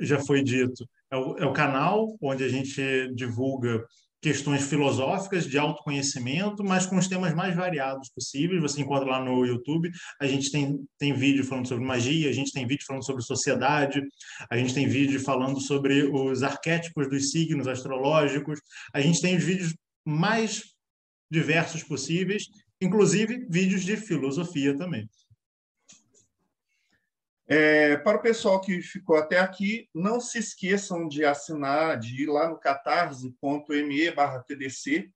já 0.00 0.20
foi 0.20 0.42
dito, 0.42 0.88
é 1.10 1.16
o, 1.16 1.38
é 1.38 1.46
o 1.46 1.52
canal 1.52 2.16
onde 2.20 2.44
a 2.44 2.48
gente 2.48 3.12
divulga 3.14 3.84
questões 4.20 4.68
filosóficas 4.68 5.46
de 5.46 5.58
autoconhecimento, 5.58 6.64
mas 6.64 6.86
com 6.86 6.96
os 6.96 7.06
temas 7.06 7.34
mais 7.34 7.54
variados 7.54 8.08
possíveis. 8.10 8.60
Você 8.60 8.80
encontra 8.80 9.08
lá 9.08 9.24
no 9.24 9.44
YouTube. 9.44 9.90
A 10.20 10.26
gente 10.26 10.50
tem, 10.50 10.78
tem 10.98 11.12
vídeo 11.12 11.44
falando 11.44 11.68
sobre 11.68 11.84
magia, 11.84 12.28
a 12.28 12.32
gente 12.32 12.52
tem 12.52 12.66
vídeo 12.66 12.84
falando 12.86 13.04
sobre 13.04 13.22
sociedade, 13.22 14.02
a 14.50 14.56
gente 14.56 14.74
tem 14.74 14.88
vídeo 14.88 15.20
falando 15.20 15.60
sobre 15.60 16.04
os 16.04 16.42
arquétipos 16.42 17.08
dos 17.08 17.30
signos 17.30 17.68
astrológicos. 17.68 18.60
A 18.92 19.00
gente 19.00 19.20
tem 19.20 19.36
os 19.36 19.44
vídeos 19.44 19.74
mais 20.04 20.62
diversos 21.30 21.82
possíveis, 21.82 22.44
inclusive 22.80 23.46
vídeos 23.48 23.84
de 23.84 23.96
filosofia 23.96 24.76
também. 24.76 25.08
É, 27.48 27.96
para 27.98 28.18
o 28.18 28.22
pessoal 28.22 28.60
que 28.60 28.82
ficou 28.82 29.16
até 29.16 29.38
aqui, 29.38 29.88
não 29.94 30.20
se 30.20 30.38
esqueçam 30.38 31.06
de 31.06 31.24
assinar, 31.24 31.96
de 31.96 32.22
ir 32.22 32.26
lá 32.26 32.48
no 32.48 32.58
catarse.me 32.58 34.12
TDC, 34.48 35.08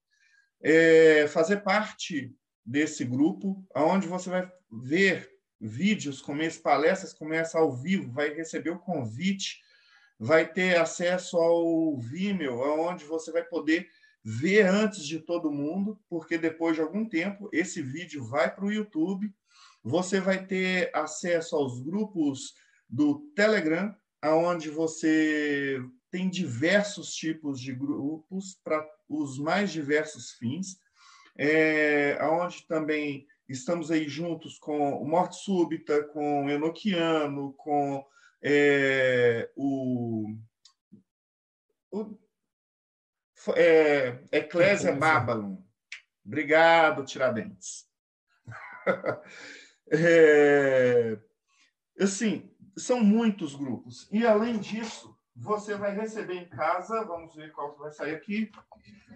é, 0.62 1.26
fazer 1.26 1.58
parte 1.58 2.32
desse 2.64 3.04
grupo, 3.04 3.66
onde 3.74 4.06
você 4.06 4.30
vai 4.30 4.48
ver 4.70 5.28
vídeos 5.60 6.22
como 6.22 6.42
esse, 6.42 6.60
palestras 6.60 7.12
como 7.12 7.34
essa 7.34 7.58
ao 7.58 7.72
vivo, 7.72 8.12
vai 8.12 8.32
receber 8.32 8.70
o 8.70 8.78
convite, 8.78 9.58
vai 10.16 10.46
ter 10.46 10.78
acesso 10.78 11.36
ao 11.36 11.98
Vimeo, 11.98 12.60
onde 12.60 13.04
você 13.04 13.32
vai 13.32 13.42
poder 13.42 13.88
ver 14.22 14.66
antes 14.66 15.04
de 15.04 15.18
todo 15.18 15.50
mundo, 15.50 15.98
porque 16.08 16.38
depois 16.38 16.76
de 16.76 16.82
algum 16.82 17.08
tempo 17.08 17.48
esse 17.52 17.82
vídeo 17.82 18.24
vai 18.24 18.54
para 18.54 18.64
o 18.64 18.72
YouTube 18.72 19.34
você 19.82 20.20
vai 20.20 20.46
ter 20.46 20.90
acesso 20.94 21.56
aos 21.56 21.80
grupos 21.80 22.54
do 22.88 23.20
Telegram, 23.34 23.94
aonde 24.20 24.68
você 24.68 25.80
tem 26.10 26.28
diversos 26.28 27.14
tipos 27.14 27.60
de 27.60 27.72
grupos 27.72 28.58
para 28.62 28.84
os 29.08 29.38
mais 29.38 29.70
diversos 29.70 30.32
fins, 30.32 30.78
é, 31.38 32.18
aonde 32.20 32.66
também 32.66 33.26
estamos 33.48 33.90
aí 33.90 34.08
juntos 34.08 34.58
com 34.58 34.92
o 35.00 35.08
Morte 35.08 35.36
Súbita, 35.36 36.04
com 36.04 36.46
o 36.46 36.50
Enoquiano, 36.50 37.52
com 37.54 38.04
é, 38.42 39.50
o, 39.56 40.36
o 41.90 42.18
é, 43.54 44.20
Eclésia 44.32 44.92
Babylon. 44.92 45.56
Obrigado, 46.24 47.04
Tiradentes. 47.04 47.88
É, 49.92 51.18
assim, 52.00 52.50
são 52.76 53.02
muitos 53.02 53.54
grupos. 53.54 54.08
E, 54.12 54.26
além 54.26 54.58
disso, 54.58 55.16
você 55.34 55.74
vai 55.74 55.94
receber 55.94 56.34
em 56.34 56.48
casa, 56.48 57.04
vamos 57.04 57.34
ver 57.34 57.50
qual 57.52 57.76
vai 57.76 57.90
sair 57.92 58.14
aqui, 58.14 58.50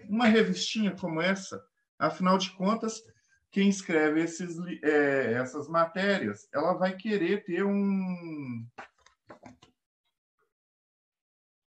uma 0.09 0.25
revistinha 0.25 0.95
como 0.95 1.21
essa. 1.21 1.63
Afinal 1.97 2.37
de 2.37 2.51
contas, 2.51 3.01
quem 3.51 3.69
escreve 3.69 4.21
esses, 4.21 4.57
é, 4.83 5.33
essas 5.33 5.69
matérias, 5.69 6.47
ela 6.53 6.73
vai 6.73 6.95
querer 6.95 7.43
ter 7.45 7.63
um, 7.63 8.67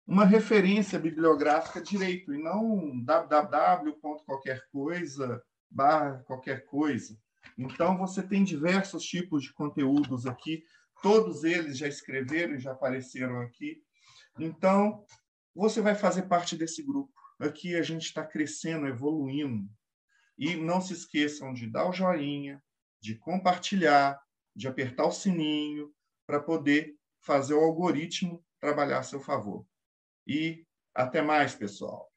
uma 0.08 0.26
referência 0.26 0.98
bibliográfica 0.98 1.82
direito, 1.82 2.34
e 2.34 2.42
não 2.42 3.04
www. 3.04 3.94
qualquer 4.26 4.66
coisa, 4.72 5.44
barra 5.70 6.24
qualquer 6.26 6.66
coisa. 6.66 7.18
Então, 7.58 7.98
você 7.98 8.22
tem 8.22 8.44
diversos 8.44 9.04
tipos 9.04 9.44
de 9.44 9.54
conteúdos 9.54 10.26
aqui, 10.26 10.64
todos 11.02 11.44
eles 11.44 11.78
já 11.78 11.88
escreveram 11.88 12.56
e 12.56 12.60
já 12.60 12.72
apareceram 12.72 13.42
aqui. 13.42 13.84
Então, 14.40 15.06
você 15.54 15.82
vai 15.82 15.96
fazer 15.96 16.24
parte 16.24 16.56
desse 16.56 16.82
grupo. 16.82 17.14
Aqui 17.40 17.76
a 17.76 17.82
gente 17.82 18.06
está 18.06 18.26
crescendo, 18.26 18.88
evoluindo. 18.88 19.70
E 20.38 20.56
não 20.56 20.82
se 20.82 20.94
esqueçam 20.94 21.54
de 21.54 21.68
dar 21.68 21.90
o 21.90 21.94
joinha, 21.94 22.64
de 23.02 23.16
compartilhar, 23.16 24.20
de 24.56 24.68
apertar 24.68 25.06
o 25.06 25.12
sininho, 25.12 25.94
para 26.26 26.40
poder 26.40 26.96
fazer 27.20 27.54
o 27.54 27.60
algoritmo 27.60 28.44
trabalhar 28.60 29.00
a 29.00 29.04
seu 29.04 29.20
favor. 29.20 29.66
E 30.26 30.66
até 30.96 31.22
mais, 31.22 31.54
pessoal. 31.54 32.13